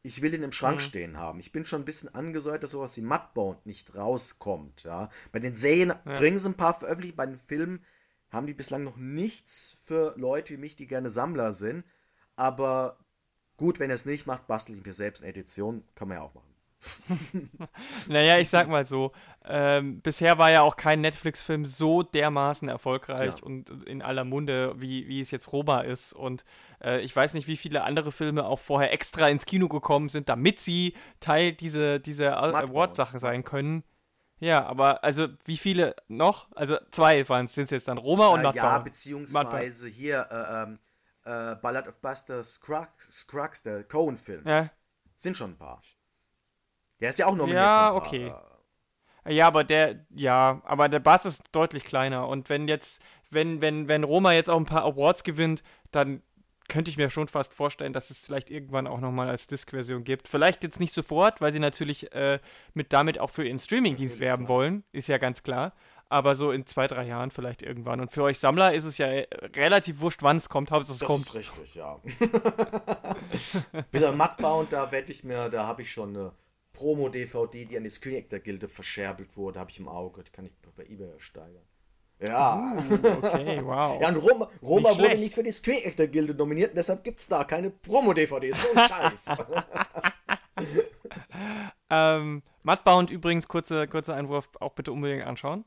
Ich 0.03 0.21
will 0.21 0.33
ihn 0.33 0.43
im 0.43 0.51
Schrank 0.51 0.77
mhm. 0.77 0.83
stehen 0.83 1.17
haben. 1.17 1.39
Ich 1.39 1.51
bin 1.51 1.65
schon 1.65 1.81
ein 1.81 1.85
bisschen 1.85 2.13
angesäuert, 2.13 2.61
dass 2.61 2.71
sowas 2.71 2.95
wie 2.97 3.01
Mudbound 3.01 3.65
nicht 3.65 3.95
rauskommt. 3.95 4.83
Ja. 4.83 5.09
Bei 5.31 5.39
den 5.39 5.55
Serien 5.55 5.89
ja. 5.89 6.13
bringen 6.13 6.37
sie 6.37 6.49
ein 6.49 6.57
paar 6.57 6.77
veröffentlicht, 6.77 7.15
bei 7.15 7.25
den 7.25 7.39
Filmen 7.39 7.83
haben 8.35 8.47
die 8.47 8.53
bislang 8.53 8.83
noch 8.83 8.97
nichts 8.97 9.77
für 9.83 10.13
Leute 10.17 10.53
wie 10.53 10.57
mich, 10.57 10.75
die 10.75 10.87
gerne 10.87 11.09
Sammler 11.09 11.53
sind. 11.53 11.83
Aber 12.35 12.99
gut, 13.57 13.79
wenn 13.79 13.89
er 13.89 13.95
es 13.95 14.05
nicht 14.05 14.25
macht, 14.27 14.47
bastel 14.47 14.77
ich 14.77 14.85
mir 14.85 14.93
selbst 14.93 15.23
eine 15.23 15.31
Edition. 15.31 15.83
Kann 15.95 16.09
man 16.09 16.17
ja 16.17 16.23
auch 16.23 16.33
machen. 16.33 16.55
naja, 18.07 18.37
ich 18.37 18.49
sag 18.49 18.67
mal 18.67 18.85
so, 18.85 19.11
ähm, 19.43 20.01
bisher 20.01 20.37
war 20.37 20.51
ja 20.51 20.61
auch 20.61 20.75
kein 20.75 21.01
Netflix-Film 21.01 21.65
so 21.65 22.03
dermaßen 22.03 22.67
erfolgreich 22.67 23.33
ja. 23.37 23.43
und 23.43 23.69
in 23.85 24.01
aller 24.01 24.23
Munde, 24.23 24.75
wie, 24.77 25.07
wie 25.07 25.21
es 25.21 25.31
jetzt 25.31 25.51
Roma 25.51 25.81
ist. 25.81 26.13
Und 26.13 26.45
äh, 26.83 27.01
ich 27.01 27.15
weiß 27.15 27.33
nicht, 27.33 27.47
wie 27.47 27.57
viele 27.57 27.83
andere 27.83 28.11
Filme 28.11 28.45
auch 28.45 28.59
vorher 28.59 28.93
extra 28.93 29.29
ins 29.29 29.45
Kino 29.45 29.67
gekommen 29.67 30.09
sind, 30.09 30.29
damit 30.29 30.59
sie 30.59 30.95
Teil 31.19 31.53
dieser 31.53 31.99
diese 31.99 32.37
Award-Sachen 32.37 33.19
sein 33.19 33.43
können. 33.43 33.83
Ja, 34.39 34.65
aber 34.65 35.03
also 35.03 35.27
wie 35.45 35.57
viele 35.57 35.95
noch? 36.07 36.47
Also 36.55 36.77
zwei 36.91 37.27
waren 37.29 37.45
es, 37.45 37.53
sind 37.53 37.65
es 37.65 37.71
jetzt 37.71 37.87
dann 37.87 37.97
Roma 37.97 38.27
und 38.27 38.39
äh, 38.39 38.43
Nordbau. 38.43 38.61
Ja, 38.61 38.79
beziehungsweise 38.79 39.87
hier 39.87 40.27
äh, 40.29 40.63
ähm, 40.63 40.79
äh, 41.23 41.55
Ballad 41.55 41.87
of 41.87 41.99
Buster 41.99 42.43
Scruggs, 42.43 43.09
Scruggs 43.11 43.63
der 43.63 43.83
Cohen-Film. 43.83 44.47
Ja. 44.47 44.69
Sind 45.15 45.37
schon 45.37 45.51
ein 45.51 45.57
paar. 45.57 45.81
Der 46.99 47.09
ist 47.09 47.19
ja 47.19 47.27
auch 47.27 47.35
nominiert. 47.35 47.61
Ja, 47.61 47.93
okay. 47.93 48.33
Ja, 49.27 49.47
aber 49.47 49.63
der, 49.63 50.05
ja, 50.09 50.61
aber 50.65 50.87
der 50.87 50.99
Bass 50.99 51.25
ist 51.25 51.43
deutlich 51.51 51.83
kleiner. 51.83 52.27
Und 52.27 52.49
wenn 52.49 52.67
jetzt, 52.67 53.01
wenn, 53.31 53.61
wenn, 53.61 53.87
wenn 53.87 54.03
Roma 54.03 54.33
jetzt 54.33 54.49
auch 54.49 54.57
ein 54.57 54.65
paar 54.65 54.83
Awards 54.83 55.23
gewinnt, 55.23 55.63
dann 55.91 56.21
könnte 56.67 56.91
ich 56.91 56.97
mir 56.97 57.09
schon 57.09 57.27
fast 57.27 57.53
vorstellen, 57.53 57.93
dass 57.93 58.09
es 58.09 58.25
vielleicht 58.25 58.49
irgendwann 58.49 58.87
auch 58.87 58.99
nochmal 58.99 59.29
als 59.29 59.47
Disk-Version 59.47 60.03
gibt. 60.03 60.27
Vielleicht 60.27 60.63
jetzt 60.63 60.79
nicht 60.79 60.93
sofort, 60.93 61.41
weil 61.41 61.53
sie 61.53 61.59
natürlich 61.59 62.11
äh, 62.13 62.39
mit 62.73 62.93
damit 62.93 63.19
auch 63.19 63.29
für 63.29 63.45
ihren 63.45 63.59
Streaming-Dienst 63.59 64.19
werben 64.19 64.47
wollen, 64.47 64.83
ist 64.91 65.07
ja 65.07 65.17
ganz 65.17 65.43
klar. 65.43 65.73
Aber 66.07 66.35
so 66.35 66.51
in 66.51 66.67
zwei, 66.67 66.87
drei 66.87 67.07
Jahren 67.07 67.31
vielleicht 67.31 67.63
irgendwann. 67.63 67.99
Und 67.99 68.11
für 68.11 68.23
euch 68.23 68.37
Sammler 68.37 68.73
ist 68.73 68.85
es 68.85 68.97
ja 68.97 69.07
äh, 69.07 69.27
relativ 69.55 70.01
wurscht, 70.01 70.21
wann 70.21 70.37
es 70.37 70.49
kommt, 70.49 70.71
Hauptsache 70.71 70.93
es 70.93 70.99
das 70.99 71.07
kommt. 71.07 71.21
Das 71.21 71.35
ist 71.35 71.57
richtig, 71.57 71.75
ja. 71.75 71.99
Bis 73.91 74.03
auf 74.03 74.15
Mudbound, 74.15 74.71
da 74.71 74.91
werde 74.91 75.11
ich 75.11 75.23
mir, 75.23 75.49
da 75.49 75.65
habe 75.65 75.81
ich 75.81 75.91
schon 75.91 76.09
eine 76.09 76.31
Promo-DVD, 76.73 77.65
die 77.65 77.77
an 77.77 77.83
die 77.83 77.89
Screen 77.89 78.17
Actor 78.17 78.39
Gilde 78.39 78.67
verscherbelt 78.67 79.35
wurde, 79.35 79.59
habe 79.59 79.71
ich 79.71 79.79
im 79.79 79.87
Auge. 79.87 80.23
Die 80.23 80.31
kann 80.31 80.45
ich 80.45 80.51
bei 80.75 80.83
eBay 80.83 81.11
ersteigern. 81.11 81.63
Ja. 82.19 82.75
Uh, 82.89 83.07
okay, 83.07 83.61
wow. 83.63 83.97
Ja, 84.01 84.09
und 84.09 84.17
Roma, 84.17 84.49
Roma 84.61 84.89
nicht 84.89 84.99
wurde 84.99 85.17
nicht 85.17 85.35
für 85.35 85.43
die 85.43 85.51
Screen 85.51 85.85
Actor 85.85 86.07
Gilde 86.07 86.33
nominiert 86.33 86.71
und 86.71 86.77
deshalb 86.77 87.03
gibt 87.03 87.19
es 87.19 87.27
da 87.27 87.43
keine 87.43 87.69
Promo-DVDs. 87.69 88.61
So 88.61 88.67
ein 88.73 88.89
Scheiß. 88.89 89.35
ähm, 91.89 92.43
Mudbound 92.63 93.11
übrigens, 93.11 93.47
kurzer 93.47 93.87
kurze 93.87 94.13
Einwurf, 94.13 94.49
auch 94.59 94.71
bitte 94.71 94.91
unbedingt 94.91 95.25
anschauen. 95.25 95.65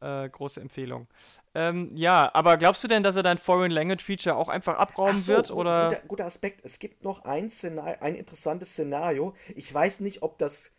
Äh, 0.00 0.28
große 0.30 0.60
Empfehlung. 0.60 1.06
Ähm, 1.54 1.92
ja, 1.94 2.28
aber 2.34 2.56
glaubst 2.56 2.82
du 2.82 2.88
denn, 2.88 3.04
dass 3.04 3.14
er 3.14 3.22
dein 3.22 3.38
Foreign 3.38 3.70
Language 3.70 4.02
Feature 4.02 4.34
auch 4.34 4.48
einfach 4.48 4.78
abrauben 4.78 5.18
so, 5.18 5.34
wird? 5.34 5.50
Oder? 5.52 5.90
Guter, 5.90 6.02
guter 6.08 6.24
Aspekt. 6.24 6.64
Es 6.64 6.80
gibt 6.80 7.04
noch 7.04 7.24
ein, 7.24 7.50
Szenario, 7.50 7.96
ein 8.00 8.16
interessantes 8.16 8.70
Szenario. 8.70 9.34
Ich 9.54 9.72
weiß 9.72 10.00
nicht, 10.00 10.22
ob 10.22 10.38
das 10.38 10.72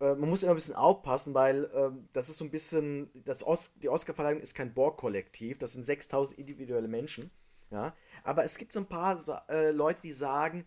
äh, 0.00 0.14
man 0.14 0.28
muss 0.28 0.42
immer 0.42 0.52
ein 0.52 0.56
bisschen 0.56 0.74
aufpassen, 0.74 1.34
weil 1.34 1.64
äh, 1.64 1.90
das 2.12 2.28
ist 2.28 2.38
so 2.38 2.44
ein 2.44 2.50
bisschen, 2.50 3.10
das 3.24 3.46
Os 3.46 3.74
die 3.74 3.88
Oscar-Verleihung 3.88 4.40
ist 4.40 4.54
kein 4.54 4.74
Borg-Kollektiv, 4.74 5.58
das 5.58 5.72
sind 5.72 5.84
6000 5.84 6.38
individuelle 6.38 6.88
Menschen. 6.88 7.30
Ja? 7.70 7.94
Aber 8.24 8.44
es 8.44 8.58
gibt 8.58 8.72
so 8.72 8.80
ein 8.80 8.86
paar 8.86 9.18
äh, 9.48 9.70
Leute, 9.70 10.00
die 10.02 10.12
sagen, 10.12 10.64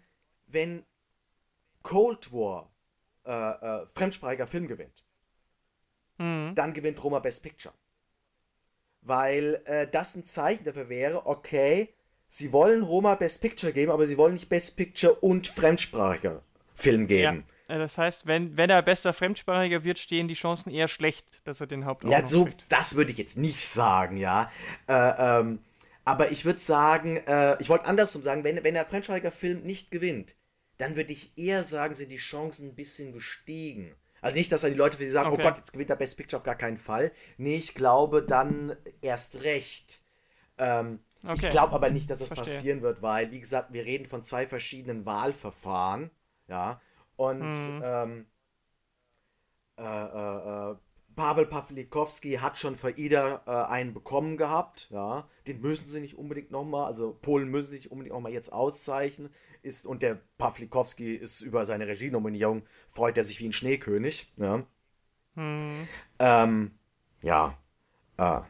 wenn 0.47 0.85
Cold 1.81 2.31
War 2.31 2.71
äh, 3.25 3.31
äh, 3.31 3.87
fremdsprachiger 3.87 4.47
Film 4.47 4.67
gewinnt, 4.67 5.03
mhm. 6.17 6.53
dann 6.55 6.73
gewinnt 6.73 7.03
Roma 7.03 7.19
Best 7.19 7.43
Picture. 7.43 7.73
Weil 9.01 9.61
äh, 9.65 9.87
das 9.87 10.15
ein 10.15 10.23
Zeichen 10.23 10.63
dafür 10.63 10.87
wäre, 10.87 11.25
okay, 11.25 11.93
sie 12.27 12.53
wollen 12.53 12.83
Roma 12.83 13.15
Best 13.15 13.41
Picture 13.41 13.73
geben, 13.73 13.91
aber 13.91 14.07
sie 14.07 14.17
wollen 14.17 14.35
nicht 14.35 14.47
Best 14.47 14.77
Picture 14.77 15.15
und 15.15 15.47
fremdsprachiger 15.47 16.41
Film 16.73 17.07
geben. 17.07 17.45
Ja. 17.47 17.52
Äh, 17.67 17.77
das 17.77 17.97
heißt, 17.97 18.27
wenn, 18.27 18.57
wenn 18.57 18.69
er 18.69 18.81
bester 18.81 19.13
Fremdsprachiger 19.13 19.83
wird, 19.83 19.99
stehen 19.99 20.27
die 20.27 20.33
Chancen 20.33 20.71
eher 20.71 20.87
schlecht, 20.87 21.25
dass 21.45 21.61
er 21.61 21.67
den 21.67 21.85
Haupt 21.85 22.03
Ja, 22.05 22.27
so, 22.27 22.45
kriegt. 22.45 22.65
das 22.69 22.95
würde 22.95 23.11
ich 23.11 23.17
jetzt 23.17 23.37
nicht 23.37 23.67
sagen, 23.67 24.17
ja. 24.17 24.51
Äh, 24.87 24.93
ähm, 25.39 25.59
aber 26.05 26.31
ich 26.31 26.45
würde 26.45 26.59
sagen, 26.59 27.17
äh, 27.17 27.55
ich 27.61 27.69
wollte 27.69 27.85
andersrum 27.85 28.23
sagen, 28.23 28.43
wenn, 28.43 28.63
wenn 28.63 28.73
der 28.73 28.85
fremdsprachiger 28.85 29.31
Film 29.31 29.61
nicht 29.61 29.91
gewinnt, 29.91 30.35
dann 30.77 30.95
würde 30.95 31.13
ich 31.13 31.31
eher 31.37 31.63
sagen, 31.63 31.95
sind 31.95 32.11
die 32.11 32.17
Chancen 32.17 32.69
ein 32.69 32.75
bisschen 32.75 33.13
gestiegen. 33.13 33.95
Also 34.21 34.37
nicht, 34.37 34.51
dass 34.51 34.61
dann 34.61 34.71
die 34.71 34.77
Leute 34.77 34.97
für 34.97 35.05
sie 35.05 35.11
sagen, 35.11 35.29
oh 35.29 35.33
okay. 35.33 35.43
oh 35.43 35.49
Gott, 35.49 35.57
jetzt 35.57 35.73
gewinnt 35.73 35.89
der 35.89 35.95
Best 35.95 36.17
Picture 36.17 36.39
auf 36.39 36.45
gar 36.45 36.55
keinen 36.55 36.77
Fall. 36.77 37.11
Nee, 37.37 37.55
ich 37.55 37.75
glaube 37.75 38.23
dann 38.23 38.75
erst 39.01 39.43
recht. 39.43 40.01
Ähm, 40.57 40.99
okay. 41.23 41.39
Ich 41.41 41.49
glaube 41.49 41.73
aber 41.73 41.89
nicht, 41.89 42.09
dass 42.09 42.19
das 42.19 42.29
Verstehe. 42.29 42.53
passieren 42.53 42.81
wird, 42.81 43.01
weil, 43.01 43.31
wie 43.31 43.39
gesagt, 43.39 43.73
wir 43.73 43.85
reden 43.85 44.05
von 44.05 44.23
zwei 44.23 44.47
verschiedenen 44.47 45.05
Wahlverfahren. 45.05 46.09
Ja. 46.47 46.81
Und 47.15 47.47
mhm. 47.47 47.81
ähm, 47.83 48.25
äh, 49.77 49.83
äh, 49.83 50.71
äh, 50.71 50.75
Pavel 51.15 51.45
Pawlikowski 51.45 52.35
hat 52.41 52.57
schon 52.57 52.75
für 52.75 52.91
Ida 52.91 53.43
äh, 53.45 53.71
einen 53.71 53.93
bekommen 53.93 54.37
gehabt, 54.37 54.89
ja. 54.89 55.27
Den 55.45 55.61
müssen 55.61 55.89
sie 55.89 56.01
nicht 56.01 56.17
unbedingt 56.17 56.51
nochmal, 56.51 56.85
also 56.85 57.17
Polen 57.21 57.49
müssen 57.49 57.71
sie 57.71 57.75
nicht 57.77 57.91
unbedingt 57.91 58.15
nochmal 58.15 58.31
jetzt 58.31 58.51
auszeichnen. 58.51 59.29
Ist, 59.61 59.85
und 59.85 60.01
der 60.01 60.19
Pawlikowski 60.37 61.13
ist 61.13 61.41
über 61.41 61.65
seine 61.65 61.87
Regienominierung, 61.87 62.63
freut 62.89 63.17
er 63.17 63.23
sich 63.23 63.39
wie 63.39 63.47
ein 63.47 63.53
Schneekönig, 63.53 64.31
ja. 64.37 64.65
Mhm. 65.35 65.87
Ähm, 66.19 66.71
ja. 67.21 67.57
Äh, 68.17 68.41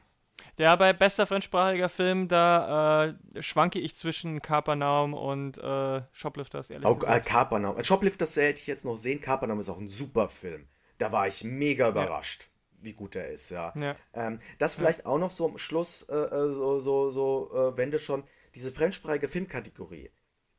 ja, 0.58 0.76
bei 0.76 0.94
bester 0.94 1.26
fremdsprachiger 1.26 1.90
Film, 1.90 2.28
da 2.28 3.16
äh, 3.34 3.42
schwanke 3.42 3.80
ich 3.80 3.96
zwischen 3.96 4.42
Kapernaum 4.42 5.14
und 5.14 5.58
äh, 5.58 6.02
Shoplifters, 6.12 6.70
ehrlich 6.70 6.88
oh, 6.88 6.96
gesagt. 6.96 7.28
Äh, 7.28 7.30
Kapernaum. 7.30 7.84
Shoplifters 7.84 8.36
hätte 8.36 8.60
ich 8.60 8.68
jetzt 8.68 8.86
noch 8.86 8.98
sehen. 8.98 9.20
Kapernaum 9.20 9.60
ist 9.60 9.70
auch 9.70 9.80
ein 9.80 9.88
super 9.88 10.30
Film. 10.30 10.68
Da 11.00 11.12
war 11.12 11.28
ich 11.28 11.44
mega 11.44 11.90
überrascht, 11.90 12.44
ja. 12.44 12.84
wie 12.84 12.94
gut 12.94 13.16
er 13.16 13.30
ist, 13.30 13.50
ja. 13.50 13.74
ja. 13.76 13.96
Ähm, 14.14 14.40
das 14.60 14.76
vielleicht 14.76 15.02
ja. 15.02 15.06
auch 15.08 15.18
noch 15.18 15.32
so 15.32 15.50
am 15.50 15.58
Schluss, 15.58 16.04
äh, 16.04 16.16
äh 16.16 16.48
so, 16.52 16.80
so, 16.80 17.10
so 17.10 17.52
äh, 17.54 17.78
wenn 17.78 17.90
du 17.90 17.98
schon, 17.98 18.24
diese 18.54 18.72
fremdsprachige 18.72 19.28
Filmkategorie, 19.28 20.12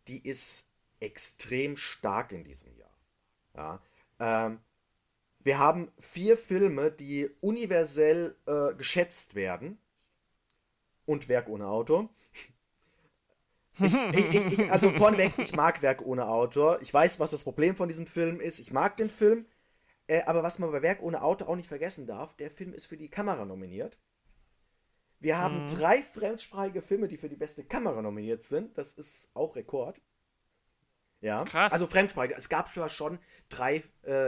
die 0.08 0.26
ist 0.28 0.70
extrem 0.98 1.76
stark 1.76 2.32
in 2.32 2.42
diesem 2.42 2.76
Jahr. 2.76 2.98
Ja. 3.54 3.80
Ähm, 4.18 4.58
wir 5.38 5.58
haben 5.58 5.92
vier 5.98 6.36
Filme, 6.36 6.90
die 6.90 7.30
universell 7.40 8.34
äh, 8.46 8.74
geschätzt 8.74 9.34
werden 9.34 9.78
und 11.06 11.28
Werk 11.28 11.48
ohne 11.48 11.66
Autor. 11.66 12.08
Ich, 13.80 13.92
ich, 13.92 14.60
ich, 14.60 14.70
also 14.70 14.90
vorneweg, 14.92 15.36
ich 15.38 15.52
mag 15.54 15.82
Werk 15.82 16.02
ohne 16.02 16.28
Autor. 16.28 16.80
Ich 16.82 16.94
weiß, 16.94 17.18
was 17.18 17.32
das 17.32 17.44
Problem 17.44 17.74
von 17.74 17.88
diesem 17.88 18.06
Film 18.06 18.40
ist. 18.40 18.60
Ich 18.60 18.72
mag 18.72 18.96
den 18.96 19.10
Film. 19.10 19.46
Äh, 20.06 20.22
aber 20.24 20.42
was 20.42 20.58
man 20.58 20.70
bei 20.70 20.82
Werk 20.82 21.02
ohne 21.02 21.22
Autor 21.22 21.48
auch 21.48 21.56
nicht 21.56 21.68
vergessen 21.68 22.06
darf, 22.06 22.36
der 22.36 22.50
Film 22.50 22.74
ist 22.74 22.86
für 22.86 22.96
die 22.96 23.08
Kamera 23.08 23.44
nominiert. 23.44 23.98
Wir 25.18 25.38
haben 25.38 25.62
mhm. 25.62 25.66
drei 25.66 26.02
fremdsprachige 26.02 26.82
Filme, 26.82 27.08
die 27.08 27.16
für 27.16 27.30
die 27.30 27.36
beste 27.36 27.64
Kamera 27.64 28.02
nominiert 28.02 28.44
sind. 28.44 28.76
Das 28.76 28.92
ist 28.92 29.30
auch 29.34 29.56
Rekord. 29.56 30.00
Ja. 31.20 31.44
Krass. 31.44 31.72
Also 31.72 31.86
fremdsprachige. 31.86 32.34
Es 32.36 32.50
gab 32.50 32.72
zwar 32.72 32.90
schon 32.90 33.18
drei, 33.48 33.82
äh, 34.02 34.26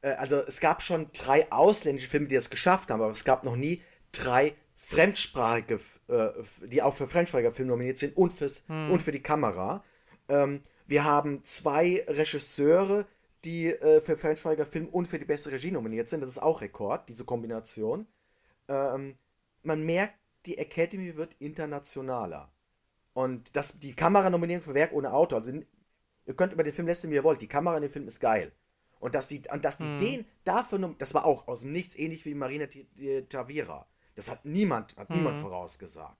äh, 0.00 0.12
also 0.16 0.36
es 0.36 0.60
gab 0.60 0.80
schon 0.80 1.10
drei 1.12 1.52
ausländische 1.52 2.08
Filme, 2.08 2.26
die 2.26 2.34
das 2.34 2.48
geschafft 2.48 2.90
haben, 2.90 3.02
aber 3.02 3.12
es 3.12 3.24
gab 3.24 3.44
noch 3.44 3.56
nie 3.56 3.82
drei 4.12 4.56
fremdsprachige, 4.78 5.80
äh, 6.06 6.28
die 6.62 6.82
auch 6.82 6.94
für 6.94 7.08
fremdsprachige 7.08 7.52
Filme 7.52 7.72
nominiert 7.72 7.98
sind 7.98 8.16
und, 8.16 8.32
fürs, 8.32 8.62
hm. 8.68 8.92
und 8.92 9.02
für 9.02 9.12
die 9.12 9.22
Kamera. 9.22 9.84
Ähm, 10.28 10.62
wir 10.86 11.04
haben 11.04 11.44
zwei 11.44 12.04
Regisseure, 12.06 13.04
die 13.44 13.66
äh, 13.66 14.00
für 14.00 14.16
fremdsprachige 14.16 14.64
Film 14.64 14.88
und 14.88 15.06
für 15.06 15.18
die 15.18 15.24
beste 15.24 15.50
Regie 15.50 15.72
nominiert 15.72 16.08
sind. 16.08 16.20
Das 16.20 16.30
ist 16.30 16.38
auch 16.38 16.60
Rekord, 16.60 17.08
diese 17.08 17.24
Kombination. 17.24 18.06
Ähm, 18.68 19.18
man 19.64 19.84
merkt, 19.84 20.14
die 20.46 20.58
Academy 20.58 21.16
wird 21.16 21.34
internationaler. 21.40 22.50
Und 23.14 23.56
das, 23.56 23.80
die 23.80 23.94
Kameranominierung 23.94 24.62
für 24.62 24.74
Werk 24.74 24.92
ohne 24.92 25.12
Autor, 25.12 25.38
also 25.38 25.50
ihr 25.50 26.34
könnt 26.36 26.52
über 26.52 26.62
den 26.62 26.72
Film 26.72 26.86
lästern, 26.86 27.10
wie 27.10 27.16
ihr 27.16 27.24
wollt, 27.24 27.42
die 27.42 27.48
Kamera 27.48 27.76
in 27.76 27.82
dem 27.82 27.90
Film 27.90 28.06
ist 28.06 28.20
geil. 28.20 28.52
Und 29.00 29.16
dass 29.16 29.26
die, 29.26 29.42
und 29.52 29.64
dass 29.64 29.78
die 29.78 29.86
hm. 29.86 29.98
den 29.98 30.24
dafür, 30.44 30.94
das 30.98 31.14
war 31.14 31.26
auch 31.26 31.48
aus 31.48 31.62
dem 31.62 31.72
Nichts 31.72 31.96
ähnlich 31.96 32.24
wie 32.24 32.34
Marina 32.34 32.66
Tavira. 33.28 33.88
Das 34.18 34.28
hat 34.28 34.44
niemand, 34.44 34.96
hat 34.96 35.10
hm. 35.10 35.18
niemand 35.18 35.36
vorausgesagt. 35.36 36.18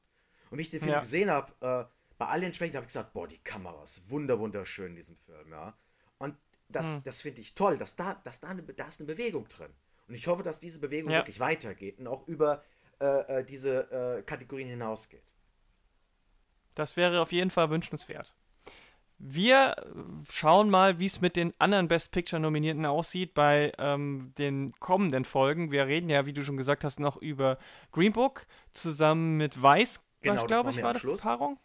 Und 0.51 0.59
wie 0.59 0.63
ich 0.63 0.71
den 0.71 0.79
Film 0.79 0.93
ja. 0.93 1.01
gesehen 1.01 1.31
habe, 1.31 1.53
äh, 1.61 1.93
bei 2.17 2.27
allen 2.27 2.55
Schwächen 2.55 2.77
habe 2.77 2.85
ich 2.85 2.91
gesagt, 2.91 3.13
boah, 3.13 3.27
die 3.27 3.39
Kamera 3.39 3.83
ist 3.83 4.09
wunder, 4.09 4.39
wunderschön 4.39 4.91
in 4.91 4.95
diesem 4.95 5.17
Film, 5.17 5.51
ja. 5.51 5.77
Und 6.19 6.37
das, 6.69 6.95
hm. 6.95 7.03
das 7.03 7.23
finde 7.23 7.41
ich 7.41 7.57
toll, 7.57 7.77
dass 7.77 7.97
da, 7.97 8.15
dass 8.23 8.39
da, 8.39 8.51
eine, 8.51 8.63
da 8.63 8.87
ist 8.87 9.01
eine 9.01 9.13
Bewegung 9.13 9.49
drin. 9.49 9.75
Und 10.07 10.15
ich 10.15 10.29
hoffe, 10.29 10.45
dass 10.45 10.61
diese 10.61 10.79
Bewegung 10.79 11.11
ja. 11.11 11.19
wirklich 11.19 11.41
weitergeht 11.41 11.99
und 11.99 12.07
auch 12.07 12.29
über 12.29 12.63
äh, 13.01 13.41
äh 13.41 13.45
diese 13.45 13.91
äh, 13.91 14.23
Kategorien 14.23 14.69
hinausgeht. 14.69 15.35
Das 16.77 16.97
wäre 16.97 17.21
auf 17.21 17.33
jeden 17.33 17.51
Fall 17.51 17.69
wünschenswert. 17.69 18.33
Wir 19.19 19.75
schauen 20.31 20.71
mal, 20.71 21.01
wie 21.01 21.07
es 21.07 21.21
mit 21.21 21.35
den 21.35 21.53
anderen 21.59 21.89
Best 21.89 22.13
Picture-Nominierten 22.13 22.87
aussieht 22.87 23.35
bei 23.35 23.73
ähm, 23.79 24.33
den 24.39 24.73
kommenden 24.79 25.25
Folgen. 25.25 25.73
Wir 25.73 25.87
reden 25.87 26.09
ja, 26.09 26.25
wie 26.25 26.33
du 26.33 26.43
schon 26.43 26.57
gesagt 26.57 26.85
hast, 26.85 27.01
noch 27.01 27.17
über 27.17 27.59
Green 27.91 28.13
Book 28.13 28.47
zusammen 28.71 29.37
mit 29.37 29.61
Weiß, 29.61 30.01
genau, 30.21 30.47
glaube 30.47 30.71
ich, 30.71 30.83
war 30.83 30.93
das 30.93 31.03
Schluss. 31.03 31.23
Paarung. 31.23 31.59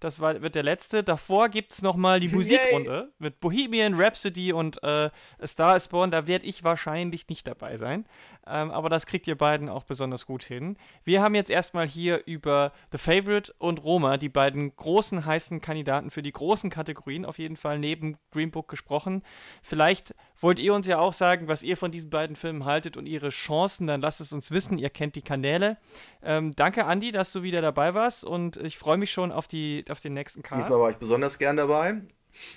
Das 0.00 0.18
war, 0.18 0.40
wird 0.40 0.54
der 0.54 0.62
letzte. 0.62 1.02
Davor 1.02 1.50
gibt 1.50 1.72
es 1.72 1.82
nochmal 1.82 2.20
die 2.20 2.28
Musikrunde 2.28 3.12
mit 3.18 3.38
Bohemian 3.40 3.94
Rhapsody 3.94 4.52
und 4.52 4.82
äh, 4.82 5.10
Star 5.46 5.76
is 5.76 5.88
Born. 5.88 6.10
Da 6.10 6.26
werde 6.26 6.46
ich 6.46 6.64
wahrscheinlich 6.64 7.28
nicht 7.28 7.46
dabei 7.46 7.76
sein. 7.76 8.06
Ähm, 8.46 8.70
aber 8.70 8.88
das 8.88 9.04
kriegt 9.04 9.26
ihr 9.26 9.36
beiden 9.36 9.68
auch 9.68 9.84
besonders 9.84 10.24
gut 10.24 10.42
hin. 10.42 10.78
Wir 11.04 11.22
haben 11.22 11.34
jetzt 11.34 11.50
erstmal 11.50 11.86
hier 11.86 12.22
über 12.26 12.72
The 12.92 12.98
Favorite 12.98 13.54
und 13.58 13.84
Roma, 13.84 14.16
die 14.16 14.30
beiden 14.30 14.74
großen 14.74 15.26
heißen 15.26 15.60
Kandidaten 15.60 16.10
für 16.10 16.22
die 16.22 16.32
großen 16.32 16.70
Kategorien, 16.70 17.26
auf 17.26 17.38
jeden 17.38 17.56
Fall 17.56 17.78
neben 17.78 18.16
Green 18.32 18.50
Book 18.50 18.68
gesprochen. 18.68 19.22
Vielleicht 19.62 20.14
wollt 20.40 20.58
ihr 20.58 20.74
uns 20.74 20.86
ja 20.86 20.98
auch 20.98 21.12
sagen, 21.12 21.48
was 21.48 21.62
ihr 21.62 21.76
von 21.76 21.92
diesen 21.92 22.10
beiden 22.10 22.36
Filmen 22.36 22.64
haltet 22.64 22.96
und 22.96 23.06
ihre 23.06 23.28
Chancen. 23.28 23.86
Dann 23.86 24.00
lasst 24.00 24.20
es 24.20 24.32
uns 24.32 24.50
wissen. 24.50 24.78
Ihr 24.78 24.90
kennt 24.90 25.14
die 25.14 25.22
Kanäle. 25.22 25.76
Ähm, 26.22 26.52
danke, 26.56 26.86
Andi, 26.86 27.12
dass 27.12 27.32
du 27.32 27.42
wieder 27.42 27.62
dabei 27.62 27.94
warst 27.94 28.24
und 28.24 28.56
ich 28.56 28.78
freue 28.78 28.96
mich 28.96 29.12
schon 29.12 29.32
auf, 29.32 29.48
die, 29.48 29.84
auf 29.90 30.00
den 30.00 30.14
nächsten 30.14 30.42
Cast. 30.42 30.66
Diesmal 30.66 30.80
war 30.80 30.90
ich 30.90 30.96
besonders 30.96 31.38
gern 31.38 31.56
dabei. 31.56 32.02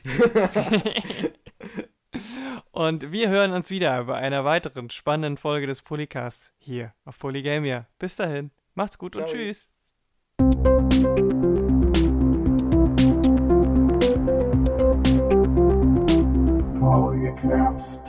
und 2.72 3.12
wir 3.12 3.30
hören 3.30 3.52
uns 3.52 3.70
wieder 3.70 4.06
bei 4.06 4.16
einer 4.16 4.46
weiteren 4.46 4.90
spannenden 4.90 5.38
Folge 5.38 5.68
des 5.68 5.82
Polycasts 5.82 6.54
hier 6.58 6.94
auf 7.06 7.20
Polygamia. 7.20 7.88
Bis 8.00 8.16
dahin, 8.16 8.52
macht's 8.76 8.98
gut 8.98 9.16
Ciao. 9.16 9.26
und 9.26 9.32
tschüss. 9.32 9.73
Polycast. 17.44 18.03